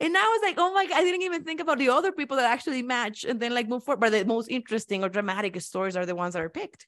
And 0.00 0.16
I 0.16 0.22
was 0.22 0.40
like, 0.42 0.56
oh 0.58 0.72
my 0.72 0.86
god, 0.86 0.98
I 0.98 1.04
didn't 1.04 1.22
even 1.22 1.44
think 1.44 1.60
about 1.60 1.78
the 1.78 1.88
other 1.88 2.12
people 2.12 2.36
that 2.36 2.50
actually 2.50 2.82
match 2.82 3.24
and 3.24 3.40
then 3.40 3.54
like 3.54 3.68
move 3.68 3.84
forward. 3.84 4.00
But 4.00 4.10
the 4.10 4.24
most 4.24 4.48
interesting 4.48 5.04
or 5.04 5.08
dramatic 5.08 5.60
stories 5.60 5.96
are 5.96 6.06
the 6.06 6.14
ones 6.14 6.34
that 6.34 6.42
are 6.42 6.48
picked. 6.48 6.86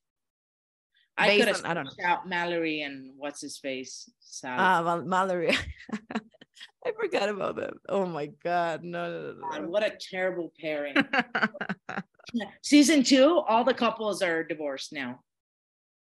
I 1.19 1.39
could 1.39 1.49
have 1.49 1.65
I 1.65 1.75
don't 1.75 1.85
know. 1.85 2.05
out 2.05 2.29
Mallory 2.29 2.83
and 2.83 3.13
what's 3.17 3.41
his 3.41 3.59
face. 3.59 4.11
Ah, 4.45 4.85
uh, 4.85 5.03
Mallory. 5.03 5.57
I 6.87 6.93
forgot 6.93 7.29
about 7.29 7.57
them. 7.57 7.81
Oh 7.89 8.07
my 8.07 8.27
god, 8.45 8.85
no, 8.85 9.11
no, 9.11 9.33
no, 9.33 9.49
God, 9.51 9.67
what 9.67 9.83
a 9.83 9.97
terrible 9.99 10.53
pairing. 10.61 10.95
Season 12.63 13.03
two, 13.03 13.43
all 13.49 13.65
the 13.65 13.75
couples 13.75 14.23
are 14.23 14.45
divorced 14.45 14.93
now. 14.93 15.21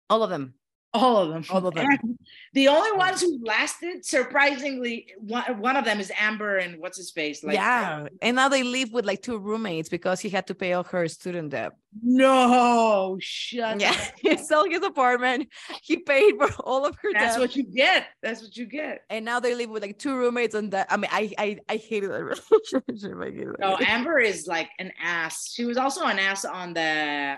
All 0.09 0.23
of 0.23 0.29
them. 0.29 0.55
All 0.93 1.17
of 1.17 1.29
them. 1.29 1.45
All 1.49 1.65
of 1.65 1.73
them. 1.73 1.87
And 1.89 2.19
the 2.53 2.67
only 2.67 2.91
ones 2.97 3.21
who 3.21 3.39
lasted, 3.45 4.03
surprisingly, 4.03 5.07
one, 5.19 5.43
one 5.59 5.77
of 5.77 5.85
them 5.85 6.01
is 6.01 6.11
Amber 6.19 6.57
and 6.57 6.81
what's 6.81 6.97
his 6.97 7.11
face. 7.11 7.45
Like, 7.45 7.55
yeah, 7.55 8.03
uh, 8.03 8.09
and 8.21 8.35
now 8.35 8.49
they 8.49 8.63
live 8.63 8.91
with 8.91 9.05
like 9.05 9.21
two 9.21 9.37
roommates 9.37 9.87
because 9.87 10.19
he 10.19 10.27
had 10.27 10.47
to 10.47 10.55
pay 10.55 10.73
off 10.73 10.87
her 10.87 11.07
student 11.07 11.51
debt. 11.51 11.71
No, 12.03 13.17
shut. 13.21 13.79
Yeah, 13.79 13.95
he 14.17 14.35
sold 14.35 14.69
his 14.69 14.83
apartment. 14.83 15.47
He 15.81 15.97
paid 15.97 16.35
for 16.37 16.51
all 16.61 16.85
of 16.85 16.97
her. 16.97 17.13
That's 17.13 17.35
debt. 17.35 17.39
what 17.39 17.55
you 17.55 17.63
get. 17.63 18.07
That's 18.21 18.41
what 18.41 18.57
you 18.57 18.65
get. 18.65 19.03
And 19.09 19.23
now 19.23 19.39
they 19.39 19.55
live 19.55 19.69
with 19.69 19.83
like 19.83 19.97
two 19.97 20.17
roommates, 20.17 20.55
and 20.55 20.71
that 20.71 20.87
I 20.89 20.97
mean, 20.97 21.09
I 21.11 21.31
I 21.37 21.59
I 21.69 21.77
hated 21.77 22.11
that 22.11 22.23
relationship. 22.51 23.17
I 23.17 23.25
hated 23.25 23.47
that. 23.47 23.59
No, 23.59 23.77
Amber 23.79 24.19
is 24.19 24.45
like 24.45 24.69
an 24.77 24.91
ass. 25.01 25.53
She 25.53 25.63
was 25.63 25.77
also 25.77 26.03
an 26.03 26.19
ass 26.19 26.43
on 26.43 26.73
the 26.73 27.37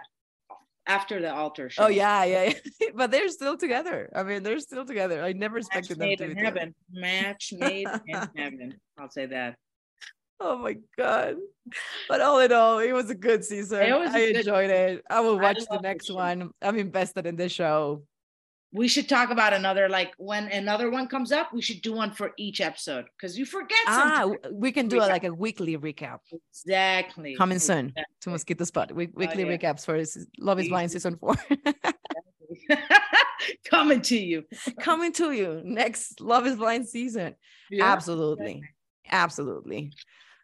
after 0.87 1.21
the 1.21 1.33
altar 1.33 1.65
oh, 1.65 1.69
show. 1.69 1.83
Oh 1.83 1.87
yeah, 1.87 2.23
yeah, 2.23 2.53
yeah. 2.79 2.87
but 2.95 3.11
they're 3.11 3.29
still 3.29 3.57
together. 3.57 4.09
I 4.15 4.23
mean, 4.23 4.43
they're 4.43 4.59
still 4.59 4.85
together. 4.85 5.23
I 5.23 5.33
never 5.33 5.57
expected 5.57 5.97
Match 5.97 6.17
them 6.19 6.29
to 6.29 6.35
be 6.35 6.39
in 6.39 6.45
heaven. 6.45 6.75
Match 6.91 7.53
made 7.57 7.87
in 8.07 8.27
heaven. 8.37 8.75
I'll 8.97 9.09
say 9.09 9.25
that. 9.27 9.55
Oh 10.39 10.57
my 10.57 10.77
god! 10.97 11.35
But 12.09 12.19
all 12.19 12.39
in 12.39 12.51
all, 12.51 12.79
it 12.79 12.91
was 12.91 13.09
a 13.09 13.15
good 13.15 13.45
season. 13.45 13.79
I 13.81 14.19
enjoyed 14.19 14.69
it. 14.69 15.03
I 15.09 15.21
will 15.21 15.39
watch 15.39 15.59
I 15.71 15.77
the 15.77 15.81
next 15.81 16.11
one. 16.11 16.51
I'm 16.61 16.77
invested 16.77 17.25
in 17.25 17.35
this 17.35 17.51
show 17.51 18.03
we 18.73 18.87
should 18.87 19.07
talk 19.07 19.29
about 19.29 19.53
another 19.53 19.87
like 19.87 20.13
when 20.17 20.47
another 20.47 20.89
one 20.89 21.07
comes 21.07 21.31
up 21.31 21.53
we 21.53 21.61
should 21.61 21.81
do 21.81 21.93
one 21.93 22.11
for 22.11 22.31
each 22.37 22.59
episode 22.59 23.05
because 23.15 23.37
you 23.37 23.45
forget 23.45 23.77
ah 23.87 24.29
we 24.51 24.71
can 24.71 24.87
do 24.87 24.97
a, 24.97 25.05
like 25.05 25.23
a 25.23 25.33
weekly 25.33 25.77
recap. 25.77 26.19
Exactly. 26.51 27.35
Coming 27.35 27.59
soon. 27.59 27.89
Exactly. 27.89 28.15
to 28.21 28.29
mosquito 28.31 28.63
spot. 28.65 28.91
We- 28.91 29.11
weekly 29.13 29.43
oh, 29.43 29.49
yeah. 29.49 29.57
recaps 29.57 29.85
for 29.85 30.01
love 30.39 30.59
is 30.59 30.67
blind 30.69 30.91
season 30.91 31.17
four. 31.17 31.35
Coming 33.65 34.01
to 34.01 34.17
you. 34.17 34.43
Coming 34.79 35.11
to 35.13 35.31
you. 35.31 35.61
Next 35.63 36.19
love 36.19 36.47
is 36.47 36.55
blind 36.55 36.87
season. 36.87 37.35
Yeah. 37.69 37.85
absolutely. 37.85 38.63
Absolutely. 39.11 39.91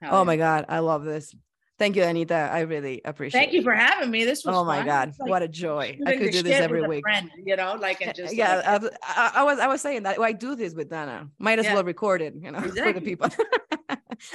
Oh, 0.04 0.22
oh 0.22 0.24
my 0.24 0.38
god 0.38 0.64
i 0.70 0.80
love 0.80 1.04
this 1.04 1.36
Thank 1.80 1.96
you, 1.96 2.04
Anita. 2.04 2.36
I 2.36 2.62
really 2.62 3.02
appreciate. 3.06 3.40
Thank 3.40 3.54
you 3.54 3.64
for 3.64 3.74
having 3.74 4.12
me. 4.12 4.26
This 4.26 4.44
was. 4.44 4.54
Oh 4.54 4.66
my 4.66 4.84
god, 4.84 5.14
like 5.18 5.30
what 5.30 5.42
a 5.42 5.48
joy! 5.48 5.98
I 6.06 6.18
could 6.18 6.32
do 6.32 6.44
this 6.44 6.60
every 6.60 6.86
week. 6.86 7.04
Friend, 7.04 7.32
you 7.46 7.56
know, 7.56 7.78
like 7.80 8.02
and 8.02 8.14
just. 8.14 8.36
Yeah, 8.36 8.58
like, 8.58 8.94
I, 9.02 9.32
I, 9.36 9.44
was 9.44 9.60
I 9.60 9.68
was 9.68 9.82
saying 9.82 10.04
that 10.04 10.20
I 10.20 10.34
do 10.34 10.56
this 10.56 10.74
with 10.74 10.90
Dana. 10.90 11.30
Might 11.40 11.58
as 11.58 11.66
yeah. 11.66 11.76
well 11.76 11.86
record 11.86 12.22
it, 12.22 12.36
you 12.36 12.52
know, 12.52 12.60
exactly. 12.60 12.84
for 12.94 13.00
the 13.00 13.02
people. 13.02 13.30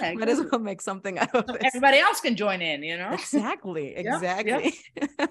yeah, 0.00 0.14
Might 0.14 0.30
as 0.30 0.40
well 0.50 0.58
make 0.58 0.80
something 0.80 1.18
out 1.18 1.34
of 1.34 1.46
this. 1.46 1.58
Everybody 1.66 1.98
else 1.98 2.22
can 2.22 2.34
join 2.34 2.62
in, 2.62 2.82
you 2.82 2.96
know. 2.96 3.10
Exactly. 3.10 3.94
Exactly. 3.94 4.74
Yep, 4.96 5.10
yep. 5.18 5.30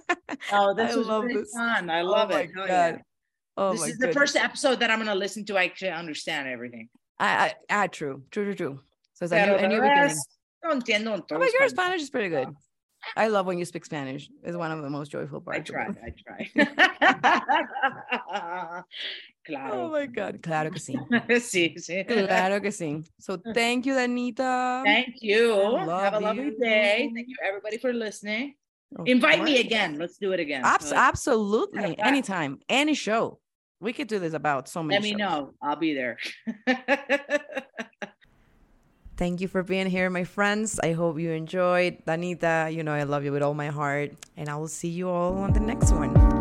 oh, 0.52 0.76
this 0.76 0.94
I 0.94 0.96
was 0.96 1.08
really 1.08 1.34
this. 1.34 1.52
fun. 1.52 1.90
I 1.90 2.02
oh 2.02 2.06
love 2.06 2.30
oh 2.32 2.38
it. 2.38 2.52
Oh, 2.56 2.66
yeah. 2.66 2.98
oh 3.58 3.72
this 3.72 3.82
is 3.82 3.88
goodness. 3.94 4.08
the 4.08 4.20
first 4.20 4.36
episode 4.36 4.80
that 4.82 4.92
I'm 4.92 5.00
going 5.00 5.08
to 5.08 5.16
listen 5.16 5.46
to. 5.46 5.58
I 5.58 5.66
actually 5.66 5.90
understand 5.90 6.48
everything. 6.48 6.90
I, 7.20 7.54
I, 7.70 7.84
I 7.84 7.88
true, 7.88 8.22
true, 8.30 8.46
true, 8.46 8.56
true. 8.56 8.80
So 9.14 9.26
it's 9.26 9.34
a 9.34 9.46
new, 9.46 9.54
a 9.54 9.68
new 9.68 9.82
beginning. 9.82 10.16
No 10.64 10.72
entiendo 10.72 11.28
todo. 11.28 11.38
Oh, 11.38 11.40
but 11.40 11.54
your 11.54 11.70
Spanish 11.70 12.02
is 12.02 12.10
pretty 12.10 12.36
ah. 12.36 12.46
good. 12.46 12.56
I 13.18 13.28
love 13.28 13.46
when 13.46 13.58
you 13.58 13.66
speak 13.66 13.84
Spanish. 13.86 14.30
It's 14.44 14.56
one 14.56 14.72
of 14.72 14.82
the 14.82 14.90
most 14.90 15.12
joyful 15.12 15.42
parts. 15.42 15.60
I 15.60 15.62
try. 15.62 15.90
I 16.06 16.14
try. 16.24 16.50
claro. 19.46 19.74
Oh 19.74 19.92
my 19.92 20.06
God. 20.06 20.42
Claro 20.42 20.72
que 20.72 20.80
sí. 20.80 20.96
sí, 21.42 21.76
sí. 21.78 22.08
Claro 22.08 22.62
que 22.62 22.72
sí. 22.72 23.04
So 23.20 23.38
thank 23.54 23.86
you, 23.86 23.94
Danita. 23.94 24.84
Thank 24.86 25.22
you. 25.22 25.78
Have 25.78 26.14
a 26.14 26.20
lovely 26.20 26.46
you. 26.46 26.58
day. 26.60 27.12
Thank 27.14 27.28
you, 27.28 27.36
everybody, 27.46 27.78
for 27.78 27.92
listening. 27.94 28.56
Of 28.98 29.08
Invite 29.08 29.38
course. 29.38 29.50
me 29.50 29.60
again. 29.60 29.98
Let's 29.98 30.18
do 30.18 30.32
it 30.32 30.40
again. 30.40 30.64
Abs- 30.64 30.94
absolutely. 30.94 31.98
Anytime. 32.00 32.60
Any 32.70 32.94
show. 32.94 33.40
We 33.80 33.92
could 33.92 34.08
do 34.08 34.20
this 34.20 34.34
about 34.34 34.70
so 34.70 34.82
many 34.82 34.96
Let 34.96 35.04
me 35.04 35.10
shows. 35.12 35.20
know. 35.20 35.54
I'll 35.62 35.76
be 35.76 35.94
there. 35.94 36.18
Thank 39.16 39.42
you 39.42 39.48
for 39.48 39.62
being 39.62 39.88
here, 39.88 40.10
my 40.10 40.24
friends. 40.24 40.80
I 40.82 40.94
hope 40.94 41.20
you 41.20 41.32
enjoyed. 41.32 42.04
Danita, 42.06 42.74
you 42.74 42.84
know 42.84 42.94
I 42.94 43.04
love 43.04 43.24
you 43.24 43.32
with 43.32 43.44
all 43.44 43.54
my 43.54 43.68
heart. 43.68 44.12
And 44.38 44.50
I 44.50 44.56
will 44.56 44.68
see 44.68 44.90
you 44.90 45.10
all 45.10 45.38
on 45.38 45.54
the 45.54 45.60
next 45.60 45.92
one. 45.92 46.33